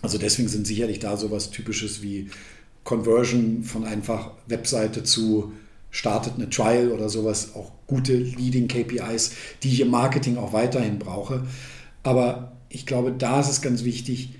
Also 0.01 0.17
deswegen 0.17 0.49
sind 0.49 0.67
sicherlich 0.67 0.99
da 0.99 1.17
sowas 1.17 1.49
Typisches 1.49 2.01
wie 2.01 2.29
Conversion 2.87 3.63
von 3.63 3.83
einfach 3.83 4.31
Webseite 4.47 5.03
zu 5.03 5.51
startet 5.91 6.35
eine 6.35 6.49
Trial 6.49 6.91
oder 6.91 7.09
sowas, 7.09 7.53
auch 7.53 7.73
gute 7.85 8.15
Leading 8.15 8.69
KPIs, 8.69 9.31
die 9.61 9.73
ich 9.73 9.81
im 9.81 9.89
Marketing 9.89 10.37
auch 10.37 10.53
weiterhin 10.53 10.97
brauche. 10.97 11.45
Aber 12.03 12.53
ich 12.69 12.85
glaube, 12.85 13.11
da 13.11 13.41
ist 13.41 13.49
es 13.49 13.61
ganz 13.61 13.83
wichtig, 13.83 14.35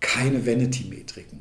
keine 0.00 0.46
Vanity-Metriken. 0.46 1.40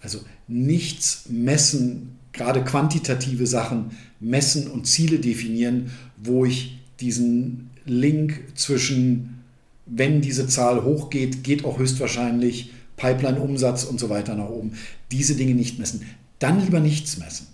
Also 0.00 0.20
nichts 0.48 1.24
messen, 1.28 2.18
gerade 2.32 2.64
quantitative 2.64 3.46
Sachen 3.46 3.90
messen 4.20 4.70
und 4.70 4.86
Ziele 4.86 5.18
definieren, 5.18 5.90
wo 6.16 6.46
ich 6.46 6.78
diesen 7.00 7.68
Link 7.84 8.42
zwischen, 8.54 9.42
wenn 9.84 10.22
diese 10.22 10.46
Zahl 10.48 10.82
hochgeht, 10.82 11.44
geht 11.44 11.66
auch 11.66 11.78
höchstwahrscheinlich 11.78 12.73
Pipeline-Umsatz 12.96 13.84
und 13.84 13.98
so 13.98 14.08
weiter 14.08 14.34
nach 14.34 14.48
oben. 14.48 14.72
Diese 15.10 15.34
Dinge 15.34 15.54
nicht 15.54 15.78
messen. 15.78 16.02
Dann 16.38 16.60
lieber 16.64 16.80
nichts 16.80 17.18
messen. 17.18 17.46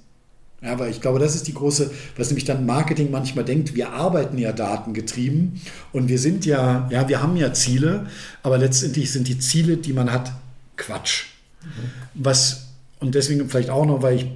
Ja, 0.62 0.72
aber 0.72 0.88
ich 0.88 1.00
glaube, 1.00 1.18
das 1.18 1.34
ist 1.34 1.46
die 1.48 1.54
große, 1.54 1.90
was 2.16 2.28
nämlich 2.28 2.44
dann 2.44 2.66
Marketing 2.66 3.10
manchmal 3.10 3.46
denkt, 3.46 3.74
wir 3.74 3.92
arbeiten 3.92 4.36
ja 4.36 4.52
datengetrieben 4.52 5.60
und 5.92 6.08
wir 6.08 6.18
sind 6.18 6.44
ja, 6.44 6.86
ja, 6.90 7.08
wir 7.08 7.22
haben 7.22 7.36
ja 7.36 7.54
Ziele, 7.54 8.06
aber 8.42 8.58
letztendlich 8.58 9.10
sind 9.10 9.26
die 9.26 9.38
Ziele, 9.38 9.78
die 9.78 9.94
man 9.94 10.12
hat, 10.12 10.32
Quatsch. 10.76 11.24
Mhm. 11.62 11.68
Was, 12.14 12.66
und 12.98 13.14
deswegen 13.14 13.48
vielleicht 13.48 13.70
auch 13.70 13.86
noch, 13.86 14.02
weil 14.02 14.16
ich 14.16 14.26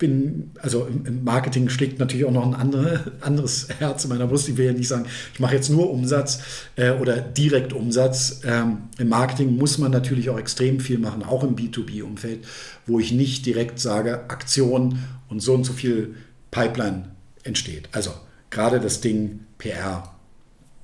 bin, 0.00 0.50
also 0.60 0.86
im 0.86 1.22
Marketing 1.22 1.68
schlägt 1.68 2.00
natürlich 2.00 2.24
auch 2.24 2.32
noch 2.32 2.44
ein 2.44 2.54
andere, 2.54 3.12
anderes 3.20 3.68
Herz 3.78 4.02
in 4.02 4.10
meiner 4.10 4.26
Brust. 4.26 4.48
Ich 4.48 4.56
will 4.56 4.66
ja 4.66 4.72
nicht 4.72 4.88
sagen, 4.88 5.06
ich 5.32 5.38
mache 5.38 5.54
jetzt 5.54 5.68
nur 5.68 5.90
Umsatz 5.90 6.40
äh, 6.74 6.90
oder 6.90 7.20
direkt 7.20 7.72
Umsatz. 7.72 8.40
Ähm, 8.44 8.78
Im 8.98 9.08
Marketing 9.08 9.56
muss 9.56 9.78
man 9.78 9.92
natürlich 9.92 10.28
auch 10.28 10.38
extrem 10.38 10.80
viel 10.80 10.98
machen, 10.98 11.22
auch 11.22 11.44
im 11.44 11.54
B2B-Umfeld, 11.54 12.44
wo 12.86 12.98
ich 12.98 13.12
nicht 13.12 13.46
direkt 13.46 13.78
sage, 13.78 14.24
Aktion 14.28 14.98
und 15.28 15.40
so 15.40 15.54
und 15.54 15.64
so 15.64 15.72
viel 15.72 16.16
Pipeline 16.50 17.12
entsteht. 17.44 17.88
Also 17.92 18.10
gerade 18.48 18.80
das 18.80 19.00
Ding 19.00 19.40
PR. 19.58 20.14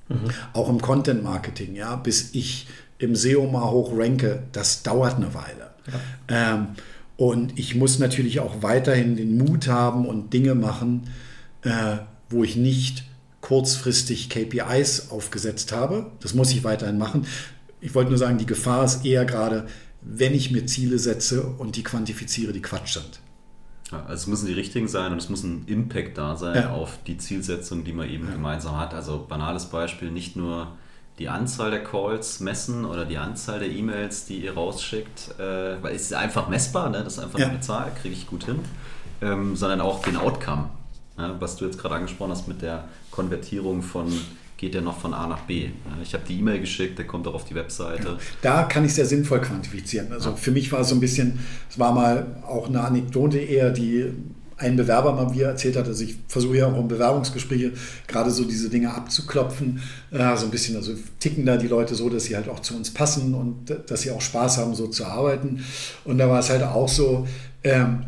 Mhm. 0.07 0.29
Auch 0.53 0.69
im 0.69 0.79
Content 0.79 1.23
Marketing, 1.23 1.75
ja, 1.75 1.97
bis 1.97 2.33
ich 2.33 2.67
im 2.99 3.15
SEO 3.15 3.47
mal 3.47 3.69
hoch 3.69 3.91
ranke, 3.93 4.43
das 4.53 4.83
dauert 4.83 5.17
eine 5.17 5.33
Weile. 5.33 5.71
Ja. 6.29 6.53
Ähm, 6.53 6.67
und 7.17 7.57
ich 7.57 7.75
muss 7.75 7.99
natürlich 7.99 8.39
auch 8.39 8.61
weiterhin 8.61 9.15
den 9.15 9.37
Mut 9.37 9.67
haben 9.67 10.05
und 10.05 10.31
Dinge 10.33 10.55
machen, 10.55 11.09
äh, 11.63 11.97
wo 12.29 12.43
ich 12.43 12.55
nicht 12.55 13.03
kurzfristig 13.41 14.29
KPIs 14.29 15.09
aufgesetzt 15.09 15.71
habe. 15.71 16.11
Das 16.19 16.33
muss 16.33 16.51
ich 16.51 16.63
weiterhin 16.63 16.97
machen. 16.97 17.25
Ich 17.81 17.95
wollte 17.95 18.09
nur 18.09 18.19
sagen, 18.19 18.37
die 18.37 18.45
Gefahr 18.45 18.85
ist 18.85 19.03
eher 19.05 19.25
gerade, 19.25 19.67
wenn 20.01 20.33
ich 20.33 20.51
mir 20.51 20.65
Ziele 20.65 20.99
setze 20.99 21.43
und 21.43 21.75
die 21.75 21.83
quantifiziere, 21.83 22.53
die 22.53 22.61
Quatsch 22.61 22.93
sind. 22.93 23.19
Ja, 23.91 24.03
also 24.03 24.13
es 24.13 24.27
müssen 24.27 24.47
die 24.47 24.53
richtigen 24.53 24.87
sein 24.87 25.11
und 25.11 25.17
es 25.17 25.29
muss 25.29 25.43
ein 25.43 25.63
Impact 25.67 26.17
da 26.17 26.35
sein 26.35 26.55
ja. 26.55 26.71
auf 26.71 26.99
die 27.07 27.17
Zielsetzung, 27.17 27.83
die 27.83 27.93
man 27.93 28.09
eben 28.09 28.25
ja. 28.25 28.33
gemeinsam 28.33 28.77
hat. 28.77 28.93
Also 28.93 29.25
banales 29.27 29.65
Beispiel, 29.65 30.11
nicht 30.11 30.35
nur 30.35 30.75
die 31.19 31.29
Anzahl 31.29 31.71
der 31.71 31.83
Calls 31.83 32.39
messen 32.39 32.85
oder 32.85 33.05
die 33.05 33.17
Anzahl 33.17 33.59
der 33.59 33.69
E-Mails, 33.69 34.25
die 34.25 34.43
ihr 34.43 34.53
rausschickt, 34.53 35.39
äh, 35.39 35.81
weil 35.81 35.95
es 35.95 36.03
ist 36.03 36.13
einfach 36.13 36.47
messbar, 36.47 36.89
ne? 36.89 37.03
das 37.03 37.13
ist 37.13 37.19
einfach 37.19 37.39
eine 37.39 37.59
Zahl, 37.59 37.91
kriege 37.99 38.13
ich 38.13 38.27
gut 38.27 38.45
hin, 38.45 38.59
ähm, 39.21 39.55
sondern 39.55 39.81
auch 39.81 40.01
den 40.03 40.15
Outcome, 40.15 40.69
ne? 41.17 41.35
was 41.39 41.55
du 41.55 41.65
jetzt 41.65 41.79
gerade 41.79 41.95
angesprochen 41.95 42.31
hast 42.31 42.47
mit 42.47 42.61
der 42.61 42.85
Konvertierung 43.11 43.81
von 43.81 44.11
geht 44.57 44.73
der 44.73 44.81
noch 44.81 44.97
von 44.99 45.13
A 45.13 45.27
nach 45.27 45.41
B. 45.41 45.69
Ich 46.01 46.13
habe 46.13 46.23
die 46.27 46.39
E-Mail 46.39 46.59
geschickt, 46.59 46.97
der 46.97 47.05
kommt 47.05 47.27
auch 47.27 47.35
auf 47.35 47.45
die 47.45 47.53
Webseite. 47.55 48.07
Ja, 48.07 48.17
da 48.41 48.63
kann 48.63 48.83
ich 48.83 48.93
sehr 48.93 49.05
sinnvoll 49.05 49.39
quantifizieren. 49.39 50.11
Also 50.11 50.31
ja. 50.31 50.35
für 50.35 50.51
mich 50.51 50.71
war 50.71 50.81
es 50.81 50.89
so 50.89 50.95
ein 50.95 50.99
bisschen, 50.99 51.39
es 51.69 51.77
war 51.77 51.93
mal 51.93 52.25
auch 52.45 52.67
eine 52.67 52.81
Anekdote 52.81 53.37
eher, 53.37 53.69
die 53.69 54.11
ein 54.57 54.75
Bewerber 54.75 55.13
mal 55.13 55.29
mir 55.29 55.45
erzählt 55.45 55.75
hat, 55.75 55.87
also 55.87 56.03
ich 56.03 56.15
versuche 56.27 56.57
ja 56.57 56.67
auch 56.67 56.79
in 56.79 56.87
Bewerbungsgespräche 56.87 57.73
gerade 58.07 58.31
so 58.31 58.43
diese 58.43 58.69
Dinge 58.69 58.93
abzuklopfen, 58.93 59.81
äh, 60.11 60.35
so 60.35 60.45
ein 60.45 60.51
bisschen, 60.51 60.75
also 60.75 60.93
ticken 61.19 61.45
da 61.45 61.57
die 61.57 61.67
Leute 61.67 61.93
so, 61.93 62.09
dass 62.09 62.23
sie 62.23 62.35
halt 62.35 62.49
auch 62.49 62.59
zu 62.59 62.75
uns 62.75 62.91
passen 62.91 63.35
und 63.35 63.75
dass 63.87 64.01
sie 64.01 64.11
auch 64.11 64.21
Spaß 64.21 64.57
haben, 64.57 64.73
so 64.73 64.87
zu 64.87 65.05
arbeiten. 65.05 65.63
Und 66.05 66.17
da 66.17 66.27
war 66.27 66.39
es 66.39 66.49
halt 66.49 66.63
auch 66.63 66.89
so, 66.89 67.27
ähm, 67.63 68.03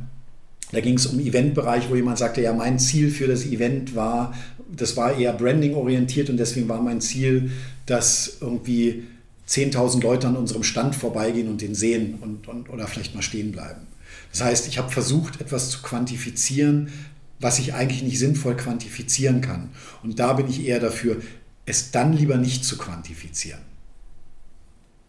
da 0.72 0.80
ging 0.82 0.96
es 0.96 1.06
um 1.06 1.20
Eventbereich, 1.20 1.90
wo 1.90 1.96
jemand 1.96 2.18
sagte, 2.18 2.42
ja, 2.42 2.54
mein 2.54 2.80
Ziel 2.80 3.12
für 3.12 3.28
das 3.28 3.46
Event 3.46 3.96
war, 3.96 4.34
das 4.76 4.98
war 4.98 5.18
eher 5.18 5.34
Branding 5.34 5.76
orientiert 5.76 6.30
und 6.30 6.38
deswegen 6.38 6.68
war 6.68 6.82
mein 6.82 7.02
Ziel, 7.02 7.52
dass 7.86 8.38
irgendwie 8.42 9.04
10.000 9.48 10.02
Leute 10.02 10.28
an 10.28 10.36
unserem 10.36 10.64
Stand 10.64 10.96
vorbeigehen 10.96 11.48
und 11.48 11.62
den 11.62 11.74
sehen 11.74 12.20
und, 12.22 12.48
und, 12.48 12.70
oder 12.70 12.88
vielleicht 12.88 13.16
mal 13.16 13.22
stehen 13.22 13.52
bleiben. 13.52 13.89
Das 14.32 14.42
heißt, 14.42 14.68
ich 14.68 14.78
habe 14.78 14.92
versucht, 14.92 15.42
etwas 15.42 15.70
zu 15.72 15.82
quantifizieren, 15.82 16.92
was 17.40 17.60
ich 17.60 17.74
eigentlich 17.74 18.04
nicht 18.04 18.20
sinnvoll 18.20 18.56
quantifizieren 18.56 19.42
kann. 19.42 19.70
Und 20.04 20.20
da 20.20 20.34
bin 20.34 20.48
ich 20.48 20.66
eher 20.66 20.80
dafür, 20.80 21.18
es 21.66 21.92
dann 21.92 22.14
lieber 22.14 22.38
nicht 22.38 22.66
zu 22.66 22.78
quantifizieren. 22.78 23.62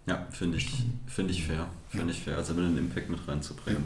Ja, 0.06 0.26
finde 0.30 0.58
ich, 0.58 0.70
find 1.06 1.30
ich 1.30 1.44
fair. 1.44 1.68
Finde 1.90 2.06
ja. 2.06 2.12
ich 2.12 2.20
fair, 2.20 2.36
also 2.36 2.52
einen 2.52 2.78
Impact 2.78 3.10
mit 3.10 3.26
reinzubringen. 3.26 3.84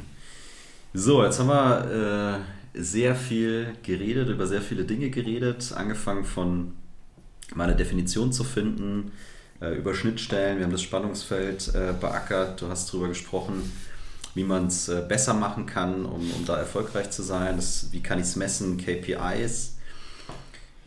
Ja. 0.93 1.01
So, 1.01 1.24
jetzt 1.24 1.41
haben 1.41 1.49
wir 1.49 2.45
äh, 2.74 2.80
sehr 2.80 3.14
viel 3.14 3.74
geredet, 3.82 4.28
über 4.28 4.47
sehr 4.47 4.62
viele 4.62 4.85
Dinge 4.85 5.11
geredet, 5.11 5.72
angefangen 5.74 6.24
von 6.24 6.72
meine 7.55 7.74
Definition 7.74 8.32
zu 8.32 8.45
finden, 8.45 9.12
äh, 9.61 9.76
über 9.76 9.95
Schnittstellen, 9.95 10.59
wir 10.59 10.64
haben 10.64 10.72
das 10.72 10.82
Spannungsfeld 10.82 11.74
äh, 11.74 11.95
beackert, 11.99 12.61
du 12.61 12.68
hast 12.68 12.89
darüber 12.93 13.09
gesprochen, 13.09 13.70
wie 14.35 14.45
man 14.45 14.66
es 14.66 14.89
äh, 14.89 15.03
besser 15.07 15.35
machen 15.35 15.66
kann, 15.66 16.05
um, 16.05 16.30
um 16.30 16.45
da 16.47 16.57
erfolgreich 16.57 17.11
zu 17.11 17.22
sein, 17.22 17.57
das, 17.57 17.89
wie 17.93 18.03
kann 18.03 18.18
ich 18.18 18.24
es 18.24 18.37
messen, 18.37 18.76
KPIs, 18.76 19.74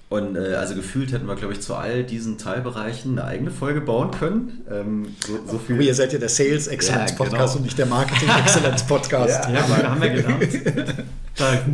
und 0.10 0.38
äh, 0.38 0.54
also 0.54 0.74
gefühlt 0.74 1.12
hätten 1.12 1.28
wir, 1.28 1.36
glaube 1.36 1.54
ich, 1.54 1.62
zu 1.62 1.76
all 1.76 2.04
diesen 2.04 2.38
Teilbereichen 2.38 3.20
eine 3.20 3.28
eigene 3.28 3.52
Folge 3.52 3.82
bauen 3.82 4.12
können. 4.12 4.66
Ähm, 4.72 5.16
so, 5.20 5.40
so 5.46 5.60
viel. 5.60 5.76
Aber 5.76 5.84
ihr 5.84 5.96
seid 5.96 6.14
ja 6.14 6.20
der 6.20 6.30
Sales 6.30 6.68
Excellence 6.68 7.12
ja, 7.12 7.18
Podcast 7.18 7.54
genau. 7.54 7.56
und 7.58 7.64
nicht 7.64 7.78
der 7.78 7.88
Marketing 7.88 8.30
Excellence 8.30 8.84
Podcast. 8.88 9.50
ja, 9.50 9.54
ja, 9.54 9.90
haben 9.90 10.02
wir 10.02 10.10
gedacht. 10.10 10.96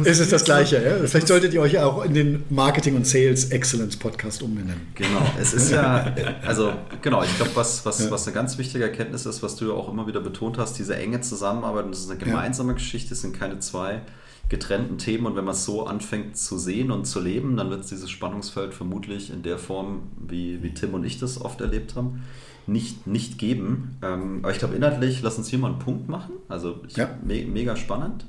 ist 0.04 0.20
es 0.20 0.30
das 0.30 0.44
Gleiche, 0.44 0.84
ja? 0.84 1.08
Vielleicht 1.08 1.28
solltet 1.28 1.54
ihr 1.54 1.62
euch 1.62 1.80
auch 1.80 2.04
in 2.04 2.14
den 2.14 2.44
Marketing 2.50 2.96
und 2.96 3.08
Sales 3.08 3.52
Excellence 3.52 3.98
Podcast 3.98 4.42
umbenennen. 4.44 4.88
Genau, 4.96 5.22
es 5.40 5.54
ist 5.54 5.72
ja, 5.72 6.14
also 6.46 6.74
genau, 7.02 7.24
ich 7.24 7.36
glaube, 7.38 7.52
was, 7.56 7.86
was, 7.86 8.04
ja. 8.04 8.12
was 8.12 8.28
eine 8.28 8.34
ganz 8.34 8.58
wichtige 8.58 8.84
Erkenntnis 8.84 9.26
ist, 9.26 9.42
was 9.42 9.56
du 9.56 9.68
ja 9.68 9.74
auch 9.74 9.90
immer 9.90 10.08
wieder 10.08 10.20
betont 10.22 10.58
hast, 10.58 10.78
diese 10.80 10.96
enge 10.96 11.22
Zusammenarbeit, 11.22 11.86
das 11.90 12.00
ist 12.00 12.10
eine 12.10 12.20
gemeinsame 12.20 12.74
Geschichte, 12.74 13.14
es 13.14 13.22
sind 13.22 13.38
keine 13.38 13.60
zwei 13.60 14.02
getrennten 14.50 14.98
Themen 14.98 15.26
und 15.26 15.36
wenn 15.36 15.46
man 15.46 15.56
es 15.56 15.66
so 15.66 15.86
anfängt 15.86 16.38
zu 16.38 16.58
sehen 16.58 16.92
und 16.92 17.06
zu 17.06 17.20
leben, 17.20 17.58
dann 17.58 17.70
wird 17.70 17.82
es 17.82 17.88
dieses 17.88 18.10
Spannungsfeld 18.10 18.74
vermutlich 18.74 19.32
in 19.32 19.42
der 19.42 19.58
Form, 19.58 20.12
wie, 20.28 20.62
wie 20.62 20.74
Tim 20.74 20.94
und 20.94 21.04
ich 21.06 21.20
das 21.20 21.42
oft 21.42 21.62
erlebt 21.62 21.96
haben, 21.96 22.24
nicht, 22.68 23.08
nicht 23.08 23.38
geben. 23.38 23.98
Ähm, 24.02 24.40
aber 24.42 24.52
ich 24.52 24.60
glaube, 24.60 24.76
inhaltlich, 24.76 25.22
lass 25.22 25.38
uns 25.38 25.48
hier 25.50 25.60
mal 25.60 25.72
einen 25.72 25.80
Punkt 25.80 26.10
machen. 26.10 26.34
Also 26.48 26.82
ich, 26.88 26.98
ja. 26.98 27.10
me 27.24 27.46
mega 27.46 27.76
spannend. 27.76 28.26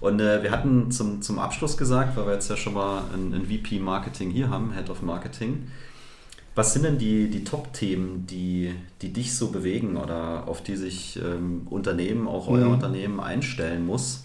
Und 0.00 0.20
äh, 0.20 0.42
wir 0.42 0.50
hatten 0.50 0.90
zum, 0.90 1.22
zum 1.22 1.38
Abschluss 1.38 1.76
gesagt, 1.76 2.16
weil 2.16 2.26
wir 2.26 2.34
jetzt 2.34 2.50
ja 2.50 2.56
schon 2.56 2.74
mal 2.74 3.02
einen, 3.12 3.34
einen 3.34 3.46
VP 3.46 3.78
Marketing 3.80 4.30
hier 4.30 4.50
haben, 4.50 4.72
Head 4.72 4.90
of 4.90 5.02
Marketing. 5.02 5.68
Was 6.54 6.72
sind 6.72 6.84
denn 6.84 6.98
die, 6.98 7.30
die 7.30 7.44
Top-Themen, 7.44 8.26
die, 8.26 8.74
die 9.00 9.12
dich 9.12 9.36
so 9.36 9.50
bewegen 9.50 9.96
oder 9.96 10.48
auf 10.48 10.62
die 10.62 10.76
sich 10.76 11.18
ähm, 11.22 11.66
Unternehmen, 11.70 12.26
auch 12.26 12.48
euer 12.48 12.66
mhm. 12.66 12.74
Unternehmen 12.74 13.20
einstellen 13.20 13.86
muss? 13.86 14.24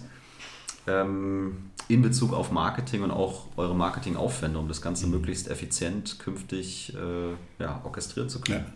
ähm, 0.87 1.69
in 1.87 2.01
Bezug 2.01 2.33
auf 2.33 2.51
Marketing 2.51 3.03
und 3.03 3.11
auch 3.11 3.47
eure 3.57 3.75
Marketingaufwände, 3.75 4.57
um 4.57 4.67
das 4.67 4.81
Ganze 4.81 5.05
mhm. 5.05 5.13
möglichst 5.13 5.49
effizient 5.49 6.19
künftig 6.19 6.93
äh, 6.95 7.61
ja, 7.61 7.81
orchestrieren 7.83 8.29
zu 8.29 8.41
können. 8.41 8.65
Ja. 8.65 8.73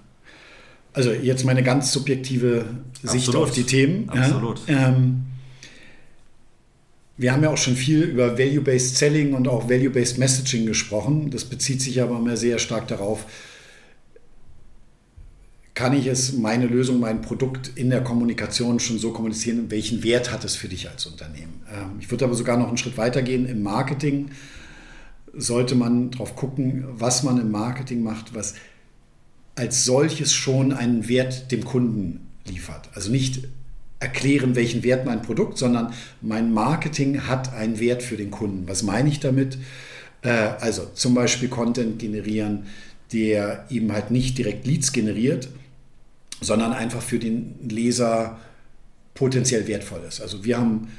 Also 0.97 1.11
jetzt 1.11 1.45
meine 1.45 1.61
ganz 1.61 1.91
subjektive 1.91 2.65
Sicht 3.03 3.27
Absolut. 3.27 3.49
auf 3.49 3.51
die 3.51 3.65
Themen. 3.65 4.09
Absolut. 4.09 4.67
Ja, 4.67 4.87
ähm, 4.89 5.25
wir 7.17 7.31
haben 7.33 7.43
ja 7.43 7.51
auch 7.51 7.57
schon 7.57 7.75
viel 7.75 8.01
über 8.01 8.39
Value-Based 8.39 8.97
Selling 8.97 9.35
und 9.35 9.47
auch 9.47 9.69
Value-Based 9.69 10.17
Messaging 10.17 10.65
gesprochen. 10.65 11.29
Das 11.29 11.45
bezieht 11.45 11.83
sich 11.83 12.01
aber 12.01 12.17
mehr 12.17 12.35
sehr 12.35 12.57
stark 12.57 12.87
darauf, 12.87 13.27
kann 15.75 15.93
ich 15.93 16.07
es, 16.07 16.33
meine 16.33 16.65
Lösung, 16.65 16.99
mein 16.99 17.21
Produkt 17.21 17.73
in 17.75 17.91
der 17.91 18.03
Kommunikation 18.03 18.79
schon 18.79 18.97
so 18.97 19.11
kommunizieren, 19.11 19.69
welchen 19.69 20.03
Wert 20.03 20.31
hat 20.31 20.43
es 20.45 20.55
für 20.55 20.67
dich 20.67 20.89
als 20.89 21.05
Unternehmen. 21.05 21.61
Ähm, 21.71 21.97
ich 21.99 22.09
würde 22.09 22.25
aber 22.25 22.33
sogar 22.33 22.57
noch 22.57 22.69
einen 22.69 22.77
Schritt 22.77 22.97
weiter 22.97 23.21
gehen. 23.21 23.47
Im 23.47 23.61
Marketing 23.61 24.31
sollte 25.31 25.75
man 25.75 26.09
darauf 26.09 26.35
gucken, 26.35 26.85
was 26.89 27.21
man 27.21 27.39
im 27.39 27.51
Marketing 27.51 28.01
macht, 28.01 28.33
was 28.33 28.55
als 29.57 29.85
solches 29.85 30.33
schon 30.33 30.71
einen 30.71 31.07
Wert 31.07 31.51
dem 31.51 31.65
Kunden 31.65 32.27
liefert. 32.45 32.89
Also 32.93 33.11
nicht 33.11 33.47
erklären, 33.99 34.55
welchen 34.55 34.83
Wert 34.83 35.05
mein 35.05 35.23
Produkt, 35.23 35.57
sondern 35.57 35.93
mein 36.21 36.53
Marketing 36.53 37.27
hat 37.27 37.53
einen 37.53 37.79
Wert 37.79 38.03
für 38.03 38.17
den 38.17 38.29
Kunden. 38.29 38.67
Was 38.67 38.83
meine 38.83 39.09
ich 39.09 39.19
damit? 39.19 39.57
Äh, 40.21 40.29
also 40.29 40.85
zum 40.93 41.15
Beispiel 41.15 41.49
Content 41.49 41.97
generieren, 41.97 42.67
der 43.11 43.65
eben 43.69 43.91
halt 43.91 44.11
nicht 44.11 44.37
direkt 44.37 44.67
Leads 44.67 44.91
generiert, 44.91 45.49
sondern 46.39 46.73
einfach 46.73 47.01
für 47.01 47.17
den 47.17 47.55
Leser 47.67 48.39
potenziell 49.15 49.67
wertvoll 49.67 50.01
ist. 50.07 50.21
Also 50.21 50.45
wir 50.45 50.59
haben 50.59 50.89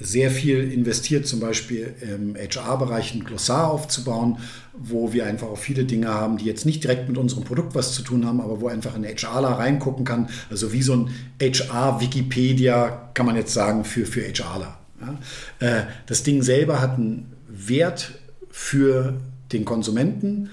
sehr 0.00 0.30
viel 0.30 0.70
investiert, 0.70 1.26
zum 1.26 1.40
Beispiel 1.40 1.94
im 2.02 2.36
HR-Bereich 2.36 3.14
ein 3.14 3.24
Glossar 3.24 3.70
aufzubauen, 3.70 4.38
wo 4.74 5.14
wir 5.14 5.24
einfach 5.24 5.48
auch 5.48 5.58
viele 5.58 5.84
Dinge 5.84 6.08
haben, 6.08 6.36
die 6.36 6.44
jetzt 6.44 6.66
nicht 6.66 6.84
direkt 6.84 7.08
mit 7.08 7.16
unserem 7.16 7.44
Produkt 7.44 7.74
was 7.74 7.92
zu 7.92 8.02
tun 8.02 8.26
haben, 8.26 8.40
aber 8.42 8.60
wo 8.60 8.68
einfach 8.68 8.94
ein 8.94 9.04
HRler 9.04 9.52
reingucken 9.52 10.04
kann. 10.04 10.28
Also 10.50 10.72
wie 10.72 10.82
so 10.82 10.94
ein 10.94 11.10
HR-Wikipedia, 11.40 13.10
kann 13.14 13.24
man 13.24 13.36
jetzt 13.36 13.54
sagen, 13.54 13.84
für, 13.84 14.04
für 14.04 14.20
HRler. 14.20 14.78
Ja? 15.00 15.18
Äh, 15.66 15.84
das 16.06 16.22
Ding 16.22 16.42
selber 16.42 16.80
hat 16.82 16.98
einen 16.98 17.32
Wert 17.48 18.12
für 18.50 19.14
den 19.52 19.64
Konsumenten 19.64 20.50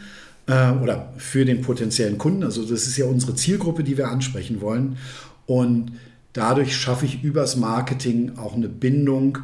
äh, 0.47 0.71
oder 0.71 1.13
für 1.17 1.43
den 1.43 1.61
potenziellen 1.61 2.17
Kunden. 2.17 2.43
Also 2.43 2.63
das 2.63 2.87
ist 2.87 2.95
ja 2.95 3.05
unsere 3.05 3.35
Zielgruppe, 3.35 3.83
die 3.83 3.97
wir 3.97 4.07
ansprechen 4.07 4.61
wollen. 4.61 4.97
Und 5.45 5.91
dadurch 6.39 6.75
schaffe 6.77 7.05
ich 7.05 7.21
übers 7.21 7.57
Marketing 7.57 8.37
auch 8.37 8.55
eine 8.55 8.69
Bindung 8.69 9.39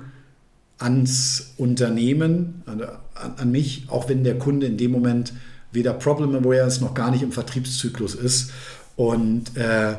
ans 0.78 1.54
Unternehmen, 1.58 2.64
an, 2.66 2.84
an, 3.38 3.52
mich, 3.52 3.88
auch 3.90 4.08
wenn 4.08 4.24
der 4.24 4.40
Kunde 4.40 4.66
in 4.66 4.78
dem 4.78 4.92
Moment 4.92 5.34
weder 5.74 5.92
Problem 5.92 6.34
Aware 6.34 6.66
ist, 6.66 6.80
noch 6.80 6.94
gar 6.94 7.12
nicht 7.12 7.22
im 7.22 7.34
Vertriebszyklus 7.34 8.16
ist. 8.16 8.52
Und 8.96 9.58
äh, 9.58 9.96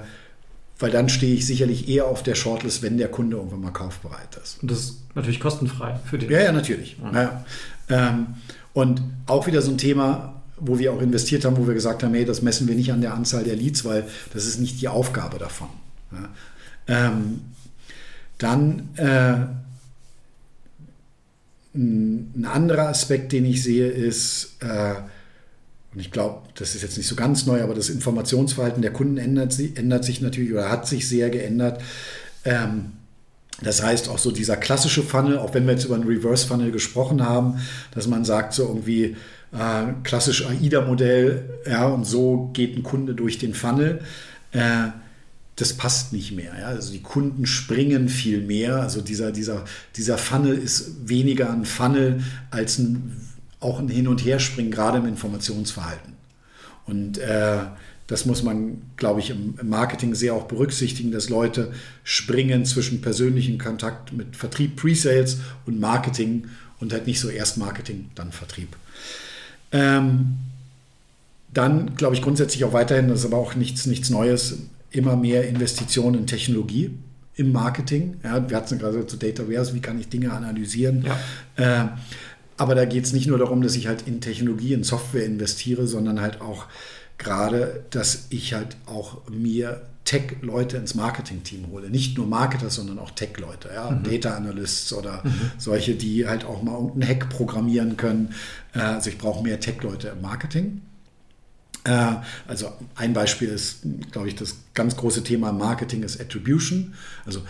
weil 0.78 0.90
dann 0.90 1.10
stehe 1.10 1.34
ich 1.34 1.46
sicherlich 1.46 1.86
eher 1.86 2.06
auf 2.06 2.22
der 2.22 2.34
Shortlist, 2.34 2.82
wenn 2.82 2.96
der 2.96 3.08
Kunde 3.08 3.36
irgendwann 3.36 3.60
mal 3.60 3.72
kaufbereit 3.72 4.38
ist. 4.42 4.62
Und 4.62 4.70
das 4.70 4.78
ist 4.78 4.96
natürlich 5.14 5.40
kostenfrei 5.40 6.00
für 6.08 6.16
den. 6.16 6.30
Ja, 6.30 6.40
ja, 6.40 6.52
natürlich. 6.52 6.96
Ja. 7.12 7.12
Ja. 7.12 7.44
Ähm, 7.90 8.26
und 8.72 9.02
auch 9.26 9.46
wieder 9.46 9.60
so 9.60 9.70
ein 9.70 9.78
Thema, 9.78 10.40
wo 10.58 10.78
wir 10.78 10.94
auch 10.94 11.02
investiert 11.02 11.44
haben, 11.44 11.58
wo 11.58 11.66
wir 11.66 11.74
gesagt 11.74 12.02
haben, 12.02 12.14
hey, 12.14 12.24
das 12.24 12.40
messen 12.40 12.68
wir 12.68 12.74
nicht 12.74 12.90
an 12.90 13.02
der 13.02 13.12
Anzahl 13.12 13.44
der 13.44 13.56
Leads, 13.56 13.84
weil 13.84 14.06
das 14.32 14.46
ist 14.46 14.60
nicht 14.60 14.80
die 14.80 14.88
Aufgabe 14.88 15.38
davon. 15.38 15.68
Ja. 16.12 16.28
Ähm, 16.88 17.40
dann 18.38 18.88
äh, 18.96 19.46
ein 21.74 22.46
anderer 22.50 22.88
Aspekt, 22.88 23.32
den 23.32 23.44
ich 23.44 23.62
sehe, 23.62 23.88
ist, 23.88 24.56
äh, 24.60 24.94
und 25.92 26.00
ich 26.00 26.10
glaube, 26.10 26.42
das 26.54 26.74
ist 26.74 26.82
jetzt 26.82 26.96
nicht 26.96 27.06
so 27.06 27.16
ganz 27.16 27.46
neu, 27.46 27.62
aber 27.62 27.74
das 27.74 27.88
Informationsverhalten 27.88 28.82
der 28.82 28.92
Kunden 28.92 29.16
ändert, 29.16 29.58
ändert 29.76 30.04
sich 30.04 30.20
natürlich 30.20 30.52
oder 30.52 30.70
hat 30.70 30.86
sich 30.86 31.08
sehr 31.08 31.30
geändert. 31.30 31.80
Ähm, 32.44 32.92
das 33.62 33.82
heißt 33.82 34.10
auch 34.10 34.18
so 34.18 34.30
dieser 34.30 34.56
klassische 34.56 35.02
Funnel, 35.02 35.38
auch 35.38 35.54
wenn 35.54 35.64
wir 35.64 35.72
jetzt 35.72 35.84
über 35.84 35.94
einen 35.94 36.06
Reverse 36.06 36.46
Funnel 36.46 36.70
gesprochen 36.70 37.24
haben, 37.24 37.60
dass 37.94 38.06
man 38.06 38.24
sagt 38.24 38.52
so 38.52 38.64
irgendwie 38.64 39.16
äh, 39.52 39.92
klassisch 40.02 40.46
AIDA-Modell, 40.46 41.44
ja, 41.66 41.86
und 41.86 42.04
so 42.04 42.50
geht 42.52 42.76
ein 42.76 42.82
Kunde 42.82 43.14
durch 43.14 43.38
den 43.38 43.54
Funnel. 43.54 44.00
Äh, 44.52 44.88
das 45.56 45.72
passt 45.72 46.12
nicht 46.12 46.32
mehr. 46.32 46.52
Ja? 46.58 46.66
Also 46.66 46.92
die 46.92 47.02
Kunden 47.02 47.46
springen 47.46 48.08
viel 48.08 48.42
mehr. 48.42 48.76
Also 48.76 49.00
dieser, 49.00 49.32
dieser, 49.32 49.64
dieser 49.96 50.18
Funnel 50.18 50.56
ist 50.56 51.08
weniger 51.08 51.50
ein 51.50 51.64
Funnel 51.64 52.22
als 52.50 52.78
ein, 52.78 53.16
auch 53.60 53.80
ein 53.80 53.88
Hin- 53.88 54.08
und 54.08 54.24
Herspringen, 54.24 54.70
gerade 54.70 54.98
im 54.98 55.06
Informationsverhalten. 55.06 56.12
Und 56.86 57.18
äh, 57.18 57.58
das 58.06 58.26
muss 58.26 58.42
man, 58.42 58.82
glaube 58.96 59.20
ich, 59.20 59.30
im 59.30 59.56
Marketing 59.62 60.14
sehr 60.14 60.34
auch 60.34 60.44
berücksichtigen, 60.44 61.10
dass 61.10 61.28
Leute 61.28 61.72
springen 62.04 62.64
zwischen 62.64 63.00
persönlichem 63.00 63.58
Kontakt 63.58 64.12
mit 64.12 64.36
Vertrieb, 64.36 64.76
Pre-Sales 64.76 65.38
und 65.64 65.80
Marketing 65.80 66.46
und 66.78 66.92
halt 66.92 67.06
nicht 67.06 67.18
so 67.18 67.28
erst 67.28 67.56
Marketing, 67.56 68.10
dann 68.14 68.30
Vertrieb. 68.30 68.76
Ähm, 69.72 70.36
dann 71.52 71.96
glaube 71.96 72.14
ich 72.14 72.22
grundsätzlich 72.22 72.64
auch 72.64 72.72
weiterhin, 72.74 73.08
das 73.08 73.20
ist 73.20 73.26
aber 73.26 73.38
auch 73.38 73.54
nichts, 73.54 73.86
nichts 73.86 74.10
Neues, 74.10 74.58
immer 74.96 75.16
mehr 75.16 75.48
Investitionen 75.48 76.20
in 76.20 76.26
Technologie 76.26 76.98
im 77.34 77.52
Marketing. 77.52 78.16
Ja, 78.24 78.48
wir 78.48 78.56
hatten 78.56 78.74
es 78.74 78.80
gerade 78.80 79.06
zu 79.06 79.16
Data 79.16 79.46
Warehouse, 79.46 79.74
wie 79.74 79.80
kann 79.80 80.00
ich 80.00 80.08
Dinge 80.08 80.32
analysieren. 80.32 81.04
Ja. 81.56 81.84
Äh, 81.84 81.88
aber 82.56 82.74
da 82.74 82.86
geht 82.86 83.04
es 83.04 83.12
nicht 83.12 83.26
nur 83.26 83.38
darum, 83.38 83.62
dass 83.62 83.76
ich 83.76 83.86
halt 83.86 84.06
in 84.06 84.20
Technologie, 84.20 84.72
in 84.72 84.82
Software 84.82 85.26
investiere, 85.26 85.86
sondern 85.86 86.20
halt 86.20 86.40
auch 86.40 86.66
gerade, 87.18 87.84
dass 87.90 88.26
ich 88.30 88.54
halt 88.54 88.76
auch 88.86 89.28
mir 89.28 89.82
Tech-Leute 90.04 90.76
ins 90.76 90.94
Marketing-Team 90.94 91.66
hole. 91.70 91.90
Nicht 91.90 92.16
nur 92.16 92.26
Marketer, 92.26 92.70
sondern 92.70 92.98
auch 92.98 93.10
Tech-Leute, 93.10 93.70
ja? 93.74 93.90
Mhm. 93.90 94.04
Data 94.04 94.36
Analysts 94.36 94.92
oder 94.92 95.22
mhm. 95.24 95.50
solche, 95.58 95.94
die 95.94 96.26
halt 96.26 96.44
auch 96.44 96.62
mal 96.62 96.74
irgendeinen 96.74 97.08
Hack 97.08 97.28
programmieren 97.28 97.96
können. 97.96 98.32
Äh, 98.72 98.78
also 98.78 99.10
ich 99.10 99.18
brauche 99.18 99.42
mehr 99.42 99.60
Tech-Leute 99.60 100.08
im 100.08 100.22
Marketing. 100.22 100.82
Äh, 101.86 102.16
also 102.48 102.72
ein 102.96 103.12
Beispiel 103.12 103.48
ist, 103.48 103.80
glaube 104.10 104.28
ich, 104.28 104.34
das 104.34 104.56
ganz 104.74 104.96
große 104.96 105.22
Thema 105.22 105.52
Marketing 105.52 106.02
ist 106.02 106.20
Attribution. 106.20 106.94
Also 107.24 107.42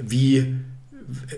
wie, 0.00 0.56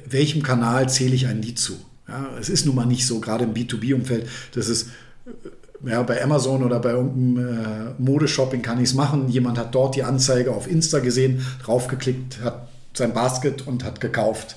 welchem 0.08 0.42
Kanal 0.42 0.88
zähle 0.88 1.14
ich 1.14 1.26
ein 1.26 1.42
Lied 1.42 1.58
zu? 1.58 1.74
Ja, 2.08 2.30
es 2.38 2.48
ist 2.48 2.66
nun 2.66 2.74
mal 2.74 2.86
nicht 2.86 3.06
so, 3.06 3.20
gerade 3.20 3.44
im 3.44 3.54
B2B-Umfeld, 3.54 4.28
dass 4.54 4.68
es 4.68 4.84
äh, 4.84 5.90
ja, 5.90 6.02
bei 6.02 6.22
Amazon 6.22 6.62
oder 6.62 6.80
bei 6.80 6.92
irgendeinem 6.92 7.96
äh, 7.98 8.02
Modeshopping 8.02 8.62
kann 8.62 8.78
ich 8.78 8.90
es 8.90 8.94
machen. 8.94 9.28
Jemand 9.28 9.58
hat 9.58 9.74
dort 9.74 9.96
die 9.96 10.02
Anzeige 10.02 10.52
auf 10.52 10.70
Insta 10.70 11.00
gesehen, 11.00 11.44
draufgeklickt, 11.62 12.40
hat 12.42 12.68
sein 12.94 13.12
Basket 13.12 13.66
und 13.66 13.84
hat 13.84 14.00
gekauft. 14.00 14.56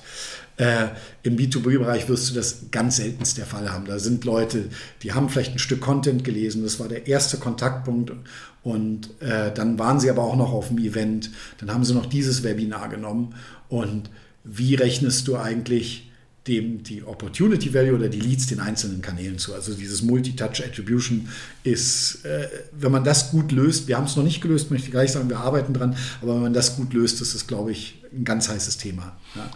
Äh, 0.58 0.88
Im 1.22 1.36
B2B-Bereich 1.36 2.08
wirst 2.08 2.30
du 2.30 2.34
das 2.34 2.70
ganz 2.72 2.96
seltenst 2.96 3.38
der 3.38 3.46
Fall 3.46 3.70
haben. 3.70 3.86
Da 3.86 4.00
sind 4.00 4.24
Leute, 4.24 4.64
die 5.02 5.12
haben 5.12 5.28
vielleicht 5.28 5.52
ein 5.52 5.60
Stück 5.60 5.80
Content 5.80 6.24
gelesen, 6.24 6.64
das 6.64 6.80
war 6.80 6.88
der 6.88 7.06
erste 7.06 7.36
Kontaktpunkt 7.36 8.12
und 8.64 9.08
äh, 9.20 9.52
dann 9.54 9.78
waren 9.78 10.00
sie 10.00 10.10
aber 10.10 10.24
auch 10.24 10.34
noch 10.34 10.52
auf 10.52 10.68
dem 10.68 10.78
Event, 10.78 11.30
dann 11.58 11.72
haben 11.72 11.84
sie 11.84 11.94
noch 11.94 12.06
dieses 12.06 12.42
Webinar 12.42 12.88
genommen 12.88 13.36
und 13.68 14.10
wie 14.42 14.74
rechnest 14.74 15.28
du 15.28 15.36
eigentlich 15.36 16.10
dem 16.48 16.82
die 16.82 17.04
Opportunity 17.04 17.72
Value 17.72 17.94
oder 17.94 18.08
die 18.08 18.20
Leads 18.20 18.46
den 18.46 18.58
einzelnen 18.58 19.00
Kanälen 19.00 19.38
zu. 19.38 19.54
Also 19.54 19.74
dieses 19.74 20.02
Multi-Touch 20.02 20.64
Attribution 20.64 21.28
ist, 21.62 22.24
äh, 22.24 22.48
wenn 22.72 22.90
man 22.90 23.04
das 23.04 23.30
gut 23.30 23.52
löst, 23.52 23.86
wir 23.86 23.96
haben 23.96 24.06
es 24.06 24.16
noch 24.16 24.24
nicht 24.24 24.40
gelöst, 24.40 24.72
möchte 24.72 24.86
ich 24.86 24.92
gleich 24.92 25.12
sagen, 25.12 25.28
wir 25.28 25.38
arbeiten 25.38 25.72
dran, 25.72 25.96
aber 26.20 26.34
wenn 26.34 26.42
man 26.42 26.52
das 26.52 26.74
gut 26.74 26.94
löst, 26.94 27.20
ist 27.20 27.34
es, 27.34 27.46
glaube 27.46 27.70
ich, 27.70 28.02
ein 28.12 28.24
ganz 28.24 28.48
heißes 28.48 28.78
Thema. 28.78 29.16
Ja. 29.36 29.48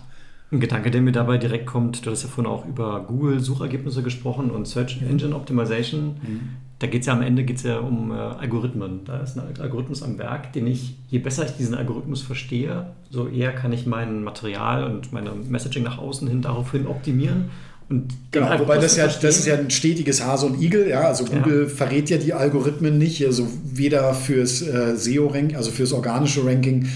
Ein 0.52 0.60
Gedanke, 0.60 0.90
der 0.90 1.00
mir 1.00 1.12
dabei 1.12 1.38
direkt 1.38 1.64
kommt, 1.64 2.04
du 2.04 2.10
hast 2.10 2.24
ja 2.24 2.28
vorhin 2.28 2.52
auch 2.52 2.66
über 2.66 3.04
Google-Suchergebnisse 3.08 4.02
gesprochen 4.02 4.50
und 4.50 4.68
Search 4.68 5.00
Engine 5.00 5.34
Optimization. 5.34 6.16
Mhm. 6.22 6.40
Da 6.78 6.88
geht 6.88 7.00
es 7.00 7.06
ja 7.06 7.14
am 7.14 7.22
Ende 7.22 7.44
geht's 7.44 7.62
ja 7.62 7.78
um 7.78 8.10
äh, 8.10 8.14
Algorithmen. 8.14 9.00
Da 9.06 9.20
ist 9.20 9.38
ein 9.38 9.44
Algorithmus 9.58 10.02
am 10.02 10.18
Werk, 10.18 10.52
den 10.52 10.66
ich, 10.66 10.96
je 11.08 11.20
besser 11.20 11.46
ich 11.46 11.52
diesen 11.52 11.74
Algorithmus 11.74 12.20
verstehe, 12.20 12.88
so 13.08 13.28
eher 13.28 13.52
kann 13.52 13.72
ich 13.72 13.86
mein 13.86 14.24
Material 14.24 14.84
und 14.84 15.10
meine 15.10 15.30
Messaging 15.32 15.84
nach 15.84 15.96
außen 15.96 16.28
hin 16.28 16.42
daraufhin 16.42 16.86
optimieren. 16.86 17.50
Und 17.88 18.12
genau, 18.30 18.58
wobei 18.58 18.78
das 18.78 18.96
ja, 18.96 19.06
das 19.06 19.38
ist 19.38 19.46
ja 19.46 19.56
ein 19.56 19.70
stetiges 19.70 20.24
Hase 20.24 20.46
und 20.46 20.60
Igel, 20.60 20.88
ja. 20.88 21.02
Also 21.02 21.24
Google 21.24 21.62
ja. 21.62 21.68
verrät 21.68 22.10
ja 22.10 22.18
die 22.18 22.34
Algorithmen 22.34 22.98
nicht, 22.98 23.24
also 23.24 23.46
weder 23.64 24.12
fürs 24.12 24.60
äh, 24.62 24.96
SEO-Ranking, 24.96 25.56
also 25.56 25.70
fürs 25.70 25.92
organische 25.92 26.44
Ranking, 26.44 26.88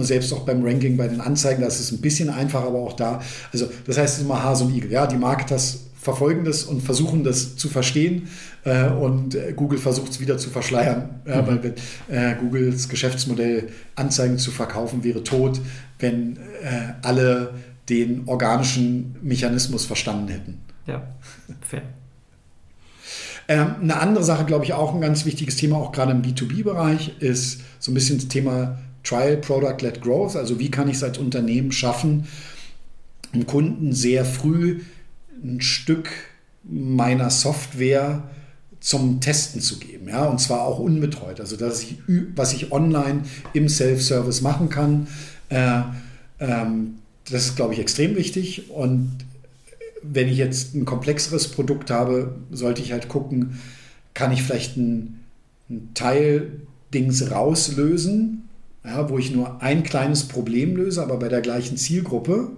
selbst 0.00 0.32
auch 0.32 0.40
beim 0.40 0.64
Ranking 0.64 0.96
bei 0.96 1.08
den 1.08 1.20
Anzeigen, 1.20 1.62
das 1.62 1.80
ist 1.80 1.92
ein 1.92 2.00
bisschen 2.00 2.30
einfacher, 2.30 2.66
aber 2.66 2.78
auch 2.78 2.92
da. 2.92 3.20
Also 3.52 3.68
das 3.86 3.98
heißt 3.98 4.14
es 4.14 4.20
ist 4.20 4.24
immer 4.24 4.42
Hase 4.42 4.64
und 4.64 4.74
Igel. 4.74 4.90
Ja, 4.90 5.06
die 5.06 5.16
Marketers 5.16 5.80
verfolgen 6.04 6.44
das 6.44 6.64
und 6.64 6.82
versuchen 6.82 7.24
das 7.24 7.56
zu 7.56 7.68
verstehen 7.68 8.28
äh, 8.64 8.88
und 8.88 9.34
äh, 9.34 9.54
Google 9.56 9.78
versucht 9.78 10.12
es 10.12 10.20
wieder 10.20 10.36
zu 10.36 10.50
verschleiern, 10.50 11.20
mhm. 11.24 11.30
ja, 11.30 11.46
weil 11.46 11.74
äh, 12.08 12.34
Googles 12.34 12.88
Geschäftsmodell 12.88 13.70
Anzeigen 13.96 14.38
zu 14.38 14.50
verkaufen 14.50 15.02
wäre 15.02 15.24
tot, 15.24 15.60
wenn 15.98 16.36
äh, 16.36 16.92
alle 17.02 17.54
den 17.88 18.24
organischen 18.26 19.16
Mechanismus 19.22 19.86
verstanden 19.86 20.28
hätten. 20.28 20.60
Ja, 20.86 21.02
fair. 21.60 21.82
Ähm, 23.48 23.74
eine 23.82 24.00
andere 24.00 24.24
Sache, 24.24 24.44
glaube 24.44 24.64
ich, 24.64 24.72
auch 24.72 24.94
ein 24.94 25.00
ganz 25.00 25.24
wichtiges 25.24 25.56
Thema, 25.56 25.76
auch 25.76 25.92
gerade 25.92 26.12
im 26.12 26.22
B2B-Bereich, 26.22 27.20
ist 27.20 27.60
so 27.78 27.90
ein 27.90 27.94
bisschen 27.94 28.18
das 28.18 28.28
Thema 28.28 28.78
Trial 29.04 29.36
Product 29.36 29.76
Led 29.80 30.00
Growth. 30.00 30.34
Also 30.34 30.58
wie 30.58 30.70
kann 30.70 30.88
ich 30.88 30.96
es 30.96 31.04
als 31.04 31.18
Unternehmen 31.18 31.70
schaffen, 31.70 32.26
dem 33.32 33.46
Kunden 33.46 33.92
sehr 33.92 34.24
früh 34.24 34.80
ein 35.42 35.60
Stück 35.60 36.08
meiner 36.64 37.30
Software 37.30 38.22
zum 38.80 39.20
Testen 39.20 39.60
zu 39.60 39.78
geben, 39.78 40.08
ja, 40.08 40.26
und 40.26 40.40
zwar 40.40 40.62
auch 40.62 40.78
unbetreut. 40.78 41.40
Also 41.40 41.56
dass 41.56 41.82
ich, 41.82 41.96
was 42.34 42.52
ich 42.52 42.70
online 42.70 43.22
im 43.54 43.68
Self-Service 43.68 44.42
machen 44.42 44.68
kann, 44.68 45.06
äh, 45.48 45.80
ähm, 46.38 46.96
das 47.30 47.46
ist, 47.46 47.56
glaube 47.56 47.72
ich, 47.72 47.80
extrem 47.80 48.14
wichtig. 48.14 48.70
Und 48.70 49.10
wenn 50.02 50.28
ich 50.28 50.36
jetzt 50.36 50.74
ein 50.74 50.84
komplexeres 50.84 51.48
Produkt 51.48 51.90
habe, 51.90 52.34
sollte 52.50 52.82
ich 52.82 52.92
halt 52.92 53.08
gucken, 53.08 53.58
kann 54.12 54.32
ich 54.32 54.42
vielleicht 54.42 54.76
ein, 54.76 55.20
ein 55.70 55.90
Teil 55.94 56.60
Dings 56.92 57.30
rauslösen 57.30 58.43
ja, 58.84 59.08
wo 59.08 59.18
ich 59.18 59.32
nur 59.32 59.62
ein 59.62 59.82
kleines 59.82 60.28
Problem 60.28 60.76
löse, 60.76 61.02
aber 61.02 61.18
bei 61.18 61.28
der 61.28 61.40
gleichen 61.40 61.76
Zielgruppe, 61.76 62.50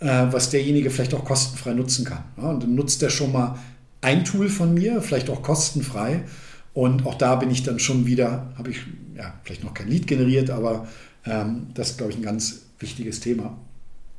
äh, 0.00 0.26
was 0.30 0.50
derjenige 0.50 0.90
vielleicht 0.90 1.14
auch 1.14 1.24
kostenfrei 1.24 1.74
nutzen 1.74 2.04
kann. 2.04 2.24
Ja, 2.36 2.50
und 2.50 2.62
dann 2.62 2.74
nutzt 2.74 3.02
er 3.02 3.10
schon 3.10 3.32
mal 3.32 3.58
ein 4.00 4.24
Tool 4.24 4.48
von 4.48 4.74
mir, 4.74 5.02
vielleicht 5.02 5.30
auch 5.30 5.42
kostenfrei. 5.42 6.24
Und 6.72 7.06
auch 7.06 7.14
da 7.14 7.36
bin 7.36 7.50
ich 7.50 7.62
dann 7.62 7.78
schon 7.78 8.06
wieder, 8.06 8.52
habe 8.56 8.70
ich 8.70 8.80
ja, 9.14 9.34
vielleicht 9.44 9.64
noch 9.64 9.74
kein 9.74 9.88
Lied 9.88 10.06
generiert, 10.06 10.50
aber 10.50 10.86
ähm, 11.24 11.68
das 11.74 11.90
ist, 11.90 11.98
glaube 11.98 12.12
ich, 12.12 12.18
ein 12.18 12.22
ganz 12.22 12.66
wichtiges 12.78 13.20
Thema. 13.20 13.56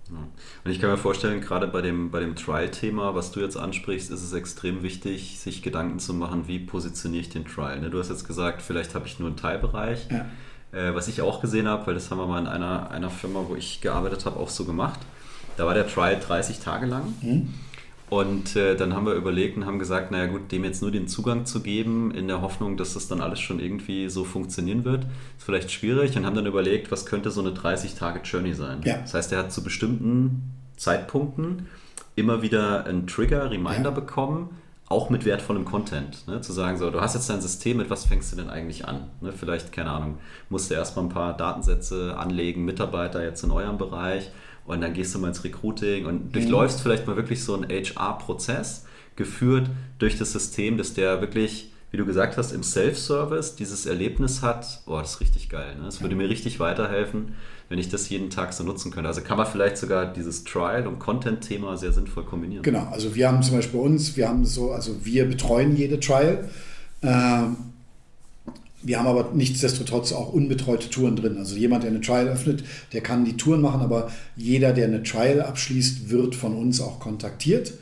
Und 0.09 0.71
ich 0.71 0.79
kann 0.79 0.89
mir 0.89 0.97
vorstellen, 0.97 1.41
gerade 1.41 1.67
bei 1.67 1.81
dem, 1.81 2.11
bei 2.11 2.19
dem 2.19 2.35
Trial-Thema, 2.35 3.13
was 3.13 3.31
du 3.31 3.41
jetzt 3.41 3.57
ansprichst, 3.57 4.09
ist 4.09 4.23
es 4.23 4.33
extrem 4.33 4.81
wichtig, 4.81 5.39
sich 5.39 5.61
Gedanken 5.61 5.99
zu 5.99 6.13
machen, 6.13 6.47
wie 6.47 6.59
positioniere 6.59 7.21
ich 7.21 7.29
den 7.29 7.45
Trial. 7.45 7.79
Ne? 7.81 7.89
Du 7.89 7.99
hast 7.99 8.09
jetzt 8.09 8.25
gesagt, 8.25 8.61
vielleicht 8.61 8.95
habe 8.95 9.05
ich 9.05 9.19
nur 9.19 9.27
einen 9.27 9.37
Teilbereich. 9.37 10.07
Ja. 10.09 10.25
Äh, 10.71 10.93
was 10.93 11.07
ich 11.07 11.21
auch 11.21 11.41
gesehen 11.41 11.67
habe, 11.67 11.87
weil 11.87 11.93
das 11.93 12.11
haben 12.11 12.17
wir 12.17 12.27
mal 12.27 12.39
in 12.39 12.47
einer, 12.47 12.91
einer 12.91 13.09
Firma, 13.09 13.45
wo 13.47 13.55
ich 13.55 13.81
gearbeitet 13.81 14.25
habe, 14.25 14.39
auch 14.39 14.49
so 14.49 14.65
gemacht. 14.65 14.99
Da 15.55 15.65
war 15.65 15.73
der 15.73 15.87
Trial 15.87 16.19
30 16.19 16.59
Tage 16.59 16.85
lang. 16.85 17.13
Mhm. 17.21 17.53
Und 18.09 18.55
äh, 18.55 18.75
dann 18.75 18.93
haben 18.93 19.05
wir 19.05 19.13
überlegt 19.13 19.57
und 19.57 19.65
haben 19.65 19.79
gesagt, 19.79 20.11
naja 20.11 20.27
gut, 20.27 20.51
dem 20.51 20.63
jetzt 20.63 20.81
nur 20.81 20.91
den 20.91 21.09
Zugang 21.09 21.45
zu 21.45 21.61
geben, 21.61 22.11
in 22.11 22.29
der 22.29 22.41
Hoffnung, 22.41 22.77
dass 22.77 22.93
das 22.93 23.09
dann 23.09 23.19
alles 23.19 23.41
schon 23.41 23.59
irgendwie 23.59 24.09
so 24.09 24.23
funktionieren 24.23 24.85
wird, 24.85 25.03
ist 25.37 25.43
vielleicht 25.43 25.71
schwierig 25.71 26.15
und 26.15 26.25
haben 26.25 26.35
dann 26.35 26.45
überlegt, 26.45 26.89
was 26.89 27.05
könnte 27.05 27.31
so 27.31 27.41
eine 27.41 27.49
30-Tage-Journey 27.49 28.53
sein. 28.53 28.79
Ja. 28.85 28.99
Das 28.99 29.13
heißt, 29.13 29.33
er 29.33 29.39
hat 29.39 29.51
zu 29.51 29.61
bestimmten 29.61 30.53
Zeitpunkten 30.77 31.67
immer 32.15 32.41
wieder 32.41 32.85
einen 32.85 33.07
Trigger, 33.07 33.51
Reminder 33.51 33.89
ja. 33.89 33.91
bekommen, 33.91 34.51
auch 34.89 35.09
mit 35.09 35.25
wertvollem 35.25 35.65
Content. 35.65 36.27
Ne? 36.27 36.41
Zu 36.41 36.53
sagen, 36.53 36.77
so, 36.77 36.89
du 36.89 37.01
hast 37.01 37.13
jetzt 37.13 37.29
dein 37.29 37.41
System, 37.41 37.77
mit 37.77 37.89
was 37.89 38.05
fängst 38.05 38.31
du 38.31 38.37
denn 38.37 38.49
eigentlich 38.49 38.87
an? 38.87 39.09
Ne? 39.21 39.33
Vielleicht, 39.33 39.71
keine 39.71 39.91
Ahnung, 39.91 40.17
musst 40.49 40.69
du 40.69 40.75
erstmal 40.75 41.05
ein 41.05 41.09
paar 41.09 41.35
Datensätze 41.35 42.15
anlegen, 42.17 42.63
Mitarbeiter 42.63 43.23
jetzt 43.23 43.43
in 43.43 43.51
eurem 43.51 43.77
Bereich 43.77 44.31
und 44.65 44.81
dann 44.81 44.93
gehst 44.93 45.13
du 45.13 45.19
mal 45.19 45.29
ins 45.29 45.43
Recruiting 45.43 46.05
und 46.05 46.33
durchläufst 46.33 46.79
mhm. 46.79 46.83
vielleicht 46.83 47.07
mal 47.07 47.17
wirklich 47.17 47.43
so 47.43 47.55
einen 47.55 47.69
HR-Prozess, 47.69 48.85
geführt 49.15 49.69
durch 49.97 50.17
das 50.17 50.31
System, 50.31 50.77
dass 50.77 50.93
der 50.93 51.21
wirklich, 51.21 51.71
wie 51.91 51.97
du 51.97 52.05
gesagt 52.05 52.37
hast, 52.37 52.51
im 52.51 52.63
Self-Service 52.63 53.55
dieses 53.55 53.85
Erlebnis 53.85 54.43
hat. 54.43 54.83
Boah, 54.85 55.01
das 55.01 55.15
ist 55.15 55.21
richtig 55.21 55.49
geil. 55.49 55.75
Ne? 55.75 55.85
Das 55.85 56.01
würde 56.01 56.15
mir 56.15 56.29
richtig 56.29 56.59
weiterhelfen, 56.59 57.33
wenn 57.69 57.79
ich 57.79 57.89
das 57.89 58.09
jeden 58.09 58.29
Tag 58.29 58.53
so 58.53 58.63
nutzen 58.63 58.91
könnte. 58.91 59.09
Also 59.09 59.21
kann 59.21 59.37
man 59.37 59.47
vielleicht 59.47 59.77
sogar 59.77 60.11
dieses 60.11 60.43
Trial- 60.43 60.87
und 60.87 60.99
Content-Thema 60.99 61.77
sehr 61.77 61.91
sinnvoll 61.91 62.23
kombinieren. 62.23 62.63
Genau, 62.63 62.87
also 62.91 63.13
wir 63.15 63.27
haben 63.27 63.43
zum 63.43 63.55
Beispiel 63.55 63.79
bei 63.79 63.85
uns, 63.85 64.15
wir 64.15 64.29
haben 64.29 64.45
so, 64.45 64.71
also 64.71 65.05
wir 65.05 65.25
betreuen 65.25 65.75
jede 65.75 65.99
Trial. 65.99 66.49
Ähm, 67.01 67.57
wir 68.83 68.99
haben 68.99 69.07
aber 69.07 69.31
nichtsdestotrotz 69.33 70.13
auch 70.13 70.31
unbetreute 70.31 70.89
Touren 70.89 71.15
drin. 71.15 71.37
Also 71.37 71.55
jemand, 71.55 71.83
der 71.83 71.91
eine 71.91 71.99
Trial 71.99 72.27
öffnet, 72.27 72.63
der 72.93 73.01
kann 73.01 73.25
die 73.25 73.35
Touren 73.35 73.59
machen, 73.59 73.81
aber 73.81 74.09
jeder, 74.35 74.71
der 74.71 74.85
eine 74.85 75.03
Trial 75.03 75.41
abschließt, 75.41 76.09
wird 76.09 76.35
von 76.35 76.55
uns 76.55 76.79
auch 76.79 76.99
kontaktiert, 76.99 77.73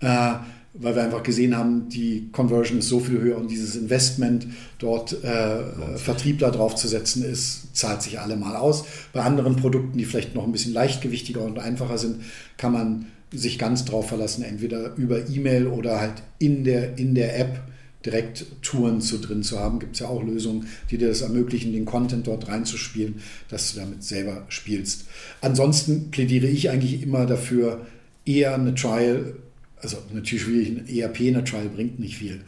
äh, 0.00 0.34
weil 0.72 0.94
wir 0.94 1.02
einfach 1.02 1.22
gesehen 1.22 1.56
haben, 1.56 1.88
die 1.88 2.28
Conversion 2.30 2.78
ist 2.78 2.88
so 2.88 3.00
viel 3.00 3.20
höher 3.20 3.36
und 3.36 3.50
dieses 3.50 3.74
Investment, 3.74 4.46
dort 4.78 5.24
äh, 5.24 5.96
Vertriebler 5.96 6.50
draufzusetzen, 6.50 7.24
ist, 7.24 7.74
zahlt 7.76 8.02
sich 8.02 8.20
allemal 8.20 8.56
aus. 8.56 8.84
Bei 9.12 9.22
anderen 9.22 9.56
Produkten, 9.56 9.98
die 9.98 10.04
vielleicht 10.04 10.34
noch 10.34 10.44
ein 10.44 10.52
bisschen 10.52 10.72
leichtgewichtiger 10.72 11.42
und 11.42 11.58
einfacher 11.58 11.98
sind, 11.98 12.22
kann 12.56 12.72
man 12.72 13.06
sich 13.32 13.58
ganz 13.58 13.84
drauf 13.84 14.08
verlassen, 14.08 14.42
entweder 14.42 14.94
über 14.96 15.28
E-Mail 15.28 15.66
oder 15.66 16.00
halt 16.00 16.22
in 16.38 16.64
der, 16.64 16.98
in 16.98 17.14
der 17.14 17.38
App 17.38 17.62
direkt 18.04 18.46
Touren 18.62 19.00
zu 19.00 19.18
drin 19.18 19.42
zu 19.42 19.58
haben. 19.58 19.78
Gibt 19.78 19.94
es 19.94 20.00
ja 20.00 20.08
auch 20.08 20.22
Lösungen, 20.22 20.68
die 20.90 20.98
dir 20.98 21.08
das 21.08 21.20
ermöglichen, 21.20 21.72
den 21.72 21.84
Content 21.84 22.26
dort 22.26 22.48
reinzuspielen, 22.48 23.20
dass 23.48 23.72
du 23.72 23.80
damit 23.80 24.02
selber 24.02 24.44
spielst. 24.48 25.04
Ansonsten 25.40 26.10
plädiere 26.10 26.46
ich 26.46 26.70
eigentlich 26.70 27.02
immer 27.02 27.26
dafür, 27.26 27.86
eher 28.24 28.54
eine 28.54 28.74
Trial, 28.74 29.34
also 29.82 29.98
natürlich 30.12 30.44
schwierig, 30.44 30.68
ein 30.68 30.88
ERP 30.88 31.20
eine 31.20 31.44
Trial 31.44 31.68
bringt 31.68 31.98
nicht 31.98 32.16
viel. 32.16 32.40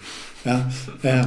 Ja, 0.44 0.70
äh, 1.02 1.24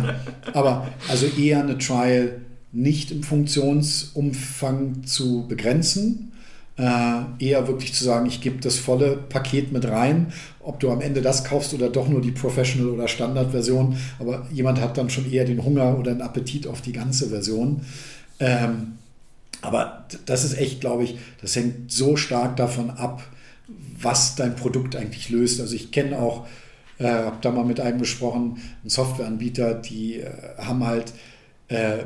aber 0.53 0.88
also 1.07 1.26
eher 1.26 1.61
eine 1.61 1.77
Trial 1.77 2.41
nicht 2.72 3.11
im 3.11 3.23
Funktionsumfang 3.23 5.06
zu 5.06 5.48
begrenzen, 5.48 6.34
äh, 6.77 7.22
eher 7.40 7.68
wirklich 7.68 7.94
zu 7.94 8.03
sagen, 8.03 8.26
ich 8.26 8.41
gebe 8.41 8.57
das 8.60 8.77
volle 8.77 9.15
Paket 9.15 9.72
mit 9.72 9.88
rein, 9.88 10.34
ob 10.60 10.82
du 10.82 10.91
am 10.91 10.99
Ende 10.99 11.22
das 11.22 11.45
kaufst 11.45 11.73
oder 11.73 11.90
doch 11.90 12.10
nur 12.10 12.22
die 12.22 12.34
Professional- 12.34 12.90
oder 12.90 13.07
Standard-Version, 13.07 13.95
aber 14.19 14.45
jemand 14.52 14.82
hat 14.82 14.98
dann 14.98 15.10
schon 15.10 15.32
eher 15.32 15.45
den 15.45 15.64
Hunger 15.64 15.98
oder 15.98 16.14
den 16.14 16.22
Appetit 16.22 16.68
auf 16.68 16.82
die 16.82 16.91
ganze 16.91 17.30
Version. 17.30 17.82
Ähm, 18.40 18.98
aber 19.61 20.06
das 20.26 20.44
ist 20.44 20.57
echt, 20.57 20.82
glaube 20.82 21.06
ich, 21.06 21.18
das 21.41 21.56
hängt 21.56 21.91
so 21.91 22.18
stark 22.18 22.57
davon 22.57 22.90
ab, 22.90 23.23
was 23.68 24.36
dein 24.36 24.56
Produkt 24.56 24.96
eigentlich 24.96 25.30
löst. 25.30 25.60
Also 25.60 25.76
ich 25.76 25.92
kenne 25.92 26.20
auch, 26.20 26.48
äh, 26.98 27.08
habe 27.08 27.38
da 27.42 27.52
mal 27.52 27.66
mit 27.66 27.80
einem 27.80 28.00
gesprochen, 28.00 28.58
einen 28.82 28.90
Softwareanbieter, 28.90 29.76
die 29.76 30.20
äh, 30.20 30.32
haben 30.58 30.86
halt 30.86 31.14
äh, 31.68 32.04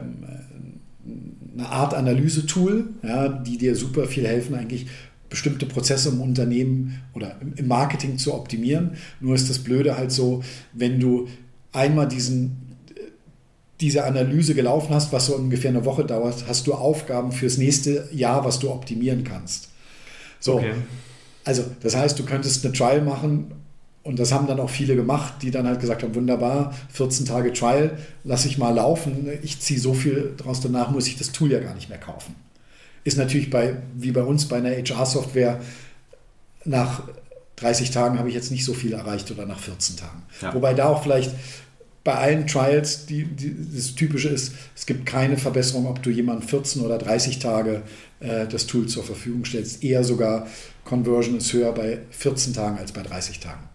eine 1.53 1.69
Art 1.69 1.94
Analyse-Tool, 1.94 2.90
ja, 3.03 3.27
die 3.27 3.57
dir 3.57 3.76
super 3.76 4.07
viel 4.07 4.27
helfen, 4.27 4.56
eigentlich 4.56 4.88
bestimmte 5.30 5.65
Prozesse 5.65 6.10
im 6.10 6.22
Unternehmen 6.22 7.02
oder 7.14 7.36
im 7.56 7.68
Marketing 7.68 8.18
zu 8.18 8.34
optimieren. 8.34 8.98
Nur 9.19 9.36
ist 9.36 9.49
das 9.49 9.60
Blöde 9.60 9.98
halt 9.98 10.11
so, 10.11 10.44
wenn 10.73 10.99
du 10.99 11.27
einmal 11.72 12.07
diesen, 12.07 12.77
diese 13.80 14.06
Analyse 14.06 14.56
gelaufen 14.56 14.94
hast, 14.94 15.14
was 15.14 15.27
so 15.27 15.36
ungefähr 15.36 15.69
eine 15.69 15.86
Woche 15.86 16.03
dauert, 16.03 16.45
hast 16.48 16.65
du 16.68 16.73
Aufgaben 16.73 17.31
fürs 17.31 17.57
nächste 17.57 18.10
Jahr, 18.11 18.44
was 18.44 18.60
du 18.60 18.72
optimieren 18.72 19.23
kannst. 19.23 19.69
So. 20.40 20.56
Okay. 20.56 20.73
Also, 21.49 21.63
das 21.81 21.95
heißt, 21.95 22.19
du 22.19 22.26
könntest 22.26 22.63
eine 22.63 22.76
Trial 22.76 23.01
machen 23.01 23.51
und 24.03 24.19
das 24.19 24.31
haben 24.31 24.45
dann 24.45 24.59
auch 24.59 24.69
viele 24.69 24.95
gemacht, 24.95 25.34
die 25.41 25.49
dann 25.49 25.65
halt 25.65 25.80
gesagt 25.80 26.03
haben, 26.03 26.13
wunderbar, 26.13 26.76
14 26.93 27.26
Tage 27.26 27.53
Trial, 27.53 27.97
lasse 28.23 28.47
ich 28.47 28.59
mal 28.59 28.69
laufen. 28.69 29.27
Ich 29.41 29.59
ziehe 29.59 29.80
so 29.80 29.95
viel 29.95 30.35
draus, 30.38 30.61
danach 30.61 30.91
muss 30.91 31.07
ich 31.07 31.17
das 31.17 31.31
Tool 31.31 31.51
ja 31.51 31.59
gar 31.59 31.73
nicht 31.73 31.89
mehr 31.89 31.97
kaufen. 31.97 32.35
Ist 33.03 33.17
natürlich 33.17 33.49
bei, 33.49 33.77
wie 33.95 34.11
bei 34.11 34.21
uns 34.21 34.47
bei 34.47 34.57
einer 34.57 34.69
HR-Software, 34.69 35.59
nach 36.65 37.01
30 37.55 37.89
Tagen 37.89 38.19
habe 38.19 38.30
ich 38.30 38.35
jetzt 38.35 38.51
nicht 38.51 38.63
so 38.63 38.76
viel 38.76 38.93
erreicht 38.93 39.31
oder 39.31 39.47
nach 39.47 39.59
14 39.59 39.97
Tagen. 39.97 40.21
Ja. 40.43 40.53
Wobei 40.53 40.76
da 40.76 40.89
auch 40.89 41.01
vielleicht 41.01 41.31
bei 42.03 42.13
allen 42.13 42.45
Trials 42.45 43.07
die, 43.07 43.23
die, 43.23 43.55
das 43.76 43.95
Typische 43.95 44.30
ist, 44.30 44.53
es 44.76 44.85
gibt 44.85 45.07
keine 45.07 45.38
Verbesserung, 45.38 45.88
ob 45.88 46.03
du 46.03 46.11
jemandem 46.11 46.47
14 46.47 46.84
oder 46.84 46.99
30 46.99 47.39
Tage 47.39 47.81
äh, 48.19 48.47
das 48.47 48.67
Tool 48.67 48.88
zur 48.88 49.03
Verfügung 49.03 49.45
stellst. 49.45 49.84
Eher 49.84 50.03
sogar 50.03 50.47
Conversion 50.90 51.38
ist 51.38 51.53
höher 51.53 51.72
bei 51.72 51.99
14 52.10 52.53
Tagen 52.53 52.78
als 52.78 52.91
bei 52.91 53.03
30 53.03 53.40
Tagen. 53.40 53.70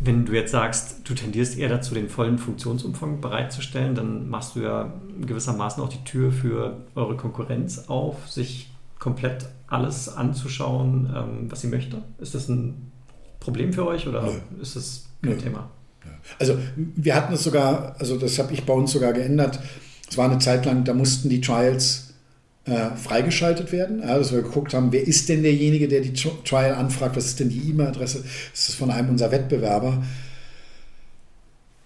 Wenn 0.00 0.24
du 0.24 0.32
jetzt 0.32 0.52
sagst, 0.52 1.00
du 1.04 1.14
tendierst 1.14 1.58
eher 1.58 1.68
dazu, 1.68 1.92
den 1.92 2.08
vollen 2.08 2.38
Funktionsumfang 2.38 3.20
bereitzustellen, 3.20 3.96
dann 3.96 4.28
machst 4.28 4.54
du 4.54 4.60
ja 4.60 4.92
gewissermaßen 5.20 5.82
auch 5.82 5.88
die 5.88 6.04
Tür 6.04 6.30
für 6.30 6.76
eure 6.94 7.16
Konkurrenz 7.16 7.88
auf, 7.88 8.30
sich 8.30 8.70
komplett 9.00 9.46
alles 9.66 10.08
anzuschauen, 10.08 11.12
ähm, 11.14 11.50
was 11.50 11.62
sie 11.62 11.66
möchte. 11.66 12.02
Ist 12.20 12.36
das 12.36 12.48
ein 12.48 12.92
Problem 13.40 13.72
für 13.72 13.86
euch 13.86 14.06
oder 14.06 14.22
Nö. 14.22 14.62
ist 14.62 14.76
das 14.76 15.06
kein 15.20 15.32
Nö. 15.32 15.38
Thema? 15.38 15.70
Also 16.38 16.58
wir 16.76 17.14
hatten 17.14 17.34
es 17.34 17.42
sogar, 17.42 17.96
also 17.98 18.16
das 18.16 18.38
habe 18.38 18.52
ich 18.52 18.64
bei 18.64 18.72
uns 18.72 18.92
sogar 18.92 19.12
geändert. 19.12 19.58
Es 20.08 20.16
war 20.16 20.30
eine 20.30 20.38
Zeit 20.38 20.64
lang, 20.64 20.84
da 20.84 20.94
mussten 20.94 21.28
die 21.28 21.40
Trials 21.40 22.07
äh, 22.68 22.96
freigeschaltet 22.96 23.72
werden. 23.72 24.00
Ja, 24.00 24.18
dass 24.18 24.32
wir 24.32 24.42
geguckt 24.42 24.74
haben, 24.74 24.92
wer 24.92 25.06
ist 25.06 25.28
denn 25.28 25.42
derjenige, 25.42 25.88
der 25.88 26.00
die 26.00 26.12
Trial 26.12 26.74
anfragt, 26.74 27.16
was 27.16 27.26
ist 27.26 27.40
denn 27.40 27.48
die 27.48 27.70
E-Mail-Adresse? 27.70 28.24
Das 28.52 28.68
ist 28.68 28.74
von 28.74 28.90
einem 28.90 29.10
unserer 29.10 29.32
Wettbewerber. 29.32 30.02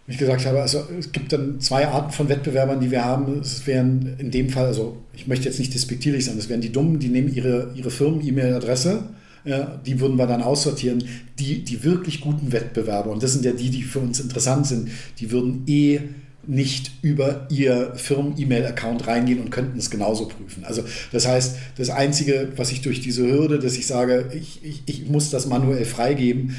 Ich 0.09 0.19
gesagt 0.19 0.45
habe, 0.47 0.61
also 0.61 0.83
es 0.99 1.13
gibt 1.13 1.33
dann 1.33 1.61
zwei 1.61 1.87
Arten 1.87 2.13
von 2.13 2.29
Wettbewerbern, 2.29 2.81
die 2.81 2.91
wir 2.91 3.05
haben. 3.05 3.41
Es 3.41 3.67
wären 3.67 4.17
in 4.19 4.31
dem 4.31 4.51
Fall, 4.51 4.67
also 4.67 4.99
ich 5.15 5.27
möchte 5.27 5.47
jetzt 5.47 5.59
nicht 5.59 5.73
despektierlich 5.73 6.25
sein, 6.25 6.37
es 6.37 6.49
wären 6.49 6.61
die 6.61 6.73
Dummen, 6.73 6.99
die 6.99 7.09
nehmen 7.09 7.33
ihre, 7.33 7.71
ihre 7.75 7.91
Firmen-E-Mail-Adresse, 7.91 9.05
ja, 9.45 9.81
die 9.87 10.01
würden 10.01 10.19
wir 10.19 10.27
dann 10.27 10.43
aussortieren. 10.43 11.05
Die, 11.39 11.65
die 11.65 11.85
wirklich 11.85 12.21
guten 12.21 12.53
Wettbewerber, 12.53 13.11
und 13.11 13.23
das 13.23 13.33
sind 13.33 13.45
ja 13.45 13.53
die, 13.53 13.71
die 13.71 13.83
für 13.83 14.01
uns 14.01 14.21
interessant 14.21 14.67
sind, 14.67 14.91
die 15.19 15.31
würden 15.31 15.63
eh 15.67 16.01
nicht 16.47 16.91
über 17.03 17.47
ihr 17.51 17.95
Firmen-E-Mail-Account 17.95 19.07
reingehen 19.07 19.41
und 19.41 19.51
könnten 19.51 19.79
es 19.79 19.91
genauso 19.91 20.27
prüfen. 20.27 20.65
Also 20.65 20.83
das 21.13 21.27
heißt, 21.27 21.57
das 21.77 21.91
Einzige, 21.91 22.53
was 22.57 22.73
ich 22.73 22.83
durch 22.83 23.01
diese 23.01 23.25
Hürde, 23.25 23.59
dass 23.59 23.77
ich 23.77 23.87
sage, 23.87 24.31
ich, 24.35 24.65
ich, 24.65 24.83
ich 24.87 25.07
muss 25.07 25.31
das 25.31 25.47
manuell 25.47 25.85
freigeben, 25.85 26.57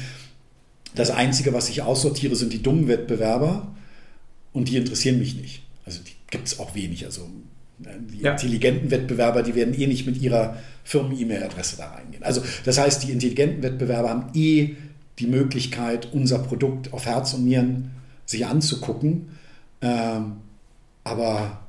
das 0.94 1.10
Einzige, 1.10 1.52
was 1.52 1.68
ich 1.68 1.82
aussortiere, 1.82 2.34
sind 2.36 2.52
die 2.52 2.62
dummen 2.62 2.88
Wettbewerber 2.88 3.74
und 4.52 4.68
die 4.68 4.76
interessieren 4.76 5.18
mich 5.18 5.34
nicht. 5.34 5.62
Also 5.84 6.00
die 6.02 6.12
gibt 6.30 6.46
es 6.46 6.58
auch 6.58 6.74
wenig. 6.74 7.04
Also 7.04 7.28
äh, 7.84 7.88
die 8.10 8.22
ja. 8.22 8.32
intelligenten 8.32 8.90
Wettbewerber, 8.90 9.42
die 9.42 9.54
werden 9.54 9.78
eh 9.78 9.86
nicht 9.86 10.06
mit 10.06 10.16
ihrer 10.20 10.56
Firmen-E-Mail-Adresse 10.84 11.76
da 11.76 11.88
reingehen. 11.90 12.22
Also 12.22 12.42
das 12.64 12.78
heißt, 12.78 13.02
die 13.02 13.12
intelligenten 13.12 13.62
Wettbewerber 13.62 14.08
haben 14.08 14.30
eh 14.34 14.76
die 15.18 15.26
Möglichkeit, 15.26 16.08
unser 16.12 16.38
Produkt 16.38 16.92
auf 16.92 17.04
Herz 17.04 17.34
und 17.34 17.44
Nieren 17.44 17.90
sich 18.24 18.46
anzugucken 18.46 19.28
ähm, 19.84 20.32
aber 21.04 21.60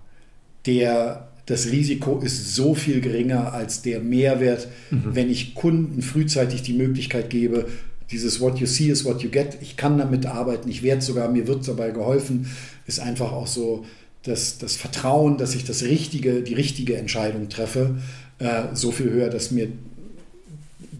der, 0.66 1.28
das 1.46 1.68
Risiko 1.68 2.20
ist 2.20 2.56
so 2.56 2.74
viel 2.74 3.02
geringer 3.02 3.54
als 3.54 3.82
der 3.82 4.00
Mehrwert, 4.00 4.68
mhm. 4.90 5.04
wenn 5.14 5.30
ich 5.30 5.54
Kunden 5.54 6.02
frühzeitig 6.02 6.64
die 6.64 6.74
Möglichkeit 6.74 7.30
gebe, 7.30 7.68
dieses 8.12 8.40
What 8.40 8.60
you 8.60 8.68
see 8.68 8.90
is 8.90 9.04
what 9.04 9.22
you 9.22 9.30
get. 9.30 9.58
Ich 9.62 9.78
kann 9.78 9.98
damit 9.98 10.26
arbeiten, 10.26 10.70
ich 10.70 10.82
werde 10.82 11.02
sogar, 11.02 11.30
mir 11.30 11.48
wird 11.48 11.68
dabei 11.68 11.92
geholfen, 11.92 12.48
ist 12.88 13.00
einfach 13.00 13.32
auch 13.32 13.48
so 13.48 13.86
das, 14.24 14.58
das 14.58 14.76
Vertrauen, 14.76 15.38
dass 15.38 15.54
ich 15.54 15.66
das 15.66 15.84
richtige, 15.84 16.42
die 16.42 16.54
richtige 16.54 16.98
Entscheidung 16.98 17.50
treffe, 17.50 17.98
äh, 18.40 18.64
so 18.74 18.92
viel 18.92 19.10
höher, 19.10 19.30
dass 19.30 19.52
mir 19.52 19.70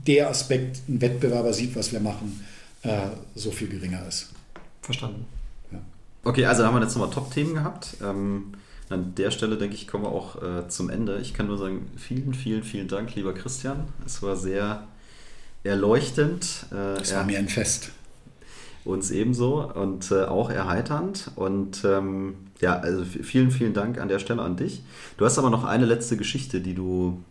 der 0.08 0.30
Aspekt, 0.30 0.82
ein 0.88 1.02
Wettbewerber 1.02 1.54
sieht, 1.54 1.76
was 1.76 1.92
wir 1.92 2.00
machen, 2.00 2.46
äh, 2.84 3.08
so 3.36 3.52
viel 3.52 3.68
geringer 3.68 4.06
ist. 4.08 4.30
Verstanden. 4.82 5.26
Okay, 6.26 6.46
also 6.46 6.66
haben 6.66 6.76
wir 6.76 6.82
jetzt 6.82 6.96
nochmal 6.96 7.14
Top-Themen 7.14 7.54
gehabt. 7.54 7.98
Ähm, 8.04 8.54
an 8.90 9.14
der 9.16 9.30
Stelle, 9.30 9.58
denke 9.58 9.76
ich, 9.76 9.88
kommen 9.88 10.04
wir 10.04 10.10
auch 10.10 10.42
äh, 10.42 10.68
zum 10.68 10.90
Ende. 10.90 11.20
Ich 11.20 11.36
kann 11.36 11.46
nur 11.46 11.58
sagen, 11.60 11.88
vielen, 11.98 12.34
vielen, 12.34 12.64
vielen 12.64 12.88
Dank, 12.88 13.14
lieber 13.16 13.34
Christian. 13.34 13.86
Es 14.06 14.24
war 14.24 14.36
sehr 14.36 14.88
erleuchtend. 15.64 16.66
Äh, 16.72 17.00
es 17.00 17.14
war 17.14 17.26
mir 17.26 17.38
ein 17.38 17.48
Fest. 17.48 17.92
Uns 18.86 19.12
ebenso 19.12 19.72
und 19.72 20.12
äh, 20.12 20.24
auch 20.24 20.50
erheiternd. 20.50 21.32
Und 21.36 21.84
ähm, 21.86 22.36
ja, 22.60 22.80
also 22.80 23.06
vielen, 23.06 23.52
vielen 23.52 23.76
Dank 23.76 24.00
an 24.00 24.08
der 24.08 24.20
Stelle 24.20 24.42
an 24.42 24.58
dich. 24.58 24.82
Du 25.18 25.26
hast 25.26 25.38
aber 25.38 25.52
noch 25.52 25.64
eine 25.64 25.86
letzte 25.86 26.18
Geschichte, 26.18 26.60
die 26.60 26.74
du, 26.74 27.24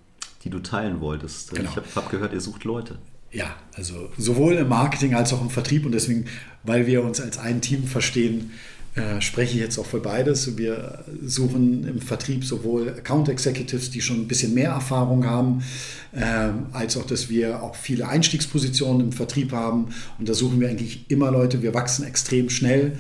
die 0.44 0.50
du 0.50 0.60
teilen 0.60 1.00
wolltest. 1.00 1.50
Genau. 1.50 1.68
Ich 1.68 1.76
habe 1.76 1.86
hab 1.96 2.10
gehört, 2.10 2.32
ihr 2.32 2.40
sucht 2.40 2.62
Leute. 2.62 2.98
Ja, 3.32 3.56
also 3.74 4.10
sowohl 4.16 4.54
im 4.54 4.68
Marketing 4.68 5.16
als 5.16 5.32
auch 5.32 5.40
im 5.40 5.50
Vertrieb 5.50 5.84
und 5.84 5.92
deswegen, 5.92 6.26
weil 6.62 6.86
wir 6.86 7.02
uns 7.02 7.20
als 7.20 7.38
ein 7.38 7.60
Team 7.60 7.82
verstehen, 7.82 8.52
äh, 8.94 9.20
spreche 9.20 9.54
ich 9.54 9.60
jetzt 9.60 9.78
auch 9.78 9.86
für 9.86 9.98
beides. 9.98 10.56
Wir 10.56 11.04
suchen 11.24 11.86
im 11.86 12.00
Vertrieb 12.00 12.44
sowohl 12.44 12.90
Account 12.90 13.28
Executives, 13.28 13.90
die 13.90 14.00
schon 14.00 14.20
ein 14.20 14.28
bisschen 14.28 14.54
mehr 14.54 14.70
Erfahrung 14.70 15.26
haben, 15.26 15.64
äh, 16.12 16.50
als 16.72 16.96
auch, 16.96 17.04
dass 17.04 17.28
wir 17.28 17.62
auch 17.62 17.74
viele 17.74 18.08
Einstiegspositionen 18.08 19.06
im 19.06 19.12
Vertrieb 19.12 19.52
haben. 19.52 19.88
Und 20.18 20.28
da 20.28 20.34
suchen 20.34 20.60
wir 20.60 20.68
eigentlich 20.68 21.10
immer 21.10 21.32
Leute. 21.32 21.60
Wir 21.60 21.74
wachsen 21.74 22.06
extrem 22.06 22.50
schnell. 22.50 22.96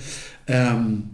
Ähm, 0.48 1.10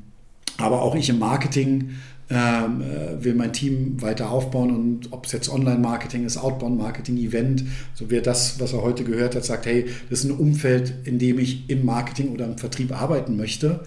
aber 0.56 0.82
auch 0.82 0.94
ich 0.94 1.08
im 1.08 1.18
Marketing 1.18 1.96
ähm, 2.30 2.82
äh, 2.82 3.24
will 3.24 3.34
mein 3.34 3.52
Team 3.52 4.00
weiter 4.00 4.30
aufbauen 4.30 4.70
und 4.70 5.12
ob 5.12 5.26
es 5.26 5.32
jetzt 5.32 5.48
Online-Marketing 5.48 6.24
ist, 6.24 6.36
Outbound-Marketing, 6.36 7.16
Event, 7.18 7.64
so 7.94 8.08
wie 8.10 8.20
das, 8.20 8.60
was 8.60 8.72
er 8.72 8.82
heute 8.82 9.02
gehört 9.02 9.34
hat, 9.34 9.44
sagt, 9.44 9.66
hey, 9.66 9.86
das 10.08 10.20
ist 10.20 10.30
ein 10.30 10.38
Umfeld, 10.38 10.94
in 11.04 11.18
dem 11.18 11.38
ich 11.40 11.68
im 11.68 11.84
Marketing 11.84 12.28
oder 12.28 12.44
im 12.44 12.56
Vertrieb 12.56 12.92
arbeiten 12.92 13.36
möchte, 13.36 13.80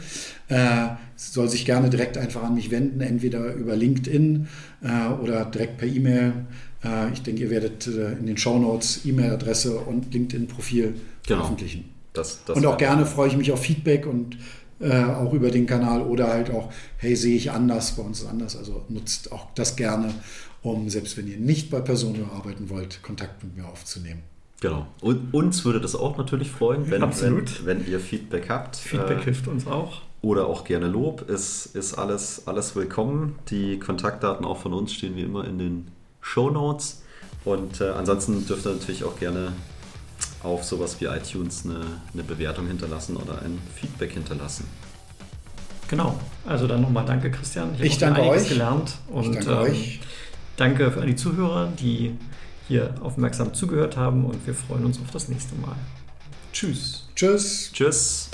äh, 0.49 0.87
soll 1.15 1.47
sich 1.47 1.65
gerne 1.65 1.89
direkt 1.89 2.17
einfach 2.17 2.43
an 2.43 2.55
mich 2.55 2.69
wenden, 2.69 2.99
entweder 2.99 3.53
über 3.53 3.75
LinkedIn 3.75 4.47
äh, 4.81 5.13
oder 5.21 5.45
direkt 5.45 5.77
per 5.77 5.87
E-Mail. 5.87 6.33
Äh, 6.83 7.13
ich 7.13 7.21
denke, 7.21 7.43
ihr 7.43 7.49
werdet 7.49 7.87
äh, 7.87 8.11
in 8.13 8.25
den 8.25 8.37
Show 8.37 8.59
Notes 8.59 9.05
E-Mail-Adresse 9.05 9.79
und 9.79 10.13
LinkedIn-Profil 10.13 10.95
genau. 11.25 11.39
veröffentlichen. 11.39 11.85
Das, 12.11 12.43
das 12.45 12.57
und 12.57 12.65
auch 12.65 12.77
gerne 12.77 13.05
freue 13.05 13.29
ich 13.29 13.37
mich 13.37 13.51
auf 13.51 13.61
Feedback 13.61 14.05
und 14.05 14.37
äh, 14.79 15.03
auch 15.03 15.33
über 15.33 15.51
den 15.51 15.65
Kanal 15.65 16.01
oder 16.01 16.27
halt 16.27 16.51
auch, 16.51 16.71
hey, 16.97 17.15
sehe 17.15 17.35
ich 17.35 17.51
anders, 17.51 17.93
bei 17.95 18.03
uns 18.03 18.21
ist 18.21 18.27
anders. 18.27 18.55
Also 18.55 18.83
nutzt 18.89 19.31
auch 19.31 19.47
das 19.55 19.75
gerne, 19.75 20.13
um, 20.61 20.89
selbst 20.89 21.17
wenn 21.17 21.27
ihr 21.27 21.37
nicht 21.37 21.69
bei 21.69 21.81
Personio 21.81 22.25
arbeiten 22.35 22.69
wollt, 22.69 23.01
Kontakt 23.03 23.43
mit 23.43 23.57
mir 23.57 23.67
aufzunehmen. 23.67 24.23
Genau. 24.61 24.87
Und 25.01 25.33
uns 25.33 25.65
würde 25.65 25.81
das 25.81 25.93
auch 25.93 26.17
natürlich 26.17 26.49
freuen, 26.49 26.89
wenn, 26.89 27.01
wenn, 27.01 27.45
wenn, 27.65 27.85
ihr 27.85 27.99
Feedback 27.99 28.49
habt. 28.49 28.77
Feedback 28.77 29.19
äh, 29.19 29.23
hilft 29.23 29.47
uns 29.49 29.67
auch. 29.67 30.01
Oder 30.21 30.47
auch 30.47 30.63
gerne 30.63 30.87
Lob, 30.87 31.29
ist, 31.29 31.75
ist 31.75 31.95
alles, 31.95 32.47
alles 32.47 32.73
willkommen. 32.73 33.35
Die 33.49 33.77
Kontaktdaten 33.77 34.45
auch 34.45 34.57
von 34.57 34.73
uns 34.73 34.93
stehen 34.93 35.17
wie 35.17 35.23
immer 35.23 35.45
in 35.45 35.59
den 35.59 35.87
Show 36.21 36.49
Notes. 36.49 37.03
Und 37.43 37.81
äh, 37.81 37.89
ansonsten 37.89 38.47
dürft 38.47 38.65
ihr 38.65 38.71
natürlich 38.71 39.03
auch 39.03 39.19
gerne 39.19 39.51
auf 40.41 40.63
sowas 40.63 40.99
wie 40.99 41.05
iTunes 41.05 41.65
eine, 41.65 41.85
eine 42.13 42.23
Bewertung 42.23 42.67
hinterlassen 42.67 43.17
oder 43.17 43.41
ein 43.41 43.59
Feedback 43.75 44.11
hinterlassen. 44.11 44.65
Genau, 45.87 46.19
also 46.45 46.67
dann 46.67 46.81
nochmal 46.81 47.05
danke 47.05 47.29
Christian. 47.29 47.75
Ich, 47.75 47.81
ich 47.81 47.97
danke 47.97 48.21
euch. 48.23 48.49
gelernt 48.49 48.97
und 49.09 49.35
ich 49.37 49.45
danke, 49.45 49.51
ähm, 49.51 49.71
euch. 49.71 49.99
danke 50.57 50.91
für 50.91 51.05
die 51.05 51.15
Zuhörer, 51.15 51.71
die 51.79 52.17
hier 52.67 52.95
aufmerksam 53.01 53.53
zugehört 53.53 53.97
haben 53.97 54.25
und 54.25 54.45
wir 54.47 54.55
freuen 54.55 54.85
uns 54.85 54.99
auf 54.99 55.11
das 55.11 55.27
nächste 55.27 55.55
Mal. 55.55 55.75
Tschüss. 56.51 57.07
Tschüss. 57.15 57.71
Tschüss. 57.73 58.29